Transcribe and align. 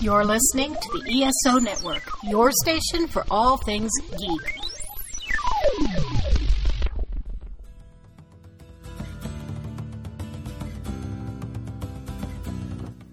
You're 0.00 0.24
listening 0.24 0.74
to 0.74 0.98
the 0.98 1.24
ESO 1.24 1.58
Network, 1.60 2.02
your 2.24 2.50
station 2.52 3.06
for 3.06 3.24
all 3.30 3.56
things 3.58 3.90
geek. 4.18 4.60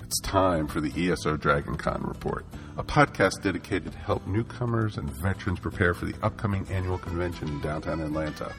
It's 0.04 0.20
time 0.22 0.68
for 0.68 0.82
the 0.82 0.92
ESO 1.12 1.38
Dragon 1.38 1.76
Con 1.76 2.04
Report, 2.04 2.46
a 2.78 2.84
podcast 2.84 3.42
dedicated 3.42 3.94
to 3.94 3.98
help 3.98 4.26
newcomers 4.28 4.98
and 4.98 5.10
veterans 5.10 5.60
prepare 5.60 5.94
for 5.94 6.06
the 6.06 6.16
upcoming 6.24 6.68
annual 6.70 6.98
convention 6.98 7.48
in 7.48 7.62
downtown 7.62 8.02
Atlanta. 8.02 8.52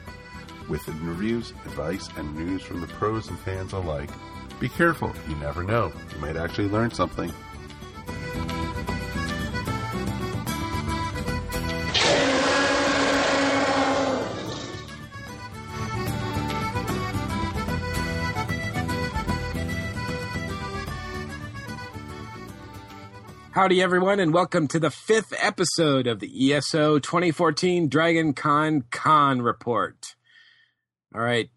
With 0.69 0.87
interviews, 0.87 1.51
advice, 1.65 2.07
and 2.17 2.35
news 2.35 2.61
from 2.63 2.81
the 2.81 2.87
pros 2.87 3.27
and 3.27 3.37
fans 3.39 3.73
alike. 3.73 4.09
Be 4.59 4.69
careful, 4.69 5.11
you 5.27 5.35
never 5.35 5.61
know. 5.61 5.91
You 6.13 6.21
might 6.21 6.37
actually 6.37 6.69
learn 6.69 6.89
something. 6.89 7.31
Howdy, 23.63 23.81
everyone, 23.81 24.19
and 24.19 24.33
welcome 24.33 24.67
to 24.67 24.77
the 24.77 24.91
fifth 24.91 25.33
episode 25.39 26.05
of 26.05 26.19
the 26.19 26.51
ESO 26.51 26.99
2014 26.99 27.87
Dragon 27.87 28.33
Con 28.33 28.83
Con 28.91 29.41
Report. 29.41 30.15
All 31.15 31.21
right, 31.21 31.49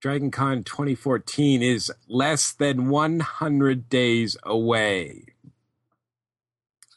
Dragon 0.00 0.30
Con 0.30 0.64
2014 0.64 1.62
is 1.62 1.92
less 2.08 2.54
than 2.54 2.88
100 2.88 3.90
days 3.90 4.38
away. 4.42 5.26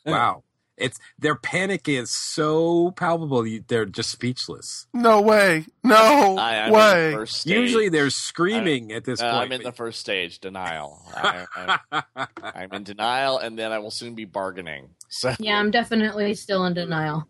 Wow. 0.06 0.44
It's 0.82 1.00
their 1.20 1.36
panic 1.36 1.88
is 1.88 2.10
so 2.12 2.92
palpable, 2.92 3.46
you- 3.48 3.64
they're 3.68 3.86
just 3.86 4.10
speechless. 4.10 4.88
No 4.94 5.22
way! 5.22 5.66
No 5.84 6.38
I, 6.38 6.58
I'm 6.62 6.68
in 6.68 6.74
way! 6.74 7.12
the 7.12 7.18
first 7.18 7.36
stage. 7.42 7.54
Usually 7.54 7.90
they're 7.90 8.10
screaming 8.10 8.92
at 8.92 9.06
this 9.06 9.22
Uh, 9.22 9.32
point. 9.32 9.44
I'm 9.46 9.52
in 9.54 9.64
the 9.64 9.72
first 9.72 10.00
stage, 10.00 10.40
denial. 10.40 11.02
I, 11.16 11.48
I, 11.92 12.28
I'm 12.44 12.72
in 12.74 12.84
denial, 12.84 13.38
and 13.38 13.58
then 13.58 13.72
I 13.72 13.80
will 13.80 13.92
soon 13.92 14.16
be 14.16 14.26
bargaining. 14.26 14.90
So 15.10 15.34
Yeah, 15.40 15.58
I'm 15.60 15.72
definitely 15.72 16.34
still 16.36 16.66
in 16.66 16.74
denial. 16.74 17.28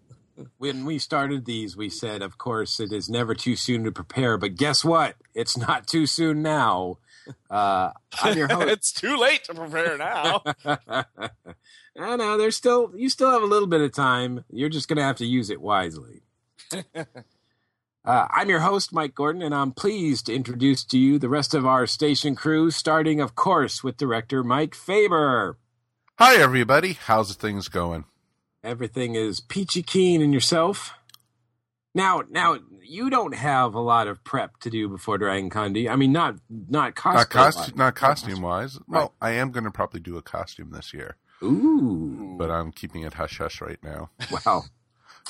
when 0.58 0.86
we 0.86 0.98
started 0.98 1.46
these, 1.46 1.76
we 1.76 1.90
said, 1.90 2.22
of 2.22 2.38
course, 2.38 2.80
it 2.80 2.92
is 2.92 3.10
never 3.10 3.36
too 3.36 3.56
soon 3.56 3.84
to 3.84 3.92
prepare. 3.92 4.38
But 4.38 4.56
guess 4.56 4.84
what? 4.86 5.16
It's 5.36 5.58
not 5.58 5.88
too 5.88 6.06
soon 6.08 6.42
now. 6.42 6.98
Uh, 7.50 7.92
I'm 8.22 8.38
your 8.38 8.48
host. 8.52 8.68
it's 8.70 8.92
too 8.92 9.16
late 9.18 9.44
to 9.44 9.54
prepare 9.54 9.98
now. 9.98 10.42
I 10.66 12.16
know 12.16 12.38
there's 12.38 12.56
still 12.56 12.92
you 12.96 13.10
still 13.10 13.30
have 13.30 13.44
a 13.44 13.46
little 13.46 13.68
bit 13.68 13.82
of 13.82 13.94
time. 13.94 14.44
You're 14.50 14.70
just 14.70 14.88
gonna 14.88 15.04
have 15.04 15.18
to 15.18 15.26
use 15.26 15.50
it 15.50 15.62
wisely. 15.62 16.22
uh, 16.74 17.04
I'm 18.06 18.50
your 18.50 18.62
host, 18.62 18.94
Mike 18.94 19.14
Gordon, 19.14 19.42
and 19.42 19.54
I'm 19.54 19.72
pleased 19.72 20.26
to 20.28 20.34
introduce 20.34 20.84
to 20.86 20.98
you 20.98 21.20
the 21.20 21.30
rest 21.30 21.54
of 21.54 21.66
our 21.66 21.86
station 21.86 22.36
crew, 22.36 22.72
starting, 22.72 23.22
of 23.22 23.36
course, 23.36 23.84
with 23.84 23.98
director 23.98 24.44
Mike 24.44 24.74
Faber. 24.74 25.58
Hi, 26.18 26.36
everybody. 26.38 26.94
How's 26.94 27.34
things 27.36 27.68
going? 27.68 28.06
Everything 28.64 29.16
is 29.16 29.40
peachy 29.40 29.84
keen 29.84 30.22
and 30.22 30.34
yourself. 30.34 30.94
Now, 31.94 32.24
now 32.30 32.58
you 32.84 33.10
don't 33.10 33.34
have 33.36 33.74
a 33.76 33.80
lot 33.80 34.08
of 34.08 34.24
prep 34.24 34.58
to 34.62 34.70
do 34.70 34.88
before 34.90 35.18
Dragon 35.18 35.50
Con, 35.50 35.74
do 35.74 35.80
you? 35.80 35.90
I 35.90 35.96
mean, 35.96 36.12
not 36.12 36.36
not 36.50 36.96
costume, 36.96 37.20
Not 37.20 37.30
costume, 37.30 37.78
not 37.78 37.96
costume 37.96 38.42
wise. 38.42 38.80
Well, 38.88 39.14
I 39.22 39.32
am 39.32 39.52
going 39.52 39.64
to 39.66 39.72
probably 39.72 40.00
do 40.00 40.18
a 40.18 40.22
costume 40.22 40.72
this 40.72 40.94
year, 40.94 41.18
Ooh, 41.44 42.36
but 42.38 42.50
I'm 42.52 42.72
keeping 42.72 43.04
it 43.04 43.14
hush 43.16 43.38
hush 43.38 43.62
right 43.62 43.80
now. 43.84 44.10
wow. 44.46 44.64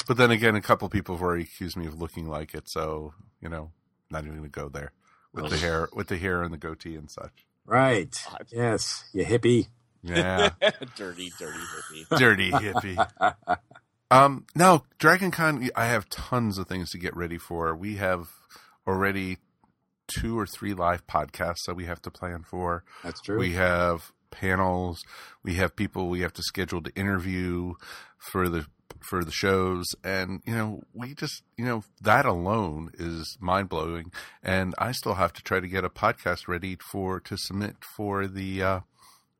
But 0.08 0.16
then 0.18 0.32
again, 0.32 0.56
a 0.56 0.62
couple 0.62 0.88
people 0.90 1.16
have 1.16 1.22
already 1.22 1.44
accused 1.44 1.76
me 1.76 1.86
of 1.86 2.00
looking 2.02 2.26
like 2.28 2.54
it, 2.56 2.70
so 2.70 3.14
you 3.42 3.50
know, 3.50 3.72
not 4.10 4.24
even 4.24 4.38
going 4.38 4.50
to 4.50 4.60
go 4.60 4.70
there 4.70 4.94
with 5.34 5.50
the 5.52 5.58
hair, 5.58 5.90
with 5.94 6.08
the 6.08 6.18
hair 6.18 6.42
and 6.44 6.54
the 6.54 6.58
goatee 6.58 6.96
and 6.96 7.12
such. 7.12 7.46
Right. 7.66 8.10
God. 8.32 8.48
Yes, 8.52 9.04
you 9.14 9.26
hippie. 9.26 9.68
Yeah, 10.02 10.52
dirty, 10.96 11.32
dirty 11.38 11.60
hippie. 11.60 12.18
dirty 12.18 12.52
hippie. 12.52 13.08
Um, 14.12 14.46
no, 14.56 14.84
Dragon 15.00 15.32
Con. 15.32 15.70
I 15.76 15.86
have 15.86 16.10
tons 16.10 16.58
of 16.58 16.68
things 16.68 16.92
to 16.92 16.98
get 16.98 17.16
ready 17.16 17.38
for. 17.38 17.74
We 17.74 17.96
have 17.96 18.28
already 18.86 19.38
two 20.08 20.38
or 20.38 20.46
three 20.46 20.74
live 20.74 21.08
podcasts 21.08 21.66
that 21.66 21.76
we 21.76 21.86
have 21.86 22.02
to 22.02 22.12
plan 22.12 22.44
for. 22.44 22.84
That's 23.04 23.22
true. 23.22 23.40
We 23.40 23.54
have 23.54 24.12
panels. 24.30 25.04
We 25.44 25.56
have 25.56 25.76
people 25.76 26.10
we 26.10 26.22
have 26.22 26.34
to 26.34 26.44
schedule 26.44 26.82
to 26.82 26.94
interview 26.94 27.76
for 28.18 28.50
the 28.50 28.66
for 29.00 29.24
the 29.24 29.32
shows, 29.32 29.88
and 30.04 30.42
you 30.46 30.54
know, 30.54 30.84
we 30.94 31.16
just 31.16 31.44
you 31.58 31.66
know 31.66 31.84
that 32.02 32.26
alone 32.26 32.92
is 33.00 33.38
mind 33.40 33.70
blowing. 33.70 34.12
And 34.44 34.76
I 34.78 34.92
still 34.92 35.16
have 35.16 35.34
to 35.34 35.42
try 35.42 35.60
to 35.60 35.68
get 35.68 35.86
a 35.86 35.90
podcast 35.90 36.48
ready 36.48 36.78
for 36.92 37.20
to 37.22 37.38
submit 37.38 37.78
for 37.96 38.28
the 38.28 38.62
uh, 38.62 38.80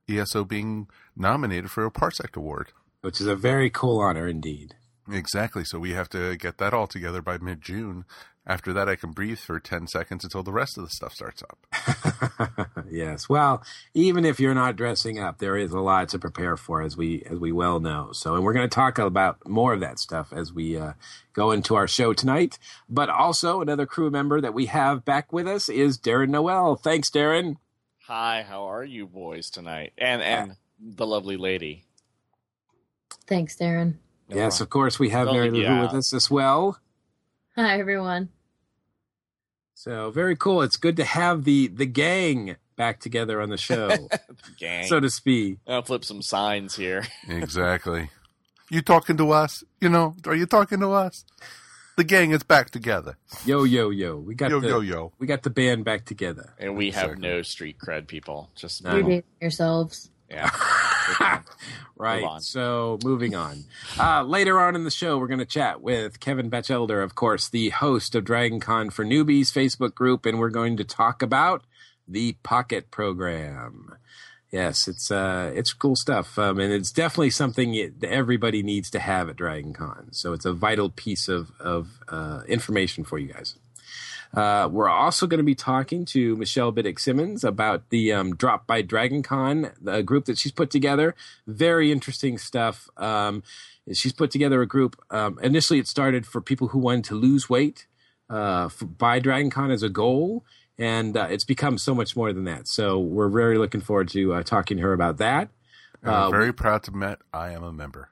ESO 0.10 0.46
being 0.46 0.88
nominated 1.16 1.72
for 1.72 1.86
a 1.86 1.92
Parsec 1.92 2.36
Award. 2.36 2.72
Which 3.02 3.20
is 3.20 3.28
a 3.28 3.36
very 3.36 3.70
cool 3.70 4.00
honor 4.00 4.28
indeed. 4.28 4.76
Exactly. 5.12 5.64
So 5.66 5.80
we 5.80 5.92
have 5.92 6.10
to 6.10 6.36
get 6.36 6.58
that 6.60 6.74
all 6.74 6.88
together 6.88 7.22
by 7.22 7.38
mid 7.38 7.62
June. 7.62 8.06
After 8.46 8.74
that, 8.74 8.90
I 8.90 8.96
can 8.96 9.12
breathe 9.12 9.38
for 9.38 9.60
ten 9.60 9.86
seconds 9.88 10.24
until 10.24 10.42
the 10.42 10.52
rest 10.52 10.78
of 10.78 10.84
the 10.84 10.90
stuff 10.90 11.14
starts 11.14 11.44
up. 11.44 12.76
yes. 12.90 13.30
Well, 13.30 13.64
even 13.94 14.26
if 14.26 14.40
you're 14.40 14.56
not 14.56 14.76
dressing 14.76 15.20
up, 15.20 15.38
there 15.38 15.56
is 15.56 15.72
a 15.74 15.80
lot 15.80 16.10
to 16.10 16.20
prepare 16.20 16.58
for, 16.58 16.82
as 16.82 16.98
we 16.98 17.24
as 17.30 17.38
we 17.38 17.52
well 17.52 17.80
know. 17.80 18.10
So, 18.14 18.34
and 18.34 18.44
we're 18.44 18.54
going 18.54 18.68
to 18.68 18.74
talk 18.74 18.98
about 18.98 19.48
more 19.48 19.74
of 19.74 19.80
that 19.82 20.00
stuff 20.00 20.34
as 20.34 20.52
we 20.52 20.76
uh, 20.76 20.94
go 21.34 21.52
into 21.52 21.76
our 21.76 21.88
show 21.88 22.14
tonight. 22.14 22.58
But 22.90 23.10
also, 23.10 23.62
another 23.62 23.86
crew 23.86 24.10
member 24.10 24.42
that 24.42 24.56
we 24.56 24.66
have 24.68 25.06
back 25.06 25.32
with 25.32 25.48
us 25.48 25.70
is 25.70 26.00
Darren 26.00 26.30
Noel. 26.30 26.76
Thanks, 26.76 27.12
Darren. 27.12 27.58
Hi, 28.08 28.44
how 28.48 28.64
are 28.64 28.84
you 28.84 29.06
boys 29.06 29.52
tonight? 29.52 29.94
And 30.00 30.24
and 30.24 30.56
the 30.80 31.06
lovely 31.06 31.38
lady. 31.38 31.86
Thanks, 33.32 33.56
Darren. 33.56 33.94
No 34.28 34.36
yes, 34.36 34.58
problem. 34.58 34.66
of 34.66 34.70
course, 34.72 35.00
we 35.00 35.10
have 35.12 35.30
Oh, 35.30 35.34
Mary 35.34 35.50
Lou 35.52 35.62
yeah. 35.62 35.84
with 35.84 35.94
us 35.94 36.14
as 36.14 36.30
well. 36.30 36.78
Hi, 37.56 37.80
everyone. 37.80 38.28
So 39.74 40.12
very 40.12 40.36
cool. 40.36 40.62
It's 40.64 40.76
good 40.76 40.98
to 40.98 41.06
have 41.06 41.46
the 41.46 41.68
the 41.68 41.86
gang 41.86 42.58
back 42.76 43.00
together 43.00 43.40
on 43.40 43.48
the 43.48 43.56
show, 43.58 43.90
gang. 44.60 44.86
so 44.86 45.00
to 45.00 45.10
speak. 45.10 45.60
I'll 45.66 45.82
flip 45.82 46.04
some 46.04 46.22
signs 46.22 46.76
here. 46.76 47.04
exactly. 47.30 48.10
You 48.70 48.82
talking 48.82 49.16
to 49.16 49.32
us? 49.32 49.64
You 49.80 49.88
know, 49.88 50.14
are 50.26 50.36
you 50.36 50.46
talking 50.46 50.82
to 50.82 50.92
us? 50.92 51.24
The 51.96 52.04
gang 52.04 52.32
is 52.32 52.44
back 52.44 52.70
together. 52.70 53.16
Yo, 53.46 53.64
yo, 53.64 53.92
yo. 53.92 54.18
We 54.18 54.36
got 54.36 54.52
Yo, 54.52 54.60
the 54.60 54.68
yo, 54.68 54.80
yo. 54.82 55.14
we 55.20 55.26
got 55.28 55.44
the 55.44 55.50
band 55.50 55.86
back 55.86 56.04
together. 56.04 56.54
And 56.60 56.76
we 56.76 56.92
have 56.92 57.12
Exactly. 57.12 57.28
no 57.30 57.42
street 57.44 57.78
cred 57.80 58.08
people. 58.08 58.50
Just 58.56 58.84
No. 58.84 59.22
Yourselves. 59.40 60.10
yeah. 60.30 60.50
right. 61.96 62.42
So 62.42 63.00
moving 63.04 63.36
on. 63.36 63.66
Uh, 64.00 64.24
later 64.24 64.60
on 64.60 64.76
in 64.76 64.84
the 64.84 64.92
show, 64.92 65.18
we're 65.18 65.28
going 65.28 65.40
to 65.40 65.46
chat 65.46 65.82
with 65.82 66.20
Kevin 66.20 66.50
Batchelder, 66.50 67.02
of 67.02 67.16
course, 67.16 67.50
the 67.50 67.70
host 67.70 68.16
of 68.16 68.24
Dragon 68.24 68.60
Con 68.60 68.90
for 68.90 69.06
Newbies 69.06 69.52
Facebook 69.52 69.94
group, 69.94 70.26
and 70.26 70.40
we're 70.40 70.50
going 70.50 70.78
to 70.78 70.84
talk 70.84 71.22
about 71.22 71.64
the 72.08 72.34
Pocket 72.44 72.92
Program. 72.92 73.98
Yes, 74.52 74.90
it's 74.90 75.10
uh, 75.10 75.52
it's 75.56 75.72
cool 75.72 75.96
stuff, 75.96 76.38
um, 76.38 76.60
and 76.60 76.74
it's 76.74 76.92
definitely 76.92 77.30
something 77.30 77.74
it, 77.74 78.02
that 78.02 78.12
everybody 78.12 78.62
needs 78.62 78.90
to 78.92 79.00
have 79.00 79.30
at 79.30 79.38
Dragon 79.38 79.72
Con. 79.72 80.10
So 80.12 80.34
it's 80.34 80.44
a 80.44 80.52
vital 80.52 80.90
piece 80.90 81.30
of 81.30 81.52
of 81.60 82.00
uh, 82.10 82.42
information 82.50 83.06
for 83.06 83.18
you 83.18 83.32
guys. 83.32 83.56
Uh, 84.34 84.70
we're 84.72 84.90
also 84.90 85.28
going 85.28 85.40
to 85.40 85.44
be 85.44 85.56
talking 85.56 86.06
to 86.06 86.36
Michelle 86.38 86.72
Biddix-Simmons 86.72 87.44
about 87.44 87.90
the 87.90 88.14
um, 88.14 88.36
Drop 88.36 88.66
by 88.66 88.82
Dragon 88.82 89.24
Con, 89.24 89.72
the 89.82 90.02
group 90.04 90.26
that 90.26 90.38
she's 90.38 90.52
put 90.52 90.70
together. 90.70 91.16
Very 91.48 91.92
interesting 91.92 92.38
stuff. 92.38 92.90
Um, 92.98 93.44
she's 93.92 94.14
put 94.14 94.32
together 94.32 94.62
a 94.62 94.68
group. 94.68 95.02
Um, 95.10 95.38
initially, 95.44 95.80
it 95.80 95.88
started 95.88 96.26
for 96.26 96.40
people 96.40 96.70
who 96.70 96.80
wanted 96.80 97.04
to 97.06 97.16
lose 97.16 97.50
weight 97.50 97.88
uh, 98.30 98.70
for, 98.70 98.86
by 98.86 99.20
Dragon 99.20 99.50
Con 99.50 99.72
as 99.72 99.84
a 99.84 99.90
goal, 99.90 100.46
and 100.78 101.18
uh, 101.18 101.28
it's 101.30 101.44
become 101.44 101.78
so 101.78 101.94
much 101.94 102.16
more 102.16 102.32
than 102.32 102.46
that. 102.46 102.68
So 102.68 103.00
we're 103.00 103.30
very 103.30 103.58
looking 103.58 103.82
forward 103.82 104.08
to 104.10 104.34
uh, 104.34 104.44
talking 104.44 104.78
to 104.78 104.84
her 104.84 104.94
about 104.94 105.18
that. 105.18 105.50
Uh, 106.06 106.26
I'm 106.26 106.32
very 106.32 106.54
proud 106.54 106.84
to 106.84 106.92
admit 106.92 107.20
I 107.34 107.52
am 107.52 107.64
a 107.64 107.74
member. 107.74 108.10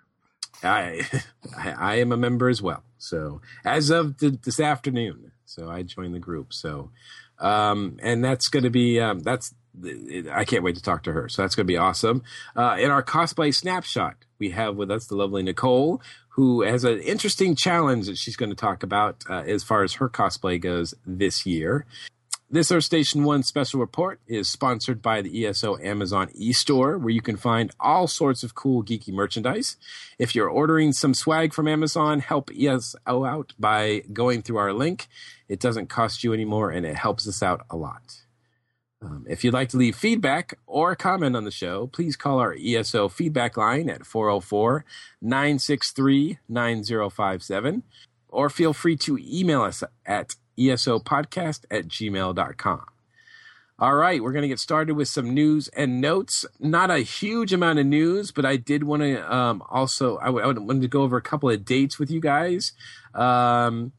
I, 0.61 1.07
I 1.57 1.71
I 1.71 1.95
am 1.95 2.11
a 2.11 2.17
member 2.17 2.49
as 2.49 2.61
well. 2.61 2.83
So 2.97 3.41
as 3.63 3.89
of 3.89 4.17
th- 4.17 4.41
this 4.43 4.59
afternoon, 4.59 5.31
so 5.49 5.67
I 5.69 5.81
joined 5.81 6.13
the 6.13 6.19
group. 6.19 6.53
So, 6.53 6.91
um, 7.39 7.97
and 8.03 8.23
that's 8.23 8.47
going 8.47 8.63
to 8.63 8.69
be 8.69 8.99
um, 8.99 9.19
that's 9.19 9.53
I 10.31 10.45
can't 10.45 10.63
wait 10.63 10.75
to 10.75 10.81
talk 10.81 11.03
to 11.03 11.13
her. 11.13 11.27
So 11.29 11.41
that's 11.41 11.55
going 11.55 11.65
to 11.65 11.71
be 11.71 11.77
awesome. 11.77 12.23
Uh, 12.55 12.77
in 12.79 12.91
our 12.91 13.03
cosplay 13.03 13.53
snapshot, 13.53 14.15
we 14.37 14.51
have 14.51 14.75
with 14.75 14.91
us 14.91 15.07
the 15.07 15.15
lovely 15.15 15.41
Nicole, 15.41 16.01
who 16.29 16.61
has 16.61 16.83
an 16.83 16.99
interesting 16.99 17.55
challenge 17.55 18.05
that 18.07 18.17
she's 18.17 18.35
going 18.35 18.49
to 18.49 18.55
talk 18.55 18.83
about 18.83 19.23
uh, 19.29 19.43
as 19.45 19.63
far 19.63 19.83
as 19.83 19.93
her 19.93 20.09
cosplay 20.09 20.59
goes 20.61 20.93
this 21.05 21.45
year. 21.45 21.85
This 22.51 22.71
Earth 22.71 22.85
Station 22.85 23.25
1 23.25 23.43
special 23.43 23.79
report 23.79 24.21
is 24.25 24.49
sponsored 24.49 25.03
by 25.03 25.21
the 25.21 25.45
ESO 25.45 25.77
Amazon 25.83 26.31
e-store, 26.33 26.97
where 26.97 27.11
you 27.11 27.21
can 27.21 27.37
find 27.37 27.69
all 27.79 28.07
sorts 28.07 28.41
of 28.41 28.55
cool 28.55 28.83
geeky 28.83 29.13
merchandise. 29.13 29.77
If 30.17 30.33
you're 30.33 30.49
ordering 30.49 30.91
some 30.91 31.13
swag 31.13 31.53
from 31.53 31.67
Amazon, 31.67 32.21
help 32.21 32.49
ESO 32.49 32.97
out 33.05 33.53
by 33.59 34.01
going 34.11 34.41
through 34.41 34.57
our 34.57 34.73
link. 34.73 35.07
It 35.47 35.59
doesn't 35.59 35.89
cost 35.89 36.23
you 36.23 36.33
anymore, 36.33 36.71
and 36.71 36.87
it 36.87 36.95
helps 36.95 37.27
us 37.27 37.43
out 37.43 37.67
a 37.69 37.77
lot. 37.77 38.21
Um, 38.99 39.27
if 39.29 39.43
you'd 39.43 39.53
like 39.53 39.69
to 39.69 39.77
leave 39.77 39.95
feedback 39.95 40.57
or 40.65 40.95
comment 40.95 41.35
on 41.35 41.43
the 41.43 41.51
show, 41.51 41.85
please 41.85 42.15
call 42.15 42.39
our 42.39 42.55
ESO 42.59 43.09
feedback 43.09 43.57
line 43.57 43.91
at 43.91 44.07
404 44.07 44.85
963 45.21 46.39
9057, 46.49 47.83
or 48.27 48.49
feel 48.49 48.73
free 48.73 48.97
to 48.97 49.19
email 49.21 49.61
us 49.61 49.83
at 50.03 50.35
esopodcast 50.59 51.65
at 51.71 51.87
gmail.com. 51.87 52.85
All 53.81 53.95
right, 53.95 54.21
we're 54.21 54.33
going 54.33 54.41
to 54.41 54.49
get 54.49 54.59
started 54.59 54.95
with 54.95 55.07
some 55.07 55.33
news 55.33 55.69
and 55.69 56.01
notes. 56.01 56.45
Not 56.59 56.91
a 56.91 56.99
huge 56.99 57.53
amount 57.53 57.79
of 57.79 57.85
news, 57.85 58.29
but 58.29 58.45
I 58.45 58.57
did 58.57 58.83
want 58.83 59.03
to 59.03 59.33
um, 59.33 59.63
also, 59.69 60.17
I, 60.17 60.25
w- 60.25 60.43
I 60.43 60.47
wanted 60.47 60.81
to 60.81 60.89
go 60.89 61.03
over 61.03 61.15
a 61.15 61.21
couple 61.21 61.49
of 61.49 61.63
dates 61.63 61.97
with 61.97 62.11
you 62.11 62.19
guys. 62.19 62.73
Um, 63.13 63.93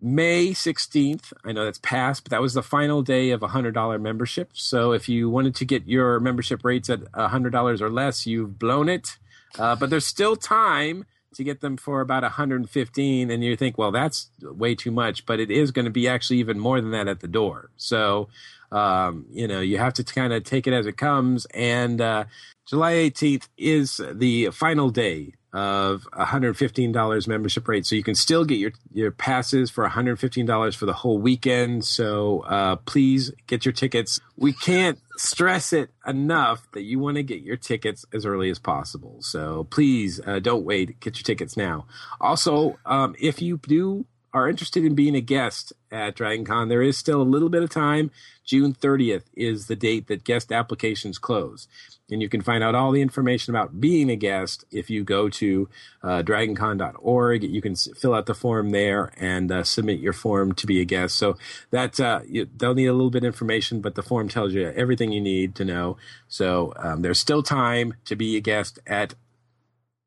May 0.00 0.48
16th, 0.50 1.32
I 1.44 1.52
know 1.52 1.64
that's 1.64 1.78
past, 1.78 2.24
but 2.24 2.30
that 2.30 2.40
was 2.40 2.54
the 2.54 2.62
final 2.62 3.02
day 3.02 3.30
of 3.30 3.44
a 3.44 3.48
$100 3.48 4.00
membership. 4.00 4.50
So 4.54 4.90
if 4.90 5.08
you 5.08 5.30
wanted 5.30 5.54
to 5.56 5.64
get 5.64 5.86
your 5.86 6.18
membership 6.18 6.64
rates 6.64 6.90
at 6.90 7.00
$100 7.12 7.80
or 7.80 7.90
less, 7.90 8.26
you've 8.26 8.58
blown 8.58 8.88
it. 8.88 9.18
Uh, 9.56 9.76
but 9.76 9.88
there's 9.90 10.06
still 10.06 10.34
time 10.34 11.04
to 11.38 11.44
get 11.44 11.60
them 11.60 11.76
for 11.76 12.00
about 12.00 12.24
115 12.24 13.30
and 13.30 13.44
you 13.44 13.56
think 13.56 13.78
well 13.78 13.92
that's 13.92 14.30
way 14.42 14.74
too 14.74 14.90
much 14.90 15.24
but 15.24 15.40
it 15.40 15.50
is 15.50 15.70
going 15.70 15.84
to 15.84 15.90
be 15.90 16.06
actually 16.06 16.38
even 16.38 16.58
more 16.58 16.80
than 16.80 16.90
that 16.90 17.08
at 17.08 17.20
the 17.20 17.28
door. 17.28 17.70
So 17.76 18.28
um, 18.70 19.24
you 19.30 19.48
know 19.48 19.60
you 19.60 19.78
have 19.78 19.94
to 19.94 20.04
kind 20.04 20.32
of 20.32 20.44
take 20.44 20.66
it 20.66 20.74
as 20.74 20.86
it 20.86 20.96
comes 20.98 21.46
and 21.54 22.00
uh, 22.00 22.24
july 22.66 22.92
18th 22.92 23.48
is 23.56 24.00
the 24.12 24.50
final 24.50 24.90
day 24.90 25.32
of 25.52 26.06
$115 26.12 27.28
membership 27.28 27.66
rate. 27.68 27.86
So 27.86 27.94
you 27.94 28.02
can 28.02 28.14
still 28.14 28.44
get 28.44 28.58
your 28.58 28.72
your 28.92 29.10
passes 29.10 29.70
for 29.70 29.88
$115 29.88 30.76
for 30.76 30.86
the 30.86 30.92
whole 30.92 31.18
weekend. 31.18 31.84
So 31.84 32.40
uh, 32.40 32.76
please 32.76 33.32
get 33.46 33.64
your 33.64 33.72
tickets. 33.72 34.20
We 34.36 34.52
can't 34.52 34.98
stress 35.16 35.72
it 35.72 35.90
enough 36.06 36.70
that 36.72 36.82
you 36.82 36.98
want 36.98 37.16
to 37.16 37.22
get 37.22 37.42
your 37.42 37.56
tickets 37.56 38.04
as 38.12 38.26
early 38.26 38.50
as 38.50 38.58
possible. 38.58 39.16
So 39.20 39.64
please 39.70 40.20
uh, 40.26 40.38
don't 40.38 40.64
wait. 40.64 41.00
Get 41.00 41.16
your 41.16 41.24
tickets 41.24 41.56
now. 41.56 41.86
Also 42.20 42.78
um, 42.84 43.14
if 43.18 43.40
you 43.40 43.58
do 43.58 44.04
are 44.34 44.48
interested 44.48 44.84
in 44.84 44.94
being 44.94 45.14
a 45.14 45.22
guest 45.22 45.72
at 45.90 46.16
DragonCon, 46.16 46.68
there 46.68 46.82
is 46.82 46.98
still 46.98 47.22
a 47.22 47.24
little 47.24 47.48
bit 47.48 47.62
of 47.62 47.70
time. 47.70 48.10
June 48.44 48.74
30th 48.74 49.24
is 49.34 49.66
the 49.66 49.76
date 49.76 50.06
that 50.08 50.24
guest 50.24 50.52
applications 50.52 51.18
close. 51.18 51.66
And 52.10 52.22
you 52.22 52.28
can 52.28 52.40
find 52.40 52.64
out 52.64 52.74
all 52.74 52.90
the 52.90 53.02
information 53.02 53.54
about 53.54 53.80
being 53.80 54.10
a 54.10 54.16
guest 54.16 54.64
if 54.70 54.88
you 54.88 55.04
go 55.04 55.28
to 55.28 55.68
uh, 56.02 56.22
dragoncon.org. 56.22 57.44
You 57.44 57.60
can 57.60 57.74
fill 57.74 58.14
out 58.14 58.26
the 58.26 58.34
form 58.34 58.70
there 58.70 59.12
and 59.16 59.52
uh, 59.52 59.64
submit 59.64 60.00
your 60.00 60.14
form 60.14 60.54
to 60.54 60.66
be 60.66 60.80
a 60.80 60.84
guest. 60.84 61.16
So 61.16 61.36
that 61.70 62.00
uh, 62.00 62.20
you, 62.26 62.48
they'll 62.56 62.74
need 62.74 62.86
a 62.86 62.92
little 62.92 63.10
bit 63.10 63.24
of 63.24 63.26
information, 63.26 63.80
but 63.80 63.94
the 63.94 64.02
form 64.02 64.28
tells 64.28 64.54
you 64.54 64.68
everything 64.68 65.12
you 65.12 65.20
need 65.20 65.54
to 65.56 65.64
know. 65.64 65.98
So 66.28 66.72
um, 66.76 67.02
there's 67.02 67.20
still 67.20 67.42
time 67.42 67.94
to 68.06 68.16
be 68.16 68.36
a 68.36 68.40
guest 68.40 68.78
at 68.86 69.14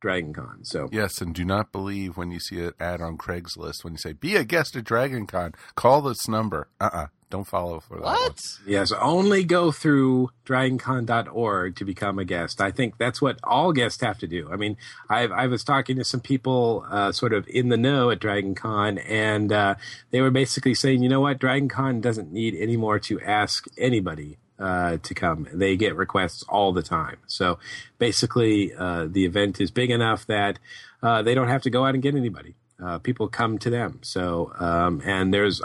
DragonCon. 0.01 0.65
So 0.65 0.89
Yes, 0.91 1.21
and 1.21 1.33
do 1.33 1.45
not 1.45 1.71
believe 1.71 2.17
when 2.17 2.31
you 2.31 2.39
see 2.39 2.59
an 2.59 2.73
ad 2.79 3.01
on 3.01 3.17
Craigslist 3.17 3.83
when 3.83 3.93
you 3.93 3.99
say 3.99 4.13
"Be 4.13 4.35
a 4.35 4.43
guest 4.43 4.75
at 4.75 4.83
DragonCon." 4.83 5.53
Call 5.75 6.01
this 6.01 6.27
number. 6.27 6.67
Uh 6.79 6.89
uh-uh, 6.91 7.03
uh, 7.03 7.07
do 7.31 7.37
not 7.37 7.47
follow 7.47 7.79
for 7.79 7.95
that. 7.95 8.03
one. 8.03 8.13
What? 8.13 8.39
Yes, 8.67 8.91
only 8.91 9.43
go 9.43 9.71
through 9.71 10.29
dragoncon.org 10.45 11.75
to 11.77 11.85
become 11.85 12.19
a 12.19 12.25
guest. 12.25 12.61
I 12.61 12.71
think 12.71 12.97
that's 12.97 13.21
what 13.21 13.39
all 13.43 13.73
guests 13.73 14.01
have 14.01 14.19
to 14.19 14.27
do. 14.27 14.49
I 14.51 14.57
mean, 14.57 14.77
I, 15.09 15.23
I 15.23 15.47
was 15.47 15.63
talking 15.63 15.97
to 15.97 16.03
some 16.03 16.19
people 16.19 16.85
uh, 16.89 17.11
sort 17.11 17.33
of 17.33 17.47
in 17.47 17.69
the 17.69 17.77
know 17.77 18.11
at 18.11 18.19
DragonCon, 18.19 19.03
and 19.07 19.51
uh, 19.51 19.75
they 20.11 20.21
were 20.21 20.31
basically 20.31 20.75
saying, 20.75 21.01
you 21.01 21.09
know 21.09 21.21
what, 21.21 21.39
DragonCon 21.39 22.01
doesn't 22.01 22.31
need 22.31 22.55
any 22.55 22.77
more 22.77 22.99
to 22.99 23.19
ask 23.21 23.65
anybody. 23.77 24.37
Uh, 24.59 24.97
to 25.01 25.15
come, 25.15 25.47
they 25.51 25.75
get 25.75 25.95
requests 25.95 26.43
all 26.47 26.71
the 26.71 26.83
time. 26.83 27.17
So 27.25 27.57
basically, 27.97 28.71
uh, 28.75 29.07
the 29.09 29.25
event 29.25 29.59
is 29.59 29.71
big 29.71 29.89
enough 29.89 30.27
that 30.27 30.59
uh, 31.01 31.23
they 31.23 31.33
don't 31.33 31.47
have 31.47 31.63
to 31.63 31.71
go 31.71 31.83
out 31.83 31.95
and 31.95 32.03
get 32.03 32.13
anybody 32.13 32.53
uh, 32.83 32.99
people 32.99 33.27
come 33.27 33.57
to 33.59 33.69
them. 33.69 33.99
So, 34.03 34.53
um, 34.59 35.01
and 35.05 35.33
there's 35.33 35.61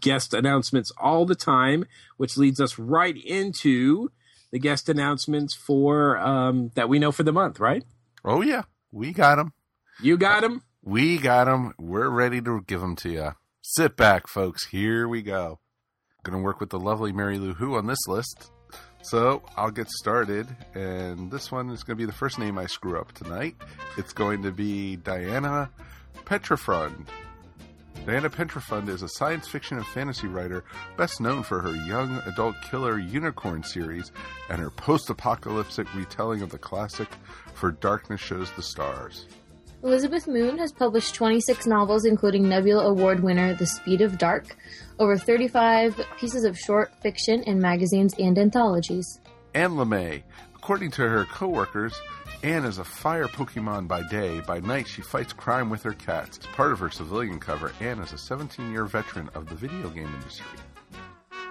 guest 0.00 0.34
announcements 0.34 0.92
all 0.98 1.26
the 1.26 1.34
time, 1.34 1.86
which 2.16 2.36
leads 2.36 2.60
us 2.60 2.78
right 2.78 3.16
into 3.16 4.10
the 4.50 4.58
guest 4.58 4.88
announcements 4.88 5.54
for 5.54 6.18
um, 6.18 6.70
that 6.74 6.88
we 6.88 6.98
know 6.98 7.12
for 7.12 7.22
the 7.22 7.32
month. 7.32 7.60
Right? 7.60 7.84
Oh 8.24 8.42
yeah, 8.42 8.62
we 8.92 9.12
got 9.12 9.36
them. 9.36 9.52
You 10.02 10.16
got 10.16 10.42
them. 10.42 10.62
We 10.82 11.18
got 11.18 11.44
them. 11.44 11.74
We're 11.78 12.10
ready 12.10 12.40
to 12.42 12.62
give 12.66 12.80
them 12.80 12.96
to 12.96 13.10
you. 13.10 13.30
Sit 13.62 13.96
back, 13.96 14.26
folks. 14.26 14.66
Here 14.66 15.08
we 15.08 15.22
go. 15.22 15.58
Going 16.22 16.38
to 16.38 16.42
work 16.42 16.60
with 16.60 16.70
the 16.70 16.78
lovely 16.78 17.12
Mary 17.12 17.38
Lou 17.38 17.54
Who 17.54 17.76
on 17.76 17.86
this 17.86 18.06
list. 18.06 18.50
So 19.02 19.42
I'll 19.56 19.70
get 19.70 19.90
started, 19.90 20.46
and 20.74 21.30
this 21.30 21.52
one 21.52 21.68
is 21.68 21.82
going 21.82 21.96
to 21.96 22.02
be 22.02 22.06
the 22.06 22.12
first 22.12 22.38
name 22.38 22.56
I 22.56 22.64
screw 22.64 22.98
up 22.98 23.12
tonight. 23.12 23.54
It's 23.98 24.14
going 24.14 24.42
to 24.42 24.50
be 24.50 24.96
Diana 24.96 25.70
Peterfreund. 26.24 27.06
Diana 28.06 28.28
Peterfreund 28.28 28.88
is 28.88 29.02
a 29.02 29.08
science 29.08 29.48
fiction 29.48 29.78
and 29.78 29.86
fantasy 29.86 30.26
writer 30.26 30.64
best 30.96 31.20
known 31.20 31.42
for 31.42 31.60
her 31.60 31.74
young 31.86 32.20
adult 32.26 32.54
killer 32.62 32.98
Unicorn 32.98 33.62
series 33.62 34.12
and 34.50 34.60
her 34.60 34.70
post 34.70 35.08
apocalyptic 35.08 35.92
retelling 35.94 36.42
of 36.42 36.50
the 36.50 36.58
classic 36.58 37.08
For 37.54 37.70
Darkness 37.72 38.20
Shows 38.20 38.50
the 38.52 38.62
Stars. 38.62 39.26
Elizabeth 39.82 40.26
Moon 40.26 40.56
has 40.58 40.72
published 40.72 41.14
26 41.14 41.66
novels, 41.66 42.04
including 42.04 42.48
Nebula 42.48 42.86
Award 42.86 43.20
winner 43.20 43.54
The 43.54 43.66
Speed 43.66 44.00
of 44.00 44.16
Dark, 44.16 44.56
over 44.98 45.16
35 45.16 46.00
pieces 46.18 46.44
of 46.44 46.58
short 46.58 46.94
fiction 47.02 47.42
in 47.42 47.60
magazines 47.60 48.14
and 48.18 48.38
anthologies. 48.38 49.20
Anne 49.54 49.72
LeMay. 49.72 50.22
According 50.64 50.92
to 50.92 51.06
her 51.06 51.26
co-workers, 51.26 51.92
Anne 52.42 52.64
is 52.64 52.78
a 52.78 52.84
fire 52.84 53.28
Pokemon 53.28 53.86
by 53.86 54.02
day. 54.08 54.40
By 54.40 54.60
night, 54.60 54.88
she 54.88 55.02
fights 55.02 55.34
crime 55.34 55.68
with 55.68 55.82
her 55.82 55.92
cats. 55.92 56.38
As 56.38 56.46
part 56.46 56.72
of 56.72 56.78
her 56.78 56.88
civilian 56.88 57.38
cover, 57.38 57.70
Anne 57.80 57.98
is 57.98 58.14
a 58.14 58.16
17-year 58.16 58.86
veteran 58.86 59.28
of 59.34 59.46
the 59.46 59.54
video 59.56 59.90
game 59.90 60.06
industry. 60.06 60.58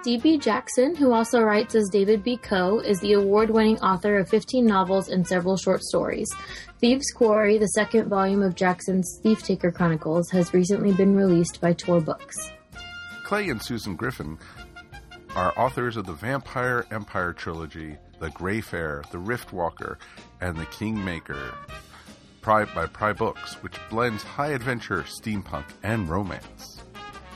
D.B. 0.03 0.39
Jackson, 0.39 0.95
who 0.95 1.13
also 1.13 1.43
writes 1.43 1.75
as 1.75 1.89
David 1.89 2.23
B. 2.23 2.37
Coe, 2.37 2.79
is 2.79 2.99
the 3.01 3.13
award 3.13 3.51
winning 3.51 3.79
author 3.81 4.17
of 4.17 4.29
15 4.29 4.65
novels 4.65 5.09
and 5.09 5.27
several 5.27 5.57
short 5.57 5.83
stories. 5.83 6.33
Thieves' 6.79 7.11
Quarry, 7.11 7.59
the 7.59 7.67
second 7.67 8.09
volume 8.09 8.41
of 8.41 8.55
Jackson's 8.55 9.19
Thief 9.21 9.43
Taker 9.43 9.71
Chronicles, 9.71 10.31
has 10.31 10.55
recently 10.55 10.91
been 10.91 11.15
released 11.15 11.61
by 11.61 11.73
Tor 11.73 12.01
Books. 12.01 12.49
Clay 13.25 13.49
and 13.49 13.61
Susan 13.61 13.95
Griffin 13.95 14.39
are 15.35 15.53
authors 15.55 15.97
of 15.97 16.07
the 16.07 16.13
Vampire 16.13 16.87
Empire 16.91 17.31
trilogy, 17.33 17.97
The 18.23 18.29
Greyfriar, 18.29 19.03
The 19.11 19.17
Riftwalker, 19.17 19.97
and 20.39 20.55
The 20.55 20.65
Kingmaker 20.67 21.53
by 22.41 22.85
Pyr 22.85 23.13
Books, 23.13 23.55
which 23.55 23.75
blends 23.89 24.23
high 24.23 24.51
adventure, 24.51 25.03
steampunk, 25.03 25.65
and 25.83 26.07
romance. 26.07 26.81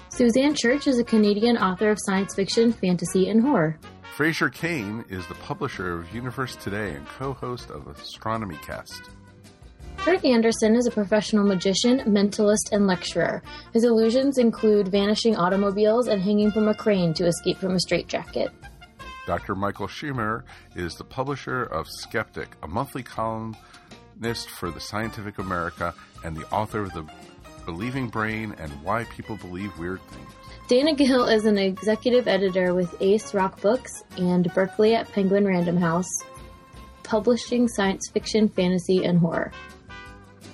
Suzanne 0.08 0.56
Church 0.56 0.88
is 0.88 0.98
a 0.98 1.03
Canadian 1.03 1.58
author 1.58 1.89
of 1.89 1.98
science 2.06 2.34
fiction, 2.36 2.72
fantasy, 2.72 3.29
and 3.29 3.41
horror. 3.41 3.77
Fraser 4.15 4.50
Cain 4.50 5.03
is 5.10 5.27
the 5.27 5.36
publisher 5.36 6.00
of 6.00 6.15
Universe 6.15 6.56
Today 6.56 6.94
and 6.94 7.06
co-host 7.06 7.70
of 7.70 7.88
Astronomy 7.88 8.56
Cast. 8.65 9.10
Kurt 9.98 10.24
Anderson 10.24 10.74
is 10.74 10.88
a 10.88 10.91
professional 10.91 11.46
magician, 11.46 12.00
mentalist, 12.06 12.72
and 12.72 12.88
lecturer. 12.88 13.44
His 13.74 13.84
illusions 13.84 14.38
include 14.38 14.88
vanishing 14.88 15.36
automobiles 15.36 16.08
and 16.08 16.22
hanging 16.22 16.50
from 16.51 16.70
a 16.70 16.74
crane 16.74 17.13
to 17.15 17.27
escape 17.27 17.58
from 17.58 17.74
a 17.74 17.79
straitjacket. 17.82 18.51
Dr. 19.27 19.55
Michael 19.55 19.88
Shermer 19.88 20.43
is 20.74 20.96
the 20.96 21.03
publisher 21.03 21.63
of 21.63 21.86
Skeptic, 21.89 22.55
a 22.63 22.67
monthly 22.67 23.03
columnist 23.03 24.50
for 24.50 24.72
the 24.72 24.79
Scientific 24.79 25.38
America, 25.38 25.93
and 26.24 26.36
the 26.36 26.50
author 26.50 26.81
of 26.84 26.93
The 26.93 27.05
Believing 27.65 28.07
Brain 28.07 28.55
and 28.57 28.72
Why 28.81 29.03
People 29.03 29.36
Believe 29.36 29.77
Weird 29.77 30.01
Things. 30.03 30.31
Dana 30.69 30.96
Gill 30.96 31.25
is 31.25 31.43
an 31.43 31.57
executive 31.57 32.29
editor 32.29 32.74
with 32.74 32.96
Ace 33.01 33.34
Roc 33.34 33.60
Books 33.60 33.91
and 34.17 34.50
Berkley 34.53 34.96
at 34.96 35.12
Penguin 35.12 35.46
Random 35.46 35.75
House, 35.75 36.10
publishing 37.03 37.67
science 37.67 38.10
fiction, 38.13 38.48
fantasy, 38.48 39.03
and 39.03 39.19
horror. 39.19 39.51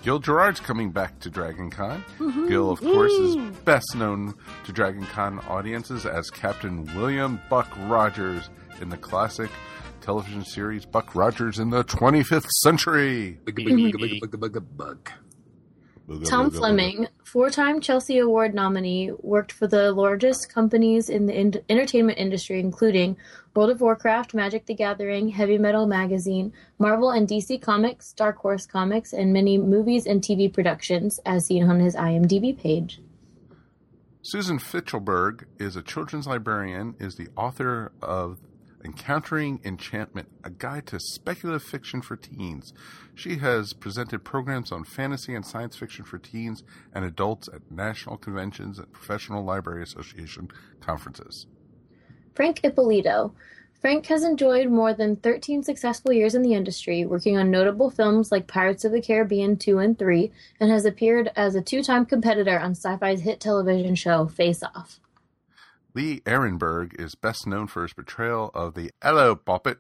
Gil 0.01 0.20
Gerard's 0.20 0.60
coming 0.60 0.92
back 0.92 1.20
to 1.20 1.30
Dragon 1.30 1.70
Con. 1.70 2.03
Mm-hmm. 2.18 2.50
Gil, 2.50 2.72
of 2.72 2.82
course, 2.82 3.13
is 3.13 3.36
best 3.63 3.96
known 3.96 4.34
to 4.65 4.74
Dragon 4.74 5.06
Con 5.06 5.39
audiences 5.48 6.06
as 6.06 6.30
Captain 6.30 6.84
William 6.96 7.39
Buck 7.50 7.70
Rogers 7.88 8.50
in 8.82 8.89
the 8.89 8.98
classic 8.98 9.50
television 10.01 10.44
series 10.44 10.86
Buck 10.86 11.15
Rogers 11.15 11.60
in 11.60 11.70
the 11.70 11.84
25th 11.84 12.50
Century. 12.62 13.39
Bug, 13.46 13.56
bug, 13.56 13.65
bug, 13.65 14.32
bug, 14.32 14.39
bug, 14.39 14.53
bug, 14.53 14.77
bug. 14.77 15.12
Tom 16.25 16.51
Fleming, 16.51 17.08
four 17.24 17.50
time 17.50 17.80
Chesley 17.80 18.20
Award 18.20 18.53
nominee, 18.53 19.12
worked 19.20 19.53
for 19.53 19.68
the 19.68 19.94
largest 19.94 20.53
companies 20.53 21.10
in 21.10 21.27
the 21.27 21.34
in- 21.34 21.62
entertainment 21.70 22.18
industry, 22.18 22.60
including 22.60 23.15
World 23.56 23.70
of 23.70 23.80
Warcraft, 23.80 24.34
Magic 24.34 24.65
the 24.65 24.74
Gathering, 24.74 25.30
Heavy 25.30 25.58
Metal 25.58 25.88
Magazine, 25.88 26.51
Marvel 26.77 27.12
and 27.12 27.25
DC 27.25 27.62
Comics, 27.62 28.12
Dark 28.12 28.38
Horse 28.38 28.65
Comics, 28.65 29.13
and 29.13 29.32
many 29.32 29.58
movies 29.58 30.06
and 30.06 30.22
TV 30.22 30.51
productions, 30.51 31.22
as 31.25 31.46
seen 31.46 31.70
on 31.70 31.80
his 31.80 31.96
IMDb 31.96 32.58
page. 32.58 33.00
Susan 34.22 34.58
Fichtelberg 34.58 35.46
is 35.60 35.77
a 35.77 35.82
children's 35.82 36.27
librarian, 36.27 36.96
is 37.00 37.15
the 37.15 37.30
author 37.38 37.94
of 38.01 38.39
Encountering 38.86 39.62
Enchantment, 39.63 40.28
a 40.44 40.50
guide 40.50 40.88
to 40.88 41.00
speculative 41.00 41.63
fiction 41.63 42.02
for 42.02 42.18
teens. 42.18 42.74
She 43.16 43.38
has 43.38 43.74
presented 43.74 44.25
programs 44.25 44.72
on 44.72 44.84
fantasy 44.84 45.34
and 45.34 45.46
science 45.46 45.78
fiction 45.78 46.04
for 46.04 46.18
teens 46.18 46.63
and 46.94 47.06
adults 47.06 47.48
at 47.48 47.72
national 47.72 48.18
conventions 48.18 48.80
and 48.80 48.92
Professional 48.92 49.44
Library 49.44 49.84
Association 49.84 50.50
conferences. 50.82 51.48
Frank 52.36 52.62
Ippolito. 52.63 53.34
Frank 53.80 54.06
has 54.06 54.24
enjoyed 54.24 54.70
more 54.70 54.94
than 54.94 55.18
13 55.18 55.62
successful 55.62 56.13
years 56.13 56.36
in 56.36 56.42
the 56.42 56.54
industry, 56.54 57.06
working 57.06 57.38
on 57.38 57.52
notable 57.52 57.90
films 57.90 58.32
like 58.32 58.48
Pirates 58.48 58.86
of 58.86 58.94
the 58.94 59.02
Caribbean 59.02 59.58
2 59.58 59.80
and 59.80 60.00
3, 60.00 60.32
and 60.62 60.72
has 60.72 60.86
appeared 60.86 61.32
as 61.36 61.54
a 61.54 61.62
two 61.62 61.84
time 61.84 62.06
competitor 62.06 62.58
on 62.58 62.72
sci 62.72 62.96
fi's 62.96 63.22
hit 63.22 63.42
television 63.42 63.96
show 63.96 64.25
Face 64.28 64.63
Off. 64.63 65.02
Lee 65.96 66.22
Arenberg 66.22 67.00
is 67.00 67.14
best 67.14 67.46
known 67.46 67.68
for 67.68 67.84
his 67.84 67.94
portrayal 67.94 68.50
of 68.56 68.74
the 68.74 68.92
Hello 69.04 69.36
Poppet 69.36 69.78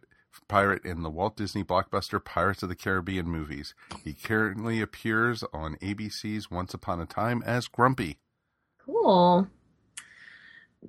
pirate 0.47 0.85
in 0.85 1.01
the 1.01 1.09
Walt 1.09 1.35
Disney 1.35 1.63
blockbuster 1.63 2.23
Pirates 2.23 2.61
of 2.61 2.69
the 2.69 2.75
Caribbean 2.75 3.27
movies. 3.27 3.73
He 4.03 4.13
currently 4.13 4.79
appears 4.79 5.43
on 5.53 5.75
ABC's 5.77 6.51
Once 6.51 6.73
Upon 6.73 7.01
a 7.01 7.05
Time 7.07 7.41
as 7.45 7.67
Grumpy. 7.67 8.19
Cool. 8.85 9.47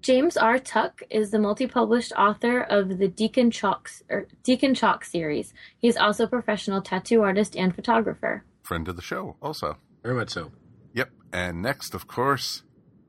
James 0.00 0.37
R. 0.37 0.59
Tuck 0.59 1.02
is 1.09 1.31
the 1.31 1.38
multi-published 1.38 2.12
author 2.19 2.61
of 2.61 2.99
the 2.99 3.09
Deacon 3.09 3.50
Chalk, 3.50 3.90
er, 4.11 4.26
Deacon 4.43 4.75
Chalk 4.75 5.04
series. 5.04 5.54
He's 5.78 5.97
also 5.97 6.25
a 6.25 6.28
professional 6.28 6.83
tattoo 6.83 7.23
artist 7.23 7.57
and 7.57 7.75
photographer. 7.75 8.45
Friend 8.62 8.87
of 8.88 8.97
the 8.97 9.02
show, 9.02 9.37
also. 9.40 9.78
Very 10.02 10.16
much 10.16 10.31
so. 10.31 10.50
Yep. 10.93 11.11
And 11.33 11.62
next, 11.62 11.95
of 11.95 12.09
course, 12.09 12.63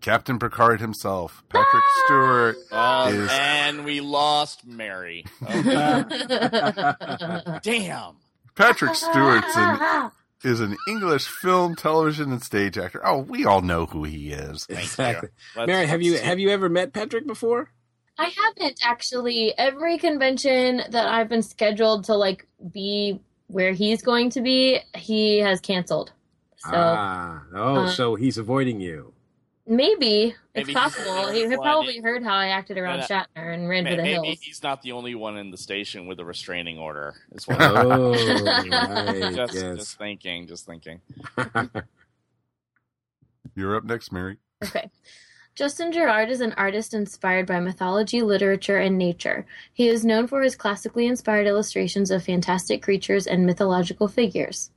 Captain 0.06 0.38
Picard 0.38 0.82
himself, 0.82 1.44
Patrick 1.50 1.84
Stewart. 2.06 2.58
Oh, 2.72 3.08
Is- 3.08 3.28
and 3.32 3.84
we 3.84 4.02
lost 4.02 4.64
Mary. 4.64 5.26
Okay. 5.50 6.04
Damn. 7.64 8.18
Patrick 8.54 8.94
Stewart's 8.96 9.56
an, 9.56 10.12
is 10.44 10.60
an 10.60 10.78
English 10.88 11.26
film, 11.26 11.76
television, 11.76 12.32
and 12.32 12.44
stage 12.44 12.78
actor. 12.78 13.02
Oh, 13.04 13.18
we 13.18 13.46
all 13.46 13.62
know 13.62 13.88
who 13.88 14.04
he 14.04 14.32
is. 14.32 14.66
Thank 14.66 14.82
exactly. 14.84 15.30
Let's- 15.56 15.68
Mary, 15.68 15.88
have 15.88 16.04
you 16.04 16.18
see. 16.18 16.24
have 16.24 16.38
you 16.38 16.50
ever 16.52 16.70
met 16.70 16.94
Patrick 16.94 17.26
before? 17.26 17.72
I 18.20 18.26
haven't 18.26 18.80
actually. 18.84 19.58
Every 19.58 19.98
convention 19.98 20.84
that 20.92 21.08
I've 21.08 21.30
been 21.30 21.42
scheduled 21.42 22.04
to 22.06 22.16
like 22.16 22.46
be 22.72 23.20
where 23.48 23.74
he's 23.74 24.04
going 24.04 24.30
to 24.32 24.42
be, 24.42 24.82
he 24.96 25.40
has 25.40 25.60
canceled. 25.62 26.12
So 26.58 26.70
ah, 26.76 27.42
oh, 27.56 27.76
uh, 27.86 27.90
so 27.90 28.14
he's 28.14 28.38
avoiding 28.38 28.80
you. 28.80 29.15
Maybe, 29.68 30.36
Maybe 30.54 30.72
it's 30.72 30.74
possible. 30.74 31.28
He, 31.32 31.48
he 31.48 31.56
probably 31.58 32.00
heard 32.00 32.24
how 32.24 32.36
I 32.36 32.48
acted 32.48 32.78
around 32.78 33.00
No, 33.00 33.06
no. 33.10 33.16
Shatner 33.42 33.54
and 33.54 33.68
ran 33.70 33.84
Ma- 33.84 33.90
for 33.92 33.96
the 33.98 34.02
Maybe 34.04 34.28
hills. 34.28 34.40
he's 34.42 34.64
not 34.64 34.82
the 34.82 34.92
only 34.94 35.16
one 35.16 35.38
in 35.38 35.52
the 35.52 35.58
station 35.58 36.08
with 36.08 36.20
a 36.20 36.26
restraining 36.26 36.78
order. 36.80 37.16
Is 37.32 37.48
what 37.48 37.58
Oh, 37.62 38.12
right, 38.12 39.34
just, 39.36 39.54
yes. 39.54 39.78
just 39.78 39.98
thinking, 39.98 40.48
just 40.48 40.66
thinking. 40.66 41.02
You're 43.56 43.76
up 43.76 43.84
next, 43.86 44.12
Mary. 44.12 44.38
Okay. 44.64 44.90
Justin 45.56 45.92
Gerard 45.94 46.30
is 46.30 46.42
an 46.42 46.52
artist 46.58 46.94
inspired 46.94 47.48
by 47.48 47.62
mythology, 47.62 48.22
literature, 48.22 48.78
and 48.78 48.98
nature. 48.98 49.46
He 49.72 49.88
is 49.88 50.04
known 50.04 50.28
for 50.28 50.42
his 50.42 50.56
classically 50.56 51.08
inspired 51.08 51.48
illustrations 51.48 52.12
of 52.12 52.24
fantastic 52.24 52.82
creatures 52.84 53.26
and 53.26 53.46
mythological 53.46 54.10
figures. 54.10 54.72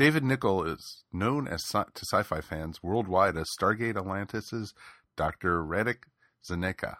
David 0.00 0.22
Nykl 0.22 0.66
is 0.66 1.04
known 1.12 1.46
as 1.46 1.62
sci- 1.62 1.84
to 1.94 2.06
sci-fi 2.06 2.40
fans 2.40 2.82
worldwide 2.82 3.36
as 3.36 3.50
Stargate 3.50 3.98
Atlantis' 3.98 4.72
Dr. 5.14 5.62
Radek 5.62 6.04
Zelenka. 6.42 6.94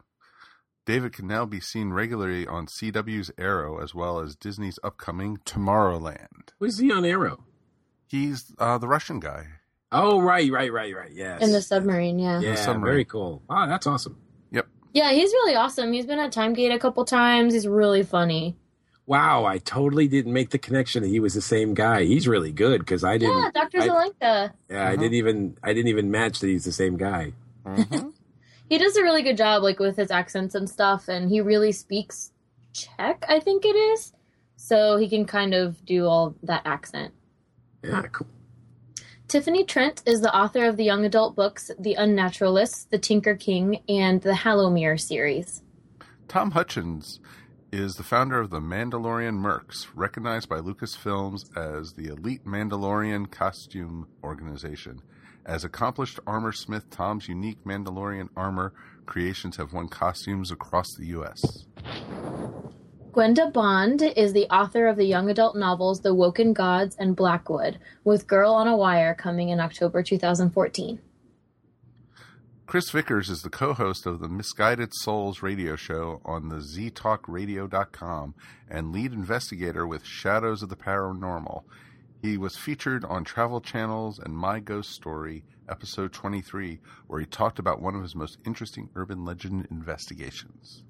David 0.84 1.14
can 1.14 1.26
now 1.26 1.46
be 1.46 1.60
seen 1.60 1.94
regularly 1.94 2.46
on 2.46 2.66
CW's 2.66 3.30
Arrow 3.38 3.82
as 3.82 3.94
well 3.94 4.20
as 4.20 4.36
Disney's 4.36 4.78
upcoming 4.84 5.38
Tomorrowland. 5.46 6.50
Was 6.58 6.76
he 6.76 6.92
on 6.92 7.06
Arrow? 7.06 7.42
He's 8.06 8.52
uh, 8.58 8.76
the 8.76 8.86
Russian 8.86 9.18
guy. 9.18 9.46
Oh, 9.90 10.20
right, 10.20 10.52
right, 10.52 10.70
right, 10.70 10.94
right. 10.94 11.10
Yes. 11.10 11.40
In 11.40 11.52
the 11.52 11.62
submarine, 11.62 12.18
yeah. 12.18 12.40
Yeah, 12.40 12.54
submarine. 12.56 12.92
very 12.92 13.04
cool. 13.06 13.42
Wow, 13.48 13.64
that's 13.64 13.86
awesome. 13.86 14.18
Yep. 14.50 14.66
Yeah, 14.92 15.10
he's 15.12 15.30
really 15.30 15.54
awesome. 15.54 15.94
He's 15.94 16.04
been 16.04 16.18
at 16.18 16.32
Timegate 16.32 16.72
a 16.72 16.78
couple 16.78 17.06
times. 17.06 17.54
He's 17.54 17.66
really 17.66 18.02
funny. 18.02 18.58
Wow, 19.10 19.44
I 19.44 19.58
totally 19.58 20.06
didn't 20.06 20.32
make 20.32 20.50
the 20.50 20.58
connection 20.58 21.02
that 21.02 21.08
he 21.08 21.18
was 21.18 21.34
the 21.34 21.40
same 21.40 21.74
guy. 21.74 22.04
He's 22.04 22.28
really 22.28 22.52
good 22.52 22.78
because 22.78 23.02
I 23.02 23.18
didn't. 23.18 23.38
Yeah, 23.38 23.50
Dr. 23.52 23.80
I- 23.80 23.88
Zelenka. 23.88 24.52
Yeah, 24.70 24.88
I 24.88 24.94
Mhm. 24.94 24.98
didn't 25.00 25.14
even. 25.14 25.56
I 25.64 25.72
didn't 25.72 25.88
even 25.88 26.12
match 26.12 26.38
that 26.38 26.46
he's 26.46 26.64
the 26.64 26.70
same 26.70 26.96
guy. 26.96 27.32
Mhm. 27.66 28.12
He 28.68 28.78
does 28.78 28.96
a 28.96 29.02
really 29.02 29.22
good 29.24 29.36
job 29.36 29.64
like 29.64 29.80
with 29.80 29.96
his 29.96 30.12
accents 30.12 30.54
and 30.54 30.70
stuff 30.70 31.08
and 31.08 31.28
he 31.28 31.40
really 31.40 31.72
speaks 31.72 32.30
Czech, 32.72 33.24
I 33.28 33.40
think 33.40 33.64
it 33.64 33.74
is. 33.74 34.12
So 34.54 34.96
he 34.96 35.08
can 35.08 35.24
kind 35.24 35.54
of 35.54 35.84
do 35.84 36.06
all 36.06 36.36
that 36.44 36.62
accent. 36.64 37.12
Yeah, 37.82 38.02
cool. 38.12 38.28
Tiffany 39.26 39.64
Trent 39.64 40.02
is 40.06 40.20
the 40.20 40.32
author 40.32 40.66
of 40.66 40.76
the 40.76 40.84
young 40.84 41.04
adult 41.04 41.34
books 41.34 41.72
The 41.80 41.94
Unnaturalists, 41.94 42.84
The 42.84 42.98
Tinker 42.98 43.34
King, 43.34 43.80
and 43.88 44.22
the 44.22 44.34
Hallowmere 44.34 45.00
series. 45.00 45.62
Tom 46.28 46.52
Hutchins 46.52 47.18
is 47.72 47.94
the 47.94 48.02
founder 48.02 48.40
of 48.40 48.50
the 48.50 48.60
Mandalorian 48.60 49.38
Mercs, 49.38 49.86
recognized 49.94 50.48
by 50.48 50.58
Lucasfilms 50.58 51.56
as 51.56 51.92
the 51.92 52.06
elite 52.06 52.44
Mandalorian 52.44 53.30
costume 53.30 54.08
organization. 54.24 55.02
As 55.46 55.62
accomplished 55.62 56.18
armor 56.26 56.52
smith, 56.52 56.90
Tom's 56.90 57.28
unique 57.28 57.64
Mandalorian 57.64 58.28
armor 58.36 58.72
creations 59.06 59.56
have 59.56 59.72
won 59.72 59.88
costumes 59.88 60.50
across 60.50 60.94
the 60.94 61.06
U.S. 61.06 61.66
Gwenda 63.12 63.50
Bond 63.52 64.02
is 64.02 64.32
the 64.32 64.46
author 64.46 64.88
of 64.88 64.96
the 64.96 65.04
young 65.04 65.30
adult 65.30 65.56
novels 65.56 66.00
The 66.00 66.14
Woken 66.14 66.52
Gods 66.52 66.96
and 66.98 67.14
Blackwood, 67.14 67.78
with 68.04 68.26
Girl 68.26 68.52
on 68.52 68.66
a 68.66 68.76
Wire 68.76 69.14
coming 69.14 69.48
in 69.48 69.60
October 69.60 70.02
2014. 70.02 71.00
Chris 72.70 72.90
Vickers 72.90 73.28
is 73.28 73.42
the 73.42 73.50
co-host 73.50 74.06
of 74.06 74.20
the 74.20 74.28
Misguided 74.28 74.94
Souls 74.94 75.42
radio 75.42 75.74
show 75.74 76.20
on 76.24 76.50
the 76.50 76.58
ztalkradio.com 76.58 78.32
and 78.70 78.92
lead 78.92 79.12
investigator 79.12 79.88
with 79.88 80.04
Shadows 80.04 80.62
of 80.62 80.68
the 80.68 80.76
Paranormal. 80.76 81.64
He 82.22 82.38
was 82.38 82.56
featured 82.56 83.04
on 83.04 83.24
Travel 83.24 83.60
Channel's 83.60 84.20
and 84.20 84.36
My 84.36 84.60
Ghost 84.60 84.92
Story, 84.92 85.42
episode 85.68 86.12
23, 86.12 86.78
where 87.08 87.18
he 87.18 87.26
talked 87.26 87.58
about 87.58 87.82
one 87.82 87.96
of 87.96 88.02
his 88.02 88.14
most 88.14 88.38
interesting 88.46 88.88
urban 88.94 89.24
legend 89.24 89.66
investigations. 89.72 90.84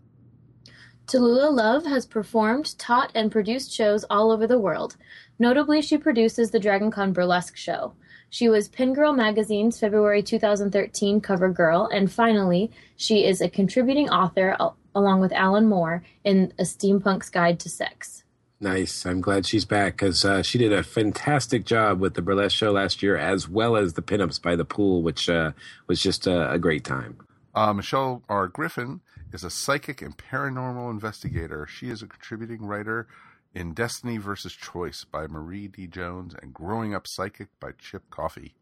Tallulah 1.06 1.50
Love 1.50 1.86
has 1.86 2.04
performed, 2.04 2.78
taught, 2.78 3.10
and 3.14 3.32
produced 3.32 3.72
shows 3.72 4.04
all 4.10 4.30
over 4.30 4.46
the 4.46 4.60
world. 4.60 4.98
Notably, 5.38 5.80
she 5.80 5.96
produces 5.96 6.50
the 6.50 6.60
DragonCon 6.60 7.14
Burlesque 7.14 7.56
show. 7.56 7.94
She 8.30 8.48
was 8.48 8.68
Pin 8.68 8.94
Girl 8.94 9.12
Magazine's 9.12 9.78
February 9.80 10.22
2013 10.22 11.20
cover 11.20 11.48
girl, 11.48 11.90
and 11.92 12.10
finally, 12.10 12.70
she 12.96 13.24
is 13.24 13.40
a 13.40 13.50
contributing 13.50 14.08
author 14.08 14.56
al- 14.60 14.76
along 14.94 15.20
with 15.20 15.32
Alan 15.32 15.66
Moore 15.68 16.04
in 16.22 16.52
A 16.56 16.62
Steampunk's 16.62 17.28
Guide 17.28 17.58
to 17.60 17.68
Sex. 17.68 18.22
Nice. 18.60 19.04
I'm 19.04 19.20
glad 19.20 19.46
she's 19.46 19.64
back 19.64 19.94
because 19.94 20.24
uh, 20.24 20.42
she 20.42 20.58
did 20.58 20.72
a 20.72 20.82
fantastic 20.84 21.64
job 21.64 21.98
with 21.98 22.14
the 22.14 22.22
burlesque 22.22 22.56
show 22.56 22.70
last 22.70 23.02
year, 23.02 23.16
as 23.16 23.48
well 23.48 23.76
as 23.76 23.94
the 23.94 24.02
pinups 24.02 24.40
by 24.40 24.54
the 24.54 24.64
pool, 24.64 25.02
which 25.02 25.28
uh, 25.28 25.52
was 25.88 26.00
just 26.00 26.28
uh, 26.28 26.48
a 26.50 26.58
great 26.58 26.84
time. 26.84 27.18
Uh, 27.54 27.72
Michelle 27.72 28.22
R. 28.28 28.46
Griffin 28.46 29.00
is 29.32 29.42
a 29.42 29.50
psychic 29.50 30.02
and 30.02 30.16
paranormal 30.16 30.90
investigator. 30.90 31.66
She 31.66 31.88
is 31.88 32.02
a 32.02 32.06
contributing 32.06 32.62
writer 32.62 33.08
in 33.54 33.74
Destiny 33.74 34.16
versus 34.18 34.52
Choice 34.54 35.04
by 35.04 35.26
Marie 35.26 35.68
D. 35.68 35.86
Jones 35.86 36.34
and 36.40 36.54
Growing 36.54 36.94
Up 36.94 37.06
Psychic 37.06 37.48
by 37.58 37.72
Chip 37.78 38.08
Coffey. 38.10 38.54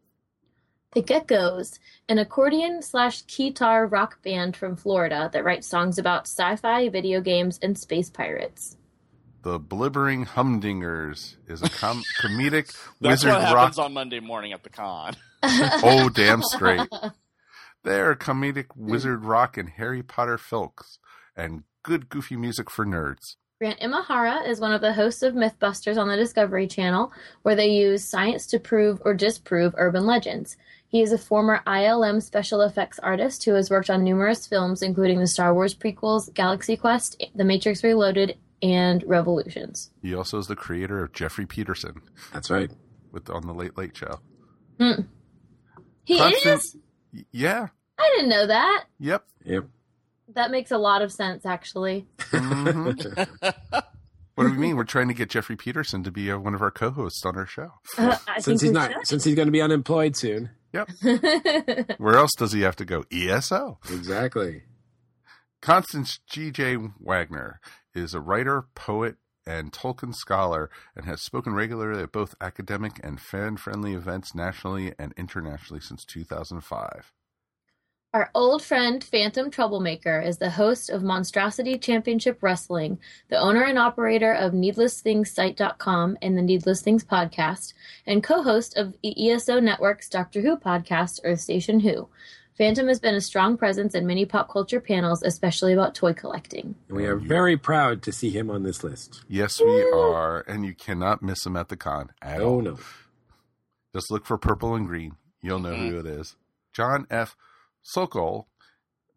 The 0.93 1.03
Geckos, 1.03 1.77
an 2.07 2.17
accordion 2.17 2.81
slash 2.81 3.23
guitar 3.27 3.85
rock 3.85 4.23
band 4.23 4.57
from 4.57 4.75
Florida 4.75 5.29
that 5.31 5.43
writes 5.43 5.69
songs 5.69 5.99
about 5.99 6.23
sci 6.27 6.55
fi, 6.55 6.89
video 6.89 7.21
games, 7.21 7.59
and 7.61 7.77
space 7.77 8.09
pirates. 8.09 8.75
The 9.43 9.59
Blibbering 9.59 10.25
Humdingers 10.27 11.35
is 11.47 11.61
a 11.61 11.69
com- 11.69 12.01
comedic 12.21 12.75
That's 12.99 13.23
wizard 13.23 13.33
what 13.33 13.41
rock. 13.43 13.57
happens 13.57 13.79
on 13.79 13.93
Monday 13.93 14.19
morning 14.19 14.51
at 14.51 14.63
the 14.63 14.69
con. 14.69 15.15
oh, 15.43 16.09
damn 16.09 16.41
straight. 16.41 16.87
They're 17.83 18.15
comedic 18.15 18.75
wizard 18.75 19.23
rock 19.23 19.57
and 19.57 19.69
Harry 19.69 20.03
Potter 20.03 20.37
filks 20.37 20.97
and 21.37 21.63
good 21.83 22.09
goofy 22.09 22.35
music 22.35 22.69
for 22.69 22.85
nerds. 22.85 23.35
Grant 23.59 23.79
Imahara 23.81 24.47
is 24.47 24.61
one 24.61 24.71
of 24.71 24.79
the 24.79 24.93
hosts 24.93 25.21
of 25.21 25.33
Mythbusters 25.33 25.97
on 25.97 26.07
the 26.07 26.15
Discovery 26.15 26.65
Channel, 26.65 27.11
where 27.41 27.55
they 27.55 27.67
use 27.67 28.05
science 28.05 28.45
to 28.47 28.57
prove 28.59 29.01
or 29.03 29.13
disprove 29.13 29.73
urban 29.77 30.05
legends. 30.05 30.55
He 30.87 31.01
is 31.01 31.11
a 31.11 31.17
former 31.17 31.61
ILM 31.67 32.23
special 32.23 32.61
effects 32.61 32.99
artist 32.99 33.43
who 33.43 33.55
has 33.55 33.69
worked 33.69 33.89
on 33.89 34.01
numerous 34.05 34.47
films, 34.47 34.81
including 34.81 35.19
the 35.19 35.27
Star 35.27 35.53
Wars 35.53 35.75
prequels, 35.75 36.33
Galaxy 36.33 36.77
Quest, 36.77 37.21
The 37.35 37.43
Matrix 37.43 37.83
Reloaded, 37.83 38.37
and 38.63 39.03
Revolutions. 39.05 39.91
He 40.01 40.15
also 40.15 40.37
is 40.39 40.47
the 40.47 40.55
creator 40.55 41.03
of 41.03 41.11
Jeffrey 41.11 41.45
Peterson 41.45 42.01
That's 42.31 42.49
right. 42.49 42.71
with 43.11 43.29
on 43.29 43.45
the 43.45 43.53
Late 43.53 43.77
Late 43.77 43.95
Show. 43.97 44.21
Hmm. 44.79 45.01
He 46.05 46.17
Constant- 46.17 46.59
is? 46.61 46.77
Yeah. 47.33 47.67
I 47.97 48.13
didn't 48.15 48.29
know 48.29 48.47
that. 48.47 48.85
Yep. 48.99 49.25
Yep. 49.43 49.65
That 50.35 50.51
makes 50.51 50.71
a 50.71 50.77
lot 50.77 51.01
of 51.01 51.11
sense, 51.11 51.45
actually. 51.45 52.07
Mhm. 52.31 53.27
what 54.35 54.43
do 54.43 54.51
we 54.51 54.57
mean? 54.57 54.75
We're 54.75 54.83
trying 54.83 55.07
to 55.07 55.13
get 55.13 55.29
Jeffrey 55.29 55.55
Peterson 55.55 56.03
to 56.03 56.11
be 56.11 56.31
uh, 56.31 56.37
one 56.37 56.53
of 56.53 56.61
our 56.61 56.71
co-hosts 56.71 57.25
on 57.25 57.35
our 57.35 57.45
show. 57.47 57.73
Uh, 57.97 58.17
since 58.39 58.61
he's 58.61 58.69
we 58.69 58.73
not, 58.75 58.91
since 59.05 59.23
he's 59.23 59.35
going 59.35 59.47
to 59.47 59.51
be 59.51 59.61
unemployed 59.61 60.15
soon. 60.15 60.51
Yep. 60.73 60.89
Where 61.97 62.15
else 62.15 62.31
does 62.37 62.51
he 62.51 62.61
have 62.61 62.75
to 62.77 62.85
go? 62.85 63.03
ESO. 63.11 63.79
Exactly. 63.91 64.63
Constance 65.61 66.19
G.J. 66.29 66.77
Wagner 66.99 67.59
is 67.93 68.13
a 68.13 68.19
writer, 68.21 68.65
poet, 68.75 69.15
and 69.45 69.71
Tolkien 69.73 70.13
scholar 70.13 70.69
and 70.95 71.05
has 71.05 71.21
spoken 71.21 71.53
regularly 71.53 72.03
at 72.03 72.11
both 72.11 72.35
academic 72.39 72.99
and 73.03 73.19
fan 73.19 73.57
friendly 73.57 73.93
events 73.93 74.35
nationally 74.35 74.93
and 74.99 75.11
internationally 75.17 75.81
since 75.81 76.05
2005. 76.05 77.11
Our 78.11 78.31
old 78.33 78.63
friend 78.63 79.03
Phantom 79.03 79.51
Troublemaker 79.51 80.19
is 80.19 80.39
the 80.39 80.49
host 80.49 80.89
of 80.89 81.03
Monstrosity 81.03 81.77
Championship 81.77 82.41
Wrestling, 82.41 82.97
the 83.27 83.37
owner 83.37 83.61
and 83.61 83.77
operator 83.77 84.33
of 84.33 84.51
NeedlessThingsSite.com 84.51 86.17
and 86.19 86.35
the 86.35 86.41
Needless 86.41 86.81
Things 86.81 87.03
podcast, 87.03 87.73
and 88.07 88.23
co-host 88.23 88.75
of 88.75 88.95
the 89.03 89.29
ESO 89.29 89.59
Network's 89.59 90.09
Doctor 90.09 90.41
Who 90.41 90.57
podcast, 90.57 91.19
Earth 91.23 91.41
Station 91.41 91.81
Who. 91.81 92.09
Phantom 92.57 92.87
has 92.87 92.99
been 92.99 93.13
a 93.13 93.21
strong 93.21 93.57
presence 93.57 93.93
in 93.93 94.07
many 94.07 94.25
pop 94.25 94.51
culture 94.51 94.81
panels, 94.81 95.21
especially 95.21 95.73
about 95.73 95.93
toy 95.93 96.13
collecting. 96.13 96.73
And 96.87 96.97
we 96.97 97.05
are 97.05 97.15
very 97.15 97.57
proud 97.57 98.01
to 98.01 98.11
see 98.11 98.31
him 98.31 98.49
on 98.49 98.63
this 98.63 98.83
list. 98.83 99.23
Yes, 99.27 99.61
we 99.61 99.83
are, 99.83 100.39
and 100.47 100.65
you 100.65 100.73
cannot 100.73 101.21
miss 101.21 101.45
him 101.45 101.55
at 101.55 101.69
the 101.69 101.77
con 101.77 102.09
at 102.23 102.41
oh, 102.41 102.45
all. 102.45 102.55
Oh, 102.55 102.61
no. 102.61 102.79
Just 103.93 104.09
look 104.09 104.25
for 104.25 104.39
purple 104.39 104.73
and 104.73 104.87
green. 104.87 105.15
You'll 105.43 105.59
know 105.59 105.75
who 105.75 105.99
it 105.99 106.07
is. 106.07 106.35
John 106.73 107.05
F. 107.11 107.35
Sokol, 107.81 108.47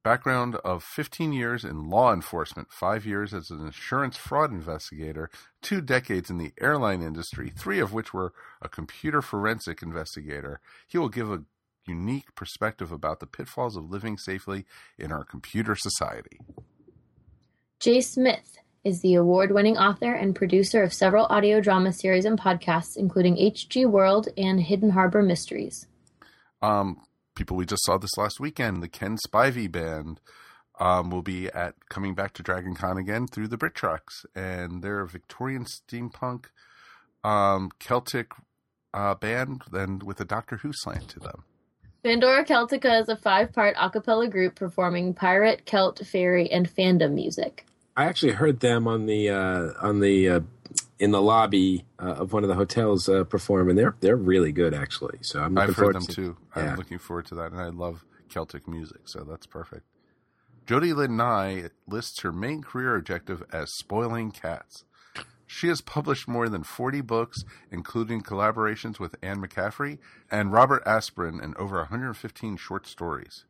background 0.02 0.57
of 0.57 0.83
15 0.83 1.33
years 1.33 1.64
in 1.64 1.88
law 1.88 2.12
enforcement, 2.12 2.73
five 2.73 3.07
years 3.07 3.33
as 3.33 3.50
an 3.50 3.64
insurance 3.64 4.16
fraud 4.16 4.50
investigator, 4.50 5.31
two 5.61 5.81
decades 5.81 6.31
in 6.31 6.38
the 6.38 6.52
airline 6.61 7.02
industry, 7.02 7.52
three 7.57 7.78
of 7.78 7.92
which 7.92 8.12
were 8.12 8.33
a 8.61 8.69
computer 8.69 9.23
forensic 9.23 9.83
investigator. 9.83 10.61
He 10.87 10.99
will 10.99 11.09
give 11.09 11.31
a 11.31 11.45
unique 11.87 12.35
perspective 12.35 12.92
about 12.92 13.21
the 13.21 13.26
pitfalls 13.26 13.76
of 13.76 13.90
living 13.90 14.16
safely 14.16 14.64
in 14.99 15.12
our 15.12 15.25
computer 15.25 15.75
society. 15.76 16.38
Jay 17.81 18.00
Smith 18.00 18.59
is 18.85 19.00
the 19.00 19.14
award-winning 19.14 19.76
author 19.78 20.12
and 20.12 20.35
producer 20.35 20.83
of 20.83 20.92
several 20.92 21.26
audio 21.26 21.61
drama 21.61 21.92
series 21.92 22.25
and 22.25 22.38
podcasts, 22.38 22.97
including 22.97 23.37
HG 23.37 23.87
World 23.87 24.28
and 24.37 24.61
Hidden 24.61 24.90
Harbor 24.90 25.23
Mysteries. 25.23 25.87
um, 26.61 27.00
people 27.35 27.57
we 27.57 27.67
just 27.67 27.85
saw 27.85 27.99
this 27.99 28.17
last 28.17 28.41
weekend, 28.41 28.83
the 28.83 28.89
Ken 28.89 29.17
Spivey 29.27 29.71
band, 29.71 30.21
um, 30.79 31.11
will 31.11 31.23
be 31.23 31.49
at 31.49 31.75
coming 31.89 32.15
back 32.15 32.33
to 32.35 32.43
Dragon 32.43 32.75
Con 32.75 32.99
again 32.99 33.27
through 33.27 33.49
the 33.49 33.57
Brit 33.57 33.75
Trucks, 33.75 34.25
and 34.35 34.83
they're 34.83 35.01
a 35.01 35.09
Victorian 35.09 35.65
steampunk 35.65 36.47
um, 37.25 37.71
Celtic 37.79 38.33
uh, 38.95 39.15
band, 39.15 39.62
and 39.73 40.03
with 40.03 40.21
a 40.21 40.25
Doctor 40.25 40.59
Who 40.59 40.73
slant 40.73 41.09
to 41.11 41.21
them. 41.21 41.45
Pandora 42.03 42.45
Celtica 42.45 43.01
is 43.01 43.09
a 43.09 43.17
five-part 43.17 43.77
a 43.81 43.89
cappella 43.89 44.27
group 44.27 44.57
performing 44.57 45.15
pirate, 45.15 45.65
Celt, 45.67 46.05
fairy, 46.05 46.51
and 46.51 46.69
fandom 46.69 47.12
music. 47.12 47.65
I 47.97 48.07
actually 48.07 48.33
heard 48.33 48.61
them 48.61 48.89
on 48.89 49.07
the 49.07 49.31
uh, 49.31 49.69
on 49.81 50.01
the 50.01 50.29
uh, 50.29 50.41
in 50.99 51.11
the 51.11 51.23
lobby 51.23 51.85
uh, 51.99 52.14
of 52.14 52.33
one 52.33 52.43
of 52.45 52.49
the 52.49 52.55
hotels 52.55 53.09
uh, 53.09 53.25
perform, 53.25 53.69
and 53.69 53.79
they're 53.79 53.97
they're 54.00 54.17
really 54.17 54.52
good 54.52 54.75
actually. 54.75 55.19
So 55.23 55.41
I'm 55.41 55.54
looking 55.54 55.58
I've 55.58 55.69
heard 55.69 55.76
forward 55.76 55.95
them 55.97 56.06
to 56.06 56.15
too. 56.15 56.37
Yeah. 56.56 56.63
I'm 56.63 56.76
looking 56.76 56.99
forward 56.99 57.26
to 57.26 57.35
that, 57.37 57.52
and 57.52 57.61
I 57.61 57.69
love 57.69 58.04
Celtic 58.28 58.69
music, 58.69 59.08
so 59.08 59.25
that's 59.25 59.47
perfect. 59.47 59.85
Jody 60.67 60.93
Lynn 60.93 61.17
Nye 61.17 61.71
lists 61.89 62.21
her 62.21 62.32
main 62.32 62.63
career 62.63 62.97
objective 62.97 63.43
as 63.52 63.75
spoiling 63.75 64.30
cats. 64.30 64.85
She 65.45 65.69
has 65.69 65.82
published 65.82 66.26
more 66.26 66.49
than 66.49 66.63
40 66.63 67.02
books, 67.02 67.45
including 67.71 68.23
collaborations 68.23 68.99
with 68.99 69.17
Anne 69.23 69.43
McCaffrey 69.43 69.99
and 70.30 70.50
Robert 70.50 70.82
Asprin, 70.87 71.43
and 71.43 71.54
over 71.56 71.76
115 71.78 72.56
short 72.56 72.87
stories. 72.87 73.45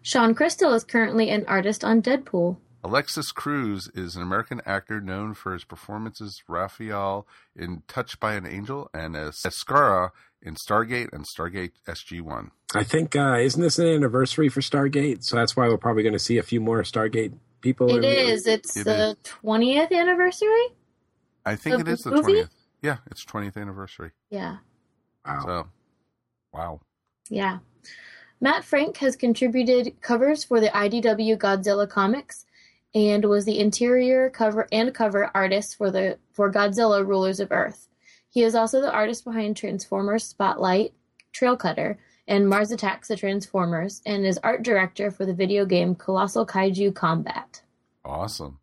Shawn 0.00 0.32
Crystal 0.36 0.72
is 0.74 0.84
currently 0.84 1.30
an 1.30 1.44
artist 1.48 1.82
on 1.82 2.02
Deadpool. 2.02 2.58
Alexis 2.90 3.32
Cruz 3.32 3.88
is 3.94 4.14
an 4.14 4.22
American 4.22 4.62
actor 4.64 5.00
known 5.00 5.34
for 5.34 5.52
his 5.52 5.64
performances 5.64 6.44
Raphael 6.46 7.26
in 7.56 7.82
Touched 7.88 8.20
by 8.20 8.34
an 8.34 8.46
Angel 8.46 8.88
and 8.94 9.16
as 9.16 9.38
Skaara 9.38 10.10
in 10.40 10.54
Stargate 10.54 11.12
and 11.12 11.24
Stargate 11.26 11.72
SG-1. 11.88 12.50
I 12.76 12.84
think 12.84 13.16
uh, 13.16 13.38
isn't 13.40 13.60
this 13.60 13.80
an 13.80 13.88
anniversary 13.88 14.48
for 14.48 14.60
Stargate? 14.60 15.24
So 15.24 15.34
that's 15.34 15.56
why 15.56 15.66
we're 15.66 15.78
probably 15.78 16.04
going 16.04 16.12
to 16.12 16.20
see 16.20 16.38
a 16.38 16.44
few 16.44 16.60
more 16.60 16.80
Stargate 16.84 17.32
people. 17.60 17.90
It 17.90 18.04
in- 18.04 18.28
is. 18.28 18.46
It's 18.46 18.76
It 18.76 18.84
the 18.84 19.16
twentieth 19.24 19.90
anniversary. 19.90 20.68
I 21.44 21.56
think 21.56 21.80
it 21.80 21.88
is 21.88 22.02
the 22.02 22.10
20th. 22.12 22.50
Yeah, 22.82 22.98
it's 23.10 23.24
20th 23.24 23.56
anniversary. 23.56 24.12
Yeah, 24.30 24.58
Wow. 25.26 25.42
So, 25.44 25.66
wow. 26.52 26.80
yeah. 27.30 27.58
Matt 28.40 28.64
Frank 28.64 28.98
has 28.98 29.16
contributed 29.16 30.00
covers 30.02 30.44
for 30.44 30.60
the 30.60 30.68
IDW 30.68 31.36
Godzilla 31.36 31.88
comics, 31.88 32.45
and 32.96 33.26
was 33.26 33.44
the 33.44 33.60
interior 33.60 34.30
cover 34.30 34.66
and 34.72 34.94
cover 34.94 35.30
artist 35.34 35.76
for 35.76 35.90
the 35.90 36.18
for 36.32 36.50
Godzilla 36.50 37.06
Rulers 37.06 37.40
of 37.40 37.52
Earth. 37.52 37.88
He 38.30 38.42
is 38.42 38.54
also 38.54 38.80
the 38.80 38.90
artist 38.90 39.22
behind 39.22 39.56
Transformers 39.56 40.24
Spotlight, 40.24 40.94
Trail 41.30 41.58
Cutter, 41.58 41.98
and 42.26 42.48
Mars 42.48 42.72
Attacks 42.72 43.08
the 43.08 43.16
Transformers, 43.16 44.00
and 44.06 44.24
is 44.26 44.40
art 44.42 44.62
director 44.62 45.10
for 45.10 45.26
the 45.26 45.34
video 45.34 45.66
game 45.66 45.94
Colossal 45.94 46.46
Kaiju 46.46 46.94
Combat. 46.94 47.62
Awesome. 48.02 48.60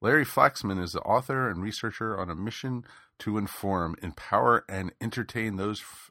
Larry 0.00 0.24
Flaxman 0.24 0.82
is 0.82 0.92
the 0.92 1.02
author 1.02 1.48
and 1.48 1.62
researcher 1.62 2.18
on 2.18 2.28
a 2.28 2.34
mission 2.34 2.84
to 3.20 3.38
inform, 3.38 3.94
empower, 4.02 4.64
and 4.68 4.92
entertain 5.00 5.56
those 5.56 5.80
f- 5.80 6.10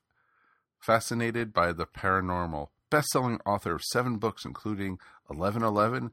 fascinated 0.80 1.52
by 1.52 1.74
the 1.74 1.86
paranormal. 1.86 2.70
Best 2.90 3.10
selling 3.10 3.40
author 3.46 3.76
of 3.76 3.84
seven 3.84 4.18
books, 4.18 4.46
including 4.46 4.92
1111, 5.28 6.12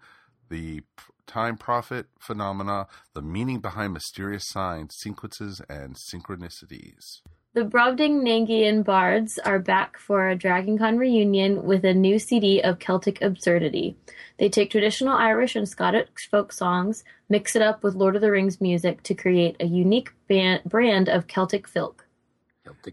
The 0.49 0.83
Time 1.27 1.57
Prophet 1.57 2.07
Phenomena, 2.19 2.87
The 3.15 3.23
Meaning 3.23 3.61
Behind 3.61 3.93
Mysterious 3.93 4.49
Signs, 4.49 4.95
Sequences, 4.97 5.61
and 5.69 5.97
Synchronicities. 5.97 7.23
The 7.55 7.63
Brobdingnagian 7.63 8.85
Bards 8.85 9.39
are 9.39 9.59
back 9.59 9.99
for 9.99 10.29
a 10.29 10.37
DragonCon 10.37 10.99
reunion 10.99 11.65
with 11.65 11.85
a 11.85 11.95
new 11.95 12.19
CD 12.19 12.61
of 12.61 12.79
Celtic 12.79 13.23
absurdity. 13.23 13.97
They 14.39 14.49
take 14.49 14.71
traditional 14.71 15.17
Irish 15.17 15.57
and 15.57 15.69
Scottish 15.69 16.29
folk 16.31 16.53
songs, 16.53 17.03
mix 17.29 17.57
it 17.57 17.63
up 17.63 17.83
with 17.83 17.95
Lord 17.95 18.15
of 18.15 18.23
the 18.23 18.31
Rings 18.31 18.61
music 18.61 19.03
to 19.05 19.15
create 19.15 19.57
a 19.59 19.67
unique 19.67 20.13
ban- 20.29 20.61
brand 20.67 21.09
of 21.09 21.27
Celtic 21.27 21.67
filk. 21.67 22.01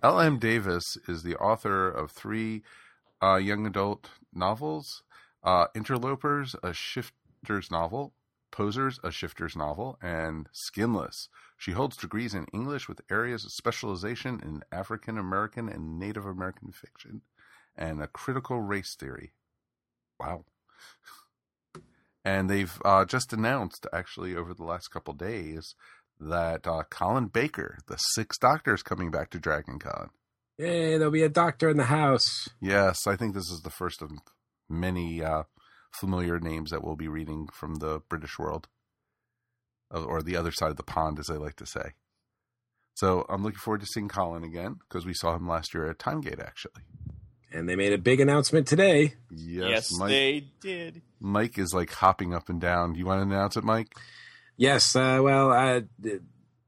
L.M. 0.02 0.40
Davis 0.40 0.98
is 1.08 1.24
the 1.24 1.36
author 1.36 1.90
of 1.90 2.12
three 2.12 2.64
uh, 3.22 3.36
young 3.36 3.66
adult 3.66 4.10
novels 4.34 5.04
uh, 5.44 5.68
Interlopers, 5.76 6.56
a 6.64 6.74
shifter's 6.74 7.70
novel, 7.70 8.14
Posers, 8.54 9.00
a 9.04 9.12
shifter's 9.12 9.56
novel, 9.56 9.98
and 10.02 10.48
Skinless. 10.54 11.28
She 11.58 11.72
holds 11.72 11.98
degrees 11.98 12.36
in 12.36 12.46
English 12.54 12.88
with 12.88 13.02
areas 13.10 13.44
of 13.44 13.52
specialization 13.52 14.40
in 14.44 14.64
African 14.72 15.18
American 15.18 15.68
and 15.68 15.98
Native 16.00 16.26
American 16.26 16.72
fiction 16.72 17.24
and 17.76 18.02
a 18.02 18.08
critical 18.08 18.62
race 18.62 18.96
theory. 18.98 19.34
Wow. 20.20 20.46
And 22.26 22.50
they've 22.50 22.82
uh, 22.86 23.04
just 23.04 23.34
announced, 23.34 23.86
actually, 23.92 24.34
over 24.34 24.54
the 24.54 24.64
last 24.64 24.88
couple 24.88 25.14
days, 25.14 25.76
that 26.22 26.66
uh, 26.66 26.84
Colin 26.90 27.28
Baker, 27.28 27.80
the 27.90 27.98
Sixth 27.98 28.40
Doctor, 28.40 28.74
is 28.74 28.82
coming 28.82 29.12
back 29.12 29.30
to 29.32 29.40
Dragon 29.40 29.78
Con. 29.78 30.10
Yay, 30.58 30.98
there'll 30.98 31.12
be 31.12 31.24
a 31.24 31.28
doctor 31.28 31.70
in 31.70 31.76
the 31.76 31.84
house. 31.84 32.48
Yes, 32.62 33.08
I 33.08 33.18
think 33.18 33.34
this 33.34 33.52
is 33.52 33.64
the 33.66 33.70
first 33.70 34.02
of 34.02 34.10
many 34.70 35.22
uh, 35.22 35.44
familiar 35.94 36.40
names 36.40 36.72
that 36.72 36.84
we'll 36.84 36.96
be 36.96 37.08
reading 37.08 37.48
from 37.54 37.76
the 37.76 38.02
British 38.10 38.38
world, 38.40 38.68
Uh, 39.94 40.04
or 40.04 40.22
the 40.24 40.36
other 40.36 40.52
side 40.52 40.72
of 40.72 40.78
the 40.78 40.84
pond, 40.84 41.20
as 41.20 41.30
I 41.30 41.36
like 41.36 41.56
to 41.58 41.66
say. 41.66 41.94
So 42.96 43.26
I'm 43.30 43.44
looking 43.44 43.60
forward 43.60 43.82
to 43.82 43.88
seeing 43.88 44.08
Colin 44.10 44.44
again 44.44 44.76
because 44.88 45.06
we 45.06 45.14
saw 45.14 45.36
him 45.36 45.48
last 45.48 45.74
year 45.74 45.88
at 45.90 46.00
Timegate, 46.00 46.40
actually. 46.40 46.84
And 47.52 47.70
they 47.70 47.76
made 47.76 47.94
a 47.94 47.98
big 48.00 48.20
announcement 48.20 48.68
today. 48.68 49.14
Yes, 49.30 49.70
Yes, 49.92 50.00
Mike. 50.00 50.10
they 50.10 50.48
did. 50.62 51.02
Mike 51.20 51.58
is 51.60 51.74
like 51.74 51.92
hopping 51.92 52.34
up 52.34 52.50
and 52.50 52.60
down. 52.60 52.94
Do 52.94 53.00
you 53.00 53.06
want 53.06 53.20
to 53.20 53.24
announce 53.36 53.56
it, 53.58 53.64
Mike? 53.64 53.94
Yes, 54.58 54.96
uh, 54.96 55.20
well, 55.22 55.52
uh, 55.52 55.82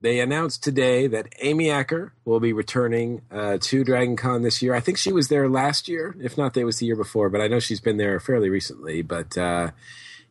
they 0.06 0.20
announced 0.20 0.62
today 0.64 1.08
that 1.08 1.34
Amy 1.40 1.72
Acker 1.72 2.14
will 2.26 2.40
be 2.40 2.54
returning 2.54 3.24
uh, 3.32 3.58
to 3.60 3.84
Dragon 3.84 4.16
Con 4.16 4.44
this 4.44 4.62
year. 4.62 4.76
I 4.76 4.80
think 4.80 5.00
she 5.00 5.12
was 5.12 5.30
there 5.30 5.50
last 5.50 5.88
year, 5.88 6.16
if 6.22 6.38
not, 6.38 6.56
it 6.56 6.64
was 6.64 6.78
the 6.78 6.86
year 6.86 6.96
before, 6.96 7.28
but 7.30 7.42
I 7.42 7.48
know 7.48 7.60
she's 7.60 7.82
been 7.82 7.98
there 7.98 8.20
fairly 8.20 8.50
recently. 8.50 9.02
But 9.02 9.36
uh, 9.36 9.72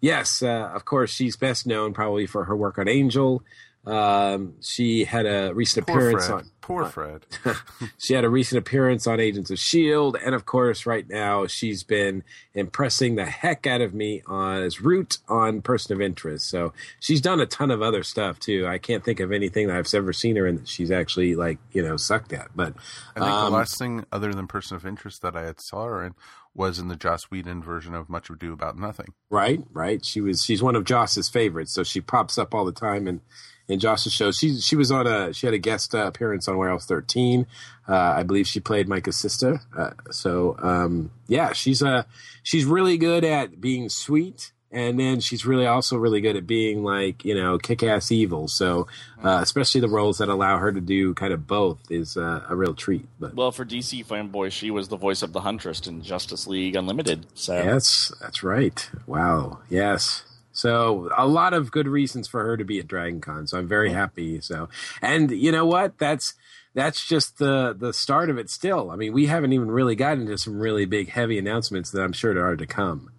yes, 0.01 0.45
uh, 0.45 0.71
of 0.73 0.85
course, 0.85 1.11
she's 1.11 1.37
best 1.37 1.67
known 1.67 1.93
probably 1.93 2.27
for 2.27 2.45
her 2.45 2.55
work 2.55 2.79
on 2.79 2.87
Angel. 2.87 3.43
Um, 3.85 4.55
she 4.61 5.05
had 5.05 5.27
a 5.27 5.53
recent 5.53 5.89
Poor 5.89 5.97
appearance 5.97 6.27
Fred. 6.29 6.37
on 6.37 6.51
Poor 6.65 6.87
Fred. 6.87 7.27
she 7.99 8.15
had 8.15 8.25
a 8.25 8.31
recent 8.31 8.59
appearance 8.59 9.07
on 9.07 9.21
Agents 9.21 9.51
of 9.51 9.57
S.H.I.E.L.D. 9.57 10.19
And 10.25 10.35
of 10.35 10.47
course, 10.47 10.87
right 10.87 11.07
now, 11.07 11.47
she's 11.47 11.83
been 11.83 12.25
impressing 12.55 13.17
the 13.17 13.27
heck 13.27 13.67
out 13.67 13.83
of 13.83 13.93
me 13.93 14.23
on, 14.27 14.63
as 14.63 14.81
Root 14.81 15.19
on 15.29 15.61
Person 15.61 15.95
of 15.95 16.01
Interest. 16.01 16.49
So 16.49 16.73
she's 17.01 17.21
done 17.21 17.39
a 17.39 17.45
ton 17.45 17.71
of 17.71 17.83
other 17.83 18.03
stuff 18.03 18.41
too. 18.41 18.67
I 18.67 18.79
can't 18.79 19.05
think 19.05 19.21
of 19.21 19.31
anything 19.31 19.67
that 19.67 19.77
I've 19.77 19.93
ever 19.93 20.15
seen 20.15 20.37
her 20.37 20.47
in 20.47 20.57
that 20.57 20.67
she's 20.67 20.91
actually 20.91 21.35
like, 21.35 21.59
you 21.73 21.83
know, 21.83 21.99
sucked 21.99 22.33
at. 22.33 22.49
But 22.57 22.73
I 23.15 23.21
think 23.21 23.31
um, 23.31 23.53
the 23.53 23.59
last 23.59 23.79
thing 23.79 24.07
other 24.11 24.33
than 24.33 24.47
Person 24.47 24.79
of 24.79 24.87
Interest 24.87 25.21
that 25.21 25.37
I 25.37 25.43
had 25.43 25.61
saw 25.61 25.85
her 25.85 26.03
in 26.03 26.15
was 26.55 26.79
in 26.79 26.89
the 26.89 26.97
Joss 26.97 27.25
Whedon 27.25 27.63
version 27.63 27.95
of 27.95 28.09
Much 28.09 28.31
Ado 28.31 28.55
About 28.55 28.79
Nothing. 28.79 29.13
right, 29.29 29.63
right. 29.71 30.03
She 30.03 30.23
was, 30.23 30.43
she's 30.43 30.63
one 30.63 30.77
of 30.77 30.85
Joss's 30.85 31.29
favorites. 31.29 31.73
So 31.75 31.83
she 31.83 32.01
pops 32.01 32.39
up 32.39 32.55
all 32.55 32.65
the 32.65 32.73
time 32.73 33.07
and, 33.07 33.21
in 33.69 33.79
Josh's 33.81 34.13
show. 34.13 34.31
She 34.31 34.61
she 34.61 34.77
was 34.77 34.91
on 34.91 35.07
a 35.07 35.33
she 35.33 35.47
had 35.47 35.55
a 35.55 35.59
guest 35.59 35.95
uh, 35.95 36.07
appearance 36.07 36.49
on 36.49 36.57
Warehouse 36.57 36.87
13. 36.87 37.47
Uh, 37.89 37.95
I 37.95 38.23
believe 38.23 38.47
she 38.47 38.61
played 38.61 38.89
Myka's 38.89 39.17
sister. 39.17 39.61
Uh, 39.77 39.91
so 40.11 40.57
um, 40.63 41.11
yeah, 41.29 41.53
she's 41.53 41.83
uh 41.83 42.05
she's 42.43 42.65
really 42.65 42.99
good 42.99 43.25
at 43.25 43.61
being 43.61 43.89
sweet. 43.89 44.53
And 44.71 44.99
then 44.99 45.21
she's 45.21 45.47
really 45.47 45.67
also 45.67 45.97
really 45.97 46.21
good 46.21 46.35
at 46.35 46.49
being 46.49 46.83
like 46.83 47.25
you 47.25 47.35
know 47.35 47.59
kick 47.59 47.85
ass 47.85 48.11
evil. 48.11 48.49
So 48.49 48.89
uh, 49.23 49.39
especially 49.41 49.81
the 49.81 49.89
roles 49.89 50.19
that 50.19 50.29
allow 50.29 50.59
her 50.59 50.73
to 50.73 50.81
do 50.81 51.15
kind 51.15 51.33
of 51.33 51.47
both 51.47 51.79
is 51.91 52.17
uh, 52.17 52.45
a 52.49 52.57
real 52.57 52.75
treat. 52.75 53.07
But 53.21 53.35
Well, 53.35 53.53
for 53.53 53.65
DC 53.65 54.05
fanboys, 54.05 54.51
she 54.51 54.73
was 54.73 54.89
the 54.89 54.97
voice 54.97 55.23
of 55.23 55.33
the 55.33 55.43
Huntress 55.43 55.87
in 55.87 56.03
Justice 56.03 56.49
League 56.49 56.75
Unlimited. 56.75 57.27
So 57.35 57.55
yes, 57.55 58.13
that's 58.21 58.43
right. 58.43 58.91
Wow. 59.07 59.61
Yes. 59.71 60.25
So 60.55 61.11
a 61.17 61.27
lot 61.27 61.53
of 61.53 61.71
good 61.71 61.89
reasons 61.89 62.29
for 62.29 62.43
her 62.45 62.57
to 62.57 62.65
be 62.65 62.79
at 62.79 62.87
Dragon 62.87 63.21
Con. 63.21 63.47
So 63.47 63.59
I'm 63.59 63.69
very 63.69 63.93
happy. 63.93 64.41
So 64.41 64.69
and 65.03 65.31
you 65.31 65.53
know 65.53 65.67
what? 65.67 65.99
That's 65.99 66.35
that's 66.75 67.05
just 67.07 67.39
the 67.39 67.75
the 67.79 67.93
start 67.93 68.31
of 68.31 68.39
it 68.39 68.49
still. 68.49 68.91
I 68.91 68.97
mean, 68.97 69.13
we 69.13 69.27
haven't 69.27 69.53
even 69.53 69.71
really 69.71 69.97
gotten 69.97 70.23
into 70.23 70.39
some 70.39 70.59
really 70.59 70.87
big 70.87 71.11
heavy 71.11 71.39
announcements 71.39 71.91
that 71.91 72.03
I'm 72.03 72.13
sure 72.13 72.43
are 72.43 72.57
to 72.57 72.67
come. 72.67 73.11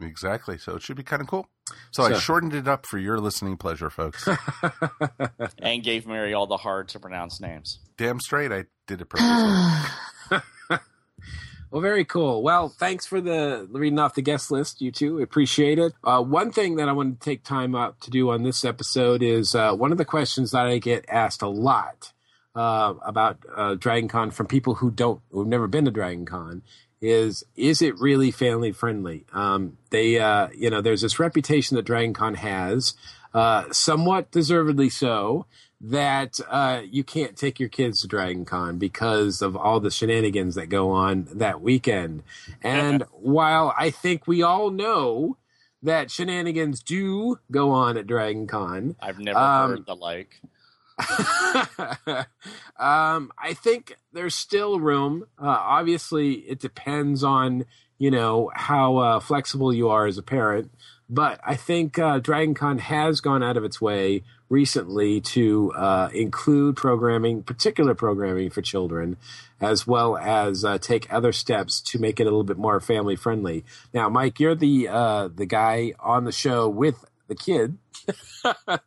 Exactly. 0.00 0.56
So 0.56 0.76
it 0.76 0.82
should 0.82 0.96
be 0.96 1.02
kind 1.02 1.20
of 1.20 1.28
cool. 1.28 1.48
So, 1.90 2.02
I 2.02 2.14
shortened 2.14 2.54
it 2.54 2.66
up 2.66 2.86
for 2.86 2.96
your 2.96 3.18
listening 3.18 3.58
pleasure, 3.58 3.90
folks. 3.90 4.26
and 5.58 5.82
gave 5.82 6.06
Mary 6.06 6.32
all 6.32 6.46
the 6.46 6.56
hard 6.56 6.88
to 6.90 7.00
pronounce 7.00 7.40
names. 7.40 7.80
Damn 7.98 8.20
straight, 8.20 8.52
I 8.52 8.64
did 8.86 9.02
it 9.02 9.10
purposely. 9.10 10.40
Well, 11.70 11.82
very 11.82 12.04
cool. 12.04 12.42
Well, 12.42 12.70
thanks 12.70 13.04
for 13.04 13.20
the 13.20 13.68
reading 13.70 13.98
off 13.98 14.14
the 14.14 14.22
guest 14.22 14.50
list, 14.50 14.80
you 14.80 14.90
two. 14.90 15.20
Appreciate 15.20 15.78
it. 15.78 15.92
Uh, 16.02 16.22
one 16.22 16.50
thing 16.50 16.76
that 16.76 16.88
I 16.88 16.92
want 16.92 17.20
to 17.20 17.24
take 17.24 17.44
time 17.44 17.74
out 17.74 18.00
to 18.02 18.10
do 18.10 18.30
on 18.30 18.42
this 18.42 18.64
episode 18.64 19.22
is 19.22 19.54
uh, 19.54 19.74
one 19.74 19.92
of 19.92 19.98
the 19.98 20.04
questions 20.06 20.52
that 20.52 20.66
I 20.66 20.78
get 20.78 21.04
asked 21.08 21.42
a 21.42 21.48
lot 21.48 22.12
uh, 22.54 22.94
about 23.04 23.38
uh, 23.54 23.74
Dragon 23.74 24.08
Con 24.08 24.30
from 24.30 24.46
people 24.46 24.76
who 24.76 24.90
don't, 24.90 25.20
who've 25.30 25.46
never 25.46 25.66
been 25.66 25.84
to 25.84 25.90
Dragon 25.90 26.24
Con 26.24 26.62
is, 27.02 27.44
is 27.54 27.82
it 27.82 27.98
really 28.00 28.30
family 28.30 28.72
friendly? 28.72 29.26
Um, 29.32 29.76
they, 29.90 30.18
uh, 30.18 30.48
you 30.56 30.70
know, 30.70 30.80
there's 30.80 31.02
this 31.02 31.18
reputation 31.18 31.76
that 31.76 31.84
Dragon 31.84 32.14
Con 32.14 32.34
has, 32.34 32.94
uh, 33.34 33.64
somewhat 33.72 34.30
deservedly 34.30 34.88
so, 34.88 35.44
that 35.80 36.40
uh, 36.48 36.82
you 36.90 37.04
can't 37.04 37.36
take 37.36 37.60
your 37.60 37.68
kids 37.68 38.00
to 38.00 38.08
Dragon 38.08 38.44
Con 38.44 38.78
because 38.78 39.40
of 39.42 39.56
all 39.56 39.78
the 39.80 39.90
shenanigans 39.90 40.56
that 40.56 40.68
go 40.68 40.90
on 40.90 41.28
that 41.32 41.60
weekend. 41.60 42.24
And 42.62 43.04
while 43.12 43.72
I 43.78 43.90
think 43.90 44.26
we 44.26 44.42
all 44.42 44.70
know 44.70 45.36
that 45.82 46.10
shenanigans 46.10 46.82
do 46.82 47.38
go 47.52 47.70
on 47.70 47.96
at 47.96 48.06
Dragon 48.08 48.46
Con, 48.48 48.96
I've 49.00 49.20
never 49.20 49.38
Um, 49.38 49.70
heard 49.70 49.86
the 49.86 49.94
like. 49.94 50.40
um, 52.78 53.32
I 53.38 53.54
think 53.54 53.96
there's 54.12 54.34
still 54.34 54.80
room. 54.80 55.26
Uh, 55.40 55.46
obviously, 55.48 56.32
it 56.48 56.58
depends 56.60 57.22
on 57.22 57.64
you 57.98 58.10
know 58.10 58.50
how 58.54 58.96
uh, 58.96 59.20
flexible 59.20 59.72
you 59.72 59.88
are 59.88 60.06
as 60.06 60.18
a 60.18 60.22
parent. 60.22 60.70
But 61.08 61.40
I 61.46 61.54
think 61.56 61.98
uh, 61.98 62.18
Dragon 62.18 62.54
Con 62.54 62.78
has 62.78 63.20
gone 63.20 63.42
out 63.42 63.56
of 63.56 63.64
its 63.64 63.80
way 63.80 64.24
recently 64.48 65.20
to 65.20 65.72
uh, 65.72 66.08
include 66.12 66.76
programming, 66.76 67.42
particular 67.42 67.94
programming 67.94 68.50
for 68.50 68.62
children, 68.62 69.16
as 69.60 69.86
well 69.86 70.16
as 70.16 70.64
uh, 70.64 70.78
take 70.78 71.12
other 71.12 71.32
steps 71.32 71.80
to 71.80 71.98
make 71.98 72.20
it 72.20 72.22
a 72.22 72.26
little 72.26 72.44
bit 72.44 72.58
more 72.58 72.80
family 72.80 73.16
friendly. 73.16 73.64
Now, 73.92 74.08
Mike, 74.08 74.40
you're 74.40 74.54
the 74.54 74.88
uh, 74.88 75.28
the 75.28 75.46
guy 75.46 75.92
on 76.00 76.24
the 76.24 76.32
show 76.32 76.68
with 76.68 77.04
the 77.28 77.34
kid. 77.34 77.78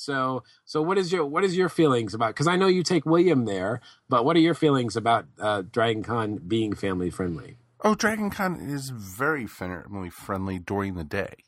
So, 0.00 0.44
so 0.64 0.80
what 0.80 0.96
is 0.96 1.12
your 1.12 1.26
what 1.26 1.44
is 1.44 1.54
your 1.58 1.68
feelings 1.68 2.14
about? 2.14 2.28
Because 2.28 2.46
I 2.46 2.56
know 2.56 2.68
you 2.68 2.82
take 2.82 3.04
William 3.04 3.44
there, 3.44 3.82
but 4.08 4.24
what 4.24 4.34
are 4.34 4.40
your 4.40 4.54
feelings 4.54 4.96
about 4.96 5.26
uh, 5.38 5.62
Dragon 5.70 6.02
Con 6.02 6.36
being 6.38 6.72
family 6.72 7.10
friendly? 7.10 7.58
Oh, 7.84 7.94
Dragon 7.94 8.30
Con 8.30 8.56
is 8.56 8.88
very 8.88 9.46
family 9.46 10.08
friendly 10.08 10.58
during 10.58 10.94
the 10.94 11.04
day. 11.04 11.44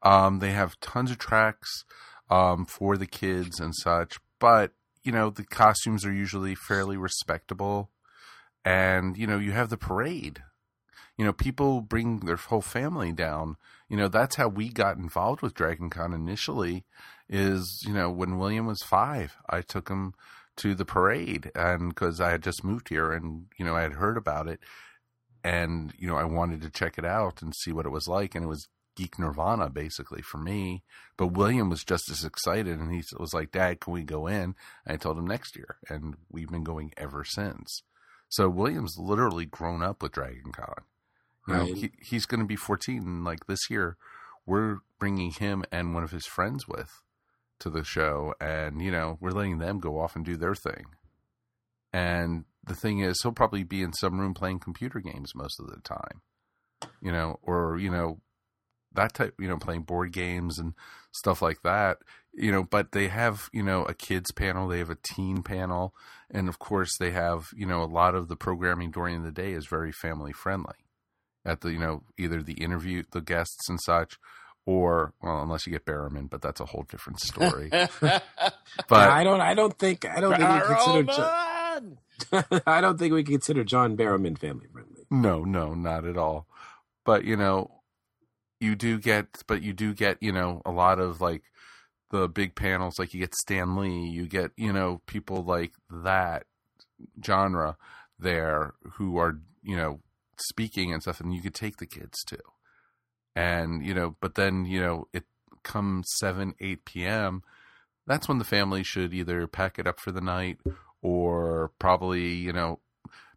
Um, 0.00 0.38
they 0.38 0.52
have 0.52 0.78
tons 0.78 1.10
of 1.10 1.18
tracks 1.18 1.84
um, 2.32 2.64
for 2.64 2.96
the 2.96 3.06
kids 3.06 3.60
and 3.60 3.74
such, 3.74 4.18
but 4.40 4.72
you 5.04 5.12
know 5.12 5.28
the 5.28 5.44
costumes 5.44 6.06
are 6.06 6.12
usually 6.12 6.54
fairly 6.54 6.96
respectable, 6.96 7.90
and 8.64 9.18
you 9.18 9.26
know 9.26 9.38
you 9.38 9.52
have 9.52 9.68
the 9.68 9.76
parade. 9.76 10.42
You 11.18 11.26
know, 11.26 11.34
people 11.34 11.82
bring 11.82 12.20
their 12.20 12.36
whole 12.36 12.62
family 12.62 13.12
down. 13.12 13.56
You 13.90 13.98
know, 13.98 14.08
that's 14.08 14.36
how 14.36 14.48
we 14.48 14.70
got 14.70 14.96
involved 14.96 15.42
with 15.42 15.52
Dragon 15.52 15.90
Con 15.90 16.14
initially. 16.14 16.84
Is 17.28 17.82
you 17.86 17.92
know 17.92 18.10
when 18.10 18.38
William 18.38 18.66
was 18.66 18.82
five, 18.82 19.36
I 19.50 19.60
took 19.60 19.90
him 19.90 20.14
to 20.56 20.74
the 20.74 20.86
parade, 20.86 21.52
and 21.54 21.90
because 21.90 22.18
I 22.18 22.30
had 22.30 22.42
just 22.42 22.64
moved 22.64 22.88
here, 22.88 23.12
and 23.12 23.46
you 23.58 23.64
know 23.66 23.76
I 23.76 23.82
had 23.82 23.94
heard 23.94 24.16
about 24.16 24.48
it, 24.48 24.60
and 25.44 25.92
you 25.98 26.08
know 26.08 26.16
I 26.16 26.24
wanted 26.24 26.62
to 26.62 26.70
check 26.70 26.96
it 26.96 27.04
out 27.04 27.42
and 27.42 27.54
see 27.54 27.72
what 27.72 27.84
it 27.84 27.92
was 27.92 28.08
like, 28.08 28.34
and 28.34 28.42
it 28.42 28.48
was 28.48 28.68
geek 28.94 29.18
nirvana 29.18 29.70
basically 29.70 30.22
for 30.22 30.38
me. 30.38 30.82
But 31.16 31.28
William 31.28 31.70
was 31.70 31.84
just 31.84 32.10
as 32.10 32.24
excited, 32.24 32.78
and 32.78 32.92
he 32.92 33.02
was 33.18 33.32
like, 33.34 33.52
"Dad, 33.52 33.80
can 33.80 33.92
we 33.92 34.02
go 34.02 34.26
in?" 34.26 34.54
And 34.84 34.94
I 34.94 34.96
told 34.96 35.18
him 35.18 35.26
next 35.26 35.56
year, 35.56 35.76
and 35.88 36.16
we've 36.30 36.50
been 36.50 36.64
going 36.64 36.92
ever 36.96 37.24
since. 37.24 37.82
So 38.28 38.48
William's 38.48 38.96
literally 38.98 39.44
grown 39.46 39.82
up 39.82 40.02
with 40.02 40.12
Dragon 40.12 40.52
Con. 40.52 40.84
You 41.48 41.54
know, 41.54 41.60
Right. 41.64 41.74
he, 41.76 41.90
he's 42.00 42.24
going 42.26 42.40
to 42.40 42.46
be 42.46 42.56
14, 42.56 42.98
and 42.98 43.24
like 43.24 43.46
this 43.46 43.68
year, 43.68 43.96
we're 44.46 44.78
bringing 44.98 45.32
him 45.32 45.64
and 45.72 45.94
one 45.94 46.04
of 46.04 46.12
his 46.12 46.26
friends 46.26 46.66
with 46.68 47.02
to 47.58 47.68
the 47.70 47.84
show, 47.84 48.34
and 48.40 48.80
you 48.80 48.90
know, 48.90 49.18
we're 49.20 49.30
letting 49.30 49.58
them 49.58 49.80
go 49.80 50.00
off 50.00 50.16
and 50.16 50.24
do 50.24 50.36
their 50.36 50.54
thing. 50.54 50.86
And 51.92 52.44
the 52.64 52.74
thing 52.74 53.00
is, 53.00 53.20
he'll 53.22 53.32
probably 53.32 53.64
be 53.64 53.82
in 53.82 53.92
some 53.92 54.18
room 54.20 54.34
playing 54.34 54.60
computer 54.60 55.00
games 55.00 55.34
most 55.34 55.60
of 55.60 55.66
the 55.66 55.80
time, 55.80 56.22
you 57.00 57.12
know, 57.12 57.38
or 57.42 57.76
you 57.78 57.90
know, 57.90 58.20
that 58.94 59.14
type, 59.14 59.34
you 59.38 59.48
know, 59.48 59.58
playing 59.58 59.82
board 59.82 60.12
games 60.12 60.58
and 60.58 60.74
stuff 61.12 61.42
like 61.42 61.62
that, 61.62 61.98
you 62.32 62.50
know. 62.52 62.62
But 62.62 62.92
they 62.92 63.08
have, 63.08 63.48
you 63.52 63.62
know, 63.62 63.84
a 63.84 63.94
kids 63.94 64.32
panel, 64.32 64.68
they 64.68 64.78
have 64.78 64.90
a 64.90 64.98
teen 65.02 65.42
panel, 65.42 65.94
and 66.30 66.48
of 66.48 66.58
course, 66.58 66.96
they 66.98 67.10
have, 67.10 67.48
you 67.56 67.66
know, 67.66 67.82
a 67.82 67.86
lot 67.86 68.14
of 68.14 68.28
the 68.28 68.36
programming 68.36 68.90
during 68.90 69.22
the 69.22 69.32
day 69.32 69.52
is 69.52 69.66
very 69.66 69.92
family 69.92 70.32
friendly. 70.32 70.76
At 71.44 71.60
the, 71.60 71.72
you 71.72 71.78
know, 71.78 72.04
either 72.18 72.40
the 72.40 72.52
interview, 72.52 73.02
the 73.10 73.20
guests 73.20 73.68
and 73.68 73.80
such, 73.80 74.16
or 74.64 75.12
well, 75.22 75.42
unless 75.42 75.66
you 75.66 75.72
get 75.72 75.84
Barrowman, 75.84 76.30
but 76.30 76.40
that's 76.40 76.60
a 76.60 76.66
whole 76.66 76.86
different 76.88 77.18
story. 77.20 77.68
but 78.00 78.22
I 78.90 79.24
don't. 79.24 79.40
I 79.40 79.54
don't 79.54 79.76
think. 79.76 80.04
I 80.04 80.20
don't 80.20 80.36
think 80.36 80.48
we 80.48 80.74
consider. 80.74 81.02
Jo- 81.02 81.52
Roman! 81.74 81.98
I 82.66 82.80
don't 82.80 82.98
think 82.98 83.12
we 83.12 83.24
consider 83.24 83.64
John 83.64 83.96
Barrowman 83.96 84.38
family 84.38 84.66
friendly. 84.72 85.02
No, 85.10 85.44
no, 85.44 85.74
not 85.74 86.04
at 86.04 86.16
all. 86.16 86.46
But 87.04 87.24
you 87.24 87.36
know, 87.36 87.70
you 88.62 88.74
do 88.74 88.98
get, 88.98 89.42
but 89.46 89.62
you 89.62 89.72
do 89.72 89.92
get, 89.92 90.16
you 90.20 90.32
know, 90.32 90.62
a 90.64 90.70
lot 90.70 90.98
of 90.98 91.20
like 91.20 91.42
the 92.10 92.28
big 92.28 92.54
panels. 92.54 92.98
Like 92.98 93.12
you 93.12 93.20
get 93.20 93.34
Stan 93.34 93.76
Lee, 93.76 94.06
you 94.06 94.26
get, 94.26 94.52
you 94.56 94.72
know, 94.72 95.02
people 95.06 95.42
like 95.42 95.72
that 95.90 96.44
genre 97.24 97.76
there 98.18 98.74
who 98.94 99.18
are, 99.18 99.40
you 99.62 99.76
know, 99.76 100.00
speaking 100.38 100.92
and 100.92 101.02
stuff, 101.02 101.20
and 101.20 101.34
you 101.34 101.42
could 101.42 101.54
take 101.54 101.78
the 101.78 101.86
kids 101.86 102.22
to. 102.28 102.38
And 103.34 103.84
you 103.84 103.94
know, 103.94 104.16
but 104.20 104.34
then 104.34 104.64
you 104.66 104.80
know, 104.80 105.08
it 105.12 105.24
comes 105.62 106.06
seven, 106.18 106.54
eight 106.60 106.84
p.m. 106.84 107.42
That's 108.06 108.28
when 108.28 108.38
the 108.38 108.44
family 108.44 108.82
should 108.82 109.14
either 109.14 109.46
pack 109.46 109.78
it 109.78 109.86
up 109.86 110.00
for 110.00 110.12
the 110.12 110.20
night 110.20 110.58
or 111.02 111.70
probably, 111.78 112.28
you 112.28 112.52
know, 112.52 112.80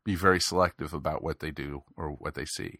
be 0.03 0.15
very 0.15 0.39
selective 0.39 0.93
about 0.93 1.23
what 1.23 1.39
they 1.39 1.51
do 1.51 1.83
or 1.95 2.09
what 2.09 2.33
they 2.33 2.45
see. 2.45 2.79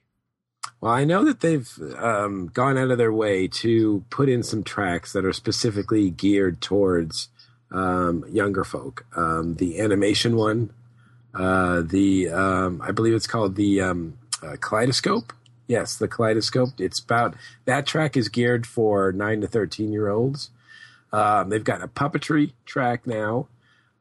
Well, 0.85 0.93
I 0.93 1.03
know 1.03 1.25
that 1.25 1.39
they've 1.39 1.67
um, 1.97 2.51
gone 2.53 2.77
out 2.77 2.91
of 2.91 2.99
their 2.99 3.11
way 3.11 3.47
to 3.47 4.05
put 4.11 4.29
in 4.29 4.43
some 4.43 4.61
tracks 4.61 5.13
that 5.13 5.25
are 5.25 5.33
specifically 5.33 6.11
geared 6.11 6.61
towards 6.61 7.29
um, 7.71 8.23
younger 8.29 8.63
folk. 8.63 9.03
Um, 9.15 9.55
the 9.55 9.79
animation 9.79 10.35
one, 10.35 10.71
uh, 11.33 11.81
the 11.81 12.29
um, 12.29 12.83
I 12.83 12.91
believe 12.91 13.15
it's 13.15 13.25
called 13.25 13.55
the 13.55 13.81
um, 13.81 14.19
uh, 14.43 14.57
Kaleidoscope. 14.59 15.33
Yes, 15.65 15.97
the 15.97 16.07
Kaleidoscope. 16.07 16.79
It's 16.79 16.99
about 16.99 17.33
that 17.65 17.87
track 17.87 18.15
is 18.15 18.29
geared 18.29 18.67
for 18.67 19.11
nine 19.11 19.41
to 19.41 19.47
thirteen 19.47 19.91
year 19.91 20.09
olds. 20.09 20.51
Um, 21.11 21.49
they've 21.49 21.63
got 21.63 21.81
a 21.81 21.87
puppetry 21.87 22.51
track 22.67 23.07
now. 23.07 23.47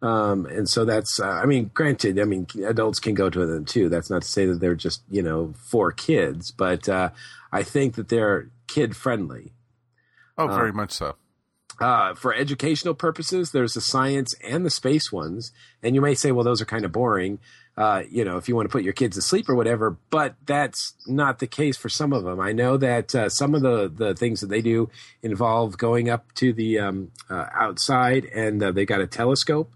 Um, 0.04 0.44
and 0.44 0.68
so 0.68 0.84
that's, 0.84 1.18
uh, 1.18 1.26
I 1.26 1.46
mean, 1.46 1.70
granted, 1.72 2.20
I 2.20 2.24
mean, 2.24 2.46
adults 2.66 3.00
can 3.00 3.14
go 3.14 3.30
to 3.30 3.46
them 3.46 3.64
too. 3.64 3.88
That's 3.88 4.10
not 4.10 4.20
to 4.20 4.28
say 4.28 4.44
that 4.44 4.60
they're 4.60 4.74
just, 4.74 5.02
you 5.08 5.22
know, 5.22 5.54
for 5.56 5.92
kids, 5.92 6.50
but, 6.50 6.86
uh, 6.90 7.08
I 7.50 7.62
think 7.62 7.94
that 7.94 8.10
they're 8.10 8.50
kid 8.66 8.94
friendly. 8.94 9.54
Oh, 10.36 10.48
very 10.48 10.72
much 10.72 10.92
so. 10.92 11.16
Uh, 11.80 12.12
for 12.14 12.34
educational 12.34 12.92
purposes, 12.92 13.52
there's 13.52 13.72
the 13.74 13.80
science 13.80 14.34
and 14.46 14.66
the 14.66 14.70
space 14.70 15.10
ones. 15.10 15.52
And 15.82 15.94
you 15.94 16.02
may 16.02 16.14
say, 16.14 16.32
well, 16.32 16.44
those 16.44 16.60
are 16.60 16.66
kind 16.66 16.84
of 16.84 16.92
boring. 16.92 17.38
Uh, 17.74 18.02
you 18.10 18.26
know, 18.26 18.36
if 18.36 18.46
you 18.46 18.54
want 18.54 18.68
to 18.68 18.72
put 18.72 18.84
your 18.84 18.92
kids 18.92 19.16
to 19.16 19.22
sleep 19.22 19.48
or 19.48 19.54
whatever, 19.54 19.96
but 20.10 20.34
that's 20.44 20.94
not 21.06 21.38
the 21.38 21.46
case 21.46 21.78
for 21.78 21.88
some 21.88 22.12
of 22.12 22.24
them. 22.24 22.40
I 22.40 22.52
know 22.52 22.76
that 22.76 23.14
uh, 23.14 23.28
some 23.30 23.54
of 23.54 23.62
the, 23.62 23.90
the 23.92 24.14
things 24.14 24.42
that 24.42 24.48
they 24.48 24.60
do 24.60 24.90
involve 25.22 25.78
going 25.78 26.10
up 26.10 26.32
to 26.34 26.52
the 26.52 26.78
um, 26.78 27.10
uh, 27.30 27.46
outside 27.52 28.26
and 28.26 28.62
uh, 28.62 28.70
they 28.70 28.84
got 28.84 29.00
a 29.00 29.06
telescope 29.06 29.73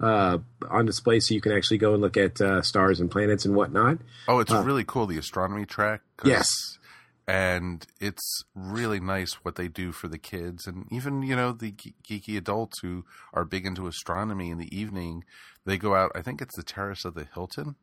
uh, 0.00 0.38
on 0.70 0.86
display 0.86 1.20
so 1.20 1.34
you 1.34 1.40
can 1.40 1.52
actually 1.52 1.78
go 1.78 1.92
and 1.94 2.02
look 2.02 2.16
at 2.16 2.40
uh, 2.40 2.62
stars 2.62 3.00
and 3.00 3.10
planets 3.10 3.44
and 3.44 3.54
whatnot. 3.54 3.98
Oh, 4.28 4.40
it's 4.40 4.50
really 4.52 4.84
cool 4.84 5.06
the 5.06 5.18
astronomy 5.18 5.64
track. 5.66 6.02
Yes. 6.24 6.78
and 7.26 7.86
it's 8.00 8.44
really 8.54 9.00
nice 9.00 9.32
what 9.44 9.56
they 9.56 9.66
do 9.68 9.92
for 9.92 10.08
the 10.08 10.18
kids 10.18 10.66
and 10.66 10.86
even 10.92 11.22
you 11.22 11.34
know 11.34 11.52
the 11.52 11.72
geeky 11.72 12.36
adults 12.36 12.80
who 12.82 13.04
are 13.32 13.44
big 13.46 13.64
into 13.64 13.86
astronomy 13.86 14.50
in 14.50 14.58
the 14.58 14.76
evening. 14.76 15.24
They 15.64 15.78
go 15.78 15.94
out. 15.94 16.12
I 16.14 16.20
think 16.22 16.42
it's 16.42 16.56
the 16.56 16.62
terrace 16.62 17.04
of 17.06 17.14
the 17.14 17.26
Hilton 17.32 17.76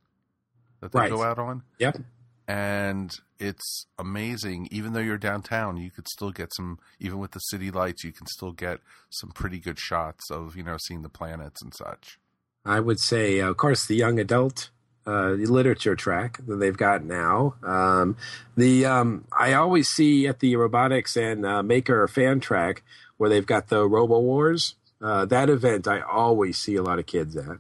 that 0.82 0.92
they 0.92 1.00
Right. 1.00 1.10
go 1.12 1.24
out 1.24 1.40
on. 1.40 1.64
Yep. 1.80 1.98
And 2.52 3.18
it's 3.40 3.86
amazing. 3.98 4.68
Even 4.72 4.92
though 4.92 5.00
you're 5.00 5.18
downtown, 5.18 5.78
you 5.78 5.90
could 5.90 6.10
still 6.10 6.32
get 6.32 6.54
some. 6.54 6.80
Even 7.00 7.18
with 7.18 7.32
the 7.32 7.40
city 7.40 7.72
lights, 7.72 8.04
you 8.04 8.12
can 8.12 8.28
still 8.28 8.52
get 8.52 8.82
some 9.10 9.32
pretty 9.32 9.58
good 9.58 9.80
shots 9.80 10.30
of 10.30 10.58
you 10.58 10.64
know 10.64 10.76
seeing 10.78 11.02
the 11.02 11.10
planets 11.10 11.62
and 11.62 11.74
such. 11.74 12.20
I 12.66 12.82
would 12.82 13.00
say, 13.00 13.40
of 13.40 13.56
course, 13.56 13.86
the 13.86 13.96
young 13.96 14.20
adult 14.20 14.70
uh, 15.08 15.30
literature 15.30 15.96
track 15.96 16.40
that 16.46 16.58
they've 16.58 16.76
got 16.76 17.06
now. 17.06 17.56
Um, 17.64 18.18
the 18.58 18.86
um, 18.86 19.26
I 19.32 19.54
always 19.54 19.88
see 19.88 20.28
at 20.28 20.42
the 20.42 20.58
robotics 20.58 21.16
and 21.16 21.46
uh, 21.46 21.64
maker 21.64 22.06
fan 22.10 22.42
track 22.42 22.84
where 23.16 23.30
they've 23.30 23.46
got 23.46 23.70
the 23.70 23.88
Robo 23.88 24.20
Wars. 24.20 24.76
Uh, 25.02 25.24
that 25.26 25.50
event, 25.50 25.88
I 25.88 26.02
always 26.02 26.58
see 26.58 26.76
a 26.76 26.84
lot 26.84 27.00
of 27.00 27.06
kids 27.06 27.38
at. 27.38 27.60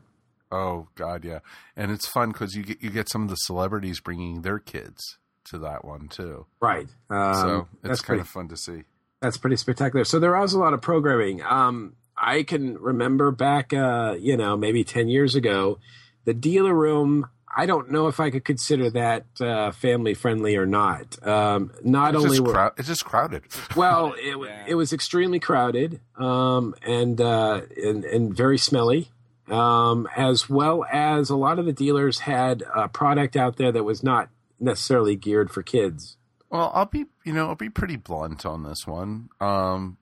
Oh 0.52 0.88
God, 0.96 1.24
yeah, 1.24 1.40
and 1.76 1.92
it's 1.92 2.08
fun 2.08 2.32
because 2.32 2.56
you 2.56 2.64
get 2.64 2.82
you 2.84 2.90
get 2.90 3.10
some 3.10 3.24
of 3.24 3.30
the 3.30 3.36
celebrities 3.36 4.00
bringing 4.00 4.42
their 4.42 4.60
kids 4.60 5.18
to 5.46 5.58
that 5.60 5.86
one 5.86 6.08
too. 6.08 6.46
Right. 6.60 6.88
Um, 7.10 7.34
So 7.36 7.68
that's 7.82 7.94
it's 7.94 8.02
kind 8.02 8.06
pretty, 8.08 8.22
of 8.22 8.28
fun 8.28 8.48
to 8.50 8.58
see. 8.58 8.84
that's 9.22 9.38
pretty 9.38 9.56
spectacular. 9.56 10.04
So 10.04 10.20
there 10.20 10.38
was 10.38 10.54
a 10.54 10.60
lot 10.60 10.74
of 10.74 10.82
programming. 10.82 11.42
Um, 11.42 11.94
I 12.18 12.44
can 12.44 12.78
remember 12.78 13.32
back, 13.32 13.74
uh, 13.74 14.16
you 14.20 14.38
know, 14.38 14.56
maybe 14.58 14.84
ten 14.84 15.08
years 15.08 15.36
ago, 15.36 15.80
the 16.26 16.34
dealer 16.34 16.74
room. 16.74 17.28
I 17.54 17.66
don't 17.66 17.92
know 17.92 18.08
if 18.08 18.22
I 18.22 18.30
could 18.30 18.46
consider 18.46 18.90
that 18.92 19.26
uh, 19.42 19.72
family 19.72 20.14
friendly 20.14 20.56
or 20.56 20.66
not. 20.66 21.22
Um, 21.28 21.72
not 21.84 22.14
It's 22.16 22.24
only 22.24 22.38
just, 22.38 22.48
were 22.48 22.54
crowd, 22.54 22.72
it's 22.78 22.88
just 22.88 23.04
crowded. 23.04 23.44
well, 23.76 24.14
it, 24.18 24.38
Yeah. 24.38 24.64
it 24.68 24.76
was 24.76 24.94
extremely 24.94 25.40
crowded 25.42 26.00
um, 26.18 26.76
and, 26.82 27.20
uh, 27.20 27.62
and 27.76 28.06
and 28.06 28.34
very 28.34 28.58
smelly, 28.58 29.10
um, 29.50 30.08
as 30.16 30.50
well 30.50 30.86
as 30.92 31.30
a 31.30 31.36
lot 31.36 31.60
of 31.60 31.66
the 31.66 31.74
dealers 31.74 32.20
had 32.20 32.64
a 32.76 32.88
product 32.88 33.36
out 33.36 33.58
there 33.58 33.72
that 33.72 33.84
was 33.84 34.04
not 34.04 34.30
necessarily 34.60 35.16
geared 35.16 35.52
for 35.52 35.64
kids. 35.64 36.18
Well, 36.50 36.72
I'll 36.74 36.86
be, 36.86 37.06
you 37.24 37.34
know, 37.34 37.48
I'll 37.48 37.56
be 37.56 37.70
pretty 37.70 37.96
blunt 37.96 38.46
on 38.46 38.64
this 38.64 38.86
one. 38.86 39.30
Um, 39.40 39.98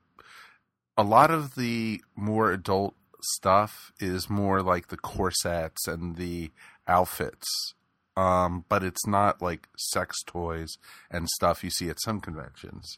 a 0.97 1.03
lot 1.03 1.31
of 1.31 1.55
the 1.55 2.01
more 2.15 2.51
adult 2.51 2.95
stuff 3.21 3.91
is 3.99 4.29
more 4.29 4.61
like 4.61 4.87
the 4.87 4.97
corsets 4.97 5.87
and 5.87 6.15
the 6.17 6.51
outfits, 6.87 7.47
um, 8.17 8.65
but 8.67 8.83
it's 8.83 9.05
not 9.05 9.41
like 9.41 9.67
sex 9.77 10.17
toys 10.25 10.77
and 11.09 11.29
stuff 11.29 11.63
you 11.63 11.69
see 11.69 11.89
at 11.89 12.01
some 12.01 12.19
conventions. 12.19 12.97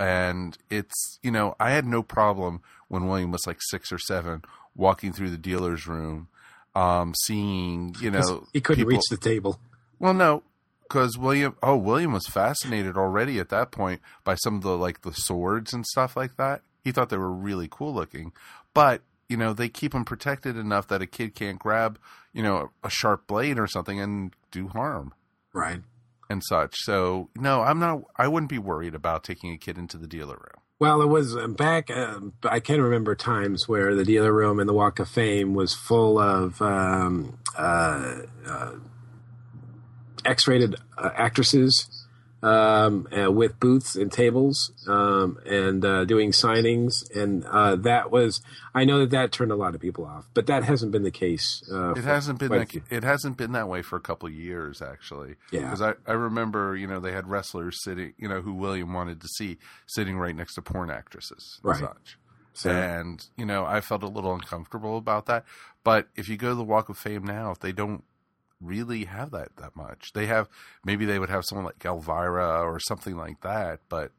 And 0.00 0.58
it's, 0.70 1.18
you 1.22 1.30
know, 1.30 1.54
I 1.60 1.70
had 1.70 1.86
no 1.86 2.02
problem 2.02 2.62
when 2.88 3.06
William 3.06 3.30
was 3.30 3.46
like 3.46 3.58
six 3.60 3.92
or 3.92 3.98
seven 3.98 4.42
walking 4.76 5.12
through 5.12 5.30
the 5.30 5.38
dealer's 5.38 5.86
room, 5.86 6.28
um, 6.74 7.14
seeing, 7.24 7.94
you 8.00 8.10
know, 8.10 8.46
he 8.52 8.60
couldn't 8.60 8.84
people- 8.84 8.96
reach 8.98 9.08
the 9.10 9.16
table. 9.16 9.60
well, 9.98 10.14
no, 10.14 10.42
because 10.82 11.16
William. 11.16 11.56
Oh, 11.62 11.76
William 11.76 12.12
was 12.12 12.26
fascinated 12.26 12.96
already 12.96 13.38
at 13.38 13.48
that 13.50 13.70
point 13.72 14.00
by 14.24 14.34
some 14.34 14.56
of 14.56 14.62
the 14.62 14.76
like 14.76 15.02
the 15.02 15.12
swords 15.12 15.72
and 15.72 15.84
stuff 15.86 16.16
like 16.16 16.36
that. 16.36 16.62
He 16.82 16.92
thought 16.92 17.08
they 17.08 17.16
were 17.16 17.32
really 17.32 17.68
cool 17.70 17.94
looking, 17.94 18.32
but 18.74 19.02
you 19.28 19.36
know 19.38 19.52
they 19.54 19.68
keep 19.70 19.92
them 19.92 20.04
protected 20.04 20.56
enough 20.56 20.86
that 20.88 21.00
a 21.00 21.06
kid 21.06 21.34
can't 21.34 21.58
grab 21.58 21.98
you 22.34 22.42
know 22.42 22.70
a 22.82 22.90
sharp 22.90 23.26
blade 23.26 23.58
or 23.58 23.66
something 23.66 23.98
and 23.98 24.34
do 24.50 24.68
harm 24.68 25.14
Right. 25.54 25.80
and 26.28 26.42
such. 26.44 26.74
So 26.80 27.30
no, 27.34 27.62
I'm 27.62 27.78
not. 27.78 28.02
I 28.16 28.28
wouldn't 28.28 28.50
be 28.50 28.58
worried 28.58 28.94
about 28.94 29.24
taking 29.24 29.52
a 29.52 29.56
kid 29.58 29.78
into 29.78 29.96
the 29.96 30.06
dealer 30.06 30.36
room. 30.36 30.62
Well, 30.80 31.02
it 31.02 31.06
was 31.06 31.36
uh, 31.36 31.46
back. 31.48 31.88
Uh, 31.90 32.20
I 32.42 32.60
can't 32.60 32.82
remember 32.82 33.14
times 33.14 33.68
where 33.68 33.94
the 33.94 34.04
dealer 34.04 34.32
room 34.32 34.58
in 34.58 34.66
the 34.66 34.72
Walk 34.72 34.98
of 34.98 35.08
Fame 35.08 35.54
was 35.54 35.72
full 35.72 36.18
of 36.18 36.60
um, 36.60 37.38
uh, 37.56 38.22
uh, 38.46 38.72
X-rated 40.24 40.76
uh, 40.98 41.10
actresses 41.14 42.03
um, 42.44 43.08
uh, 43.16 43.30
with 43.32 43.58
booths 43.58 43.96
and 43.96 44.12
tables 44.12 44.72
um, 44.86 45.38
and 45.46 45.84
uh, 45.84 46.04
doing 46.04 46.30
signings, 46.32 47.04
and 47.16 47.44
uh, 47.46 47.76
that 47.76 48.10
was. 48.10 48.42
I 48.74 48.84
know 48.84 48.98
that 49.00 49.10
that 49.10 49.32
turned 49.32 49.52
a 49.52 49.56
lot 49.56 49.74
of 49.74 49.80
people 49.80 50.04
off, 50.04 50.26
but 50.34 50.46
that 50.46 50.64
hasn't 50.64 50.92
been 50.92 51.04
the 51.04 51.10
case. 51.10 51.62
Uh, 51.72 51.92
It 51.92 52.04
hasn't 52.04 52.38
been 52.40 52.50
that, 52.50 52.74
it 52.90 53.04
hasn't 53.04 53.36
been 53.36 53.52
that 53.52 53.68
way 53.68 53.82
for 53.82 53.96
a 53.96 54.00
couple 54.00 54.28
of 54.28 54.34
years 54.34 54.82
actually. 54.82 55.36
Yeah. 55.52 55.60
Because 55.62 55.80
I, 55.80 55.94
I 56.06 56.12
remember 56.12 56.76
you 56.76 56.86
know 56.86 57.00
they 57.00 57.12
had 57.12 57.28
wrestlers 57.28 57.82
sitting 57.82 58.14
you 58.18 58.28
know 58.28 58.40
who 58.42 58.52
William 58.52 58.92
wanted 58.92 59.20
to 59.20 59.28
see 59.28 59.58
sitting 59.86 60.18
right 60.18 60.34
next 60.34 60.54
to 60.56 60.62
porn 60.62 60.90
actresses 60.90 61.60
and 61.62 61.70
Right. 61.70 61.80
such. 61.80 62.18
So- 62.52 62.70
And 62.70 63.24
you 63.36 63.46
know 63.46 63.64
I 63.64 63.80
felt 63.80 64.02
a 64.02 64.08
little 64.08 64.34
uncomfortable 64.34 64.96
about 64.98 65.26
that. 65.26 65.44
But 65.84 66.08
if 66.16 66.28
you 66.28 66.36
go 66.36 66.48
to 66.50 66.54
the 66.56 66.64
Walk 66.64 66.88
of 66.88 66.98
Fame 66.98 67.24
now, 67.24 67.50
if 67.52 67.60
they 67.60 67.72
don't 67.72 68.02
really 68.64 69.04
have 69.04 69.30
that 69.32 69.56
that 69.56 69.76
much, 69.76 70.12
they 70.14 70.26
have 70.26 70.48
maybe 70.84 71.04
they 71.04 71.18
would 71.18 71.30
have 71.30 71.44
someone 71.44 71.64
like 71.64 71.84
Elvira 71.84 72.60
or 72.62 72.80
something 72.80 73.16
like 73.16 73.40
that, 73.42 73.80
but 73.88 74.12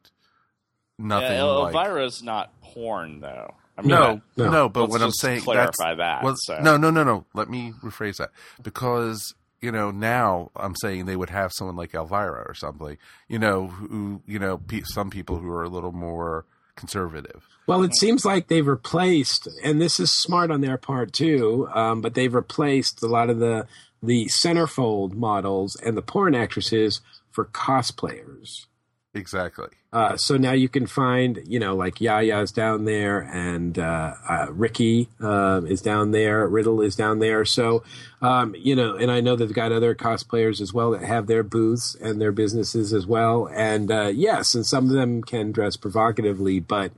nothing 0.97 1.31
Yeah, 1.37 1.43
like 1.43 1.75
Elvira's 1.75 2.23
not 2.23 2.59
porn 2.61 3.19
though. 3.21 3.53
I 3.77 3.81
mean, 3.81 3.89
no, 3.89 4.21
No. 4.37 4.49
no, 4.49 4.69
but 4.69 4.81
let's 4.81 4.91
what 4.91 5.01
I'm 5.01 5.11
saying 5.11 5.41
clarify 5.41 5.95
that's, 5.95 5.97
that, 5.97 6.23
Well, 6.23 6.35
so. 6.37 6.59
No, 6.61 6.77
no, 6.77 6.89
no, 6.91 7.03
no. 7.03 7.25
Let 7.33 7.49
me 7.49 7.73
rephrase 7.83 8.17
that 8.17 8.31
because 8.63 9.33
you 9.61 9.71
know 9.71 9.91
now 9.91 10.51
I'm 10.55 10.75
saying 10.77 11.05
they 11.05 11.15
would 11.17 11.29
have 11.29 11.51
someone 11.51 11.75
like 11.75 11.93
Elvira 11.93 12.45
or 12.47 12.53
something. 12.53 12.97
You 13.27 13.39
know, 13.39 13.67
who 13.67 14.21
you 14.25 14.39
know 14.39 14.59
pe- 14.59 14.83
some 14.85 15.09
people 15.09 15.37
who 15.39 15.49
are 15.51 15.63
a 15.63 15.69
little 15.69 15.91
more 15.91 16.45
conservative. 16.75 17.45
Well, 17.67 17.83
it 17.83 17.95
seems 17.95 18.23
like 18.25 18.47
they've 18.47 18.65
replaced, 18.67 19.47
and 19.63 19.81
this 19.81 19.99
is 19.99 20.11
smart 20.13 20.51
on 20.51 20.61
their 20.61 20.77
part 20.77 21.11
too. 21.13 21.67
Um, 21.73 21.99
but 22.01 22.13
they've 22.13 22.33
replaced 22.33 23.01
a 23.03 23.07
lot 23.07 23.29
of 23.29 23.39
the 23.39 23.65
the 24.05 24.25
centerfold 24.25 25.13
models 25.13 25.75
and 25.75 25.97
the 25.97 26.01
porn 26.01 26.35
actresses 26.35 27.01
for 27.31 27.45
cosplayers. 27.45 28.67
Exactly. 29.13 29.69
Uh, 29.93 30.17
so 30.17 30.35
now 30.35 30.51
you 30.51 30.67
can 30.67 30.85
find, 30.85 31.39
you 31.47 31.57
know, 31.57 31.73
like 31.73 31.95
Yaya's 31.95 32.51
down 32.51 32.83
there, 32.83 33.21
and 33.21 33.79
uh, 33.79 34.13
uh, 34.27 34.47
Ricky 34.51 35.07
uh, 35.21 35.61
is 35.65 35.81
down 35.81 36.11
there, 36.11 36.45
Riddle 36.49 36.81
is 36.81 36.97
down 36.97 37.19
there. 37.19 37.45
So, 37.45 37.81
um, 38.21 38.55
you 38.57 38.75
know, 38.75 38.97
and 38.97 39.09
I 39.09 39.21
know 39.21 39.37
they've 39.37 39.53
got 39.53 39.71
other 39.71 39.95
cosplayers 39.95 40.59
as 40.59 40.73
well 40.73 40.91
that 40.91 41.03
have 41.03 41.27
their 41.27 41.43
booths 41.43 41.95
and 41.95 42.19
their 42.19 42.33
businesses 42.33 42.91
as 42.91 43.07
well. 43.07 43.47
And 43.53 43.89
uh, 43.89 44.11
yes, 44.13 44.53
and 44.53 44.65
some 44.65 44.87
of 44.87 44.91
them 44.91 45.23
can 45.23 45.53
dress 45.53 45.77
provocatively, 45.77 46.59
but 46.59 46.91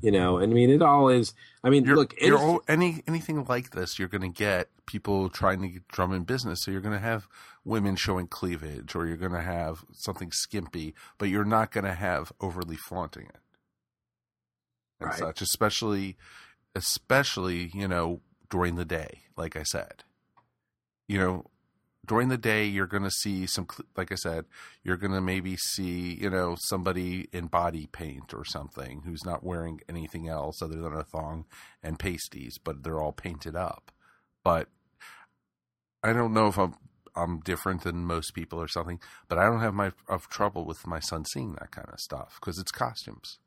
you 0.00 0.10
know, 0.10 0.38
and 0.38 0.52
I 0.52 0.54
mean, 0.54 0.70
it 0.70 0.82
all 0.82 1.08
is. 1.08 1.34
I 1.64 1.70
mean, 1.70 1.84
You're, 1.84 1.96
look, 1.96 2.14
you're 2.20 2.38
anyth- 2.38 2.42
al- 2.42 2.62
any 2.68 3.02
anything 3.06 3.44
like 3.44 3.70
this, 3.70 3.98
you're 3.98 4.08
going 4.08 4.22
to 4.22 4.28
get 4.28 4.68
people 4.86 5.28
trying 5.28 5.60
to 5.62 5.80
drum 5.88 6.12
in 6.12 6.24
business. 6.24 6.62
So 6.62 6.70
you're 6.70 6.80
going 6.80 6.94
to 6.94 7.00
have 7.00 7.28
women 7.64 7.96
showing 7.96 8.26
cleavage, 8.28 8.94
or 8.94 9.06
you're 9.06 9.16
going 9.16 9.32
to 9.32 9.40
have 9.42 9.84
something 9.92 10.30
skimpy, 10.32 10.94
but 11.18 11.28
you're 11.28 11.44
not 11.44 11.72
going 11.72 11.84
to 11.84 11.94
have 11.94 12.32
overly 12.40 12.76
flaunting 12.76 13.26
it 13.26 13.38
and 15.00 15.10
Right. 15.10 15.18
such. 15.18 15.40
Especially, 15.42 16.16
especially 16.74 17.70
you 17.74 17.88
know 17.88 18.20
during 18.50 18.76
the 18.76 18.84
day, 18.84 19.22
like 19.36 19.56
I 19.56 19.62
said, 19.64 20.04
you 21.08 21.18
know 21.18 21.44
during 22.08 22.28
the 22.28 22.38
day 22.38 22.64
you're 22.64 22.86
going 22.86 23.04
to 23.04 23.10
see 23.10 23.46
some 23.46 23.66
like 23.96 24.10
i 24.10 24.14
said 24.16 24.46
you're 24.82 24.96
going 24.96 25.12
to 25.12 25.20
maybe 25.20 25.56
see 25.56 26.18
you 26.20 26.28
know 26.30 26.56
somebody 26.58 27.28
in 27.32 27.46
body 27.46 27.86
paint 27.86 28.34
or 28.34 28.44
something 28.44 29.02
who's 29.04 29.24
not 29.24 29.44
wearing 29.44 29.80
anything 29.88 30.28
else 30.28 30.60
other 30.60 30.80
than 30.80 30.94
a 30.94 31.04
thong 31.04 31.44
and 31.82 31.98
pasties 31.98 32.58
but 32.58 32.82
they're 32.82 33.00
all 33.00 33.12
painted 33.12 33.54
up. 33.54 33.92
But 34.42 34.68
i 36.02 36.12
don't 36.12 36.32
know 36.32 36.48
if 36.48 36.58
i'm 36.58 36.74
i'm 37.14 37.40
different 37.40 37.82
than 37.82 38.04
most 38.04 38.32
people 38.32 38.60
or 38.60 38.68
something 38.68 39.00
but 39.28 39.38
i 39.38 39.44
don't 39.44 39.60
have 39.60 39.74
my 39.74 39.92
of 40.08 40.28
trouble 40.28 40.64
with 40.64 40.86
my 40.86 41.00
son 41.00 41.24
seeing 41.24 41.52
that 41.54 41.70
kind 41.70 41.88
of 41.92 42.00
stuff 42.00 42.38
because 42.40 42.58
it's 42.58 42.70
costumes 42.70 43.38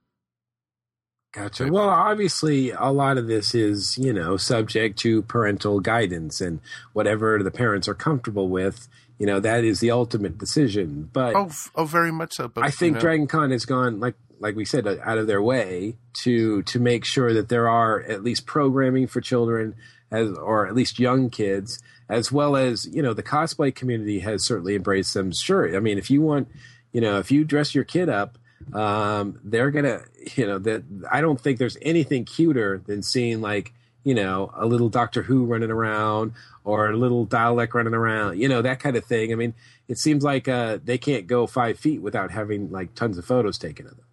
Gotcha. 1.34 1.68
Well, 1.72 1.88
obviously, 1.88 2.72
a 2.72 2.92
lot 2.92 3.18
of 3.18 3.28
this 3.28 3.56
is, 3.56 3.98
you 3.98 4.12
know, 4.12 4.36
subject 4.36 5.00
to 5.00 5.22
parental 5.22 5.80
guidance 5.80 6.42
and 6.42 6.60
whatever 6.92 7.42
the 7.42 7.52
parents 7.52 7.88
are 7.88 7.94
comfortable 7.94 8.50
with, 8.50 8.90
you 9.18 9.26
know, 9.26 9.40
that 9.40 9.64
is 9.64 9.80
the 9.80 9.92
ultimate 9.92 10.38
decision. 10.38 11.10
But 11.14 11.36
oh 11.36 11.46
f- 11.46 11.72
oh 11.76 11.86
very 11.86 12.12
much 12.12 12.34
so 12.34 12.50
but 12.50 12.66
I 12.66 12.70
think 12.70 12.92
you 12.92 12.96
know, 12.96 13.00
Dragon 13.00 13.28
Con 13.28 13.52
has 13.52 13.66
gone 13.66 14.00
like 14.00 14.16
like 14.42 14.56
we 14.56 14.66
said 14.66 14.86
out 14.88 15.18
of 15.18 15.28
their 15.28 15.42
way 15.42 15.96
to 16.24 16.64
to 16.64 16.80
make 16.80 17.06
sure 17.06 17.34
that 17.34 17.48
there 17.48 17.70
are 17.70 18.02
at 18.02 18.24
least 18.24 18.46
programming 18.46 19.08
for 19.08 19.22
children 19.22 19.76
as 20.10 20.32
or 20.32 20.68
at 20.68 20.76
least 20.76 21.00
young 21.00 21.30
kids 21.30 21.82
as 22.10 22.32
well 22.32 22.58
as 22.58 22.86
you 22.92 23.02
know 23.02 23.14
the 23.14 23.24
cosplay 23.24 23.74
community 23.74 24.20
has 24.20 24.44
certainly 24.44 24.76
embraced 24.76 25.14
them 25.14 25.32
sure 25.32 25.74
i 25.76 25.80
mean 25.80 25.98
if 25.98 26.10
you 26.10 26.22
want 26.22 26.50
you 26.92 27.00
know 27.00 27.20
if 27.20 27.32
you 27.32 27.46
dress 27.46 27.74
your 27.74 27.86
kid 27.86 28.10
up 28.10 28.38
um 28.74 29.40
they're 29.44 29.72
gonna 29.72 30.02
you 30.36 30.46
know 30.46 30.58
that 30.60 30.84
i 31.12 31.22
don't 31.22 31.40
think 31.42 31.58
there's 31.58 31.78
anything 31.82 32.26
cuter 32.26 32.82
than 32.86 33.02
seeing 33.04 33.42
like 33.42 33.74
you 34.04 34.14
know 34.14 34.52
a 34.56 34.66
little 34.66 34.90
doctor 34.90 35.22
who 35.24 35.46
running 35.46 35.72
around 35.72 36.34
or 36.64 36.90
a 36.90 36.98
little 36.98 37.26
Dalek 37.26 37.74
running 37.74 37.94
around 37.94 38.40
you 38.40 38.48
know 38.48 38.62
that 38.62 38.80
kind 38.80 38.96
of 38.96 39.06
thing 39.06 39.32
i 39.32 39.36
mean 39.36 39.54
it 39.88 39.98
seems 39.98 40.24
like 40.24 40.48
uh 40.48 40.80
they 40.84 40.98
can't 40.98 41.28
go 41.28 41.48
five 41.48 41.80
feet 41.80 42.02
without 42.02 42.32
having 42.32 42.72
like 42.72 42.96
tons 42.96 43.18
of 43.18 43.26
photos 43.26 43.58
taken 43.58 43.86
of 43.86 43.98
them 43.98 44.06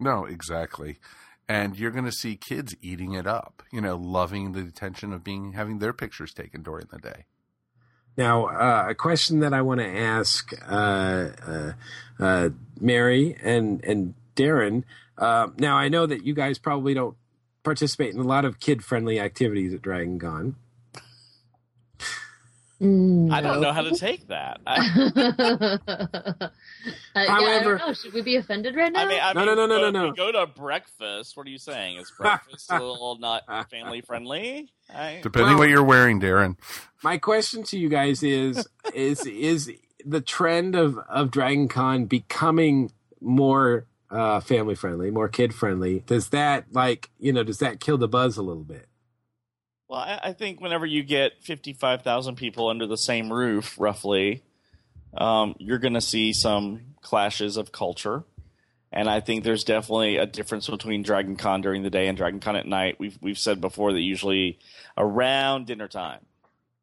No, 0.00 0.24
exactly. 0.24 0.98
And 1.48 1.78
you're 1.78 1.90
going 1.90 2.04
to 2.04 2.12
see 2.12 2.36
kids 2.36 2.74
eating 2.80 3.12
it 3.12 3.26
up, 3.26 3.62
you 3.70 3.80
know, 3.80 3.96
loving 3.96 4.52
the 4.52 4.60
attention 4.60 5.12
of 5.12 5.22
being 5.22 5.52
having 5.52 5.78
their 5.78 5.92
pictures 5.92 6.32
taken 6.32 6.62
during 6.62 6.86
the 6.90 6.98
day. 6.98 7.24
Now, 8.16 8.46
uh, 8.46 8.86
a 8.90 8.94
question 8.94 9.40
that 9.40 9.52
I 9.52 9.62
want 9.62 9.80
to 9.80 9.86
ask 9.86 10.52
uh, 10.68 11.30
uh, 11.46 11.72
uh, 12.18 12.48
Mary 12.80 13.36
and 13.42 13.84
and 13.84 14.14
Darren. 14.36 14.84
Now, 15.18 15.76
I 15.76 15.88
know 15.88 16.06
that 16.06 16.24
you 16.24 16.34
guys 16.34 16.58
probably 16.58 16.94
don't 16.94 17.16
participate 17.62 18.14
in 18.14 18.20
a 18.20 18.24
lot 18.24 18.44
of 18.44 18.60
kid-friendly 18.60 19.18
activities 19.18 19.72
at 19.72 19.82
Dragon 19.82 20.18
Con. 20.18 20.56
I 23.32 23.40
don't 23.40 23.60
know 23.60 23.72
how 23.72 23.82
to 23.82 23.96
take 23.96 24.28
that. 24.28 24.60
I, 24.66 24.76
uh, 25.86 26.48
yeah, 26.48 26.48
I 27.16 27.26
However- 27.26 27.78
don't 27.78 27.88
know. 27.88 27.92
Should 27.94 28.12
we 28.12 28.22
be 28.22 28.36
offended 28.36 28.76
right 28.76 28.92
now? 28.92 29.02
I 29.04 29.08
mean, 29.08 29.20
I 29.22 29.32
No, 29.32 29.40
mean, 29.46 29.46
no, 29.46 29.54
no, 29.54 29.66
no, 29.66 29.78
go, 29.78 29.90
no, 29.90 30.02
no. 30.04 30.10
we 30.10 30.16
Go 30.16 30.32
to 30.32 30.46
breakfast. 30.46 31.36
What 31.36 31.46
are 31.46 31.50
you 31.50 31.58
saying? 31.58 31.96
Is 31.98 32.12
breakfast 32.18 32.70
a 32.70 32.74
little 32.74 33.18
not 33.18 33.42
family 33.70 34.00
friendly? 34.02 34.70
I, 34.94 35.20
Depending 35.22 35.50
Well- 35.52 35.58
what 35.60 35.68
you're 35.68 35.84
wearing, 35.84 36.20
Darren. 36.20 36.56
My 37.02 37.18
question 37.18 37.62
to 37.64 37.78
you 37.78 37.88
guys 37.88 38.22
is: 38.22 38.66
is 38.94 39.24
is 39.26 39.70
the 40.04 40.20
trend 40.20 40.74
of 40.74 40.98
of 41.08 41.30
Dragon 41.30 41.68
Con 41.68 42.04
becoming 42.06 42.92
more 43.20 43.86
uh, 44.10 44.40
family 44.40 44.74
friendly, 44.74 45.10
more 45.10 45.28
kid 45.28 45.54
friendly? 45.54 46.00
Does 46.00 46.28
that 46.30 46.66
like 46.72 47.10
you 47.18 47.32
know 47.32 47.42
does 47.42 47.58
that 47.58 47.80
kill 47.80 47.98
the 47.98 48.08
buzz 48.08 48.36
a 48.36 48.42
little 48.42 48.64
bit? 48.64 48.86
Well, 49.88 50.00
I, 50.00 50.20
I 50.24 50.32
think 50.32 50.60
whenever 50.60 50.86
you 50.86 51.02
get 51.02 51.42
55,000 51.42 52.36
people 52.36 52.68
under 52.68 52.86
the 52.86 52.96
same 52.96 53.32
roof, 53.32 53.76
roughly, 53.78 54.42
um, 55.16 55.54
you're 55.58 55.78
going 55.78 55.94
to 55.94 56.00
see 56.00 56.32
some 56.32 56.94
clashes 57.02 57.56
of 57.56 57.72
culture. 57.72 58.24
And 58.92 59.08
I 59.08 59.20
think 59.20 59.42
there's 59.42 59.64
definitely 59.64 60.16
a 60.16 60.26
difference 60.26 60.68
between 60.68 61.02
Dragon 61.02 61.36
Con 61.36 61.60
during 61.60 61.82
the 61.82 61.90
day 61.90 62.06
and 62.06 62.16
Dragon 62.16 62.40
Con 62.40 62.56
at 62.56 62.66
night. 62.66 63.00
We've, 63.00 63.18
we've 63.20 63.38
said 63.38 63.60
before 63.60 63.92
that 63.92 64.00
usually 64.00 64.58
around 64.96 65.66
dinner 65.66 65.88
time, 65.88 66.20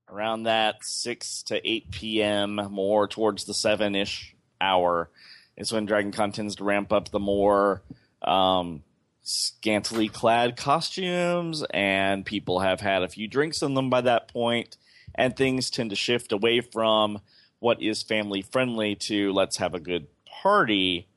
around 0.10 0.44
that 0.44 0.84
6 0.84 1.44
to 1.44 1.68
8 1.68 1.92
p.m., 1.92 2.56
more 2.70 3.08
towards 3.08 3.46
the 3.46 3.54
7 3.54 3.96
ish 3.96 4.36
hour, 4.60 5.10
is 5.56 5.72
when 5.72 5.86
Dragon 5.86 6.12
Con 6.12 6.34
tends 6.34 6.56
to 6.58 6.66
ramp 6.66 6.92
up 6.92 7.10
the 7.10 7.20
more. 7.20 7.82
Um, 8.22 8.84
scantily 9.24 10.08
clad 10.08 10.58
costumes 10.58 11.64
and 11.74 12.26
people 12.26 12.60
have 12.60 12.82
had 12.82 13.04
a 13.04 13.08
few 13.08 13.28
drinks 13.28 13.62
in 13.62 13.74
them 13.76 13.90
by 13.90 14.02
that 14.02 14.28
point 14.28 14.78
and 15.14 15.36
things 15.36 15.70
tend 15.70 15.90
to 15.92 15.96
shift 15.96 16.32
away 16.32 16.62
from 16.62 17.20
what 17.60 17.82
is 17.82 18.02
family 18.02 18.42
friendly 18.42 18.96
to 18.96 19.32
let's 19.34 19.58
have 19.58 19.74
a 19.76 19.80
good 19.80 20.08
party. 20.42 21.08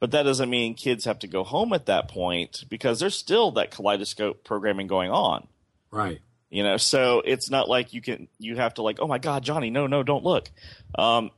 But 0.00 0.10
that 0.10 0.24
doesn't 0.24 0.50
mean 0.50 0.74
kids 0.74 1.04
have 1.04 1.20
to 1.20 1.28
go 1.28 1.44
home 1.44 1.72
at 1.72 1.86
that 1.86 2.08
point 2.08 2.64
because 2.68 2.98
there's 2.98 3.14
still 3.14 3.52
that 3.52 3.70
kaleidoscope 3.70 4.42
programming 4.42 4.88
going 4.88 5.10
on. 5.10 5.46
Right. 5.92 6.20
you 6.50 6.62
know 6.62 6.78
so 6.78 7.22
it's 7.24 7.50
not 7.50 7.68
like 7.68 7.92
you 7.92 8.00
can 8.00 8.26
you 8.38 8.56
have 8.56 8.74
to 8.74 8.82
like 8.82 8.98
oh 9.00 9.06
my 9.06 9.18
god 9.18 9.44
johnny 9.44 9.68
no 9.70 9.86
no 9.86 10.02
don't 10.02 10.24
look. 10.24 10.50
Um 10.98 11.30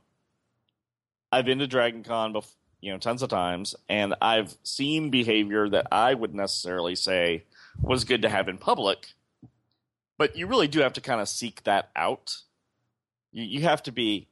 i've 1.31 1.45
been 1.45 1.59
to 1.59 1.67
dragon 1.67 2.03
con 2.03 2.31
before 2.33 2.49
you 2.85 2.91
know 2.91 2.97
tons 2.97 3.21
of 3.23 3.29
times. 3.29 3.75
And 3.89 4.13
i've 4.21 4.55
seen 4.63 5.09
behavior 5.09 5.67
that 5.69 5.87
i 5.91 6.13
would 6.13 6.35
necessarily 6.35 6.95
say 6.95 7.43
was 7.81 8.03
good 8.03 8.21
to 8.21 8.29
have 8.29 8.47
in 8.47 8.57
public 8.57 9.15
but 10.17 10.35
you 10.35 10.47
really 10.47 10.67
do 10.67 10.79
have 10.79 10.93
to 10.93 11.01
kind 11.01 11.21
of 11.21 11.29
seek 11.29 11.63
that 11.63 11.89
out. 11.95 12.37
You, 13.31 13.43
you 13.43 13.61
have 13.61 13.83
to 13.83 13.91
be 13.91 14.27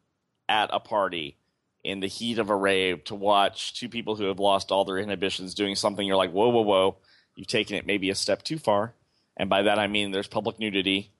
at 0.47 0.69
a 0.71 0.79
party 0.79 1.37
in 1.83 1.99
the 1.99 2.07
heat 2.07 2.39
of 2.39 2.49
a 2.49 2.55
rave 2.55 3.03
to 3.05 3.15
watch 3.15 3.77
two 3.77 3.89
people 3.89 4.15
who 4.15 4.25
have 4.25 4.39
lost 4.39 4.71
all 4.71 4.85
their 4.85 4.97
inhibitions 4.97 5.53
doing 5.53 5.75
something. 5.75 6.05
You're 6.05 6.15
like 6.15 6.31
whoa 6.31 6.49
whoa 6.49 6.61
whoa. 6.61 6.97
You've 7.35 7.47
taken 7.47 7.75
it 7.75 7.85
maybe 7.85 8.09
a 8.09 8.15
step 8.15 8.43
too 8.43 8.57
far. 8.57 8.93
And 9.35 9.49
by 9.49 9.63
that 9.63 9.79
I 9.79 9.87
mean 9.87 10.11
there's 10.11 10.27
public 10.27 10.59
nudity, 10.59 11.11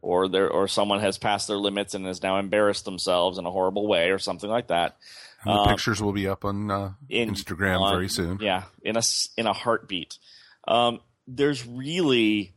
or 0.00 0.28
there 0.28 0.48
or 0.48 0.68
someone 0.68 1.00
has 1.00 1.18
passed 1.18 1.48
their 1.48 1.56
limits 1.56 1.94
and 1.94 2.06
has 2.06 2.22
now 2.22 2.38
embarrassed 2.38 2.84
themselves 2.84 3.36
in 3.36 3.44
a 3.46 3.50
horrible 3.50 3.86
way, 3.86 4.10
or 4.10 4.18
something 4.18 4.48
like 4.48 4.68
that. 4.68 4.96
And 5.44 5.54
the 5.54 5.60
Um, 5.60 5.68
pictures 5.68 6.02
will 6.02 6.12
be 6.12 6.26
up 6.26 6.44
on 6.44 6.70
uh, 6.70 6.92
in- 7.08 7.30
Instagram 7.34 7.80
on- 7.80 7.94
very 7.94 8.08
soon. 8.08 8.38
Yeah, 8.40 8.64
in 8.82 8.96
a 8.96 9.02
in 9.36 9.46
a 9.46 9.52
heartbeat. 9.52 10.18
Um, 10.66 11.00
there's 11.26 11.66
really, 11.66 12.54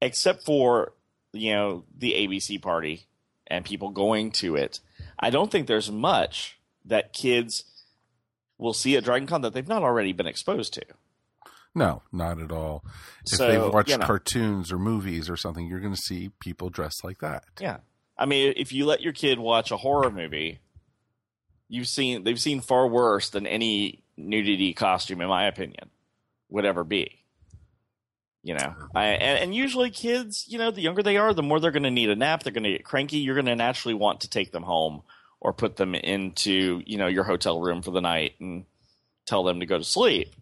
except 0.00 0.44
for 0.44 0.92
you 1.32 1.52
know 1.52 1.84
the 1.96 2.12
ABC 2.14 2.60
party 2.60 3.06
and 3.46 3.64
people 3.64 3.90
going 3.90 4.32
to 4.32 4.56
it, 4.56 4.80
I 5.18 5.30
don't 5.30 5.50
think 5.50 5.66
there's 5.66 5.90
much 5.90 6.58
that 6.84 7.12
kids 7.12 7.64
will 8.58 8.72
see 8.72 8.96
at 8.96 9.04
Dragon 9.04 9.26
Con 9.26 9.42
that 9.42 9.52
they've 9.52 9.68
not 9.68 9.82
already 9.82 10.12
been 10.12 10.26
exposed 10.26 10.72
to. 10.74 10.82
No, 11.74 12.02
not 12.12 12.38
at 12.40 12.52
all. 12.52 12.84
If 13.26 13.36
So, 13.38 13.46
they've 13.48 13.72
watched 13.72 13.90
you 13.90 13.98
know. 13.98 14.06
cartoons 14.06 14.70
or 14.72 14.78
movies 14.78 15.28
or 15.30 15.36
something, 15.36 15.66
you're 15.66 15.80
going 15.80 15.94
to 15.94 16.00
see 16.00 16.30
people 16.38 16.68
dressed 16.70 17.02
like 17.02 17.18
that. 17.20 17.44
Yeah. 17.60 17.78
I 18.18 18.26
mean, 18.26 18.52
if 18.56 18.72
you 18.72 18.84
let 18.84 19.00
your 19.00 19.12
kid 19.14 19.38
watch 19.38 19.70
a 19.70 19.78
horror 19.78 20.10
movie, 20.10 20.60
you've 21.72 21.88
seen 21.88 22.22
they've 22.22 22.40
seen 22.40 22.60
far 22.60 22.86
worse 22.86 23.30
than 23.30 23.46
any 23.46 24.02
nudity 24.16 24.74
costume, 24.74 25.22
in 25.22 25.28
my 25.28 25.46
opinion, 25.46 25.88
would 26.50 26.66
ever 26.66 26.84
be. 26.84 27.18
You 28.42 28.54
know, 28.54 28.74
I, 28.94 29.06
and, 29.06 29.38
and 29.38 29.54
usually 29.54 29.90
kids, 29.90 30.44
you 30.48 30.58
know, 30.58 30.70
the 30.70 30.82
younger 30.82 31.02
they 31.02 31.16
are, 31.16 31.32
the 31.32 31.42
more 31.42 31.60
they're 31.60 31.70
going 31.70 31.84
to 31.84 31.90
need 31.90 32.10
a 32.10 32.16
nap. 32.16 32.42
They're 32.42 32.52
going 32.52 32.64
to 32.64 32.72
get 32.72 32.84
cranky. 32.84 33.18
You're 33.18 33.36
going 33.36 33.46
to 33.46 33.56
naturally 33.56 33.94
want 33.94 34.20
to 34.20 34.28
take 34.28 34.52
them 34.52 34.64
home 34.64 35.02
or 35.40 35.52
put 35.52 35.76
them 35.76 35.94
into, 35.94 36.82
you 36.84 36.98
know, 36.98 37.06
your 37.06 37.24
hotel 37.24 37.60
room 37.60 37.82
for 37.82 37.92
the 37.92 38.00
night 38.00 38.34
and 38.38 38.64
tell 39.24 39.44
them 39.44 39.60
to 39.60 39.66
go 39.66 39.78
to 39.78 39.84
sleep. 39.84 40.34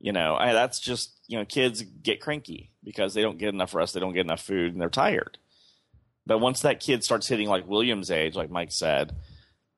You 0.00 0.12
know, 0.12 0.34
I, 0.34 0.54
that's 0.54 0.80
just, 0.80 1.12
you 1.28 1.38
know, 1.38 1.44
kids 1.44 1.82
get 1.82 2.20
cranky 2.20 2.70
because 2.82 3.14
they 3.14 3.22
don't 3.22 3.38
get 3.38 3.54
enough 3.54 3.74
rest, 3.74 3.94
they 3.94 4.00
don't 4.00 4.12
get 4.12 4.24
enough 4.24 4.42
food, 4.42 4.72
and 4.72 4.80
they're 4.80 4.88
tired. 4.88 5.38
But 6.26 6.38
once 6.38 6.62
that 6.62 6.80
kid 6.80 7.04
starts 7.04 7.28
hitting 7.28 7.48
like 7.48 7.68
William's 7.68 8.10
age, 8.10 8.34
like 8.34 8.50
Mike 8.50 8.72
said, 8.72 9.14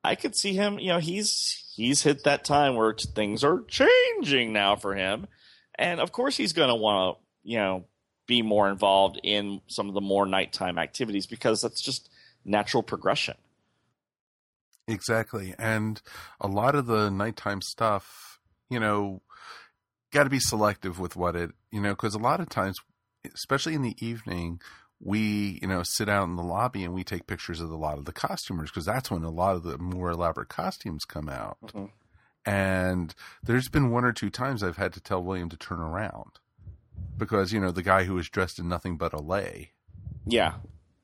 I 0.07 0.15
could 0.15 0.35
see 0.35 0.53
him. 0.53 0.79
You 0.79 0.89
know, 0.89 0.99
he's 0.99 1.63
he's 1.75 2.01
hit 2.01 2.23
that 2.23 2.45
time 2.45 2.75
where 2.75 2.93
things 2.93 3.43
are 3.43 3.61
changing 3.67 4.53
now 4.53 4.75
for 4.75 4.95
him, 4.95 5.27
and 5.75 5.99
of 5.99 6.11
course 6.11 6.37
he's 6.37 6.53
going 6.53 6.69
to 6.69 6.75
want 6.75 7.17
to 7.17 7.49
you 7.49 7.57
know 7.57 7.85
be 8.25 8.41
more 8.41 8.69
involved 8.69 9.19
in 9.23 9.61
some 9.67 9.87
of 9.87 9.93
the 9.93 10.01
more 10.01 10.25
nighttime 10.25 10.77
activities 10.77 11.27
because 11.27 11.61
that's 11.61 11.81
just 11.81 12.09
natural 12.45 12.83
progression. 12.83 13.35
Exactly. 14.87 15.53
And 15.59 16.01
a 16.39 16.47
lot 16.47 16.75
of 16.75 16.85
the 16.85 17.09
nighttime 17.09 17.61
stuff, 17.61 18.39
you 18.69 18.79
know, 18.79 19.21
got 20.11 20.23
to 20.23 20.29
be 20.29 20.39
selective 20.39 20.99
with 20.99 21.15
what 21.15 21.35
it, 21.35 21.51
you 21.71 21.81
know, 21.81 21.89
because 21.89 22.15
a 22.15 22.19
lot 22.19 22.39
of 22.39 22.47
times, 22.47 22.77
especially 23.33 23.73
in 23.73 23.81
the 23.81 23.95
evening, 24.05 24.61
we, 24.99 25.59
you 25.61 25.67
know, 25.67 25.83
sit 25.83 26.09
out 26.09 26.27
in 26.27 26.35
the 26.35 26.43
lobby 26.43 26.83
and 26.83 26.93
we 26.93 27.03
take 27.03 27.27
pictures 27.27 27.61
of 27.61 27.69
a 27.69 27.75
lot 27.75 27.97
of 27.97 28.05
the 28.05 28.13
costumers 28.13 28.69
because 28.71 28.85
that's 28.85 29.11
when 29.11 29.23
a 29.23 29.29
lot 29.29 29.55
of 29.55 29.63
the 29.63 29.77
more 29.77 30.09
elaborate 30.09 30.49
costumes 30.49 31.05
come 31.05 31.29
out. 31.29 31.57
Mhm. 31.67 31.91
And 32.45 33.13
there's 33.43 33.67
been 33.69 33.91
one 33.91 34.05
or 34.05 34.13
two 34.13 34.29
times 34.29 34.63
I've 34.63 34.77
had 34.77 34.93
to 34.93 35.01
tell 35.01 35.21
William 35.21 35.49
to 35.49 35.57
turn 35.57 35.79
around 35.79 36.39
because, 37.17 37.51
you 37.51 37.59
know, 37.59 37.71
the 37.71 37.83
guy 37.83 38.05
who 38.05 38.13
was 38.15 38.29
dressed 38.29 38.57
in 38.57 38.67
nothing 38.69 38.97
but 38.97 39.13
a 39.13 39.19
lei 39.21 39.71
Yeah, 40.25 40.53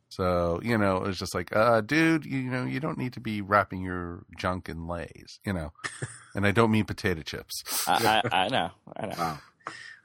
So, 0.10 0.60
you 0.64 0.78
know, 0.78 0.98
it 0.98 1.04
was 1.04 1.20
just 1.20 1.34
like, 1.36 1.56
uh, 1.56 1.82
dude, 1.82 2.26
you, 2.26 2.38
you 2.40 2.50
know, 2.52 2.64
you 2.66 2.80
don't 2.80 2.98
need 2.98 3.14
to 3.14 3.20
be 3.20 3.42
wrapping 3.42 3.82
your 3.82 4.26
junk 4.38 4.70
in 4.70 4.88
leis, 4.88 5.40
you 5.46 5.54
know. 5.54 5.74
and 6.36 6.46
I 6.48 6.52
don't 6.52 6.72
mean 6.72 6.86
potato 6.86 7.22
chips. 7.22 7.64
I, 7.88 8.22
I, 8.32 8.44
I 8.46 8.48
know. 8.50 8.72
I 8.96 9.06
know. 9.08 9.38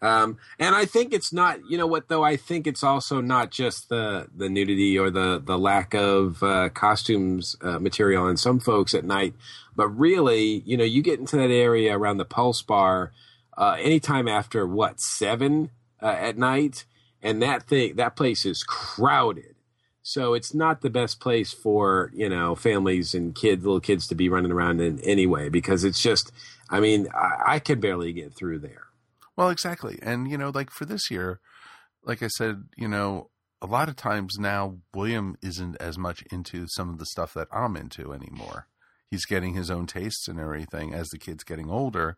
Um, 0.01 0.39
and 0.61 0.77
I 0.77 0.85
think 0.85 1.13
it's 1.13 1.33
not, 1.33 1.59
you 1.69 1.77
know 1.77 1.87
what, 1.87 2.09
though, 2.09 2.23
I 2.23 2.37
think 2.37 2.67
it's 2.67 2.85
also 2.85 3.21
not 3.21 3.51
just 3.51 3.89
the, 3.89 4.29
the 4.35 4.49
nudity 4.49 4.97
or 4.97 5.11
the, 5.11 5.43
the 5.45 5.59
lack 5.59 5.93
of 5.95 6.41
uh, 6.43 6.69
costumes 6.69 7.57
uh, 7.63 7.81
material 7.81 8.25
on 8.25 8.37
some 8.37 8.61
folks 8.61 8.95
at 8.95 9.05
night, 9.05 9.35
but 9.75 9.89
really, 9.89 10.63
you 10.65 10.77
know, 10.77 10.85
you 10.85 11.03
get 11.03 11.19
into 11.19 11.37
that 11.37 11.51
area 11.51 11.99
around 11.99 12.19
the 12.19 12.25
Pulse 12.25 12.63
Bar 12.63 13.13
uh, 13.57 13.77
anytime 13.81 14.29
after 14.29 14.67
what, 14.67 15.01
seven 15.01 15.71
uh, 16.01 16.07
at 16.07 16.39
night, 16.39 16.85
and 17.21 17.43
that 17.43 17.65
thing, 17.65 17.97
that 17.97 18.15
place 18.15 18.47
is 18.47 18.63
crowded. 18.63 19.57
So 20.03 20.33
it's 20.33 20.55
not 20.55 20.81
the 20.81 20.91
best 20.91 21.21
place 21.21 21.53
for, 21.53 22.13
you 22.15 22.29
know, 22.29 22.55
families 22.55 23.15
and 23.15 23.35
kids, 23.35 23.65
little 23.65 23.81
kids 23.81 24.07
to 24.07 24.15
be 24.15 24.29
running 24.29 24.53
around 24.53 24.81
in 24.81 25.01
anyway, 25.01 25.49
because 25.49 25.83
it's 25.83 26.01
just, 26.01 26.31
I 26.71 26.79
mean, 26.79 27.09
I, 27.13 27.55
I 27.55 27.59
could 27.59 27.81
barely 27.81 28.13
get 28.13 28.33
through 28.33 28.61
there. 28.61 28.88
Well, 29.39 29.51
exactly. 29.51 30.01
And, 30.03 30.29
you 30.29 30.37
know, 30.37 30.51
like 30.53 30.69
for 30.69 30.85
this 30.85 31.13
year, 31.13 31.39
like 32.03 32.25
I 32.25 32.27
said, 32.27 32.65
you 32.77 32.89
know, 32.89 33.31
a 33.63 33.67
lot 33.67 33.89
of 33.89 33.95
times 33.95 34.37
now 34.37 34.79
William 34.93 35.37
isn't 35.41 35.77
as 35.77 35.97
much 35.97 36.25
into 36.33 36.67
some 36.71 36.89
of 36.89 36.99
the 36.99 37.07
stuff 37.07 37.35
that 37.35 37.47
I'm 37.53 37.77
into 37.77 38.13
anymore. 38.13 38.67
He's 39.09 39.25
getting 39.25 39.55
his 39.55 39.71
own 39.71 39.87
tastes 39.87 40.27
and 40.27 40.41
everything 40.41 40.93
as 40.93 41.09
the 41.11 41.19
kid's 41.19 41.45
getting 41.45 41.71
older. 41.71 42.17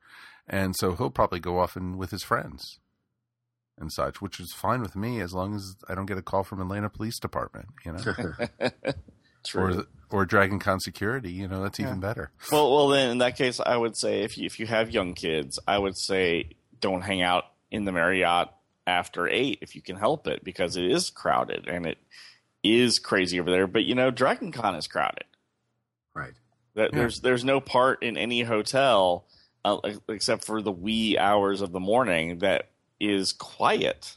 And 0.48 0.74
so 0.74 0.94
he'll 0.94 1.10
probably 1.10 1.40
go 1.40 1.58
off 1.58 1.76
and 1.76 1.98
with 1.98 2.10
his 2.10 2.22
friends 2.22 2.78
and 3.78 3.92
such, 3.92 4.22
which 4.22 4.40
is 4.40 4.54
fine 4.54 4.80
with 4.80 4.96
me 4.96 5.20
as 5.20 5.34
long 5.34 5.54
as 5.54 5.76
I 5.90 5.94
don't 5.94 6.06
get 6.06 6.16
a 6.16 6.22
call 6.22 6.42
from 6.42 6.62
Atlanta 6.62 6.88
Police 6.88 7.18
Department, 7.18 7.66
you 7.84 7.92
know, 7.92 7.98
True. 9.46 9.62
or 9.62 9.84
or 10.10 10.24
Dragon 10.24 10.58
Con 10.58 10.80
Security. 10.80 11.32
You 11.32 11.48
know, 11.48 11.62
that's 11.62 11.80
even 11.80 12.00
better. 12.00 12.30
Well, 12.50 12.70
well, 12.72 12.88
then 12.88 13.10
in 13.10 13.18
that 13.18 13.36
case, 13.36 13.60
I 13.60 13.76
would 13.76 13.96
say 13.96 14.22
if 14.22 14.38
you 14.38 14.46
if 14.46 14.58
you 14.58 14.66
have 14.66 14.90
young 14.90 15.12
kids, 15.12 15.58
I 15.68 15.78
would 15.78 15.98
say 15.98 16.50
don't 16.80 17.02
hang 17.02 17.22
out 17.22 17.44
in 17.70 17.84
the 17.84 17.92
Marriott 17.92 18.48
after 18.86 19.28
eight 19.28 19.58
if 19.62 19.74
you 19.76 19.82
can 19.82 19.96
help 19.96 20.26
it 20.26 20.42
because 20.44 20.76
it 20.76 20.84
is 20.84 21.10
crowded 21.10 21.68
and 21.68 21.86
it 21.86 21.98
is 22.62 22.98
crazy 22.98 23.38
over 23.40 23.50
there. 23.50 23.66
But 23.66 23.84
you 23.84 23.94
know, 23.94 24.10
Dragon 24.10 24.52
Con 24.52 24.74
is 24.74 24.86
crowded. 24.86 25.24
Right. 26.14 26.32
That 26.74 26.92
Yeah. 26.92 26.98
there's 27.00 27.20
there's 27.20 27.44
no 27.44 27.60
part 27.60 28.02
in 28.02 28.16
any 28.16 28.42
hotel 28.42 29.26
uh, 29.64 29.78
except 30.08 30.44
for 30.44 30.62
the 30.62 30.72
wee 30.72 31.18
hours 31.18 31.60
of 31.60 31.72
the 31.72 31.80
morning 31.80 32.38
that 32.38 32.70
is 32.98 33.32
quiet 33.32 34.16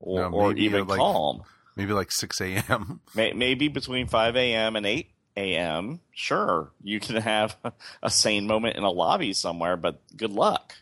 or, 0.00 0.22
No, 0.22 0.28
or 0.36 0.52
even 0.54 0.86
like- 0.86 0.98
calm. 0.98 1.42
Maybe 1.76 1.92
like 1.92 2.10
6 2.10 2.40
a.m. 2.40 3.00
May, 3.14 3.32
maybe 3.34 3.68
between 3.68 4.08
5 4.08 4.34
a.m. 4.36 4.74
and 4.74 4.84
8 4.84 5.10
a.m. 5.36 6.00
Sure, 6.10 6.72
you 6.82 6.98
can 6.98 7.14
have 7.22 7.56
a 8.02 8.10
sane 8.10 8.48
moment 8.48 8.76
in 8.76 8.82
a 8.82 8.90
lobby 8.90 9.32
somewhere, 9.32 9.76
but 9.76 10.00
good 10.16 10.32
luck. 10.32 10.74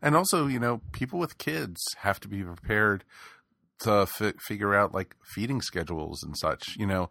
And 0.00 0.14
also, 0.16 0.46
you 0.46 0.58
know, 0.58 0.80
people 0.92 1.18
with 1.18 1.38
kids 1.38 1.80
have 1.98 2.20
to 2.20 2.28
be 2.28 2.42
prepared 2.42 3.04
to 3.80 4.06
fi- 4.06 4.34
figure 4.38 4.74
out 4.74 4.94
like 4.94 5.16
feeding 5.24 5.60
schedules 5.60 6.22
and 6.22 6.36
such. 6.36 6.76
You 6.76 6.86
know, 6.86 7.10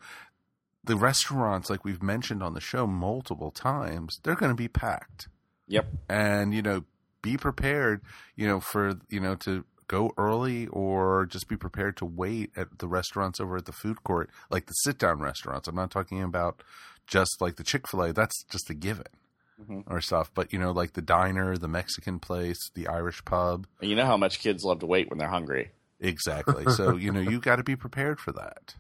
the 0.84 0.96
restaurants, 0.96 1.70
like 1.70 1.84
we've 1.84 2.04
mentioned 2.04 2.42
on 2.42 2.54
the 2.54 2.62
show 2.62 2.88
multiple 2.88 3.52
times, 3.52 4.20
they're 4.24 4.36
going 4.36 4.52
to 4.52 4.56
be 4.56 4.68
packed. 4.68 5.28
Yep. 5.68 5.86
And, 6.08 6.54
you 6.54 6.62
know, 6.62 6.86
be 7.22 7.36
prepared, 7.36 8.02
you 8.36 8.48
know, 8.48 8.60
for, 8.60 9.00
you 9.10 9.20
know, 9.20 9.36
to 9.36 9.66
go 9.88 10.14
early 10.18 10.68
or 10.68 11.26
just 11.26 11.48
be 11.48 11.58
prepared 11.58 11.98
to 11.98 12.06
wait 12.06 12.52
at 12.56 12.80
the 12.80 12.88
restaurants 12.88 13.40
over 13.40 13.58
at 13.58 13.66
the 13.66 13.72
food 13.72 14.04
court, 14.04 14.30
like 14.50 14.66
the 14.66 14.74
sit 14.74 14.98
down 14.98 15.20
restaurants. 15.20 15.68
I'm 15.68 15.76
not 15.76 15.92
talking 15.92 16.22
about 16.22 16.62
just 17.06 17.42
like 17.42 17.56
the 17.56 17.64
Chick 17.64 17.88
fil 17.88 18.04
A, 18.04 18.14
that's 18.14 18.44
just 18.44 18.70
a 18.70 18.74
given. 18.74 19.06
Mhm. 19.62 19.84
Or 19.88 20.02
stuff, 20.02 20.30
but 20.36 20.54
you 20.54 20.60
know, 20.60 20.72
like 20.72 20.94
the 20.94 21.02
diner, 21.02 21.58
the 21.58 21.68
Mexican 21.68 22.20
place, 22.20 22.70
the 22.76 22.88
Irish 22.88 23.26
pub, 23.26 23.66
And 23.82 23.90
you 23.90 23.96
know 23.96 24.06
how 24.06 24.18
much 24.18 24.40
kids 24.40 24.64
love 24.64 24.80
to 24.80 24.86
wait 24.86 25.10
when 25.10 25.18
they're 25.18 25.30
hungry. 25.30 25.72
Exactly. 26.00 26.66
So, 26.74 26.96
you 26.96 27.12
know, 27.12 27.22
you 27.22 27.40
got 27.40 27.56
to 27.56 27.64
be 27.64 27.76
prepared 27.76 28.20
for 28.20 28.32
that. 28.34 28.76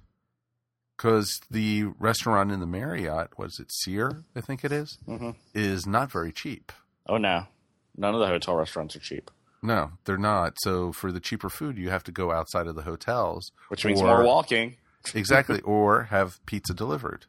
Because 0.95 1.41
the 1.49 1.85
restaurant 1.99 2.51
in 2.51 2.59
the 2.59 2.65
Marriott, 2.67 3.37
was 3.37 3.59
it 3.59 3.71
Sear, 3.71 4.23
I 4.35 4.41
think 4.41 4.63
it 4.63 4.71
is, 4.71 4.97
Mhm. 5.07 5.35
is 5.53 5.85
not 5.87 6.11
very 6.11 6.31
cheap. 6.31 6.71
Oh 7.07 7.17
no, 7.17 7.47
none 7.95 8.13
of 8.13 8.19
the 8.19 8.27
hotel 8.27 8.55
restaurants 8.55 8.95
are 8.95 8.99
cheap, 8.99 9.31
No, 9.63 9.93
they're 10.05 10.17
not. 10.19 10.53
So, 10.61 10.91
for 10.91 11.11
the 11.11 11.19
cheaper 11.19 11.49
food, 11.49 11.77
you 11.79 11.89
have 11.89 12.03
to 12.03 12.11
go 12.11 12.31
outside 12.31 12.67
of 12.67 12.75
the 12.75 12.83
hotels. 12.83 13.51
which 13.69 13.83
means 13.85 14.01
or- 14.01 14.05
more 14.07 14.23
walking. 14.23 14.77
Exactly. 15.15 15.59
or 15.65 16.03
have 16.03 16.43
pizza 16.45 16.73
delivered. 16.75 17.25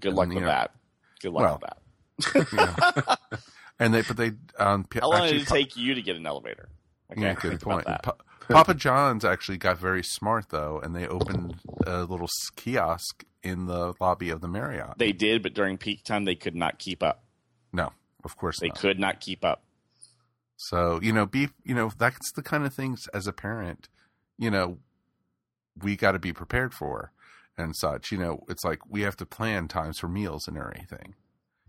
Good 0.00 0.14
luck 0.14 0.28
with 0.28 0.38
know, 0.38 0.46
that. 0.46 0.74
Good 1.20 1.32
luck 1.32 1.42
well, 1.42 1.52
with 1.54 1.60
that. 1.62 1.78
And 3.80 3.94
they, 3.94 4.02
but 4.02 4.16
they, 4.16 4.32
um, 4.58 4.86
How 5.00 5.08
long 5.08 5.28
did 5.28 5.42
it 5.42 5.46
take 5.46 5.76
you 5.76 5.94
to 5.94 6.02
get 6.02 6.16
an 6.16 6.26
elevator? 6.26 6.68
Okay, 7.12 7.20
Yeah, 7.22 7.34
good 7.34 7.60
point. 7.60 7.84
Pa- 7.84 8.16
Papa 8.48 8.74
John's 8.74 9.24
actually 9.24 9.56
got 9.58 9.78
very 9.78 10.02
smart 10.02 10.48
though, 10.48 10.80
and 10.82 10.96
they 10.96 11.06
opened 11.06 11.54
a 11.86 12.02
little 12.02 12.28
kiosk 12.56 13.24
in 13.44 13.66
the 13.66 13.94
lobby 14.00 14.30
of 14.30 14.40
the 14.40 14.48
Marriott. 14.48 14.98
They 14.98 15.12
did, 15.12 15.44
but 15.44 15.54
during 15.54 15.78
peak 15.78 16.02
time, 16.02 16.24
they 16.24 16.34
could 16.34 16.56
not 16.56 16.80
keep 16.80 17.04
up. 17.04 17.22
no, 17.72 17.92
of 18.24 18.36
course 18.36 18.58
They 18.58 18.66
not. 18.68 18.78
could 18.78 18.98
not 18.98 19.20
keep 19.20 19.44
up. 19.44 19.62
So, 20.56 20.98
you 21.00 21.12
know, 21.12 21.24
be, 21.24 21.50
you 21.62 21.74
know, 21.76 21.92
that's 21.96 22.32
the 22.32 22.42
kind 22.42 22.66
of 22.66 22.74
things 22.74 23.06
as 23.14 23.28
a 23.28 23.32
parent, 23.32 23.88
you 24.38 24.50
know, 24.50 24.78
we 25.80 25.94
got 25.94 26.12
to 26.12 26.18
be 26.18 26.32
prepared 26.32 26.74
for 26.74 27.12
and 27.56 27.76
such. 27.76 28.10
You 28.10 28.18
know, 28.18 28.40
it's 28.48 28.64
like 28.64 28.80
we 28.88 29.02
have 29.02 29.16
to 29.18 29.26
plan 29.26 29.68
times 29.68 30.00
for 30.00 30.08
meals 30.08 30.48
and 30.48 30.58
everything. 30.58 31.14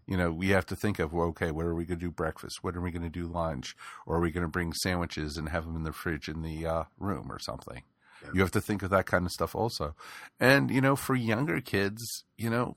You 0.09 0.17
know, 0.17 0.31
we 0.31 0.49
have 0.49 0.65
to 0.67 0.75
think 0.75 0.97
of, 0.97 1.13
well, 1.13 1.27
okay, 1.27 1.51
what 1.51 1.65
are 1.67 1.75
we 1.75 1.85
going 1.85 1.99
to 1.99 2.05
do 2.05 2.09
breakfast? 2.11 2.63
What 2.63 2.75
are 2.75 2.81
we 2.81 2.89
going 2.89 3.03
to 3.03 3.09
do 3.09 3.27
lunch? 3.27 3.75
Or 4.07 4.15
are 4.17 4.19
we 4.19 4.31
going 4.31 4.45
to 4.45 4.49
bring 4.49 4.73
sandwiches 4.73 5.37
and 5.37 5.49
have 5.49 5.65
them 5.65 5.75
in 5.75 5.83
the 5.83 5.93
fridge 5.93 6.27
in 6.27 6.41
the 6.41 6.65
uh, 6.65 6.83
room 6.97 7.31
or 7.31 7.37
something? 7.37 7.83
Yeah. 8.23 8.29
You 8.33 8.41
have 8.41 8.51
to 8.51 8.61
think 8.61 8.81
of 8.81 8.89
that 8.89 9.05
kind 9.05 9.25
of 9.25 9.31
stuff 9.31 9.53
also. 9.53 9.95
And, 10.39 10.71
you 10.71 10.81
know, 10.81 10.95
for 10.95 11.13
younger 11.15 11.61
kids, 11.61 12.23
you 12.37 12.49
know, 12.49 12.75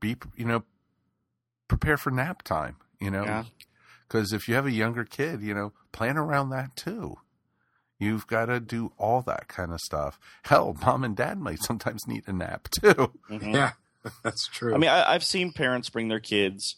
be, 0.00 0.16
you 0.36 0.44
know, 0.44 0.64
prepare 1.68 1.96
for 1.96 2.10
nap 2.10 2.42
time, 2.42 2.76
you 3.00 3.10
know, 3.10 3.24
Yeah. 3.24 3.44
because 4.08 4.32
if 4.32 4.48
you 4.48 4.54
have 4.56 4.66
a 4.66 4.72
younger 4.72 5.04
kid, 5.04 5.42
you 5.42 5.54
know, 5.54 5.72
plan 5.92 6.16
around 6.18 6.50
that 6.50 6.74
too. 6.76 7.16
You've 8.00 8.26
got 8.26 8.46
to 8.46 8.58
do 8.58 8.92
all 8.98 9.22
that 9.22 9.46
kind 9.46 9.72
of 9.72 9.78
stuff. 9.80 10.18
Hell, 10.42 10.76
mom 10.84 11.04
and 11.04 11.14
dad 11.16 11.38
might 11.38 11.62
sometimes 11.62 12.04
need 12.08 12.24
a 12.26 12.32
nap 12.32 12.68
too. 12.68 13.12
Mhm. 13.30 13.54
Yeah, 13.54 13.72
that's 14.22 14.46
true. 14.46 14.74
I 14.74 14.78
mean, 14.78 14.90
I, 14.90 15.12
I've 15.12 15.24
seen 15.24 15.52
parents 15.52 15.90
bring 15.90 16.08
their 16.08 16.20
kids 16.20 16.76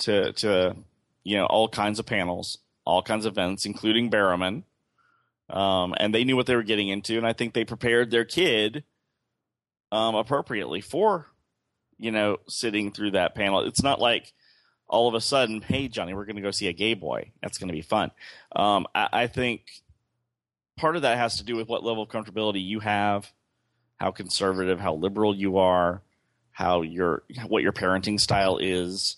to 0.00 0.32
to 0.34 0.76
you 1.24 1.36
know 1.36 1.46
all 1.46 1.68
kinds 1.68 1.98
of 1.98 2.06
panels, 2.06 2.58
all 2.84 3.02
kinds 3.02 3.26
of 3.26 3.32
events, 3.34 3.66
including 3.66 4.10
Barrowman, 4.10 4.64
um, 5.50 5.94
and 5.98 6.14
they 6.14 6.24
knew 6.24 6.36
what 6.36 6.46
they 6.46 6.56
were 6.56 6.62
getting 6.62 6.88
into, 6.88 7.16
and 7.16 7.26
I 7.26 7.32
think 7.32 7.54
they 7.54 7.64
prepared 7.64 8.10
their 8.10 8.24
kid 8.24 8.84
um, 9.90 10.14
appropriately 10.14 10.80
for 10.80 11.26
you 11.98 12.10
know 12.10 12.38
sitting 12.48 12.90
through 12.90 13.12
that 13.12 13.34
panel. 13.34 13.60
It's 13.60 13.82
not 13.82 14.00
like 14.00 14.32
all 14.88 15.08
of 15.08 15.14
a 15.14 15.20
sudden, 15.20 15.62
hey 15.62 15.88
Johnny, 15.88 16.14
we're 16.14 16.26
going 16.26 16.36
to 16.36 16.42
go 16.42 16.50
see 16.50 16.68
a 16.68 16.72
gay 16.72 16.94
boy. 16.94 17.32
That's 17.42 17.58
going 17.58 17.68
to 17.68 17.74
be 17.74 17.82
fun. 17.82 18.10
Um, 18.54 18.86
I, 18.94 19.08
I 19.12 19.26
think 19.26 19.62
part 20.76 20.96
of 20.96 21.02
that 21.02 21.18
has 21.18 21.36
to 21.38 21.44
do 21.44 21.56
with 21.56 21.68
what 21.68 21.84
level 21.84 22.02
of 22.02 22.08
comfortability 22.08 22.64
you 22.64 22.80
have, 22.80 23.30
how 23.98 24.10
conservative, 24.10 24.80
how 24.80 24.94
liberal 24.94 25.34
you 25.34 25.58
are 25.58 26.02
how 26.52 26.82
your 26.82 27.24
what 27.48 27.62
your 27.62 27.72
parenting 27.72 28.20
style 28.20 28.58
is. 28.60 29.16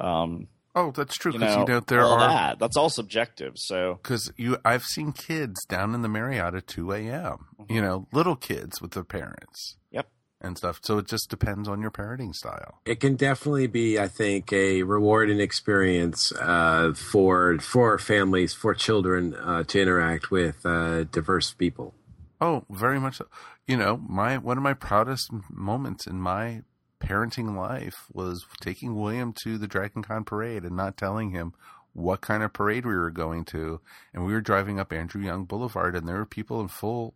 Um, 0.00 0.48
Oh, 0.76 0.90
that's 0.90 1.16
true 1.16 1.32
you 1.32 1.38
because 1.38 1.54
know, 1.54 1.60
you 1.60 1.68
know 1.68 1.80
there 1.80 2.02
all 2.02 2.14
are 2.14 2.28
that. 2.28 2.58
That's 2.58 2.76
all 2.76 2.90
subjective. 2.90 3.52
So 3.56 4.00
because 4.02 4.32
you 4.36 4.56
I've 4.64 4.82
seen 4.82 5.12
kids 5.12 5.64
down 5.66 5.94
in 5.94 6.02
the 6.02 6.08
Marriott 6.08 6.54
at 6.56 6.66
two 6.66 6.90
a.m. 6.90 7.46
You 7.68 7.80
know, 7.80 8.08
little 8.12 8.34
kids 8.34 8.82
with 8.82 8.90
their 8.90 9.04
parents. 9.04 9.76
Yep. 9.92 10.08
And 10.40 10.58
stuff. 10.58 10.80
So 10.82 10.98
it 10.98 11.06
just 11.06 11.30
depends 11.30 11.68
on 11.68 11.80
your 11.80 11.92
parenting 11.92 12.34
style. 12.34 12.80
it 12.84 12.98
can 13.00 13.14
definitely 13.14 13.68
be, 13.68 13.98
I 14.00 14.08
think, 14.08 14.52
a 14.52 14.82
rewarding 14.82 15.38
experience 15.40 16.32
uh, 16.32 16.92
for 16.92 17.56
for 17.60 17.96
families, 17.98 18.52
for 18.52 18.74
children 18.74 19.34
uh, 19.36 19.62
to 19.62 19.80
interact 19.80 20.32
with 20.32 20.66
uh, 20.66 21.04
diverse 21.04 21.54
people. 21.54 21.94
Oh, 22.40 22.64
very 22.68 22.98
much. 22.98 23.18
So. 23.18 23.26
You 23.66 23.76
know, 23.76 23.96
my 23.96 24.36
one 24.38 24.58
of 24.58 24.62
my 24.62 24.74
proudest 24.74 25.30
moments 25.50 26.06
in 26.06 26.20
my 26.20 26.62
parenting 27.00 27.56
life 27.56 28.06
was 28.12 28.44
taking 28.60 28.94
William 28.94 29.32
to 29.42 29.58
the 29.58 29.66
Dragon 29.68 30.02
Con 30.02 30.24
parade 30.24 30.64
and 30.64 30.76
not 30.76 30.96
telling 30.96 31.30
him 31.30 31.54
what 31.92 32.20
kind 32.20 32.42
of 32.42 32.52
parade 32.52 32.84
we 32.84 32.94
were 32.94 33.10
going 33.10 33.44
to. 33.46 33.80
And 34.12 34.26
we 34.26 34.32
were 34.32 34.40
driving 34.40 34.78
up 34.78 34.92
Andrew 34.92 35.22
Young 35.22 35.44
Boulevard, 35.44 35.96
and 35.96 36.06
there 36.06 36.16
were 36.16 36.26
people 36.26 36.60
in 36.60 36.68
full 36.68 37.14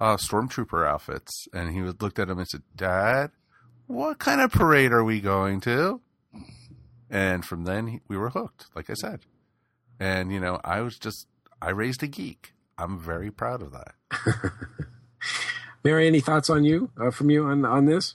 uh, 0.00 0.16
stormtrooper 0.16 0.86
outfits. 0.86 1.48
And 1.52 1.72
he 1.72 1.82
looked 1.82 2.18
at 2.18 2.30
him 2.30 2.38
and 2.38 2.48
said, 2.48 2.62
"Dad, 2.74 3.32
what 3.86 4.18
kind 4.18 4.40
of 4.40 4.52
parade 4.52 4.92
are 4.92 5.04
we 5.04 5.20
going 5.20 5.60
to?" 5.62 6.00
And 7.10 7.44
from 7.44 7.64
then 7.64 7.86
he, 7.88 8.00
we 8.08 8.16
were 8.16 8.30
hooked, 8.30 8.66
like 8.74 8.88
I 8.88 8.94
said. 8.94 9.20
And 9.98 10.32
you 10.32 10.40
know, 10.40 10.60
I 10.64 10.80
was 10.80 10.98
just 10.98 11.26
I 11.60 11.70
raised 11.70 12.02
a 12.02 12.06
geek. 12.06 12.54
I'm 12.78 12.98
very 12.98 13.30
proud 13.30 13.60
of 13.60 13.72
that. 13.72 13.94
Mary, 15.84 16.06
any 16.06 16.20
thoughts 16.20 16.50
on 16.50 16.64
you 16.64 16.90
uh, 17.00 17.10
from 17.10 17.30
you 17.30 17.44
on 17.44 17.64
on 17.64 17.86
this? 17.86 18.14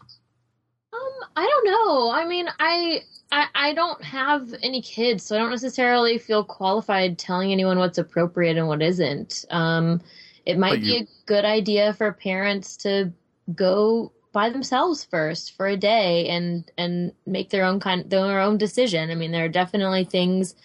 Um, 0.93 1.29
I 1.35 1.45
don't 1.45 1.65
know. 1.65 2.11
I 2.11 2.25
mean, 2.25 2.47
I, 2.59 3.01
I 3.31 3.47
I 3.55 3.73
don't 3.73 4.03
have 4.03 4.53
any 4.61 4.81
kids, 4.81 5.23
so 5.25 5.35
I 5.35 5.39
don't 5.39 5.49
necessarily 5.49 6.17
feel 6.17 6.43
qualified 6.43 7.17
telling 7.17 7.51
anyone 7.51 7.79
what's 7.79 7.97
appropriate 7.97 8.57
and 8.57 8.67
what 8.67 8.81
isn't. 8.81 9.45
Um, 9.49 10.01
it 10.45 10.57
might 10.57 10.79
But 10.79 10.81
be 10.81 10.97
a 10.97 11.07
good 11.25 11.45
idea 11.45 11.93
for 11.93 12.11
parents 12.13 12.77
to 12.77 13.11
go 13.53 14.11
by 14.31 14.49
themselves 14.49 15.03
first 15.05 15.55
for 15.55 15.65
a 15.65 15.77
day 15.77 16.27
and 16.27 16.69
and 16.77 17.13
make 17.25 17.49
their 17.49 17.63
own 17.63 17.79
kind 17.79 18.07
their 18.09 18.41
own 18.41 18.57
decision. 18.57 19.09
I 19.09 19.15
mean, 19.15 19.31
there 19.31 19.45
are 19.45 19.49
definitely 19.49 20.03
things 20.03 20.55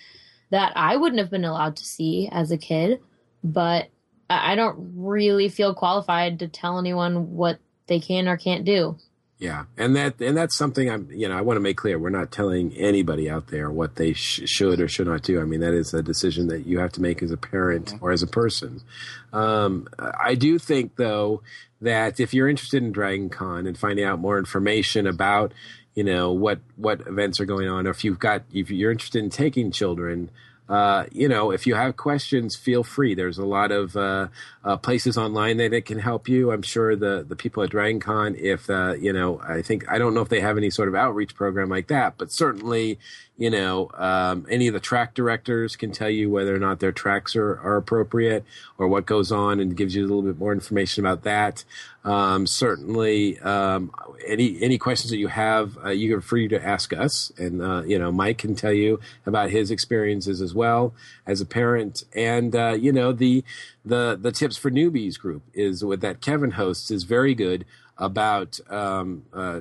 that 0.50 0.72
I 0.76 0.96
wouldn't 0.96 1.20
have 1.20 1.30
been 1.30 1.44
allowed 1.44 1.76
to 1.76 1.84
see 1.84 2.28
as 2.30 2.50
a 2.50 2.58
kid, 2.58 3.00
but 3.44 3.88
I 4.30 4.52
I 4.52 4.54
don't 4.54 4.92
really 4.96 5.48
feel 5.50 5.74
qualified 5.74 6.38
to 6.38 6.48
tell 6.48 6.78
anyone 6.78 7.36
what 7.36 7.58
they 7.86 8.00
can 8.00 8.28
or 8.28 8.36
can't 8.36 8.64
do. 8.64 8.96
Yeah, 9.40 9.64
and 9.78 9.96
that 9.96 10.20
and 10.20 10.36
that's 10.36 10.54
something 10.54 10.90
I'm 10.90 11.10
you 11.10 11.26
know 11.26 11.36
I 11.36 11.40
want 11.40 11.56
to 11.56 11.62
make 11.62 11.78
clear. 11.78 11.98
We're 11.98 12.10
not 12.10 12.30
telling 12.30 12.74
anybody 12.76 13.28
out 13.30 13.48
there 13.48 13.70
what 13.70 13.96
they 13.96 14.12
sh- 14.12 14.42
should 14.44 14.80
or 14.80 14.88
should 14.88 15.06
not 15.06 15.22
do. 15.22 15.40
I 15.40 15.44
mean 15.44 15.60
that 15.60 15.72
is 15.72 15.94
a 15.94 16.02
decision 16.02 16.48
that 16.48 16.66
you 16.66 16.78
have 16.78 16.92
to 16.92 17.00
make 17.00 17.22
as 17.22 17.30
a 17.30 17.38
parent 17.38 17.94
or 18.02 18.12
as 18.12 18.22
a 18.22 18.26
person. 18.26 18.82
Um, 19.32 19.88
I 19.98 20.34
do 20.34 20.58
think 20.58 20.96
though 20.96 21.40
that 21.80 22.20
if 22.20 22.34
you're 22.34 22.50
interested 22.50 22.82
in 22.82 22.92
Dragon 22.92 23.30
Con 23.30 23.66
and 23.66 23.78
finding 23.78 24.04
out 24.04 24.18
more 24.18 24.38
information 24.38 25.06
about 25.06 25.52
you 25.94 26.04
know 26.04 26.32
what 26.32 26.60
what 26.76 27.00
events 27.06 27.40
are 27.40 27.46
going 27.46 27.66
on, 27.66 27.86
or 27.86 27.90
if 27.90 28.04
you've 28.04 28.18
got 28.18 28.42
if 28.52 28.70
you're 28.70 28.92
interested 28.92 29.24
in 29.24 29.30
taking 29.30 29.72
children. 29.72 30.30
Uh, 30.70 31.04
you 31.10 31.28
know, 31.28 31.50
if 31.50 31.66
you 31.66 31.74
have 31.74 31.96
questions, 31.96 32.54
feel 32.54 32.84
free. 32.84 33.16
There's 33.16 33.38
a 33.38 33.44
lot 33.44 33.72
of 33.72 33.96
uh, 33.96 34.28
uh, 34.64 34.76
places 34.76 35.18
online 35.18 35.56
that 35.56 35.72
it 35.72 35.84
can 35.84 35.98
help 35.98 36.28
you. 36.28 36.52
I'm 36.52 36.62
sure 36.62 36.94
the 36.94 37.26
the 37.28 37.34
people 37.34 37.64
at 37.64 37.70
Dragon 37.70 37.98
Con, 37.98 38.36
if 38.38 38.70
uh, 38.70 38.92
you 38.92 39.12
know, 39.12 39.40
I 39.40 39.62
think 39.62 39.90
I 39.90 39.98
don't 39.98 40.14
know 40.14 40.20
if 40.20 40.28
they 40.28 40.40
have 40.40 40.56
any 40.56 40.70
sort 40.70 40.86
of 40.86 40.94
outreach 40.94 41.34
program 41.34 41.68
like 41.68 41.88
that, 41.88 42.14
but 42.18 42.30
certainly, 42.30 43.00
you 43.40 43.48
know, 43.48 43.90
um, 43.94 44.46
any 44.50 44.68
of 44.68 44.74
the 44.74 44.80
track 44.80 45.14
directors 45.14 45.74
can 45.74 45.92
tell 45.92 46.10
you 46.10 46.28
whether 46.28 46.54
or 46.54 46.58
not 46.58 46.78
their 46.78 46.92
tracks 46.92 47.34
are, 47.34 47.58
are 47.60 47.78
appropriate 47.78 48.44
or 48.76 48.86
what 48.86 49.06
goes 49.06 49.32
on, 49.32 49.60
and 49.60 49.74
gives 49.74 49.94
you 49.94 50.02
a 50.02 50.06
little 50.06 50.20
bit 50.20 50.38
more 50.38 50.52
information 50.52 51.06
about 51.06 51.22
that. 51.22 51.64
Um, 52.04 52.46
certainly, 52.46 53.40
um, 53.40 53.94
any 54.26 54.60
any 54.60 54.76
questions 54.76 55.10
that 55.10 55.16
you 55.16 55.28
have, 55.28 55.78
uh, 55.82 55.88
you 55.88 56.14
are 56.18 56.20
free 56.20 56.48
to 56.48 56.62
ask 56.62 56.92
us, 56.92 57.32
and 57.38 57.62
uh, 57.62 57.82
you 57.86 57.98
know, 57.98 58.12
Mike 58.12 58.36
can 58.36 58.54
tell 58.54 58.74
you 58.74 59.00
about 59.24 59.48
his 59.48 59.70
experiences 59.70 60.42
as 60.42 60.54
well 60.54 60.92
as 61.26 61.40
a 61.40 61.46
parent, 61.46 62.04
and 62.14 62.54
uh, 62.54 62.76
you 62.78 62.92
know, 62.92 63.10
the 63.10 63.42
the 63.86 64.18
the 64.20 64.32
tips 64.32 64.58
for 64.58 64.70
newbies 64.70 65.18
group 65.18 65.44
is 65.54 65.82
what 65.82 66.02
that 66.02 66.20
Kevin 66.20 66.52
hosts 66.52 66.90
is 66.90 67.04
very 67.04 67.34
good 67.34 67.64
about 67.96 68.60
um, 68.68 69.24
uh, 69.32 69.60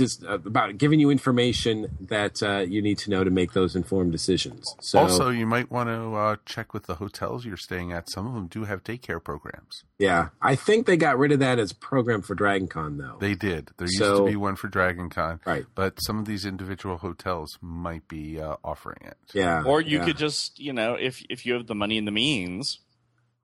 dis, 0.00 0.22
uh, 0.24 0.34
about 0.34 0.76
giving 0.78 0.98
you 1.00 1.10
information 1.10 1.96
that 2.00 2.42
uh, 2.42 2.58
you 2.58 2.80
need 2.82 2.98
to 2.98 3.10
know 3.10 3.22
to 3.24 3.30
make 3.30 3.52
those 3.52 3.76
informed 3.76 4.12
decisions. 4.12 4.74
So, 4.80 4.98
also, 4.98 5.28
you 5.30 5.46
might 5.46 5.70
want 5.70 5.88
to 5.88 6.14
uh, 6.16 6.36
check 6.44 6.74
with 6.74 6.84
the 6.86 6.96
hotels 6.96 7.44
you're 7.44 7.56
staying 7.56 7.92
at. 7.92 8.10
Some 8.10 8.26
of 8.26 8.34
them 8.34 8.46
do 8.46 8.64
have 8.64 8.82
daycare 8.82 9.22
programs. 9.22 9.84
yeah, 9.98 10.28
I 10.42 10.56
think 10.56 10.86
they 10.86 10.96
got 10.96 11.18
rid 11.18 11.32
of 11.32 11.38
that 11.40 11.58
as 11.58 11.70
a 11.72 11.74
program 11.76 12.22
for 12.22 12.34
Dragon 12.34 12.66
Con 12.68 12.96
though. 12.98 13.16
They 13.20 13.34
did. 13.34 13.70
There 13.76 13.86
used 13.86 13.98
So- 13.98 14.24
to 14.24 14.30
be 14.30 14.36
one 14.36 14.56
for 14.56 14.68
Dragon 14.68 15.10
Con, 15.10 15.40
Right. 15.46 15.66
but 15.74 16.00
some 16.02 16.18
of 16.18 16.24
these 16.24 16.44
individual 16.44 16.96
hotels 16.98 17.58
might 17.60 18.08
be 18.08 18.40
uh, 18.40 18.56
offering 18.64 19.02
it. 19.04 19.16
yeah, 19.34 19.62
Or 19.64 19.80
you 19.80 19.98
yeah. 19.98 20.04
could 20.06 20.16
just, 20.16 20.58
you 20.58 20.72
know, 20.72 20.94
if 20.94 21.22
if 21.28 21.44
you 21.46 21.52
have 21.54 21.66
the 21.66 21.74
money 21.74 21.96
and 21.98 22.06
the 22.06 22.12
means, 22.12 22.80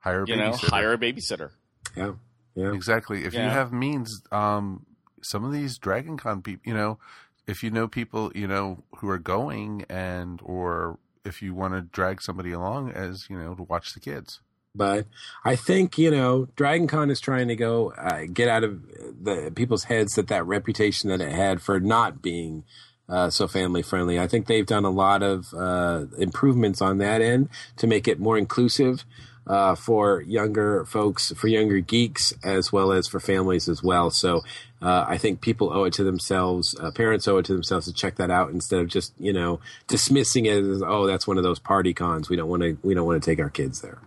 Hire 0.00 0.22
a 0.22 0.26
you 0.28 0.36
know, 0.36 0.50
babysitter. 0.52 0.70
hire 0.70 0.92
a 0.92 0.98
babysitter. 0.98 1.50
yeah, 1.96 2.12
yeah. 2.54 2.72
Exactly. 2.72 3.24
If 3.24 3.34
you 3.34 3.40
have 3.40 3.72
means, 3.72 4.22
um, 4.32 4.86
some 5.26 5.44
of 5.44 5.52
these 5.52 5.78
Dragon 5.78 6.16
Con 6.16 6.42
people, 6.42 6.62
you 6.64 6.74
know, 6.74 6.98
if 7.46 7.62
you 7.62 7.70
know 7.70 7.88
people, 7.88 8.32
you 8.34 8.46
know, 8.46 8.82
who 8.96 9.08
are 9.08 9.18
going 9.18 9.84
and, 9.88 10.40
or 10.42 10.98
if 11.24 11.42
you 11.42 11.54
want 11.54 11.74
to 11.74 11.80
drag 11.80 12.22
somebody 12.22 12.52
along 12.52 12.92
as, 12.92 13.28
you 13.28 13.38
know, 13.38 13.54
to 13.54 13.62
watch 13.62 13.94
the 13.94 14.00
kids. 14.00 14.40
But 14.74 15.06
I 15.44 15.56
think 15.56 15.96
you 15.96 16.10
know, 16.10 16.48
Dragon 16.54 16.86
Con 16.86 17.10
is 17.10 17.18
trying 17.18 17.48
to 17.48 17.56
go 17.56 17.92
uh, 17.92 18.24
get 18.30 18.48
out 18.48 18.62
of 18.62 18.82
the 19.22 19.50
people's 19.54 19.84
heads 19.84 20.16
that 20.16 20.28
that 20.28 20.46
reputation 20.46 21.08
that 21.08 21.22
it 21.22 21.32
had 21.32 21.62
for 21.62 21.80
not 21.80 22.20
being 22.20 22.64
uh, 23.08 23.30
so 23.30 23.48
family 23.48 23.82
friendly. 23.82 24.20
I 24.20 24.26
think 24.26 24.46
they've 24.46 24.66
done 24.66 24.84
a 24.84 24.90
lot 24.90 25.22
of 25.22 25.54
uh, 25.54 26.04
improvements 26.18 26.82
on 26.82 26.98
that 26.98 27.22
end 27.22 27.48
to 27.78 27.86
make 27.86 28.06
it 28.06 28.20
more 28.20 28.36
inclusive. 28.36 29.04
Uh, 29.46 29.76
for 29.76 30.22
younger 30.22 30.84
folks, 30.86 31.30
for 31.36 31.46
younger 31.46 31.78
geeks, 31.78 32.34
as 32.42 32.72
well 32.72 32.90
as 32.90 33.06
for 33.06 33.20
families 33.20 33.68
as 33.68 33.80
well. 33.80 34.10
So, 34.10 34.42
uh, 34.82 35.04
I 35.06 35.18
think 35.18 35.40
people 35.40 35.72
owe 35.72 35.84
it 35.84 35.92
to 35.94 36.02
themselves, 36.02 36.74
uh, 36.80 36.90
parents 36.90 37.28
owe 37.28 37.36
it 37.38 37.44
to 37.44 37.52
themselves 37.52 37.86
to 37.86 37.92
check 37.92 38.16
that 38.16 38.28
out 38.28 38.50
instead 38.50 38.80
of 38.80 38.88
just, 38.88 39.12
you 39.20 39.32
know, 39.32 39.60
dismissing 39.86 40.46
it 40.46 40.64
as, 40.64 40.82
oh, 40.84 41.06
that's 41.06 41.28
one 41.28 41.38
of 41.38 41.44
those 41.44 41.60
party 41.60 41.94
cons. 41.94 42.28
We 42.28 42.34
don't 42.34 42.48
want 42.48 42.62
to, 42.62 42.76
we 42.82 42.92
don't 42.92 43.06
want 43.06 43.22
to 43.22 43.30
take 43.30 43.38
our 43.38 43.48
kids 43.48 43.82
there. 43.82 43.98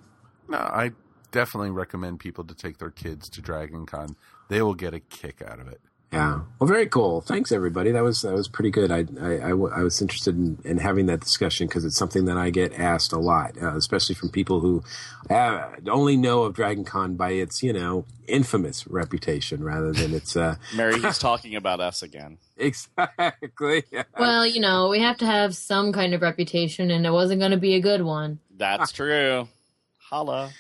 No, 0.50 0.58
I 0.58 0.92
definitely 1.32 1.70
recommend 1.70 2.20
people 2.20 2.44
to 2.44 2.54
take 2.54 2.80
their 2.80 2.92
kids 2.92 3.30
to 3.30 3.42
Dragon 3.42 3.86
Con. 3.86 4.18
They 4.50 4.62
will 4.62 4.74
get 4.74 4.94
a 4.94 5.00
kick 5.00 5.42
out 5.42 5.60
of 5.60 5.70
it. 5.70 5.80
Yeah. 6.12 6.40
Well, 6.58 6.68
very 6.68 6.88
cool. 6.88 7.22
Thanks, 7.22 7.52
everybody. 7.52 7.92
That 7.92 8.04
was 8.04 8.24
that 8.24 8.34
was 8.34 8.48
pretty 8.48 8.72
good. 8.72 8.92
I 8.92 9.06
I, 9.22 9.34
I, 9.36 9.50
w- 9.50 9.72
I 9.72 9.84
was 9.84 10.02
interested 10.02 10.36
in, 10.36 10.58
in 10.66 10.78
having 10.80 11.06
that 11.06 11.20
discussion 11.20 11.68
because 11.68 11.86
it's 11.86 11.96
something 11.98 12.26
that 12.26 12.36
I 12.36 12.50
get 12.50 12.74
asked 12.74 13.14
a 13.14 13.20
lot, 13.20 13.56
uh, 13.62 13.76
especially 13.76 14.16
from 14.16 14.30
people 14.30 14.60
who 14.60 14.84
uh, 15.30 15.68
only 15.88 16.18
know 16.18 16.44
of 16.44 16.56
Dragon 16.56 16.84
Con 16.84 17.14
by 17.16 17.32
its 17.34 17.62
you 17.62 17.74
know 17.74 18.06
infamous 18.28 18.88
reputation 18.88 19.64
rather 19.64 19.92
than 19.92 20.16
its 20.16 20.36
uh, 20.36 20.56
Mary, 20.76 21.00
he's 21.00 21.18
talking 21.30 21.56
about 21.56 21.80
us 21.80 22.02
again. 22.02 22.40
exactly. 22.58 23.84
Well, 24.18 24.46
you 24.48 24.60
know, 24.62 24.90
we 24.90 25.00
have 25.00 25.18
to 25.20 25.26
have 25.28 25.56
some 25.56 25.94
kind 25.94 26.14
of 26.16 26.22
reputation, 26.24 26.90
and 26.92 27.06
it 27.06 27.12
wasn't 27.12 27.40
going 27.40 27.52
to 27.52 27.58
be 27.58 27.76
a 27.76 27.80
good 27.80 28.02
one. 28.02 28.40
That's 28.58 28.92
true. 28.92 29.48
Holla. 29.98 30.52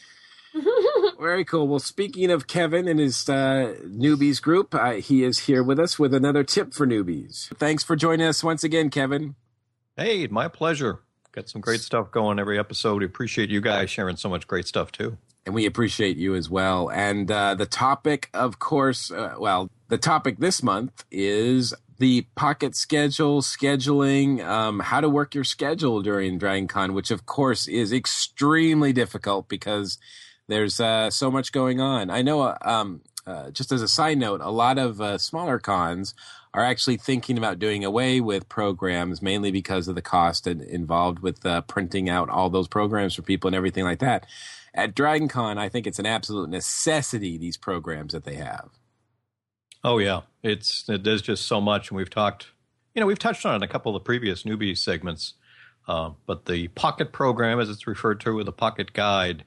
Very 1.19 1.43
cool. 1.45 1.67
Well, 1.67 1.79
speaking 1.79 2.31
of 2.31 2.47
Kevin 2.47 2.87
and 2.87 2.99
his 2.99 3.27
uh, 3.29 3.75
newbies 3.85 4.41
group, 4.41 4.73
uh, 4.73 4.93
he 4.93 5.23
is 5.23 5.39
here 5.39 5.61
with 5.63 5.79
us 5.79 5.99
with 5.99 6.13
another 6.13 6.43
tip 6.43 6.73
for 6.73 6.87
newbies. 6.87 7.47
Thanks 7.57 7.83
for 7.83 7.95
joining 7.95 8.25
us 8.27 8.43
once 8.43 8.63
again, 8.63 8.89
Kevin. 8.89 9.35
Hey, 9.97 10.27
my 10.27 10.47
pleasure. 10.47 10.99
Got 11.33 11.49
some 11.49 11.61
great 11.61 11.81
stuff 11.81 12.09
going 12.11 12.39
every 12.39 12.57
episode. 12.57 12.99
We 12.99 13.05
appreciate 13.05 13.49
you 13.49 13.61
guys 13.61 13.89
sharing 13.89 14.15
so 14.15 14.29
much 14.29 14.47
great 14.47 14.65
stuff 14.65 14.91
too. 14.91 15.17
and 15.45 15.53
we 15.53 15.65
appreciate 15.65 16.17
you 16.17 16.35
as 16.35 16.49
well. 16.49 16.89
And 16.89 17.29
uh, 17.29 17.55
the 17.55 17.65
topic, 17.65 18.29
of 18.33 18.59
course, 18.59 19.11
uh, 19.11 19.35
well, 19.39 19.69
the 19.89 19.97
topic 19.97 20.37
this 20.39 20.63
month 20.63 21.03
is 21.11 21.73
the 21.97 22.21
pocket 22.35 22.75
schedule, 22.75 23.41
scheduling, 23.41 24.43
um, 24.45 24.79
how 24.79 25.01
to 25.01 25.09
work 25.09 25.35
your 25.35 25.43
schedule 25.43 26.01
during 26.01 26.37
Dragon 26.37 26.67
Con, 26.67 26.93
which 26.93 27.11
of 27.11 27.25
course 27.25 27.67
is 27.67 27.91
extremely 27.91 28.93
difficult 28.93 29.49
because 29.49 29.97
there's 30.49 30.79
uh, 30.79 31.09
so 31.09 31.31
much 31.31 31.51
going 31.51 31.79
on. 31.79 32.09
I 32.09 32.21
know, 32.21 32.41
uh, 32.41 32.57
um, 32.61 33.01
uh, 33.25 33.51
just 33.51 33.71
as 33.71 33.81
a 33.81 33.87
side 33.87 34.17
note, 34.17 34.41
a 34.41 34.49
lot 34.49 34.77
of 34.77 34.99
uh, 34.99 35.17
smaller 35.17 35.59
cons 35.59 36.15
are 36.53 36.63
actually 36.63 36.97
thinking 36.97 37.37
about 37.37 37.59
doing 37.59 37.85
away 37.85 38.19
with 38.19 38.49
programs 38.49 39.21
mainly 39.21 39.51
because 39.51 39.87
of 39.87 39.93
the 39.93 40.01
cost 40.01 40.47
in- 40.47 40.61
involved 40.61 41.19
with 41.19 41.45
uh, 41.45 41.61
printing 41.61 42.09
out 42.09 42.29
all 42.29 42.49
those 42.49 42.67
programs 42.67 43.13
for 43.13 43.21
people 43.21 43.47
and 43.47 43.55
everything 43.55 43.83
like 43.83 43.99
that. 43.99 44.25
At 44.73 44.95
Dragon 44.95 45.27
Con, 45.27 45.59
I 45.59 45.69
think 45.69 45.85
it's 45.85 45.99
an 45.99 46.07
absolute 46.07 46.49
necessity, 46.49 47.37
these 47.37 47.57
programs 47.57 48.13
that 48.13 48.23
they 48.23 48.35
have. 48.35 48.69
Oh 49.83 49.99
yeah, 49.99 50.21
it's 50.43 50.89
it, 50.89 51.03
there's 51.03 51.21
just 51.21 51.45
so 51.45 51.61
much, 51.61 51.89
and 51.89 51.97
we've 51.97 52.09
talked, 52.09 52.47
you 52.93 52.99
know, 52.99 53.05
we've 53.05 53.19
touched 53.19 53.45
on 53.45 53.53
it 53.53 53.57
in 53.57 53.63
a 53.63 53.67
couple 53.67 53.95
of 53.95 54.01
the 54.01 54.05
previous 54.05 54.43
newbie 54.43 54.77
segments. 54.77 55.35
Uh, 55.87 56.11
but 56.25 56.45
the 56.45 56.67
Pocket 56.69 57.11
program, 57.11 57.59
as 57.59 57.69
it's 57.69 57.87
referred 57.87 58.19
to, 58.19 58.35
with 58.35 58.45
the 58.45 58.51
Pocket 58.51 58.93
Guide, 58.93 59.43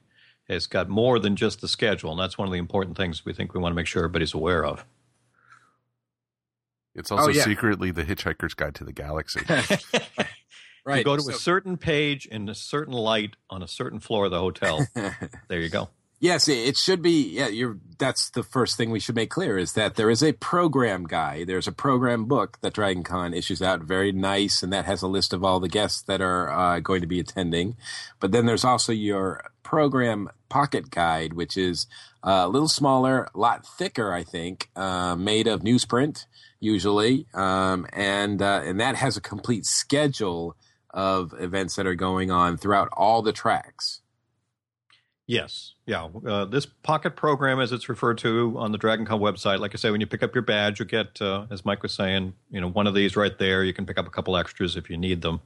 has 0.49 0.67
got 0.67 0.89
more 0.89 1.19
than 1.19 1.35
just 1.35 1.61
the 1.61 1.67
schedule, 1.67 2.11
and 2.11 2.19
that's 2.19 2.37
one 2.37 2.47
of 2.47 2.51
the 2.51 2.59
important 2.59 2.97
things 2.97 3.23
we 3.25 3.33
think 3.33 3.53
we 3.53 3.59
want 3.61 3.71
to 3.71 3.75
make 3.75 3.87
sure 3.87 4.01
everybody's 4.03 4.33
aware 4.33 4.65
of. 4.65 4.85
It's 6.95 7.11
also 7.11 7.25
Oh, 7.25 7.29
yeah. 7.29 7.43
secretly 7.43 7.91
the 7.91 8.03
Hitchhiker's 8.03 8.53
Guide 8.53 8.75
to 8.75 8.83
the 8.83 8.91
Galaxy. 8.93 9.41
Right. 10.85 10.97
You 10.97 11.03
go 11.05 11.15
to 11.15 11.29
a 11.29 11.33
certain 11.35 11.77
page 11.77 12.25
in 12.25 12.49
a 12.49 12.53
certain 12.53 12.93
light 12.93 13.37
on 13.49 13.63
a 13.63 13.69
certain 13.69 14.01
floor 14.01 14.25
of 14.25 14.31
the 14.31 14.39
hotel. 14.39 14.85
there 15.47 15.61
you 15.61 15.69
go. 15.69 15.87
Yes, 16.19 16.49
it 16.49 16.57
it 16.57 16.75
should 16.75 17.01
be. 17.01 17.35
Yeah, 17.37 17.47
you're. 17.47 17.77
That's 17.99 18.29
the 18.31 18.43
first 18.43 18.75
thing 18.75 18.91
we 18.91 18.99
should 18.99 19.15
make 19.15 19.29
clear 19.29 19.57
is 19.57 19.73
that 19.75 19.95
there 19.95 20.09
is 20.09 20.21
a 20.21 20.33
program 20.33 21.05
guide. 21.05 21.47
There's 21.47 21.69
a 21.69 21.71
program 21.71 22.25
book 22.25 22.59
that 22.59 22.73
Dragon 22.73 23.01
Con 23.03 23.33
issues 23.33 23.61
out, 23.61 23.79
very 23.81 24.11
nice, 24.11 24.61
and 24.61 24.73
that 24.73 24.83
has 24.83 25.01
a 25.01 25.07
list 25.07 25.31
of 25.31 25.41
all 25.41 25.61
the 25.61 25.69
guests 25.69 26.01
that 26.01 26.19
are 26.19 26.51
uh, 26.51 26.79
going 26.81 26.99
to 26.99 27.07
be 27.07 27.21
attending. 27.21 27.77
But 28.19 28.33
then 28.33 28.45
there's 28.45 28.65
also 28.65 28.91
your 28.91 29.41
program 29.63 30.29
pocket 30.49 30.91
guide, 30.91 31.33
which 31.33 31.57
is 31.57 31.87
uh, 32.23 32.43
a 32.45 32.49
little 32.49 32.67
smaller, 32.67 33.27
a 33.33 33.39
lot 33.39 33.65
thicker, 33.65 34.13
I 34.13 34.23
think, 34.23 34.69
uh, 34.75 35.15
made 35.15 35.47
of 35.47 35.61
newsprint 35.61 36.25
usually, 36.59 37.27
um, 37.33 37.85
and 37.91 38.41
uh, 38.41 38.61
and 38.63 38.79
that 38.79 38.95
has 38.95 39.17
a 39.17 39.21
complete 39.21 39.65
schedule 39.65 40.55
of 40.91 41.33
events 41.39 41.75
that 41.75 41.87
are 41.87 41.95
going 41.95 42.31
on 42.31 42.57
throughout 42.57 42.89
all 42.93 43.21
the 43.21 43.33
tracks. 43.33 44.01
Yes, 45.25 45.73
yeah. 45.85 46.07
Uh, 46.27 46.45
this 46.45 46.65
pocket 46.65 47.15
program, 47.15 47.59
as 47.59 47.71
it's 47.71 47.87
referred 47.87 48.17
to 48.19 48.55
on 48.57 48.73
the 48.73 48.77
DragonCon 48.77 49.19
website, 49.21 49.59
like 49.59 49.73
I 49.73 49.77
say, 49.77 49.89
when 49.89 50.01
you 50.01 50.07
pick 50.07 50.21
up 50.21 50.35
your 50.35 50.41
badge, 50.41 50.79
you 50.79 50.85
get, 50.85 51.21
uh, 51.21 51.45
as 51.49 51.63
Mike 51.63 51.81
was 51.81 51.93
saying, 51.93 52.33
you 52.51 52.59
know, 52.59 52.69
one 52.69 52.87
of 52.87 52.93
these 52.93 53.15
right 53.15 53.37
there. 53.39 53.63
You 53.63 53.73
can 53.73 53.85
pick 53.85 53.97
up 53.97 54.05
a 54.05 54.09
couple 54.09 54.35
extras 54.35 54.75
if 54.75 54.89
you 54.89 54.97
need 54.97 55.21
them. 55.21 55.39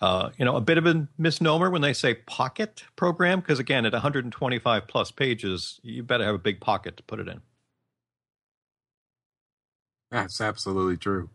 Uh, 0.00 0.30
you 0.36 0.44
know, 0.44 0.56
a 0.56 0.60
bit 0.60 0.78
of 0.78 0.86
a 0.86 1.06
misnomer 1.16 1.70
when 1.70 1.82
they 1.82 1.92
say 1.92 2.14
pocket 2.14 2.82
program, 2.96 3.40
because 3.40 3.60
again, 3.60 3.86
at 3.86 3.92
125 3.92 4.88
plus 4.88 5.10
pages, 5.12 5.80
you 5.82 6.02
better 6.02 6.24
have 6.24 6.34
a 6.34 6.38
big 6.38 6.60
pocket 6.60 6.96
to 6.96 7.02
put 7.04 7.20
it 7.20 7.28
in. 7.28 7.40
That's 10.10 10.40
absolutely 10.40 10.96
true. 10.96 11.30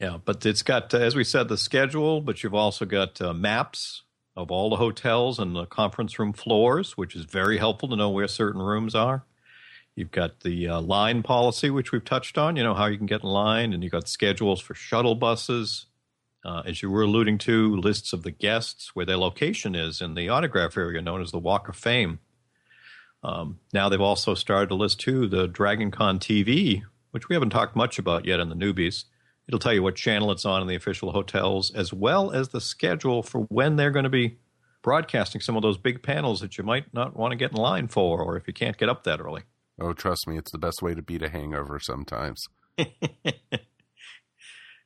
Yeah, 0.00 0.18
but 0.22 0.44
it's 0.44 0.62
got, 0.62 0.92
uh, 0.92 0.98
as 0.98 1.16
we 1.16 1.24
said, 1.24 1.48
the 1.48 1.56
schedule, 1.56 2.20
but 2.20 2.42
you've 2.42 2.54
also 2.54 2.84
got 2.84 3.20
uh, 3.20 3.32
maps 3.32 4.02
of 4.36 4.50
all 4.50 4.68
the 4.68 4.76
hotels 4.76 5.38
and 5.38 5.56
the 5.56 5.64
conference 5.64 6.18
room 6.18 6.34
floors, 6.34 6.96
which 6.96 7.16
is 7.16 7.24
very 7.24 7.56
helpful 7.56 7.88
to 7.88 7.96
know 7.96 8.10
where 8.10 8.28
certain 8.28 8.60
rooms 8.60 8.94
are. 8.94 9.24
You've 9.94 10.10
got 10.10 10.40
the 10.40 10.68
uh, 10.68 10.80
line 10.82 11.22
policy, 11.22 11.70
which 11.70 11.90
we've 11.90 12.04
touched 12.04 12.36
on, 12.36 12.56
you 12.56 12.62
know, 12.62 12.74
how 12.74 12.84
you 12.84 12.98
can 12.98 13.06
get 13.06 13.22
in 13.22 13.30
line, 13.30 13.72
and 13.72 13.82
you've 13.82 13.92
got 13.92 14.08
schedules 14.08 14.60
for 14.60 14.74
shuttle 14.74 15.14
buses. 15.14 15.86
Uh, 16.46 16.62
as 16.64 16.80
you 16.80 16.88
were 16.88 17.02
alluding 17.02 17.38
to, 17.38 17.74
lists 17.74 18.12
of 18.12 18.22
the 18.22 18.30
guests, 18.30 18.94
where 18.94 19.04
their 19.04 19.16
location 19.16 19.74
is 19.74 20.00
in 20.00 20.14
the 20.14 20.28
autograph 20.28 20.76
area 20.76 21.02
known 21.02 21.20
as 21.20 21.32
the 21.32 21.40
Walk 21.40 21.68
of 21.68 21.74
Fame. 21.74 22.20
Um, 23.24 23.58
now 23.72 23.88
they've 23.88 24.00
also 24.00 24.34
started 24.34 24.68
to 24.68 24.76
list, 24.76 25.00
too, 25.00 25.26
the 25.26 25.48
DragonCon 25.48 26.20
TV, 26.20 26.82
which 27.10 27.28
we 27.28 27.34
haven't 27.34 27.50
talked 27.50 27.74
much 27.74 27.98
about 27.98 28.26
yet 28.26 28.38
in 28.38 28.48
the 28.48 28.54
newbies. 28.54 29.06
It'll 29.48 29.58
tell 29.58 29.72
you 29.72 29.82
what 29.82 29.96
channel 29.96 30.30
it's 30.30 30.44
on 30.44 30.62
in 30.62 30.68
the 30.68 30.76
official 30.76 31.10
hotels, 31.10 31.72
as 31.72 31.92
well 31.92 32.30
as 32.30 32.50
the 32.50 32.60
schedule 32.60 33.24
for 33.24 33.40
when 33.48 33.74
they're 33.74 33.90
going 33.90 34.04
to 34.04 34.08
be 34.08 34.38
broadcasting 34.82 35.40
some 35.40 35.56
of 35.56 35.62
those 35.62 35.78
big 35.78 36.00
panels 36.00 36.38
that 36.42 36.58
you 36.58 36.62
might 36.62 36.94
not 36.94 37.16
want 37.16 37.32
to 37.32 37.36
get 37.36 37.50
in 37.50 37.56
line 37.56 37.88
for, 37.88 38.22
or 38.22 38.36
if 38.36 38.46
you 38.46 38.52
can't 38.52 38.78
get 38.78 38.88
up 38.88 39.02
that 39.02 39.18
early. 39.18 39.42
Oh, 39.80 39.94
trust 39.94 40.28
me, 40.28 40.38
it's 40.38 40.52
the 40.52 40.58
best 40.58 40.80
way 40.80 40.94
to 40.94 41.02
beat 41.02 41.24
a 41.24 41.28
hangover 41.28 41.80
sometimes. 41.80 42.46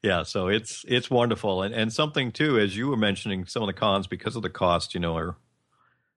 yeah, 0.03 0.23
so 0.23 0.49
it's 0.49 0.85
it's 0.89 1.11
wonderful, 1.11 1.63
and 1.63 1.75
and 1.75 1.93
something 1.93 2.33
too, 2.33 2.59
as 2.59 2.77
you 2.77 2.89
were 2.89 2.97
mentioning, 2.97 3.47
some 3.47 3.63
of 3.63 3.67
the 3.67 3.73
cons 3.73 4.07
because 4.07 4.37
of 4.37 4.43
the 4.43 4.51
cost, 4.51 4.95
you 4.95 5.01
know, 5.01 5.17
are 5.17 5.37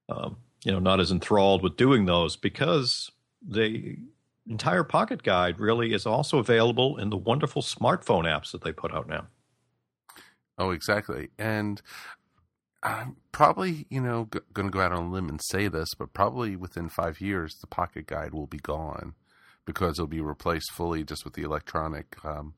um, 0.09 0.37
you 0.63 0.71
know 0.71 0.79
not 0.79 0.99
as 0.99 1.11
enthralled 1.11 1.61
with 1.61 1.77
doing 1.77 2.05
those 2.05 2.35
because 2.35 3.11
the 3.45 3.97
entire 4.47 4.83
pocket 4.83 5.23
guide 5.23 5.59
really 5.59 5.93
is 5.93 6.05
also 6.05 6.37
available 6.37 6.97
in 6.97 7.09
the 7.09 7.17
wonderful 7.17 7.61
smartphone 7.61 8.23
apps 8.23 8.51
that 8.51 8.61
they 8.63 8.71
put 8.71 8.93
out 8.93 9.07
now. 9.07 9.27
Oh, 10.57 10.71
exactly. 10.71 11.29
And 11.39 11.81
I'm 12.83 13.15
probably, 13.31 13.87
you 13.89 14.01
know, 14.01 14.27
g- 14.31 14.39
going 14.53 14.67
to 14.67 14.71
go 14.71 14.81
out 14.81 14.91
on 14.91 15.05
a 15.05 15.11
limb 15.11 15.29
and 15.29 15.41
say 15.41 15.67
this, 15.67 15.93
but 15.93 16.13
probably 16.13 16.55
within 16.55 16.89
five 16.89 17.21
years, 17.21 17.55
the 17.59 17.67
pocket 17.67 18.05
guide 18.07 18.33
will 18.33 18.47
be 18.47 18.59
gone 18.59 19.15
because 19.65 19.97
it'll 19.97 20.07
be 20.07 20.21
replaced 20.21 20.71
fully 20.71 21.03
just 21.03 21.23
with 21.23 21.33
the 21.33 21.43
electronic, 21.43 22.17
um, 22.25 22.53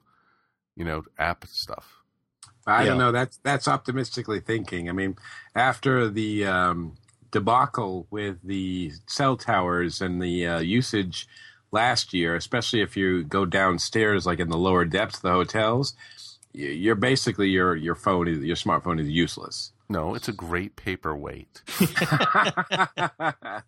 you 0.76 0.86
know, 0.86 1.04
app 1.18 1.46
stuff. 1.48 2.02
I 2.68 2.84
Yeah. 2.84 2.90
don't 2.90 2.98
know. 2.98 3.12
That's 3.12 3.38
that's 3.44 3.68
optimistically 3.68 4.40
thinking. 4.40 4.90
I 4.90 4.92
mean, 4.92 5.16
after 5.54 6.10
the 6.10 6.46
um, 6.46 6.96
debacle 7.32 8.08
with 8.10 8.38
the 8.44 8.92
cell 9.08 9.38
towers 9.38 10.02
and 10.02 10.22
the 10.22 10.48
uh, 10.48 10.60
usage 10.60 11.28
last 11.72 12.14
year, 12.14 12.36
especially 12.36 12.82
if 12.82 12.98
you 12.98 13.24
go 13.24 13.46
downstairs, 13.46 14.26
like 14.26 14.40
in 14.40 14.50
the 14.50 14.58
lower 14.58 14.86
depths 14.86 15.18
of 15.18 15.22
the 15.24 15.32
hotels, 15.32 15.94
you're 16.54 16.96
basically 16.96 17.50
your 17.50 17.76
your 17.76 17.96
phone 17.96 18.28
is 18.28 18.40
your 18.40 18.56
smartphone 18.56 19.00
is 19.00 19.10
useless. 19.10 19.72
No, 19.88 20.16
it's 20.16 20.28
a 20.28 20.34
great 20.34 20.76
paperweight. 20.76 21.62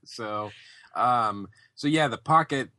so, 0.04 0.50
um, 0.96 1.48
so 1.76 1.88
yeah, 1.88 2.08
the 2.08 2.18
pocket, 2.18 2.70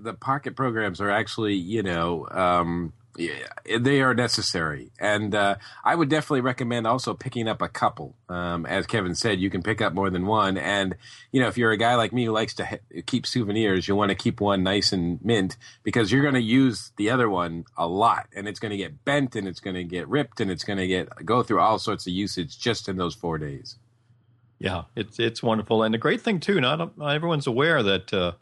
the 0.00 0.14
pocket 0.14 0.54
programs 0.54 1.00
are 1.00 1.10
actually, 1.10 1.54
you 1.54 1.82
know, 1.82 2.28
um, 2.30 2.92
yeah, 3.16 3.78
they 3.78 4.02
are 4.02 4.14
necessary, 4.14 4.90
and 4.98 5.34
uh, 5.34 5.56
I 5.84 5.94
would 5.94 6.08
definitely 6.08 6.40
recommend 6.40 6.86
also 6.86 7.14
picking 7.14 7.46
up 7.48 7.62
a 7.62 7.68
couple. 7.68 8.16
Um, 8.28 8.66
as 8.66 8.86
Kevin 8.86 9.14
said, 9.14 9.38
you 9.40 9.50
can 9.50 9.62
pick 9.62 9.80
up 9.80 9.92
more 9.92 10.10
than 10.10 10.26
one, 10.26 10.58
and 10.58 10.96
you 11.30 11.40
know, 11.40 11.48
if 11.48 11.56
you're 11.56 11.70
a 11.70 11.76
guy 11.76 11.94
like 11.94 12.12
me 12.12 12.24
who 12.24 12.32
likes 12.32 12.54
to 12.54 12.64
ha- 12.64 13.02
keep 13.06 13.26
souvenirs, 13.26 13.86
you 13.86 13.94
want 13.94 14.10
to 14.10 14.16
keep 14.16 14.40
one 14.40 14.62
nice 14.62 14.92
and 14.92 15.24
mint 15.24 15.56
because 15.82 16.10
you're 16.10 16.22
going 16.22 16.34
to 16.34 16.40
use 16.40 16.92
the 16.96 17.10
other 17.10 17.28
one 17.28 17.64
a 17.76 17.86
lot, 17.86 18.26
and 18.34 18.48
it's 18.48 18.58
going 18.58 18.70
to 18.70 18.76
get 18.76 19.04
bent, 19.04 19.36
and 19.36 19.46
it's 19.46 19.60
going 19.60 19.76
to 19.76 19.84
get 19.84 20.08
ripped, 20.08 20.40
and 20.40 20.50
it's 20.50 20.64
going 20.64 20.78
to 20.78 20.88
get 20.88 21.24
go 21.24 21.42
through 21.42 21.60
all 21.60 21.78
sorts 21.78 22.06
of 22.06 22.12
usage 22.12 22.58
just 22.58 22.88
in 22.88 22.96
those 22.96 23.14
four 23.14 23.38
days. 23.38 23.76
Yeah, 24.58 24.84
it's 24.96 25.18
it's 25.18 25.42
wonderful, 25.42 25.82
and 25.82 25.94
the 25.94 25.98
great 25.98 26.20
thing 26.20 26.40
too, 26.40 26.60
not, 26.60 26.96
not 26.98 27.14
everyone's 27.14 27.46
aware 27.46 27.82
that 27.82 28.12
uh, 28.12 28.32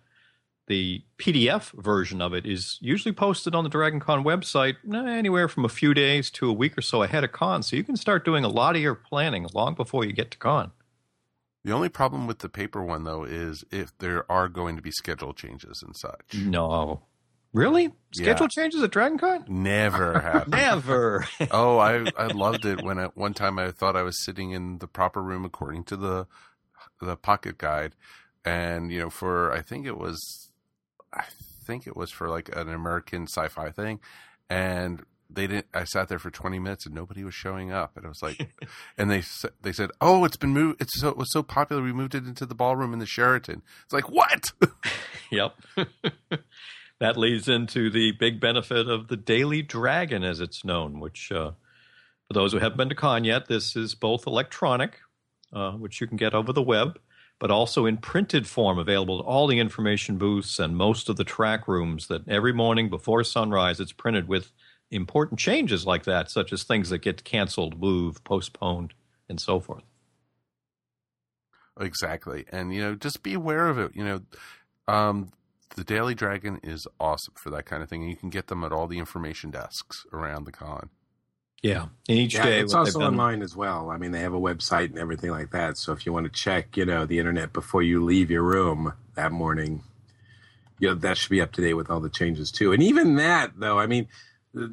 the 0.69 1.03
PDF 1.19 1.73
version 1.83 2.23
of 2.23 2.33
it 2.33 2.47
is 2.47 2.79
usually 2.81 3.13
posted 3.13 3.55
on 3.55 3.65
the 3.65 3.71
DragonCon 3.71 4.25
website 4.25 4.77
eh, 4.93 5.11
anywhere 5.11 5.49
from 5.49 5.65
a 5.65 5.69
few 5.69 5.93
days 5.95 6.31
to 6.33 6.49
a 6.49 6.53
week 6.53 6.79
or 6.79 6.83
so 6.83 7.03
ahead 7.03 7.25
of 7.25 7.33
con, 7.33 7.63
so 7.63 7.77
you 7.77 7.85
can 7.85 7.97
start 7.97 8.25
doing 8.25 8.45
a 8.45 8.49
lot 8.49 8.77
of 8.77 8.83
your 8.83 8.95
planning 8.95 9.47
long 9.55 9.75
before 9.75 10.05
you 10.05 10.13
get 10.13 10.31
to 10.31 10.39
con. 10.39 10.73
The 11.65 11.73
only 11.73 11.89
problem 11.89 12.27
with 12.27 12.41
the 12.41 12.49
paper 12.49 12.83
one, 12.83 13.05
though, 13.05 13.23
is 13.25 13.65
if 13.71 13.97
there 13.99 14.31
are 14.31 14.49
going 14.49 14.75
to 14.77 14.83
be 14.83 14.91
schedule 14.91 15.33
changes 15.33 15.81
and 15.81 15.97
such. 15.97 16.35
No, 16.35 17.03
really, 17.53 17.93
schedule 18.13 18.47
Yeah. 18.47 18.63
changes 18.63 18.83
at 18.83 18.91
DragonCon? 18.91 19.49
Never 19.49 20.21
happen. 20.21 20.51
Never. 20.51 21.27
oh, 21.53 21.79
I 21.79 22.11
I 22.19 22.27
loved 22.29 22.65
it 22.67 22.83
when 22.83 22.99
at 22.99 23.17
one 23.17 23.35
time 23.35 23.59
I 23.59 23.71
thought 23.71 23.97
I 23.97 24.03
was 24.03 24.25
sitting 24.25 24.51
in 24.53 24.79
the 24.79 24.89
proper 24.89 25.23
room 25.23 25.45
according 25.45 25.85
to 25.85 25.97
the 25.97 26.27
the 27.01 27.17
pocket 27.17 27.59
guide, 27.59 27.95
and 28.45 28.91
you 28.91 28.99
know 28.99 29.11
for 29.11 29.53
I 29.53 29.61
think 29.63 29.87
it 29.87 29.97
was 29.99 30.51
I 31.13 31.25
think 31.65 31.87
it 31.87 31.97
was 31.97 32.11
for 32.11 32.29
like 32.29 32.55
an 32.55 32.69
American 32.69 33.27
sci-fi 33.27 33.71
thing, 33.71 34.01
and 34.51 35.03
they 35.31 35.47
didn't. 35.47 35.67
I 35.73 35.85
sat 35.85 36.09
there 36.09 36.19
for 36.19 36.31
twenty 36.31 36.59
minutes 36.59 36.87
and 36.87 36.95
nobody 36.95 37.25
was 37.25 37.35
showing 37.35 37.73
up, 37.73 37.97
and 37.97 38.05
I 38.05 38.09
was 38.09 38.23
like, 38.23 38.55
and 38.99 39.11
they 39.11 39.23
they 39.61 39.73
said, 39.73 39.91
oh, 40.01 40.25
it's 40.25 40.37
been 40.37 40.53
moved. 40.53 40.81
It's 40.81 41.01
so 41.01 41.09
it 41.09 41.17
was 41.17 41.33
so 41.33 41.43
popular, 41.43 41.83
we 41.83 41.93
moved 41.93 42.15
it 42.15 42.27
into 42.27 42.47
the 42.47 42.55
ballroom 42.55 42.93
in 42.93 42.99
the 42.99 43.07
Sheraton. 43.07 43.63
It's 43.85 43.93
like 43.93 44.11
what? 44.11 44.53
Yep. 45.33 45.55
that 47.01 47.17
leads 47.17 47.49
into 47.49 47.91
the 47.91 48.13
big 48.13 48.39
benefit 48.39 48.87
of 48.87 49.09
the 49.09 49.17
Daily 49.17 49.63
Dragon, 49.63 50.23
as 50.23 50.41
it's 50.41 50.63
known, 50.63 51.01
which, 51.01 51.33
uh, 51.33 51.53
for 52.29 52.35
those 52.35 52.53
who 52.53 52.59
haven't 52.59 52.77
been 52.77 52.91
to 52.91 52.95
con 52.95 53.25
yet, 53.25 53.49
this 53.49 53.75
is 53.75 53.95
both 53.95 54.27
electronic, 54.27 55.01
uh, 55.53 55.73
which 55.73 56.03
you 56.03 56.07
can 56.07 56.19
get 56.19 56.35
over 56.35 56.53
the 56.53 56.63
web, 56.63 56.99
but 57.43 57.51
also 57.51 57.87
in 57.87 57.97
printed 57.97 58.47
form, 58.47 58.79
available 58.79 59.19
at 59.19 59.25
all 59.25 59.49
the 59.49 59.59
information 59.59 60.17
booths 60.17 60.61
and 60.61 60.77
most 60.77 61.09
of 61.09 61.17
the 61.17 61.25
track 61.25 61.67
rooms. 61.67 62.07
That 62.07 62.29
every 62.29 62.53
morning 62.53 62.89
before 62.89 63.25
sunrise, 63.25 63.81
it's 63.81 63.91
printed 63.91 64.29
with 64.29 64.53
important 64.93 65.41
changes 65.41 65.85
like 65.85 66.05
that, 66.05 66.31
such 66.31 66.53
as 66.53 66.63
things 66.63 66.91
that 66.91 66.99
get 66.99 67.25
canceled, 67.25 67.81
moved, 67.81 68.23
postponed, 68.23 68.95
and 69.29 69.41
so 69.41 69.59
forth. 69.59 69.83
Exactly. 71.81 72.45
And, 72.53 72.73
you 72.73 72.81
know, 72.81 72.95
just 72.95 73.25
be 73.25 73.35
aware 73.35 73.67
of 73.67 73.77
it. 73.77 73.91
You 73.97 74.05
know, 74.05 74.21
um, 74.87 75.33
the 75.75 75.83
Daily 75.83 76.15
Dragon 76.15 76.61
is 76.63 76.87
awesome 77.01 77.35
for 77.37 77.51
that 77.51 77.67
kind 77.67 77.83
of 77.83 77.89
thing. 77.89 78.03
And 78.03 78.11
you 78.11 78.17
can 78.17 78.31
get 78.31 78.47
them 78.47 78.63
at 78.63 78.71
all 78.71 78.87
the 78.87 79.01
information 79.01 79.51
desks 79.51 80.07
around 80.13 80.45
the 80.45 80.53
con. 80.53 80.91
Yeah. 81.63 81.83
And 82.09 82.19
each 82.19 82.35
Yeah, 82.35 82.45
day, 82.45 82.61
it's 82.61 82.75
also 82.75 82.99
done- 82.99 83.13
online 83.15 83.41
as 83.43 83.55
well. 83.57 83.91
I 83.91 83.97
mean, 83.97 84.11
they 84.11 84.21
have 84.21 84.35
a 84.35 84.41
website 84.41 84.87
and 84.87 84.99
everything 84.99 85.31
like 85.31 85.51
that. 85.53 85.79
So 85.79 85.93
if 85.93 86.05
you 86.05 86.13
want 86.13 86.25
to 86.25 86.33
check, 86.33 86.77
you 86.77 86.85
know, 86.85 87.07
the 87.07 87.19
internet 87.21 87.53
before 87.53 87.83
you 87.83 88.03
leave 88.05 88.31
your 88.31 88.43
room 88.43 88.95
that 89.15 89.31
morning, 89.31 89.83
you 90.81 90.89
know, 90.89 90.95
that 90.97 91.17
should 91.17 91.31
be 91.31 91.41
up 91.41 91.53
to 91.53 91.61
date 91.61 91.75
with 91.75 91.89
all 91.89 92.01
the 92.01 92.09
changes 92.11 92.51
too. 92.51 92.73
And 92.73 92.83
even 92.83 93.15
that, 93.17 93.53
though, 93.57 93.79
I 93.79 93.87
mean, 93.87 94.09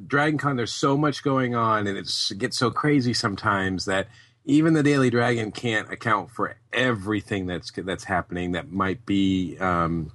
Dragon 0.07 0.39
Con, 0.39 0.55
there's 0.57 0.73
so 0.73 0.97
much 0.97 1.23
going 1.23 1.53
on, 1.55 1.85
and 1.87 1.97
it's, 1.97 2.31
it 2.31 2.39
gets 2.39 2.57
so 2.57 2.71
crazy 2.71 3.13
sometimes 3.13 3.85
that 3.85 4.07
even 4.43 4.73
the 4.73 4.81
Daily 4.83 5.11
Dragon 5.11 5.51
can't 5.51 5.91
account 5.93 6.31
for 6.31 6.55
everything 6.73 7.45
that's 7.45 7.71
that's 7.71 8.05
happening 8.05 8.53
that 8.53 8.71
might 8.71 9.05
be 9.05 9.57
um, 9.59 10.11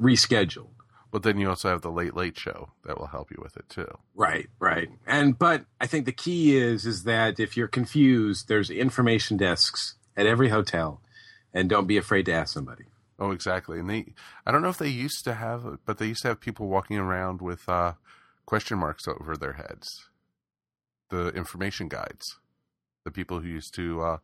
rescheduled. 0.00 0.68
But 1.10 1.22
then 1.22 1.38
you 1.38 1.48
also 1.48 1.70
have 1.70 1.80
the 1.80 1.90
Late 1.90 2.14
Late 2.14 2.38
Show 2.38 2.72
that 2.84 2.98
will 2.98 3.06
help 3.06 3.30
you 3.30 3.38
with 3.42 3.56
it 3.56 3.68
too. 3.68 3.88
Right, 4.14 4.48
right. 4.58 4.88
And 5.06 5.38
but 5.38 5.64
I 5.80 5.86
think 5.86 6.04
the 6.04 6.12
key 6.12 6.56
is 6.56 6.84
is 6.84 7.04
that 7.04 7.40
if 7.40 7.56
you're 7.56 7.68
confused, 7.68 8.48
there's 8.48 8.68
information 8.70 9.36
desks 9.38 9.94
at 10.16 10.26
every 10.26 10.50
hotel, 10.50 11.00
and 11.54 11.70
don't 11.70 11.86
be 11.86 11.96
afraid 11.96 12.26
to 12.26 12.32
ask 12.32 12.52
somebody. 12.52 12.84
Oh, 13.18 13.32
exactly. 13.32 13.80
And 13.80 13.90
they, 13.90 14.14
I 14.46 14.52
don't 14.52 14.62
know 14.62 14.68
if 14.68 14.78
they 14.78 14.88
used 14.88 15.24
to 15.24 15.34
have, 15.34 15.78
but 15.84 15.98
they 15.98 16.06
used 16.06 16.22
to 16.22 16.28
have 16.28 16.40
people 16.40 16.68
walking 16.68 16.98
around 16.98 17.40
with 17.40 17.68
uh, 17.68 17.94
question 18.46 18.78
marks 18.78 19.08
over 19.08 19.36
their 19.36 19.54
heads. 19.54 20.08
The 21.10 21.28
information 21.28 21.88
guides, 21.88 22.38
the 23.04 23.10
people 23.10 23.40
who 23.40 23.48
used 23.48 23.74
to 23.74 24.02
uh, 24.02 24.18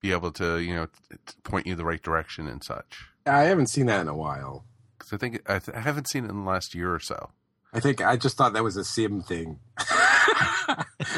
be 0.00 0.10
able 0.10 0.32
to, 0.32 0.58
you 0.58 0.74
know, 0.74 0.86
t- 1.10 1.34
point 1.44 1.66
you 1.66 1.76
the 1.76 1.84
right 1.84 2.02
direction 2.02 2.48
and 2.48 2.64
such. 2.64 3.06
I 3.26 3.42
haven't 3.42 3.68
seen 3.68 3.86
that 3.86 4.00
in 4.00 4.08
a 4.08 4.16
while. 4.16 4.64
Because 4.98 5.12
I 5.12 5.16
think 5.16 5.42
I, 5.48 5.58
th- 5.58 5.76
I 5.76 5.80
haven't 5.80 6.08
seen 6.08 6.24
it 6.24 6.30
in 6.30 6.44
the 6.44 6.48
last 6.48 6.74
year 6.74 6.92
or 6.92 7.00
so. 7.00 7.30
I 7.72 7.80
think 7.80 8.02
I 8.02 8.16
just 8.16 8.36
thought 8.36 8.54
that 8.54 8.64
was 8.64 8.76
a 8.76 8.84
sim 8.84 9.20
thing. 9.20 9.58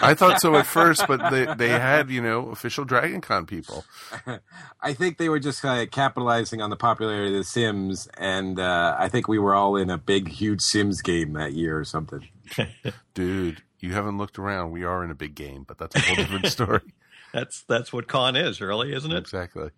I 0.03 0.15
thought 0.15 0.41
so 0.41 0.57
at 0.57 0.67
first, 0.67 1.07
but 1.07 1.31
they 1.31 1.47
they 1.55 1.69
had 1.69 2.11
you 2.11 2.21
know 2.21 2.49
official 2.51 2.85
Dragon 2.85 3.21
Con 3.21 3.47
people. 3.47 3.85
I 4.81 4.93
think 4.93 5.19
they 5.19 5.29
were 5.29 5.39
just 5.39 5.65
uh, 5.65 5.87
capitalizing 5.87 6.61
on 6.61 6.71
the 6.71 6.77
popularity 6.77 7.33
of 7.33 7.39
The 7.39 7.45
Sims, 7.45 8.09
and 8.17 8.59
uh, 8.59 8.97
I 8.99 9.09
think 9.09 9.29
we 9.29 9.39
were 9.39 9.55
all 9.55 9.77
in 9.77 9.91
a 9.91 9.99
big, 9.99 10.29
huge 10.29 10.61
Sims 10.61 11.01
game 11.03 11.35
that 11.35 11.53
year 11.53 11.79
or 11.79 11.85
something. 11.85 12.29
Dude, 13.15 13.63
you 13.79 13.93
haven't 13.93 14.19
looked 14.19 14.39
around. 14.39 14.73
We 14.73 14.85
are 14.85 15.05
in 15.05 15.11
a 15.11 15.15
big 15.15 15.35
game, 15.35 15.65
but 15.67 15.79
that's 15.79 15.95
a 15.95 16.01
whole 16.01 16.17
different 16.17 16.47
story. 16.47 16.83
That's 17.33 17.63
that's 17.69 17.93
what 17.93 18.09
con 18.09 18.35
is, 18.35 18.61
really, 18.61 18.93
isn't 18.93 19.13
it? 19.13 19.19
exactly. 19.19 19.71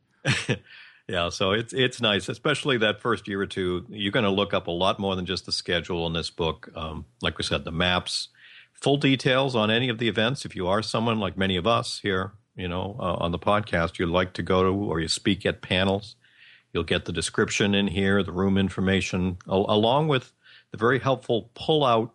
Yeah, 1.08 1.28
so 1.30 1.52
it's 1.52 1.72
it's 1.72 2.00
nice, 2.00 2.28
especially 2.28 2.78
that 2.78 3.00
first 3.00 3.26
year 3.26 3.40
or 3.40 3.46
two. 3.46 3.84
You're 3.88 4.12
going 4.12 4.24
to 4.24 4.30
look 4.30 4.54
up 4.54 4.66
a 4.66 4.70
lot 4.70 4.98
more 4.98 5.16
than 5.16 5.26
just 5.26 5.46
the 5.46 5.52
schedule 5.52 6.06
in 6.06 6.12
this 6.12 6.30
book. 6.30 6.70
Um, 6.74 7.06
like 7.20 7.38
we 7.38 7.44
said, 7.44 7.64
the 7.64 7.72
maps, 7.72 8.28
full 8.72 8.96
details 8.96 9.56
on 9.56 9.70
any 9.70 9.88
of 9.88 9.98
the 9.98 10.08
events. 10.08 10.44
If 10.44 10.54
you 10.54 10.68
are 10.68 10.82
someone 10.82 11.18
like 11.18 11.36
many 11.36 11.56
of 11.56 11.66
us 11.66 12.00
here, 12.02 12.32
you 12.54 12.68
know, 12.68 12.96
uh, 13.00 13.14
on 13.14 13.32
the 13.32 13.38
podcast, 13.38 13.98
you'd 13.98 14.10
like 14.10 14.32
to 14.34 14.42
go 14.42 14.62
to 14.62 14.68
or 14.68 15.00
you 15.00 15.08
speak 15.08 15.44
at 15.44 15.60
panels, 15.60 16.16
you'll 16.72 16.84
get 16.84 17.04
the 17.04 17.12
description 17.12 17.74
in 17.74 17.88
here, 17.88 18.22
the 18.22 18.32
room 18.32 18.56
information, 18.56 19.38
al- 19.48 19.66
along 19.68 20.08
with 20.08 20.32
the 20.70 20.76
very 20.78 21.00
helpful 21.00 21.50
pull-out 21.54 22.14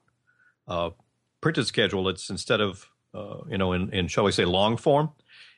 uh, 0.68 0.92
printed 1.42 1.68
schedule. 1.68 2.08
It's 2.10 2.30
instead 2.30 2.62
of 2.62 2.88
uh, 3.14 3.40
you 3.50 3.58
know 3.58 3.74
in, 3.74 3.92
in 3.94 4.08
shall 4.08 4.24
we 4.24 4.32
say 4.32 4.46
long 4.46 4.78
form. 4.78 5.12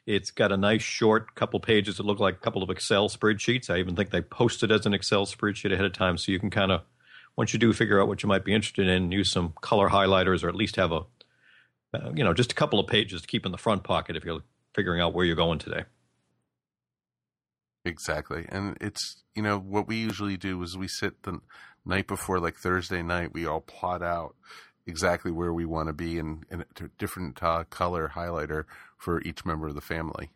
It's 0.09 0.31
got 0.31 0.51
a 0.51 0.57
nice 0.57 0.81
short 0.81 1.35
couple 1.35 1.59
pages 1.59 1.97
that 1.97 2.05
look 2.07 2.19
like 2.19 2.33
a 2.33 2.39
couple 2.39 2.63
of 2.63 2.71
Excel 2.71 3.09
spreadsheets. 3.09 3.69
I 3.69 3.77
even 3.77 3.95
think 3.95 4.09
they 4.09 4.21
posted 4.21 4.71
as 4.71 4.87
an 4.87 4.93
Excel 4.95 5.27
spreadsheet 5.27 5.71
ahead 5.71 5.85
of 5.85 5.93
time, 5.93 6.17
so 6.17 6.31
you 6.31 6.39
can 6.39 6.49
kind 6.49 6.71
of, 6.71 6.81
once 7.35 7.53
you 7.53 7.59
do 7.59 7.71
figure 7.73 8.01
out 8.01 8.07
what 8.07 8.23
you 8.23 8.27
might 8.27 8.43
be 8.43 8.55
interested 8.55 8.87
in, 8.87 9.11
use 9.11 9.31
some 9.31 9.53
color 9.61 9.87
highlighters 9.87 10.43
or 10.43 10.49
at 10.49 10.55
least 10.55 10.77
have 10.77 10.91
a, 10.91 11.01
uh, 11.93 12.11
you 12.15 12.23
know, 12.23 12.33
just 12.33 12.51
a 12.51 12.55
couple 12.55 12.79
of 12.79 12.87
pages 12.87 13.21
to 13.21 13.27
keep 13.27 13.45
in 13.45 13.51
the 13.51 13.57
front 13.59 13.83
pocket 13.83 14.15
if 14.15 14.25
you're 14.25 14.41
figuring 14.73 14.99
out 14.99 15.13
where 15.13 15.25
you're 15.25 15.35
going 15.35 15.59
today. 15.59 15.83
Exactly. 17.85 18.47
And 18.49 18.77
it's, 18.81 19.21
you 19.35 19.43
know, 19.43 19.59
what 19.59 19.87
we 19.87 19.97
usually 19.97 20.37
do 20.37 20.59
is 20.63 20.75
we 20.75 20.87
sit 20.87 21.21
the 21.21 21.39
night 21.85 22.07
before, 22.07 22.39
like 22.39 22.55
Thursday 22.55 23.03
night, 23.03 23.31
we 23.31 23.45
all 23.45 23.61
plot 23.61 24.01
out 24.01 24.33
exactly 24.87 25.29
where 25.29 25.53
we 25.53 25.65
want 25.65 25.85
to 25.85 25.93
be 25.93 26.17
in, 26.17 26.45
in 26.49 26.61
a 26.61 26.87
different 26.97 27.43
uh, 27.43 27.65
color 27.69 28.13
highlighter 28.15 28.65
for 28.99 29.21
each 29.23 29.43
member 29.45 29.67
of 29.67 29.73
the 29.73 29.81
family. 29.81 30.29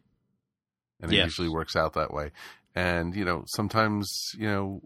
And 0.99 1.11
it 1.14 1.18
Yes. 1.18 1.26
usually 1.26 1.49
works 1.49 1.76
out 1.76 1.93
that 1.93 2.11
way. 2.11 2.32
And, 2.74 3.16
you 3.16 3.24
know, 3.26 3.43
sometimes, 3.47 4.09
you 4.36 4.47
know, 4.47 4.82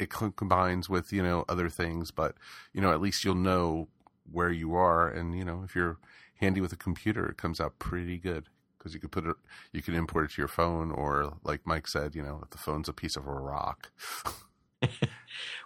it 0.00 0.10
co- 0.10 0.32
combines 0.32 0.88
with, 0.88 1.12
you 1.12 1.22
know, 1.22 1.44
other 1.48 1.68
things, 1.68 2.10
but, 2.10 2.34
you 2.72 2.80
know, 2.80 2.90
at 2.90 3.00
least 3.00 3.24
you'll 3.24 3.34
know 3.36 3.88
where 4.30 4.50
you 4.50 4.74
are. 4.74 5.08
And, 5.08 5.36
you 5.38 5.44
know, 5.44 5.62
if 5.64 5.76
you're 5.76 5.98
handy 6.40 6.60
with 6.60 6.72
a 6.72 6.76
computer, 6.76 7.28
it 7.28 7.36
comes 7.36 7.60
out 7.60 7.78
pretty 7.78 8.18
good 8.18 8.48
because 8.76 8.92
you 8.92 8.98
could 9.00 9.12
put 9.12 9.24
it, 9.26 9.36
you 9.72 9.82
can 9.82 9.94
import 9.94 10.24
it 10.24 10.30
to 10.32 10.40
your 10.40 10.48
phone, 10.48 10.90
or 10.90 11.34
like 11.44 11.66
Mike 11.66 11.86
said, 11.86 12.14
you 12.14 12.22
know, 12.22 12.40
if 12.42 12.50
the 12.50 12.58
phone's 12.58 12.88
a 12.88 12.92
piece 12.92 13.16
of 13.16 13.26
a 13.26 13.32
rock. 13.32 13.90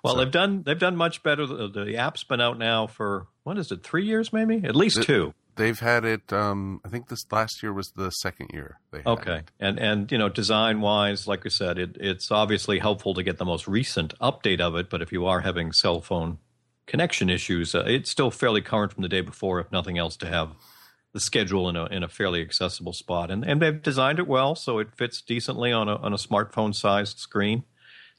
Well, 0.02 0.14
So- 0.14 0.20
they've 0.20 0.30
done 0.32 0.62
they've 0.62 0.78
done 0.78 0.96
much 0.96 1.22
better. 1.22 1.44
The, 1.46 1.68
the 1.68 1.96
app's 1.96 2.24
been 2.24 2.40
out 2.40 2.58
now 2.58 2.86
for 2.86 3.26
what 3.42 3.58
is 3.58 3.70
it? 3.70 3.82
Three 3.82 4.04
years, 4.06 4.32
maybe 4.32 4.62
at 4.64 4.74
least 4.74 5.02
two. 5.02 5.34
They've 5.56 5.78
had 5.78 6.04
it. 6.04 6.32
Um, 6.32 6.80
I 6.84 6.88
think 6.88 7.08
this 7.08 7.24
last 7.30 7.62
year 7.62 7.72
was 7.72 7.90
the 7.90 8.10
second 8.10 8.50
year 8.52 8.78
they 8.90 8.98
had 8.98 9.06
Okay, 9.06 9.36
it. 9.36 9.50
and 9.58 9.78
and 9.78 10.10
you 10.10 10.18
know, 10.18 10.28
design 10.28 10.80
wise, 10.80 11.26
like 11.26 11.44
I 11.44 11.48
said, 11.50 11.78
it, 11.78 11.96
it's 12.00 12.30
obviously 12.30 12.78
helpful 12.78 13.14
to 13.14 13.22
get 13.22 13.38
the 13.38 13.44
most 13.44 13.68
recent 13.68 14.18
update 14.20 14.60
of 14.60 14.74
it. 14.76 14.88
But 14.88 15.02
if 15.02 15.12
you 15.12 15.26
are 15.26 15.40
having 15.40 15.72
cell 15.72 16.00
phone 16.00 16.38
connection 16.86 17.28
issues, 17.30 17.74
uh, 17.74 17.84
it's 17.86 18.10
still 18.10 18.30
fairly 18.30 18.62
current 18.62 18.92
from 18.92 19.02
the 19.02 19.08
day 19.08 19.20
before, 19.20 19.60
if 19.60 19.70
nothing 19.70 19.98
else, 19.98 20.16
to 20.18 20.26
have 20.26 20.50
the 21.12 21.20
schedule 21.20 21.68
in 21.68 21.76
a 21.76 21.86
in 21.86 22.02
a 22.02 22.08
fairly 22.08 22.40
accessible 22.40 22.92
spot. 22.92 23.30
And 23.30 23.44
and 23.44 23.60
they've 23.60 23.82
designed 23.82 24.18
it 24.18 24.26
well, 24.26 24.54
so 24.54 24.78
it 24.78 24.94
fits 24.96 25.20
decently 25.20 25.72
on 25.72 25.88
a 25.88 25.96
on 25.96 26.12
a 26.12 26.16
smartphone 26.16 26.74
sized 26.74 27.18
screen. 27.18 27.64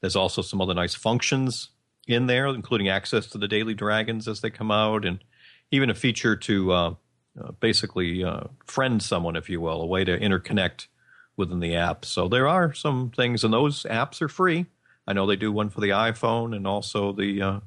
There's 0.00 0.16
also 0.16 0.42
some 0.42 0.60
other 0.60 0.74
nice 0.74 0.94
functions 0.94 1.70
in 2.08 2.26
there, 2.26 2.46
including 2.48 2.88
access 2.88 3.26
to 3.28 3.38
the 3.38 3.46
daily 3.48 3.74
dragons 3.74 4.26
as 4.28 4.40
they 4.40 4.50
come 4.50 4.70
out, 4.70 5.04
and 5.04 5.22
even 5.70 5.88
a 5.90 5.94
feature 5.94 6.36
to 6.36 6.72
uh, 6.72 6.94
uh, 7.40 7.52
basically 7.52 8.24
uh, 8.24 8.44
friend 8.64 9.02
someone, 9.02 9.36
if 9.36 9.48
you 9.48 9.60
will, 9.60 9.80
a 9.82 9.86
way 9.86 10.04
to 10.04 10.18
interconnect 10.18 10.86
within 11.36 11.60
the 11.60 11.74
app. 11.76 12.04
So 12.04 12.28
there 12.28 12.48
are 12.48 12.72
some 12.74 13.10
things, 13.10 13.44
and 13.44 13.52
those 13.52 13.84
apps 13.84 14.20
are 14.22 14.28
free. 14.28 14.66
I 15.06 15.12
know 15.12 15.26
they 15.26 15.36
do 15.36 15.50
one 15.52 15.70
for 15.70 15.80
the 15.80 15.88
iPhone 15.90 16.54
and 16.54 16.66
also 16.66 17.12
the 17.12 17.42
uh, 17.42 17.60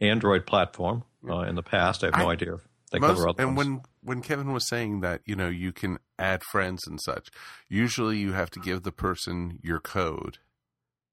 Android 0.00 0.46
platform 0.46 1.04
uh, 1.28 1.40
in 1.40 1.54
the 1.54 1.62
past. 1.62 2.02
I 2.02 2.08
have 2.08 2.18
no 2.18 2.28
I- 2.28 2.32
idea 2.32 2.54
if 2.54 2.60
they 2.90 2.98
Most- 2.98 3.16
cover 3.16 3.28
other 3.28 3.42
and 3.42 3.56
ones. 3.56 3.68
when 3.68 3.80
when 4.02 4.20
Kevin 4.20 4.52
was 4.52 4.68
saying 4.68 5.00
that, 5.00 5.22
you 5.24 5.34
know, 5.34 5.48
you 5.48 5.72
can 5.72 5.98
add 6.18 6.42
friends 6.44 6.86
and 6.86 7.00
such. 7.00 7.30
Usually, 7.70 8.18
you 8.18 8.32
have 8.32 8.50
to 8.50 8.60
give 8.60 8.82
the 8.82 8.92
person 8.92 9.58
your 9.62 9.80
code 9.80 10.38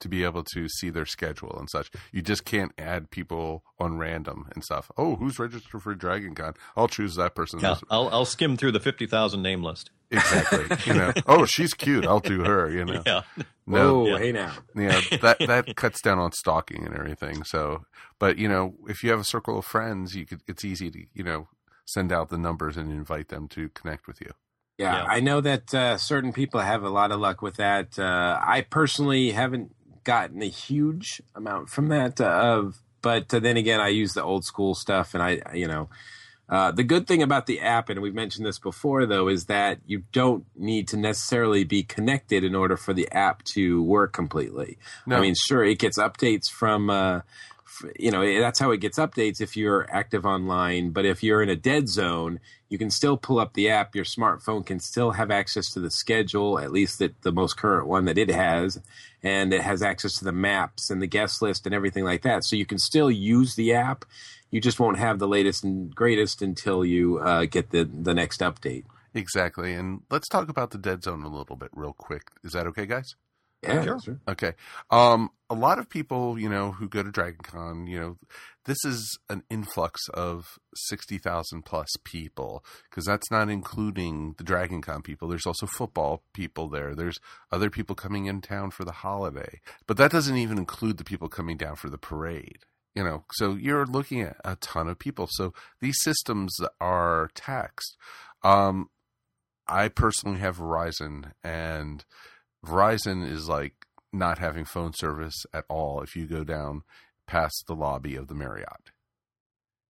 to 0.02 0.10
be 0.10 0.24
able 0.24 0.44
to 0.54 0.68
see 0.70 0.90
their 0.90 1.06
schedule 1.06 1.56
and 1.58 1.70
such. 1.70 1.90
You 2.12 2.22
just 2.22 2.46
can't 2.46 2.72
add 2.78 3.10
people 3.12 3.64
on 3.80 3.98
random 3.98 4.48
and 4.54 4.64
stuff. 4.64 4.92
Oh, 4.98 5.16
who's 5.16 5.40
registered 5.40 5.82
for 5.82 5.96
Dragon 5.96 6.36
Con? 6.36 6.54
I'll 6.76 6.88
choose 6.88 7.16
that 7.16 7.34
person. 7.36 7.60
yeah, 7.60 7.76
I'll, 7.90 8.10
I'll 8.10 8.26
skim 8.26 8.58
through 8.58 8.74
the 8.74 8.80
50,000 8.80 9.42
name 9.42 9.64
list. 9.64 9.92
Exactly. 10.12 10.66
you 10.86 10.94
know, 11.00 11.14
oh, 11.28 11.46
she's 11.46 11.74
cute. 11.74 12.06
I'll 12.06 12.20
do 12.20 12.44
her. 12.44 12.70
You 12.70 12.84
know, 12.86 13.02
Yeah. 13.06 13.22
no, 13.66 14.00
Whoa, 14.00 14.08
yeah. 14.08 14.18
hey 14.18 14.32
now. 14.34 14.54
yeah, 14.76 15.00
that 15.22 15.38
that 15.48 15.76
cuts 15.78 16.02
down 16.02 16.20
on 16.20 16.34
stalking 16.34 16.86
and 16.86 16.94
everything. 16.94 17.44
So, 17.46 17.86
but 18.20 18.38
you 18.38 18.50
know, 18.50 18.76
if 18.90 19.04
you 19.04 19.10
have 19.12 19.22
a 19.22 19.24
circle 19.24 19.58
of 19.58 19.64
friends, 19.66 20.14
you 20.14 20.26
could. 20.26 20.42
It's 20.48 20.66
easy 20.66 20.92
to 20.92 21.00
you 21.14 21.24
know 21.24 21.48
send 21.86 22.12
out 22.12 22.28
the 22.30 22.38
numbers 22.38 22.76
and 22.76 22.92
invite 22.92 23.30
them 23.30 23.48
to 23.50 23.70
connect 23.70 24.06
with 24.06 24.20
you. 24.20 24.32
Yeah, 24.78 24.98
Yeah. 24.98 25.06
I 25.08 25.22
know 25.22 25.40
that 25.40 25.74
uh, 25.74 25.98
certain 25.98 26.34
people 26.34 26.60
have 26.60 26.84
a 26.84 26.90
lot 26.90 27.12
of 27.14 27.20
luck 27.22 27.42
with 27.42 27.56
that. 27.56 27.98
Uh, 27.98 28.38
I 28.46 28.62
personally 28.70 29.32
haven't 29.32 29.74
gotten 30.04 30.42
a 30.42 30.50
huge 30.50 31.22
amount 31.36 31.70
from 31.70 31.88
that. 31.90 32.20
Uh, 32.20 32.26
of, 32.26 32.82
but 33.02 33.34
uh, 33.34 33.40
then 33.40 33.58
again, 33.58 33.80
I 33.80 33.90
use 33.90 34.14
the 34.14 34.24
old 34.24 34.46
school 34.46 34.76
stuff, 34.76 35.14
and 35.14 35.24
I, 35.24 35.42
you 35.54 35.68
know, 35.68 35.90
uh, 36.52 36.70
the 36.70 36.84
good 36.84 37.08
thing 37.08 37.24
about 37.24 37.46
the 37.46 37.62
app, 37.62 37.90
and 37.90 38.02
we've 38.02 38.14
mentioned 38.14 38.46
this 38.46 38.60
before, 38.60 39.06
though, 39.06 39.30
is 39.30 39.46
that 39.46 39.80
you 39.86 40.04
don't 40.12 40.46
need 40.56 40.86
to 40.90 40.98
necessarily 40.98 41.64
be 41.64 41.82
connected 41.82 42.44
in 42.44 42.56
order 42.56 42.76
for 42.76 42.94
the 42.94 43.10
app 43.12 43.42
to 43.44 43.82
work 43.82 44.12
completely. 44.12 44.78
No. 45.06 45.16
I 45.16 45.22
mean, 45.22 45.34
sure, 45.34 45.64
it 45.64 45.80
gets 45.80 45.98
updates 45.98 46.50
from. 46.50 46.90
Uh, 46.90 47.22
you 47.98 48.12
know 48.12 48.40
that's 48.40 48.60
how 48.60 48.72
it 48.72 48.80
gets 48.82 49.00
updates 49.00 49.40
if 49.40 49.56
you're 49.56 49.88
active 49.90 50.26
online 50.26 50.92
but 50.92 51.06
if 51.06 51.24
you're 51.24 51.42
in 51.42 51.50
a 51.50 51.56
dead 51.56 51.88
zone 51.88 52.40
you 52.70 52.78
can 52.78 52.90
still 52.90 53.18
pull 53.18 53.40
up 53.40 53.54
the 53.54 53.70
app 53.70 53.96
your 53.96 54.04
smartphone 54.04 54.66
can 54.66 54.80
still 54.80 55.12
have 55.12 55.32
access 55.32 55.72
to 55.72 55.80
the 55.80 55.90
schedule 55.90 56.60
at 56.60 56.72
least 56.72 57.00
the, 57.00 57.14
the 57.22 57.32
most 57.32 57.58
current 57.58 57.88
one 57.88 58.06
that 58.06 58.18
it 58.18 58.30
has 58.30 58.80
and 59.24 59.54
it 59.54 59.62
has 59.62 59.82
access 59.82 60.16
to 60.18 60.26
the 60.26 60.32
maps 60.32 60.90
and 60.90 61.02
the 61.02 61.08
guest 61.08 61.42
list 61.42 61.66
and 61.66 61.76
everything 61.76 62.04
like 62.04 62.22
that 62.24 62.44
so 62.44 62.56
you 62.56 62.66
can 62.66 62.78
still 62.80 63.12
use 63.12 63.56
the 63.56 63.74
app 63.74 64.06
you 64.50 64.60
just 64.60 64.80
won't 64.80 64.98
have 64.98 65.20
the 65.20 65.28
latest 65.28 65.64
and 65.64 65.96
greatest 65.96 66.42
until 66.42 66.84
you 66.84 67.20
uh, 67.20 67.46
get 67.46 67.70
the 67.72 67.84
the 67.84 68.14
next 68.14 68.42
update 68.42 68.84
Exactly. 69.14 69.74
And 69.74 70.02
let's 70.10 70.30
talk 70.30 70.50
about 70.50 70.72
the 70.72 70.78
dead 70.78 71.04
zone 71.04 71.24
a 71.24 71.28
little 71.30 71.56
bit 71.56 71.70
real 71.74 71.94
quick. 71.94 72.32
Is 72.44 72.54
that 72.54 72.68
okay, 72.68 72.86
guys? 72.86 73.16
yeah 73.64 73.84
Sure. 73.84 74.00
sure. 74.00 74.20
Okay. 74.28 74.54
Um, 74.90 75.30
a 75.50 75.54
lot 75.54 75.80
of 75.80 75.90
people, 75.90 76.40
you 76.40 76.50
know, 76.50 76.72
who 76.72 76.88
go 76.88 77.04
to 77.04 77.12
Dragon 77.12 77.40
Con, 77.44 77.88
you 77.88 78.00
know, 78.00 78.18
this 78.66 78.84
is 78.86 79.18
an 79.30 79.44
influx 79.50 80.08
of 80.14 80.60
60,000 80.76 81.64
plus 81.64 81.90
people 82.04 82.64
because 82.90 83.06
that's 83.06 83.32
not 83.32 83.50
including 83.50 84.36
the 84.38 84.44
Dragon 84.44 84.82
Con 84.82 85.02
people. 85.02 85.28
There's 85.28 85.46
also 85.46 85.66
football 85.66 86.24
people 86.34 86.70
there. 86.70 86.94
There's 86.94 87.20
other 87.52 87.70
people 87.70 87.96
coming 87.96 88.26
in 88.26 88.42
town 88.42 88.72
for 88.72 88.86
the 88.86 88.92
holiday, 88.92 89.62
but 89.88 89.98
that 89.98 90.12
doesn't 90.12 90.38
even 90.38 90.58
include 90.58 90.98
the 90.98 91.04
people 91.04 91.30
coming 91.30 91.58
down 91.58 91.76
for 91.76 91.90
the 91.90 91.98
parade. 91.98 92.66
You 92.94 93.04
know, 93.04 93.24
so 93.34 93.54
you're 93.54 93.86
looking 93.86 94.22
at 94.22 94.38
a 94.44 94.58
ton 94.58 94.90
of 94.90 95.00
people. 95.00 95.28
So 95.32 95.54
these 95.80 95.96
systems 96.02 96.54
are 96.80 97.30
taxed. 97.34 97.96
Um, 98.44 98.90
I 99.66 99.88
personally 99.88 100.40
have 100.40 100.58
Verizon, 100.58 101.32
and 101.42 102.04
Verizon 102.66 103.26
is 103.26 103.48
like 103.48 103.86
not 104.12 104.40
having 104.40 104.66
phone 104.66 104.94
service 104.94 105.46
at 105.54 105.64
all 105.70 106.02
if 106.02 106.18
you 106.18 106.28
go 106.28 106.44
down 106.44 106.84
past 107.32 107.64
the 107.68 107.76
lobby 107.76 108.16
of 108.16 108.28
the 108.28 108.36
Marriott. 108.36 108.92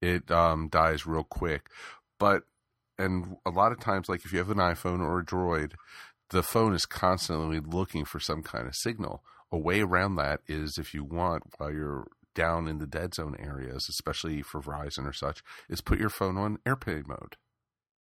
It 0.01 0.31
um, 0.31 0.69
dies 0.69 1.07
real 1.07 1.25
quick. 1.25 1.69
But, 2.19 2.43
and 2.99 3.37
a 3.47 3.51
lot 3.51 3.73
of 3.73 3.81
times, 3.81 4.09
like 4.09 4.25
if 4.25 4.33
you 4.33 4.39
have 4.39 4.51
an 4.51 4.59
iPhone 4.59 5.01
or 5.01 5.21
a 5.21 5.25
Droid, 5.25 5.73
the 6.31 6.43
phone 6.43 6.75
is 6.75 6.85
constantly 6.85 7.61
looking 7.61 8.05
for 8.05 8.21
some 8.21 8.43
kind 8.43 8.67
of 8.67 8.75
signal. 8.75 9.23
A 9.53 9.59
way 9.59 9.81
around 9.81 10.17
that 10.17 10.41
is 10.47 10.79
if 10.79 10.93
you 10.95 11.05
want, 11.05 11.45
while 11.59 11.73
you're 11.73 12.09
down 12.35 12.69
in 12.69 12.79
the 12.79 12.87
dead 12.87 13.15
zone 13.15 13.37
areas, 13.39 13.87
especially 13.89 14.43
for 14.43 14.61
Verizon 14.61 15.07
or 15.07 15.13
such, 15.13 15.43
is 15.69 15.81
put 15.81 15.99
your 15.99 16.11
phone 16.11 16.37
on 16.37 16.59
airplane 16.67 17.05
mode. 17.07 17.37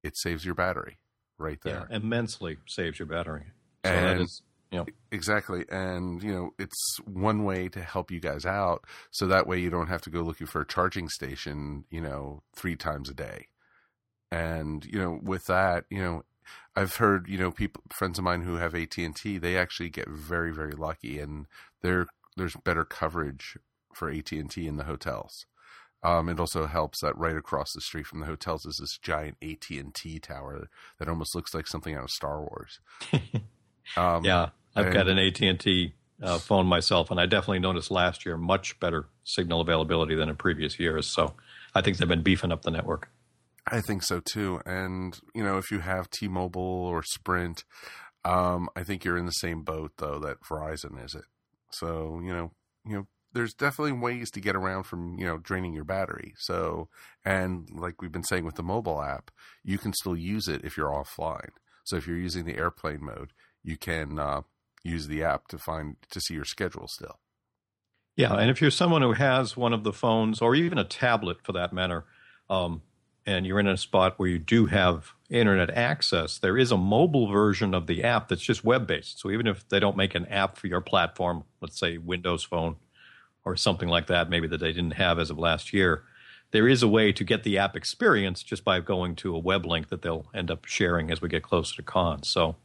It 0.04 0.18
saves 0.18 0.46
your 0.46 0.56
battery 0.56 0.98
right 1.40 1.60
Yeah, 1.64 1.72
there. 1.72 1.88
immensely 1.92 2.58
saves 2.68 3.00
your 3.00 3.06
battery. 3.08 3.46
So 3.86 3.92
And- 3.92 4.22
is, 4.22 4.42
you 4.72 4.80
know, 4.80 4.90
Exactly. 5.12 5.66
And, 5.70 6.22
you 6.22 6.34
know, 6.34 6.52
it's 6.60 6.98
one 7.06 7.44
way 7.46 7.70
to 7.70 7.82
help 7.82 8.12
you 8.12 8.20
guys 8.20 8.46
out. 8.46 8.86
So 9.12 9.28
that 9.28 9.48
way 9.48 9.60
you 9.60 9.70
don't 9.70 9.88
have 9.88 10.02
to 10.04 10.10
go 10.10 10.22
looking 10.22 10.48
for 10.48 10.62
a 10.62 10.68
charging 10.68 11.10
station, 11.10 11.86
you 11.90 12.02
know, 12.02 12.44
three 12.56 12.76
times 12.76 13.10
a 13.10 13.14
day. 13.14 13.48
and 14.32 14.86
you 14.86 15.00
know 15.00 15.20
with 15.24 15.46
that 15.46 15.86
you 15.90 16.02
know 16.02 16.24
I've 16.76 16.96
heard 16.98 17.28
you 17.30 17.38
know 17.38 17.52
people 17.52 17.84
friends 17.94 18.18
of 18.18 18.24
mine 18.26 18.42
who 18.42 18.56
have 18.56 18.76
AT 18.76 18.98
and 18.98 19.16
T 19.16 19.38
they 19.38 19.58
actually 19.58 19.90
get 19.90 20.10
very 20.10 20.54
very 20.54 20.74
lucky 20.74 21.20
and 21.20 21.48
there 21.82 22.08
there's 22.36 22.56
better 22.64 22.86
coverage 22.86 23.58
for 23.94 24.10
AT 24.10 24.32
and 24.32 24.52
T 24.52 24.68
in 24.68 24.78
the 24.78 24.84
hotels. 24.86 25.46
Um, 26.04 26.30
it 26.30 26.40
also 26.40 26.68
helps 26.68 27.02
that 27.02 27.18
right 27.18 27.36
across 27.36 27.74
the 27.74 27.82
street 27.82 28.06
from 28.06 28.20
the 28.20 28.28
hotels 28.28 28.66
is 28.66 28.78
this 28.78 28.98
giant 29.00 29.38
AT 29.42 29.70
and 29.72 29.94
T 29.96 30.20
tower 30.20 30.70
that 31.00 31.10
almost 31.10 31.36
looks 31.36 31.54
like 31.54 31.68
something 31.68 31.96
out 31.96 32.04
of 32.06 32.12
Star 32.12 32.40
Wars. 32.42 32.80
Um, 33.96 34.24
yeah, 34.26 34.50
I've 34.76 34.88
and, 34.88 34.94
got 34.94 35.08
an 35.08 35.18
AT 35.18 35.40
and 35.42 35.60
T 35.60 35.94
uh, 36.22 36.40
phone 36.40 36.66
myself, 36.66 37.12
and 37.12 37.20
I 37.20 37.26
definitely 37.26 37.60
noticed 37.60 37.92
last 37.92 38.26
year 38.26 38.38
much 38.38 38.80
better 38.80 39.08
signal 39.24 39.62
availability 39.62 40.16
than 40.16 40.30
in 40.30 40.36
previous 40.36 40.80
years. 40.80 41.08
So 41.08 41.34
I 41.76 41.82
think 41.82 41.98
they've 41.98 42.08
been 42.08 42.24
beefing 42.24 42.52
up 42.52 42.64
the 42.64 42.72
network. 42.72 43.10
I 43.70 43.82
think 43.82 44.04
so 44.04 44.20
too. 44.20 44.62
And 44.66 45.20
you 45.36 45.44
know, 45.44 45.58
if 45.58 45.72
you 45.72 45.80
have 45.80 46.10
T-Mobile 46.10 46.62
or 46.62 47.04
Sprint, 47.04 47.64
um, 48.24 48.70
I 48.76 48.84
think 48.84 49.04
you're 49.04 49.18
in 49.18 49.26
the 49.26 49.32
same 49.32 49.64
boat 49.64 49.92
though 49.98 50.20
that 50.20 50.42
Verizon 50.42 51.04
is 51.04 51.16
it. 51.16 51.26
So 51.72 52.20
you 52.24 52.34
know, 52.34 52.52
you 52.86 52.96
know, 52.96 53.08
there's 53.34 53.54
definitely 53.54 53.92
ways 53.92 54.32
to 54.32 54.40
get 54.40 54.56
around 54.56 54.84
from 54.84 55.18
you 55.20 55.26
know 55.26 55.38
draining 55.38 55.74
your 55.74 55.84
battery. 55.84 56.34
So 56.38 56.90
and 57.26 57.70
like 57.70 58.02
we've 58.02 58.12
been 58.12 58.24
saying 58.24 58.46
with 58.46 58.56
the 58.56 58.64
mobile 58.64 59.02
app, 59.02 59.32
you 59.64 59.78
can 59.78 59.94
still 59.94 60.16
use 60.16 60.48
it 60.48 60.64
if 60.64 60.78
you're 60.78 60.90
offline. 60.90 61.52
So 61.84 61.96
if 61.96 62.08
you're 62.08 62.18
using 62.18 62.46
the 62.46 62.58
airplane 62.58 63.04
mode, 63.04 63.32
you 63.68 63.76
can 63.76 64.18
uh, 64.18 64.42
use 64.82 65.08
the 65.08 65.22
app 65.24 65.50
to 65.50 65.58
find 65.58 65.98
to 66.10 66.22
see 66.22 66.34
your 66.34 66.46
schedule 66.46 66.88
still. 66.88 67.20
Yeah, 68.16 68.34
and 68.34 68.50
if 68.50 68.62
you're 68.62 68.72
someone 68.72 69.02
who 69.02 69.12
has 69.12 69.58
one 69.58 69.74
of 69.74 69.84
the 69.84 69.94
phones 69.94 70.42
or 70.42 70.56
even 70.56 70.78
a 70.78 70.84
tablet 70.84 71.38
for 71.44 71.52
that 71.52 71.74
matter, 71.74 72.06
um, 72.50 72.82
and 73.26 73.46
you're 73.46 73.60
in 73.60 73.68
a 73.68 73.78
spot 73.78 74.18
where 74.18 74.30
you 74.30 74.40
do 74.40 74.68
have 74.68 75.12
internet 75.30 75.70
access, 75.70 76.40
there 76.40 76.58
is 76.58 76.72
a 76.72 76.78
mobile 76.78 77.28
version 77.28 77.76
of 77.76 77.86
the 77.86 78.04
app 78.06 78.30
that's 78.30 78.42
just 78.42 78.64
web 78.64 78.88
based. 78.88 79.20
So 79.20 79.30
even 79.30 79.46
if 79.46 79.68
they 79.68 79.82
don't 79.82 79.98
make 79.98 80.16
an 80.16 80.26
app 80.28 80.58
for 80.58 80.68
your 80.68 80.82
platform, 80.82 81.44
let's 81.62 81.78
say 81.78 81.98
Windows 81.98 82.44
Phone 82.44 82.78
or 83.44 83.58
something 83.58 83.90
like 83.90 84.08
that, 84.08 84.30
maybe 84.30 84.48
that 84.48 84.62
they 84.62 84.72
didn't 84.72 84.92
have 84.92 85.20
as 85.20 85.30
of 85.30 85.38
last 85.38 85.74
year, 85.74 86.04
there 86.52 86.70
is 86.70 86.82
a 86.82 86.88
way 86.88 87.12
to 87.12 87.24
get 87.26 87.44
the 87.44 87.58
app 87.58 87.76
experience 87.76 88.42
just 88.42 88.64
by 88.64 88.80
going 88.80 89.16
to 89.18 89.36
a 89.36 89.40
web 89.40 89.66
link 89.66 89.90
that 89.90 90.02
they'll 90.02 90.28
end 90.34 90.50
up 90.50 90.64
sharing 90.64 91.12
as 91.12 91.22
we 91.22 91.28
get 91.28 91.44
closer 91.44 91.76
to 91.76 91.84
con. 91.84 92.24
So 92.24 92.56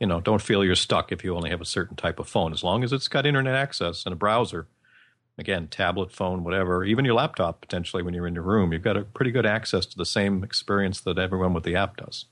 you 0.00 0.06
know, 0.06 0.20
don't 0.20 0.42
feel 0.42 0.64
you're 0.64 0.74
stuck 0.74 1.12
if 1.12 1.24
you 1.24 1.34
only 1.34 1.50
have 1.50 1.60
a 1.60 1.66
certain 1.66 1.96
type 1.96 2.18
of 2.18 2.28
phone. 2.28 2.52
As 2.52 2.62
long 2.62 2.84
as 2.84 2.92
it's 2.92 3.08
got 3.08 3.26
internet 3.26 3.54
access 3.54 4.04
and 4.04 4.12
a 4.12 4.16
browser, 4.16 4.66
again, 5.38 5.68
tablet, 5.68 6.12
phone, 6.12 6.44
whatever, 6.44 6.84
even 6.84 7.04
your 7.04 7.14
laptop 7.14 7.60
potentially 7.60 8.02
when 8.02 8.14
you're 8.14 8.26
in 8.26 8.34
your 8.34 8.42
room, 8.42 8.72
you've 8.72 8.82
got 8.82 8.96
a 8.96 9.04
pretty 9.04 9.30
good 9.30 9.46
access 9.46 9.86
to 9.86 9.96
the 9.96 10.06
same 10.06 10.44
experience 10.44 11.00
that 11.00 11.18
everyone 11.18 11.54
with 11.54 11.64
the 11.64 11.76
app 11.76 11.96
does. 11.96 12.26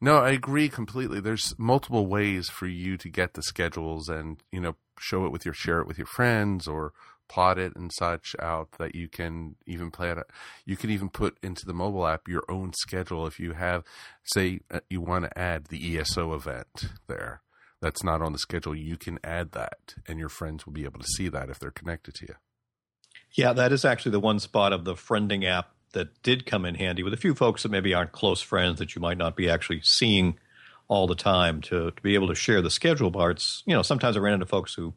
No, 0.00 0.16
I 0.18 0.30
agree 0.30 0.68
completely. 0.68 1.20
There's 1.20 1.54
multiple 1.58 2.06
ways 2.06 2.48
for 2.48 2.66
you 2.66 2.96
to 2.98 3.08
get 3.08 3.34
the 3.34 3.42
schedules 3.42 4.08
and, 4.08 4.42
you 4.52 4.60
know, 4.60 4.76
show 4.98 5.24
it 5.24 5.32
with 5.32 5.44
your 5.44 5.54
share 5.54 5.80
it 5.80 5.86
with 5.86 5.96
your 5.96 6.06
friends 6.06 6.68
or 6.68 6.92
plot 7.30 7.58
it 7.58 7.76
and 7.76 7.92
such 7.92 8.34
out 8.40 8.72
that 8.72 8.94
you 8.96 9.08
can 9.08 9.54
even 9.64 9.90
play 9.92 10.10
it. 10.10 10.18
You 10.66 10.76
can 10.76 10.90
even 10.90 11.08
put 11.08 11.38
into 11.42 11.64
the 11.64 11.72
mobile 11.72 12.06
app 12.06 12.26
your 12.26 12.42
own 12.48 12.72
schedule 12.74 13.24
if 13.24 13.38
you 13.38 13.52
have, 13.52 13.84
say, 14.24 14.60
uh, 14.68 14.80
you 14.90 15.00
want 15.00 15.24
to 15.24 15.38
add 15.38 15.66
the 15.66 15.96
ESO 15.96 16.34
event 16.34 16.86
there. 17.06 17.40
That's 17.80 18.02
not 18.02 18.20
on 18.20 18.32
the 18.32 18.38
schedule. 18.38 18.74
You 18.74 18.96
can 18.96 19.20
add 19.22 19.52
that, 19.52 19.94
and 20.08 20.18
your 20.18 20.28
friends 20.28 20.66
will 20.66 20.72
be 20.72 20.84
able 20.84 20.98
to 20.98 21.06
see 21.06 21.28
that 21.28 21.48
if 21.48 21.60
they're 21.60 21.70
connected 21.70 22.14
to 22.16 22.26
you. 22.26 22.34
Yeah, 23.32 23.52
that 23.52 23.70
is 23.72 23.84
actually 23.84 24.12
the 24.12 24.20
one 24.20 24.40
spot 24.40 24.72
of 24.72 24.84
the 24.84 24.94
friending 24.94 25.44
app 25.44 25.70
that 25.92 26.22
did 26.24 26.46
come 26.46 26.64
in 26.64 26.74
handy 26.74 27.04
with 27.04 27.14
a 27.14 27.18
few 27.18 27.34
folks 27.34 27.62
that 27.62 27.70
maybe 27.70 27.94
aren't 27.94 28.12
close 28.12 28.40
friends 28.40 28.80
that 28.80 28.96
you 28.96 29.00
might 29.00 29.18
not 29.18 29.36
be 29.36 29.48
actually 29.48 29.82
seeing 29.82 30.36
all 30.88 31.06
the 31.06 31.14
time 31.14 31.60
to, 31.60 31.92
to 31.92 32.02
be 32.02 32.14
able 32.14 32.26
to 32.26 32.34
share 32.34 32.60
the 32.60 32.70
schedule 32.70 33.12
parts. 33.12 33.62
You 33.66 33.74
know, 33.74 33.82
sometimes 33.82 34.16
I 34.16 34.20
ran 34.20 34.34
into 34.34 34.46
folks 34.46 34.74
who 34.74 34.94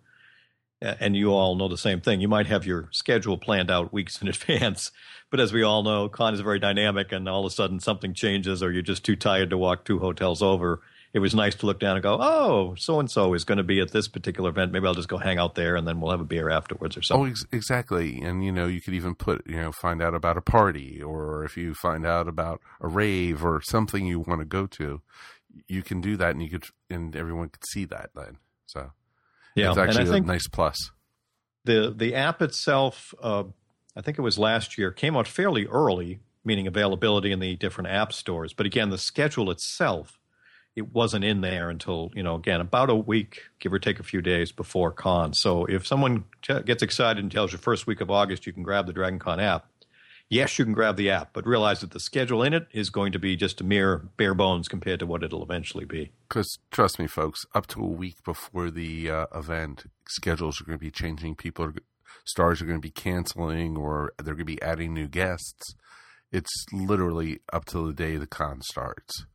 and 0.83 1.15
you 1.15 1.31
all 1.31 1.55
know 1.55 1.67
the 1.67 1.77
same 1.77 2.01
thing. 2.01 2.19
You 2.19 2.27
might 2.27 2.47
have 2.47 2.65
your 2.65 2.89
schedule 2.91 3.37
planned 3.37 3.71
out 3.71 3.93
weeks 3.93 4.21
in 4.21 4.27
advance, 4.29 4.91
but 5.31 5.39
as 5.39 5.53
we 5.53 5.63
all 5.63 5.83
know, 5.83 6.09
con 6.09 6.33
is 6.33 6.41
very 6.41 6.59
dynamic, 6.59 7.11
and 7.11 7.27
all 7.27 7.45
of 7.45 7.51
a 7.51 7.55
sudden 7.55 7.79
something 7.79 8.13
changes, 8.13 8.61
or 8.61 8.71
you're 8.71 8.81
just 8.81 9.03
too 9.05 9.15
tired 9.15 9.49
to 9.49 9.57
walk 9.57 9.85
two 9.85 9.99
hotels 9.99 10.41
over. 10.41 10.81
It 11.13 11.19
was 11.19 11.35
nice 11.35 11.53
to 11.55 11.67
look 11.67 11.79
down 11.79 11.95
and 11.95 12.01
go, 12.01 12.17
oh, 12.19 12.73
so 12.75 12.99
and 12.99 13.09
so 13.09 13.35
is 13.35 13.43
going 13.43 13.59
to 13.59 13.63
be 13.63 13.79
at 13.79 13.91
this 13.91 14.07
particular 14.07 14.49
event. 14.49 14.71
Maybe 14.71 14.87
I'll 14.87 14.95
just 14.95 15.07
go 15.07 15.17
hang 15.19 15.37
out 15.37 15.53
there, 15.53 15.75
and 15.75 15.87
then 15.87 16.01
we'll 16.01 16.09
have 16.09 16.21
a 16.21 16.25
beer 16.25 16.49
afterwards 16.49 16.97
or 16.97 17.03
something. 17.03 17.27
Oh, 17.27 17.29
ex- 17.29 17.45
exactly. 17.51 18.19
And 18.21 18.43
you 18.43 18.51
know, 18.51 18.65
you 18.65 18.81
could 18.81 18.95
even 18.95 19.13
put, 19.13 19.45
you 19.47 19.57
know, 19.57 19.71
find 19.71 20.01
out 20.01 20.15
about 20.15 20.37
a 20.37 20.41
party, 20.41 21.01
or 21.01 21.43
if 21.43 21.55
you 21.55 21.75
find 21.75 22.05
out 22.05 22.27
about 22.27 22.61
a 22.81 22.87
rave 22.87 23.45
or 23.45 23.61
something 23.61 24.07
you 24.07 24.19
want 24.19 24.41
to 24.41 24.45
go 24.45 24.65
to, 24.65 25.01
you 25.67 25.83
can 25.83 26.01
do 26.01 26.17
that, 26.17 26.31
and 26.31 26.41
you 26.41 26.49
could, 26.49 26.65
and 26.89 27.15
everyone 27.15 27.49
could 27.49 27.65
see 27.67 27.85
that 27.85 28.09
then. 28.15 28.37
So 28.65 28.91
yeah, 29.55 29.69
it's 29.69 29.77
actually 29.77 30.17
a 30.17 30.21
nice 30.21 30.47
plus. 30.47 30.91
The 31.65 31.93
the 31.95 32.15
app 32.15 32.41
itself, 32.41 33.13
uh, 33.21 33.43
I 33.95 34.01
think 34.01 34.17
it 34.17 34.21
was 34.21 34.37
last 34.37 34.77
year, 34.77 34.91
came 34.91 35.15
out 35.15 35.27
fairly 35.27 35.65
early, 35.67 36.19
meaning 36.43 36.67
availability 36.67 37.31
in 37.31 37.39
the 37.39 37.55
different 37.55 37.89
app 37.89 38.13
stores. 38.13 38.53
But 38.53 38.65
again, 38.65 38.89
the 38.89 38.97
schedule 38.97 39.49
itself, 39.49 40.19
it 40.75 40.93
wasn't 40.93 41.23
in 41.23 41.41
there 41.41 41.69
until 41.69 42.11
you 42.15 42.23
know 42.23 42.35
again 42.35 42.61
about 42.61 42.89
a 42.89 42.95
week, 42.95 43.43
give 43.59 43.71
or 43.71 43.79
take 43.79 43.99
a 43.99 44.03
few 44.03 44.21
days 44.21 44.51
before 44.51 44.91
con. 44.91 45.33
So 45.33 45.65
if 45.65 45.87
someone 45.87 46.25
t- 46.41 46.61
gets 46.63 46.83
excited 46.83 47.23
and 47.23 47.31
tells 47.31 47.51
you 47.51 47.57
first 47.57 47.87
week 47.87 48.01
of 48.01 48.11
August 48.11 48.45
you 48.45 48.53
can 48.53 48.63
grab 48.63 48.87
the 48.87 48.93
Dragon 48.93 49.19
Con 49.19 49.39
app, 49.39 49.67
yes, 50.33 50.57
you 50.57 50.65
can 50.65 50.73
grab 50.73 50.97
the 50.97 51.09
app, 51.09 51.31
but 51.33 51.45
realize 51.45 51.81
that 51.81 51.91
the 51.91 51.99
schedule 51.99 52.43
in 52.43 52.53
it 52.53 52.67
is 52.71 52.89
going 52.89 53.11
to 53.11 53.19
be 53.19 53.35
just 53.35 53.61
a 53.61 53.63
mere 53.63 53.97
bare 54.17 54.33
bones 54.33 54.67
compared 54.67 54.99
to 54.99 55.05
what 55.05 55.23
it'll 55.23 55.43
eventually 55.43 55.85
be. 55.85 56.11
Because 56.27 56.57
trust 56.71 56.99
me, 56.99 57.07
folks, 57.07 57.45
up 57.53 57.67
to 57.67 57.81
a 57.81 57.87
week 57.87 58.23
before 58.23 58.71
the 58.71 59.09
uh, 59.09 59.25
event, 59.33 59.85
schedules 60.07 60.59
are 60.59 60.65
going 60.65 60.77
to 60.77 60.83
be 60.83 60.91
changing. 60.91 61.35
People 61.35 61.65
are 61.65 61.73
stars 62.25 62.61
are 62.61 62.65
going 62.65 62.79
to 62.79 62.85
be 62.85 62.91
canceling, 62.91 63.77
or 63.77 64.13
they're 64.17 64.33
going 64.33 64.45
to 64.45 64.45
be 64.45 64.61
adding 64.61 64.93
new 64.93 65.07
guests. 65.07 65.75
It's 66.31 66.65
literally 66.73 67.39
up 67.51 67.65
to 67.65 67.87
the 67.87 67.93
day 67.93 68.17
the 68.17 68.27
con 68.27 68.61
starts. 68.61 69.25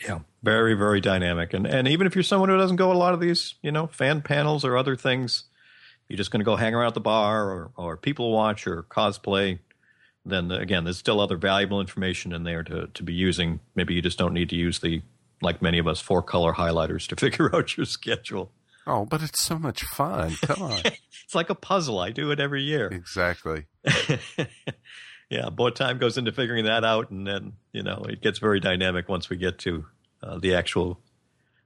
Yeah, 0.00 0.20
very 0.42 0.74
very 0.74 1.00
dynamic, 1.00 1.54
and 1.54 1.66
and 1.66 1.88
even 1.88 2.06
if 2.06 2.14
you're 2.14 2.22
someone 2.22 2.50
who 2.50 2.58
doesn't 2.58 2.76
go 2.76 2.92
to 2.92 2.96
a 2.96 2.98
lot 2.98 3.14
of 3.14 3.20
these, 3.20 3.54
you 3.62 3.72
know, 3.72 3.86
fan 3.86 4.20
panels 4.20 4.64
or 4.64 4.76
other 4.76 4.94
things, 4.94 5.44
you're 6.06 6.18
just 6.18 6.30
going 6.30 6.40
to 6.40 6.44
go 6.44 6.54
hang 6.54 6.74
around 6.74 6.88
at 6.88 6.94
the 6.94 7.00
bar 7.00 7.50
or 7.50 7.70
or 7.76 7.96
people 7.96 8.30
watch 8.30 8.66
or 8.66 8.82
cosplay 8.82 9.58
then 10.26 10.50
again, 10.50 10.84
there's 10.84 10.98
still 10.98 11.20
other 11.20 11.36
valuable 11.36 11.80
information 11.80 12.32
in 12.32 12.42
there 12.42 12.62
to, 12.64 12.88
to 12.88 13.02
be 13.02 13.14
using. 13.14 13.60
Maybe 13.74 13.94
you 13.94 14.02
just 14.02 14.18
don't 14.18 14.34
need 14.34 14.50
to 14.50 14.56
use 14.56 14.80
the, 14.80 15.02
like 15.40 15.62
many 15.62 15.78
of 15.78 15.86
us, 15.86 16.00
four 16.00 16.22
color 16.22 16.52
highlighters 16.52 17.06
to 17.08 17.16
figure 17.20 17.54
out 17.54 17.76
your 17.76 17.86
schedule. 17.86 18.50
Oh, 18.86 19.04
but 19.04 19.22
it's 19.22 19.42
so 19.42 19.58
much 19.58 19.82
fun. 19.82 20.34
Come 20.42 20.62
on. 20.62 20.80
it's 20.84 21.34
like 21.34 21.50
a 21.50 21.54
puzzle. 21.54 21.98
I 21.98 22.10
do 22.10 22.30
it 22.30 22.40
every 22.40 22.62
year. 22.62 22.86
Exactly. 22.88 23.66
yeah, 25.28 25.48
more 25.56 25.72
time 25.72 25.98
goes 25.98 26.18
into 26.18 26.30
figuring 26.30 26.66
that 26.66 26.84
out, 26.84 27.10
and 27.10 27.26
then, 27.26 27.54
you 27.72 27.82
know, 27.82 28.04
it 28.08 28.22
gets 28.22 28.38
very 28.38 28.60
dynamic 28.60 29.08
once 29.08 29.28
we 29.28 29.36
get 29.36 29.58
to 29.60 29.86
uh, 30.22 30.38
the 30.38 30.54
actual 30.54 31.00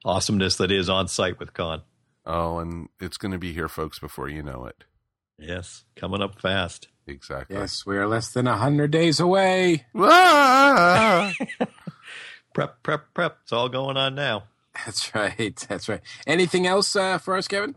awesomeness 0.05 0.57
that 0.57 0.71
is 0.71 0.89
on 0.89 1.09
site 1.09 1.39
with 1.39 1.53
Con. 1.53 1.83
Oh, 2.25 2.59
and 2.59 2.89
it's 3.01 3.19
going 3.19 3.33
to 3.33 3.39
be 3.39 3.53
here, 3.53 3.69
folks, 3.69 3.99
before 3.99 4.29
you 4.29 4.43
know 4.43 4.65
it. 4.67 4.85
Yes, 5.39 5.85
coming 5.97 6.23
up 6.23 6.41
fast. 6.41 6.89
Exactly. 7.11 7.57
Yes, 7.57 7.85
we 7.85 7.99
are 7.99 8.07
less 8.07 8.31
than 8.31 8.47
a 8.47 8.57
hundred 8.57 8.93
days 8.93 9.21
away. 9.21 9.85
prep, 12.55 12.83
prep, 12.83 13.15
prep. 13.15 13.39
It's 13.43 13.53
all 13.53 13.69
going 13.69 13.97
on 13.97 14.15
now. 14.15 14.45
That's 14.87 15.13
right. 15.15 15.67
That's 15.69 15.89
right. 15.89 16.01
Anything 16.27 16.67
else 16.67 16.95
uh, 16.95 17.17
for 17.19 17.37
us, 17.37 17.49
Kevin? 17.49 17.75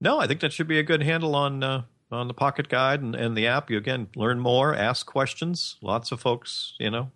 No, 0.00 0.20
I 0.20 0.26
think 0.26 0.40
that 0.40 0.52
should 0.52 0.68
be 0.68 0.78
a 0.78 0.84
good 0.84 1.02
handle 1.02 1.34
on 1.34 1.64
uh, 1.64 1.82
on 2.10 2.28
the 2.28 2.34
Pocket 2.34 2.68
Guide 2.68 3.00
and, 3.02 3.14
and 3.14 3.34
the 3.36 3.46
app. 3.46 3.70
You 3.70 3.78
again 3.78 4.08
learn 4.14 4.40
more, 4.40 4.74
ask 4.74 5.06
questions. 5.06 5.76
Lots 5.82 6.12
of 6.12 6.20
folks, 6.20 6.74
you 6.78 6.90
know, 6.90 7.10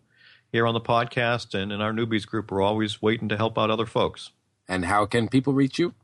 here 0.50 0.66
on 0.66 0.74
the 0.74 0.80
podcast 0.80 1.54
and 1.54 1.72
in 1.72 1.80
our 1.80 1.92
newbies 1.92 2.26
group, 2.26 2.50
we're 2.50 2.62
always 2.62 3.00
waiting 3.00 3.28
to 3.28 3.36
help 3.36 3.56
out 3.58 3.70
other 3.70 3.86
folks. 3.86 4.30
And 4.68 4.86
how 4.86 5.06
can 5.06 5.28
people 5.28 5.52
reach 5.52 5.78
you? 5.78 5.94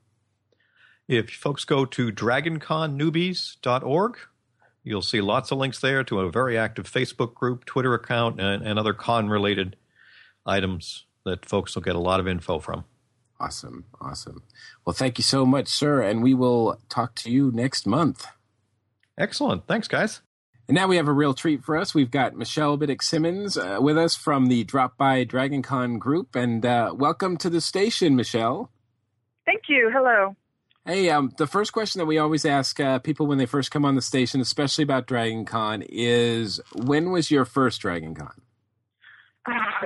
If 1.07 1.31
folks 1.31 1.65
go 1.65 1.85
to 1.87 2.13
dragonconnewbies.org, 2.13 4.19
You'll 4.85 5.03
see 5.03 5.21
lots 5.21 5.51
of 5.51 5.59
links 5.59 5.81
there 5.81 6.03
to 6.05 6.21
a 6.21 6.31
very 6.31 6.57
active 6.57 6.91
Facebook 6.91 7.35
group, 7.35 7.65
Twitter 7.65 7.95
account, 7.95 8.41
and, 8.41 8.63
and 8.63 8.79
other 8.79 8.95
con 8.95 9.29
related 9.29 9.77
items 10.47 11.05
that 11.25 11.45
folks 11.45 11.75
will 11.75 11.83
get 11.83 11.97
a 11.97 12.01
lot 12.01 12.21
of 12.21 12.29
info 12.29 12.59
from. 12.59 12.85
Awesome. 13.41 13.85
Awesome. 14.01 14.43
Well, 14.85 14.95
thank 14.95 15.19
you 15.19 15.25
so 15.25 15.47
much, 15.47 15.69
sir. 15.69 16.03
And 16.03 16.23
we 16.23 16.35
will 16.35 16.81
talk 16.89 17.15
to 17.17 17.31
you 17.31 17.53
next 17.53 17.87
month. 17.87 18.27
Excellent. 19.17 19.67
Thanks, 19.67 19.89
guys. 19.89 20.23
And 20.67 20.75
now 20.75 20.87
we 20.87 20.97
have 20.97 21.09
a 21.09 21.13
real 21.13 21.35
treat 21.35 21.65
for 21.65 21.77
us. 21.77 21.95
We've 21.95 22.11
got 22.11 22.37
Michelle 22.37 22.77
Biddix-Simmons 22.77 23.57
uh, 23.57 23.79
with 23.81 23.97
us 23.97 24.17
from 24.17 24.47
the 24.47 24.65
Drop 24.65 24.99
by 24.99 25.25
DragonCon 25.25 25.99
group. 25.99 26.35
And 26.35 26.65
uh, 26.67 26.93
welcome 26.95 27.37
to 27.39 27.49
the 27.49 27.61
station, 27.61 28.17
Michelle. 28.17 28.71
Thank 29.47 29.63
you. 29.69 29.91
Hello. 29.93 30.37
Hey, 30.89 31.11
um, 31.11 31.35
the 31.37 31.47
first 31.47 31.75
question 31.75 31.99
that 31.99 32.07
we 32.07 32.17
always 32.17 32.47
ask 32.47 32.81
uh, 32.81 32.99
people 32.99 33.27
when 33.27 33.37
they 33.37 33.45
first 33.45 33.71
come 33.71 33.85
on 33.85 33.95
the 33.95 34.01
station, 34.01 34.41
especially 34.41 34.85
about 34.85 35.07
Dragon 35.07 35.45
Con, 35.45 35.83
is 35.87 36.63
when 36.75 37.11
was 37.11 37.31
your 37.31 37.45
first 37.45 37.83
Dragon 37.83 38.15
Con? 38.15 38.33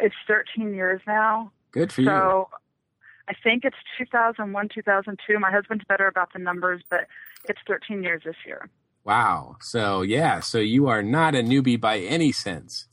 it's 0.00 0.14
13 0.28 0.72
years 0.72 1.00
now. 1.05 1.50
Good 1.72 1.90
for 1.92 2.03
you. 2.03 2.07
So 2.07 2.48
I 3.28 3.32
think 3.42 3.64
it's 3.64 3.76
2001, 3.98 4.68
2002. 4.72 5.40
My 5.40 5.50
husband's 5.50 5.84
better 5.88 6.07
about 6.07 6.32
the 6.32 6.38
numbers, 6.38 6.84
but 6.88 7.09
it's 7.48 7.59
13 7.66 8.05
years 8.05 8.22
this 8.24 8.36
year. 8.46 8.70
Wow. 9.03 9.57
So 9.61 10.03
yeah, 10.03 10.38
so 10.38 10.59
you 10.59 10.86
are 10.86 11.03
not 11.03 11.34
a 11.34 11.42
newbie 11.42 11.80
by 11.80 11.98
any 11.98 12.30
sense. 12.30 12.86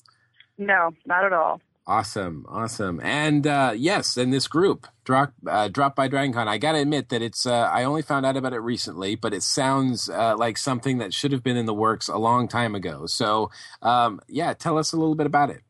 No, 0.57 0.95
not 1.05 1.25
at 1.25 1.33
all. 1.33 1.61
Awesome, 1.89 2.45
awesome, 2.47 2.99
and 3.01 3.47
uh, 3.47 3.73
yes, 3.75 4.15
and 4.15 4.31
this 4.31 4.47
group, 4.47 4.85
drop 5.05 5.33
uh, 5.47 5.69
drop 5.69 5.95
by 5.95 6.07
DragonCon. 6.07 6.45
I 6.45 6.59
got 6.59 6.73
to 6.73 6.77
admit 6.77 7.09
that 7.09 7.23
it's. 7.23 7.47
Uh, 7.47 7.67
I 7.73 7.83
only 7.83 8.03
found 8.03 8.27
out 8.27 8.37
about 8.37 8.53
it 8.53 8.59
recently, 8.59 9.15
but 9.15 9.33
it 9.33 9.41
sounds 9.41 10.07
uh, 10.07 10.37
like 10.37 10.59
something 10.59 10.99
that 10.99 11.15
should 11.15 11.31
have 11.31 11.41
been 11.41 11.57
in 11.57 11.65
the 11.65 11.73
works 11.73 12.07
a 12.07 12.19
long 12.19 12.47
time 12.47 12.75
ago. 12.75 13.07
So, 13.07 13.49
um, 13.81 14.21
yeah, 14.27 14.53
tell 14.53 14.77
us 14.77 14.93
a 14.93 14.97
little 14.97 15.15
bit 15.15 15.25
about 15.25 15.49
it. 15.49 15.63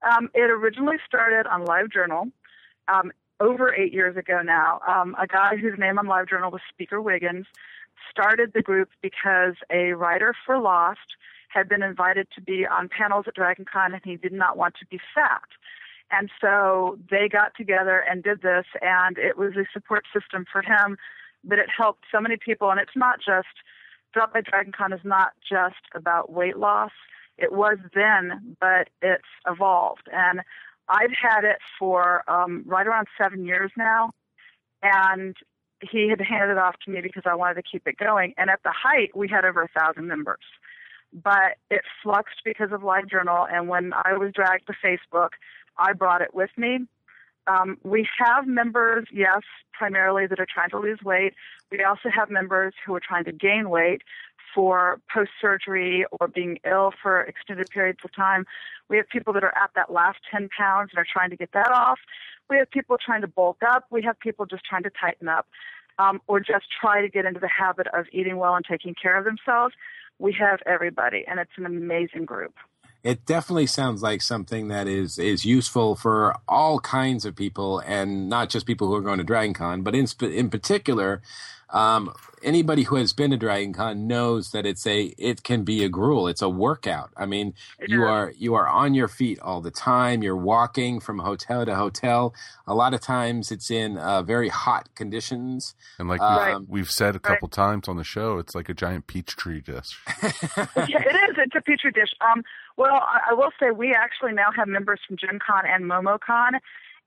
Um, 0.00 0.30
it 0.32 0.50
originally 0.50 0.96
started 1.06 1.46
on 1.46 1.66
LiveJournal 1.66 2.32
um, 2.88 3.12
over 3.38 3.74
eight 3.74 3.92
years 3.92 4.16
ago 4.16 4.40
now. 4.42 4.80
Um, 4.88 5.14
a 5.20 5.26
guy 5.26 5.56
whose 5.56 5.78
name 5.78 5.98
on 5.98 6.06
LiveJournal 6.06 6.52
was 6.52 6.62
Speaker 6.70 7.02
Wiggins 7.02 7.44
started 8.10 8.52
the 8.54 8.62
group 8.62 8.88
because 9.02 9.56
a 9.70 9.92
writer 9.92 10.32
for 10.46 10.58
Lost 10.58 11.16
had 11.54 11.68
been 11.68 11.82
invited 11.82 12.26
to 12.34 12.42
be 12.42 12.66
on 12.66 12.88
panels 12.88 13.26
at 13.28 13.36
DragonCon 13.36 13.92
and 13.94 14.00
he 14.04 14.16
did 14.16 14.32
not 14.32 14.56
want 14.56 14.74
to 14.80 14.86
be 14.86 14.98
fat. 15.14 15.42
And 16.10 16.30
so 16.40 16.98
they 17.10 17.28
got 17.28 17.54
together 17.56 18.04
and 18.08 18.22
did 18.22 18.42
this, 18.42 18.66
and 18.82 19.16
it 19.16 19.38
was 19.38 19.52
a 19.56 19.64
support 19.72 20.04
system 20.12 20.44
for 20.50 20.62
him 20.62 20.96
that 21.44 21.58
it 21.58 21.66
helped 21.76 22.04
so 22.12 22.20
many 22.20 22.36
people. 22.36 22.70
And 22.70 22.78
it's 22.78 22.96
not 22.96 23.18
just, 23.18 23.48
Drop 24.12 24.32
by 24.32 24.42
DragonCon 24.42 24.94
is 24.94 25.00
not 25.02 25.32
just 25.48 25.82
about 25.94 26.30
weight 26.30 26.56
loss. 26.56 26.92
It 27.36 27.52
was 27.52 27.78
then, 27.94 28.56
but 28.60 28.88
it's 29.02 29.24
evolved. 29.48 30.08
And 30.12 30.40
I've 30.88 31.10
had 31.10 31.42
it 31.42 31.58
for 31.78 32.22
um, 32.30 32.62
right 32.64 32.86
around 32.86 33.08
seven 33.20 33.44
years 33.44 33.72
now. 33.76 34.12
And 34.82 35.34
he 35.80 36.08
had 36.08 36.20
handed 36.20 36.52
it 36.52 36.58
off 36.58 36.76
to 36.84 36.92
me 36.92 37.00
because 37.00 37.24
I 37.26 37.34
wanted 37.34 37.54
to 37.54 37.62
keep 37.62 37.88
it 37.88 37.96
going. 37.96 38.34
And 38.36 38.50
at 38.50 38.60
the 38.62 38.72
height, 38.72 39.16
we 39.16 39.26
had 39.26 39.44
over 39.44 39.62
a 39.62 39.68
thousand 39.80 40.06
members 40.06 40.44
but 41.14 41.56
it 41.70 41.82
fluxed 42.02 42.42
because 42.44 42.72
of 42.72 42.80
LiveJournal. 42.80 43.46
And 43.52 43.68
when 43.68 43.92
I 43.92 44.14
was 44.18 44.32
dragged 44.32 44.66
to 44.66 44.74
Facebook, 44.84 45.30
I 45.78 45.92
brought 45.92 46.22
it 46.22 46.34
with 46.34 46.50
me. 46.56 46.80
Um, 47.46 47.78
we 47.84 48.08
have 48.18 48.46
members, 48.46 49.06
yes, 49.12 49.42
primarily 49.72 50.26
that 50.26 50.40
are 50.40 50.46
trying 50.52 50.70
to 50.70 50.78
lose 50.78 51.00
weight. 51.04 51.34
We 51.70 51.84
also 51.84 52.08
have 52.14 52.30
members 52.30 52.74
who 52.84 52.94
are 52.94 53.00
trying 53.00 53.24
to 53.24 53.32
gain 53.32 53.68
weight 53.68 54.02
for 54.54 55.00
post 55.12 55.30
surgery 55.40 56.06
or 56.12 56.28
being 56.28 56.58
ill 56.64 56.92
for 57.02 57.22
extended 57.22 57.68
periods 57.70 57.98
of 58.04 58.14
time. 58.14 58.46
We 58.88 58.96
have 58.96 59.08
people 59.08 59.32
that 59.34 59.44
are 59.44 59.56
at 59.56 59.70
that 59.74 59.92
last 59.92 60.18
10 60.30 60.48
pounds 60.56 60.90
and 60.92 60.98
are 60.98 61.06
trying 61.10 61.30
to 61.30 61.36
get 61.36 61.52
that 61.52 61.70
off. 61.70 61.98
We 62.48 62.56
have 62.58 62.70
people 62.70 62.96
trying 63.04 63.22
to 63.22 63.28
bulk 63.28 63.58
up. 63.66 63.86
We 63.90 64.02
have 64.02 64.18
people 64.18 64.46
just 64.46 64.64
trying 64.64 64.84
to 64.84 64.90
tighten 64.90 65.28
up 65.28 65.46
um, 65.98 66.20
or 66.26 66.40
just 66.40 66.66
try 66.80 67.02
to 67.02 67.08
get 67.08 67.24
into 67.24 67.40
the 67.40 67.48
habit 67.48 67.88
of 67.92 68.06
eating 68.12 68.36
well 68.36 68.54
and 68.54 68.64
taking 68.64 68.94
care 68.94 69.18
of 69.18 69.24
themselves 69.24 69.74
we 70.18 70.32
have 70.38 70.60
everybody, 70.66 71.24
and 71.26 71.40
it's 71.40 71.50
an 71.56 71.66
amazing 71.66 72.24
group. 72.24 72.54
It 73.02 73.26
definitely 73.26 73.66
sounds 73.66 74.02
like 74.02 74.22
something 74.22 74.68
that 74.68 74.88
is 74.88 75.18
is 75.18 75.44
useful 75.44 75.94
for 75.94 76.34
all 76.48 76.80
kinds 76.80 77.26
of 77.26 77.36
people, 77.36 77.80
and 77.80 78.28
not 78.28 78.48
just 78.48 78.66
people 78.66 78.86
who 78.86 78.94
are 78.94 79.02
going 79.02 79.18
to 79.18 79.24
DragonCon, 79.24 79.84
but 79.84 79.94
in 79.94 80.06
in 80.30 80.48
particular, 80.48 81.20
um, 81.74 82.14
anybody 82.40 82.84
who 82.84 82.96
has 82.96 83.12
been 83.12 83.32
to 83.32 83.36
Dragon 83.36 83.72
Con 83.72 84.06
knows 84.06 84.52
that 84.52 84.64
it's 84.64 84.86
a 84.86 85.06
it 85.18 85.42
can 85.42 85.64
be 85.64 85.82
a 85.82 85.88
gruel. 85.88 86.28
It's 86.28 86.40
a 86.40 86.48
workout. 86.48 87.10
I 87.16 87.26
mean, 87.26 87.54
you 87.86 88.04
are 88.04 88.32
you 88.38 88.54
are 88.54 88.68
on 88.68 88.94
your 88.94 89.08
feet 89.08 89.40
all 89.40 89.60
the 89.60 89.72
time. 89.72 90.22
You're 90.22 90.36
walking 90.36 91.00
from 91.00 91.18
hotel 91.18 91.66
to 91.66 91.74
hotel. 91.74 92.32
A 92.66 92.74
lot 92.74 92.94
of 92.94 93.00
times, 93.00 93.50
it's 93.50 93.72
in 93.72 93.98
uh, 93.98 94.22
very 94.22 94.48
hot 94.48 94.94
conditions. 94.94 95.74
And 95.98 96.08
like 96.08 96.20
um, 96.20 96.60
we've, 96.60 96.68
we've, 96.68 96.90
said 96.90 97.16
a 97.16 97.18
couple 97.18 97.48
right. 97.48 97.52
times 97.52 97.88
on 97.88 97.96
the 97.96 98.04
show, 98.04 98.38
it's 98.38 98.54
like 98.54 98.68
a 98.68 98.74
giant 98.74 99.08
peach 99.08 99.34
tree 99.36 99.60
dish. 99.60 99.98
yeah, 100.22 100.64
it 100.76 101.30
is. 101.30 101.36
It's 101.38 101.56
a 101.56 101.60
petri 101.60 101.90
dish. 101.92 102.10
Um, 102.20 102.44
well, 102.76 102.94
I, 102.94 103.30
I 103.30 103.34
will 103.34 103.50
say 103.60 103.72
we 103.72 103.92
actually 103.92 104.32
now 104.32 104.52
have 104.56 104.68
members 104.68 105.00
from 105.06 105.16
Gen 105.16 105.40
Con 105.44 105.64
and 105.66 105.84
MomoCon. 105.84 106.60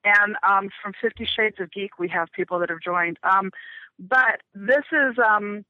And 0.03 0.35
um, 0.47 0.69
from 0.81 0.93
Fifty 1.01 1.25
Shades 1.25 1.57
of 1.59 1.71
Geek, 1.71 1.99
we 1.99 2.07
have 2.09 2.31
people 2.31 2.59
that 2.59 2.69
have 2.69 2.81
joined. 2.81 3.17
Um, 3.23 3.51
but 3.99 4.41
this 4.53 4.85
is, 4.91 5.17
um, 5.17 5.65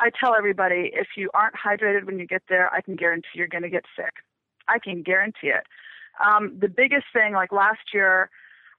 I 0.00 0.10
tell 0.10 0.34
everybody, 0.34 0.90
if 0.92 1.08
you 1.16 1.30
aren't 1.32 1.54
hydrated 1.54 2.04
when 2.04 2.18
you 2.18 2.26
get 2.26 2.42
there, 2.48 2.72
I 2.74 2.80
can 2.80 2.96
guarantee 2.96 3.28
you're 3.34 3.48
going 3.48 3.62
to 3.62 3.70
get 3.70 3.84
sick. 3.96 4.12
I 4.68 4.78
can 4.78 5.02
guarantee 5.02 5.48
it. 5.48 5.64
Um, 6.24 6.58
the 6.58 6.68
biggest 6.68 7.06
thing, 7.12 7.32
like 7.32 7.52
last 7.52 7.94
year, 7.94 8.28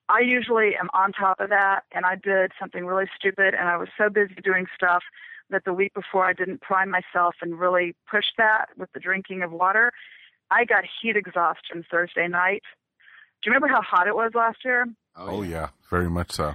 I 0.09 0.19
usually 0.19 0.75
am 0.75 0.89
on 0.93 1.13
top 1.13 1.39
of 1.39 1.49
that, 1.49 1.83
and 1.93 2.05
I 2.05 2.15
did 2.15 2.51
something 2.59 2.85
really 2.85 3.09
stupid, 3.15 3.53
and 3.53 3.69
I 3.69 3.77
was 3.77 3.87
so 3.97 4.09
busy 4.09 4.35
doing 4.43 4.65
stuff 4.75 5.03
that 5.49 5.63
the 5.65 5.73
week 5.73 5.93
before 5.93 6.25
I 6.25 6.33
didn't 6.33 6.61
prime 6.61 6.89
myself 6.89 7.35
and 7.41 7.59
really 7.59 7.95
push 8.09 8.25
that 8.37 8.67
with 8.77 8.91
the 8.93 8.99
drinking 8.99 9.41
of 9.43 9.51
water. 9.51 9.91
I 10.51 10.65
got 10.65 10.83
heat 11.01 11.15
exhaustion 11.15 11.85
Thursday 11.89 12.27
night. 12.27 12.63
Do 13.43 13.49
you 13.49 13.53
remember 13.53 13.67
how 13.67 13.81
hot 13.81 14.07
it 14.07 14.15
was 14.15 14.31
last 14.33 14.59
year? 14.63 14.87
Oh, 15.17 15.25
yeah, 15.25 15.31
oh, 15.31 15.41
yeah 15.41 15.67
very 15.89 16.09
much 16.09 16.31
so. 16.31 16.53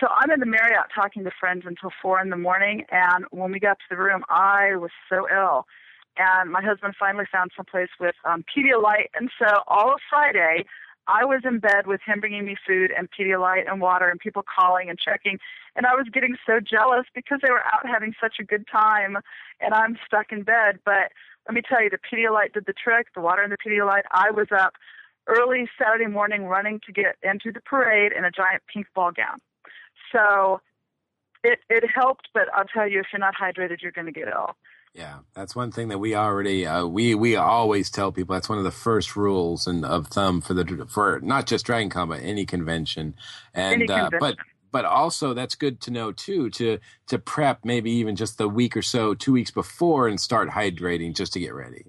So 0.00 0.06
I'm 0.08 0.30
in 0.30 0.40
the 0.40 0.46
Marriott 0.46 0.86
talking 0.94 1.24
to 1.24 1.30
friends 1.38 1.64
until 1.66 1.90
four 2.00 2.20
in 2.20 2.30
the 2.30 2.36
morning, 2.36 2.84
and 2.90 3.24
when 3.30 3.52
we 3.52 3.60
got 3.60 3.78
to 3.78 3.84
the 3.90 3.96
room, 3.96 4.22
I 4.28 4.76
was 4.76 4.90
so 5.08 5.26
ill. 5.30 5.66
And 6.16 6.50
my 6.50 6.62
husband 6.62 6.94
finally 6.98 7.26
found 7.30 7.50
some 7.56 7.66
place 7.66 7.90
with 8.00 8.14
um, 8.24 8.44
Pedialyte, 8.46 9.10
and 9.14 9.28
so 9.38 9.46
all 9.66 9.92
of 9.92 10.00
Friday, 10.08 10.64
I 11.08 11.24
was 11.24 11.42
in 11.44 11.58
bed 11.58 11.86
with 11.86 12.00
him 12.06 12.20
bringing 12.20 12.46
me 12.46 12.56
food 12.66 12.90
and 12.96 13.08
Pedialyte 13.10 13.68
and 13.68 13.80
water, 13.80 14.08
and 14.08 14.18
people 14.18 14.42
calling 14.42 14.88
and 14.88 14.98
checking. 14.98 15.38
And 15.76 15.84
I 15.84 15.94
was 15.94 16.06
getting 16.12 16.36
so 16.46 16.60
jealous 16.60 17.06
because 17.14 17.40
they 17.42 17.50
were 17.50 17.64
out 17.66 17.86
having 17.86 18.14
such 18.20 18.36
a 18.40 18.44
good 18.44 18.66
time, 18.70 19.18
and 19.60 19.74
I'm 19.74 19.98
stuck 20.06 20.32
in 20.32 20.42
bed. 20.42 20.78
But 20.84 21.12
let 21.46 21.54
me 21.54 21.62
tell 21.68 21.82
you, 21.82 21.90
the 21.90 21.98
Pedialyte 21.98 22.54
did 22.54 22.66
the 22.66 22.74
trick. 22.74 23.08
The 23.14 23.20
water 23.20 23.42
and 23.42 23.52
the 23.52 23.56
Pedialyte. 23.56 24.06
I 24.12 24.30
was 24.30 24.48
up 24.56 24.74
early 25.28 25.68
Saturday 25.78 26.06
morning 26.06 26.44
running 26.44 26.80
to 26.86 26.92
get 26.92 27.16
into 27.22 27.52
the 27.52 27.60
parade 27.60 28.12
in 28.12 28.24
a 28.24 28.30
giant 28.30 28.62
pink 28.72 28.86
ball 28.94 29.12
gown. 29.12 29.38
So 30.12 30.60
it 31.44 31.60
it 31.68 31.84
helped, 31.88 32.28
but 32.34 32.48
I'll 32.54 32.64
tell 32.64 32.88
you, 32.88 33.00
if 33.00 33.06
you're 33.12 33.20
not 33.20 33.34
hydrated, 33.34 33.82
you're 33.82 33.92
going 33.92 34.06
to 34.06 34.12
get 34.12 34.28
ill. 34.28 34.56
Yeah, 34.94 35.18
that's 35.34 35.54
one 35.54 35.70
thing 35.70 35.88
that 35.88 35.98
we 35.98 36.14
already 36.16 36.66
uh, 36.66 36.86
we 36.86 37.14
we 37.14 37.36
always 37.36 37.90
tell 37.90 38.10
people. 38.10 38.34
That's 38.34 38.48
one 38.48 38.58
of 38.58 38.64
the 38.64 38.70
first 38.70 39.16
rules 39.16 39.66
and 39.66 39.84
of 39.84 40.08
thumb 40.08 40.40
for 40.40 40.54
the 40.54 40.86
for 40.90 41.20
not 41.22 41.46
just 41.46 41.66
Dragon 41.66 41.90
Con 41.90 42.08
but 42.08 42.22
any 42.22 42.46
convention. 42.46 43.14
And 43.54 43.74
any 43.74 43.86
convention. 43.86 44.14
Uh, 44.14 44.18
but 44.18 44.36
but 44.70 44.84
also 44.84 45.34
that's 45.34 45.54
good 45.54 45.80
to 45.82 45.90
know 45.90 46.12
too 46.12 46.50
to 46.50 46.78
to 47.06 47.18
prep 47.18 47.64
maybe 47.64 47.90
even 47.92 48.16
just 48.16 48.38
the 48.38 48.48
week 48.48 48.76
or 48.76 48.82
so, 48.82 49.14
two 49.14 49.32
weeks 49.32 49.50
before, 49.50 50.08
and 50.08 50.20
start 50.20 50.50
hydrating 50.50 51.14
just 51.14 51.32
to 51.34 51.40
get 51.40 51.54
ready. 51.54 51.84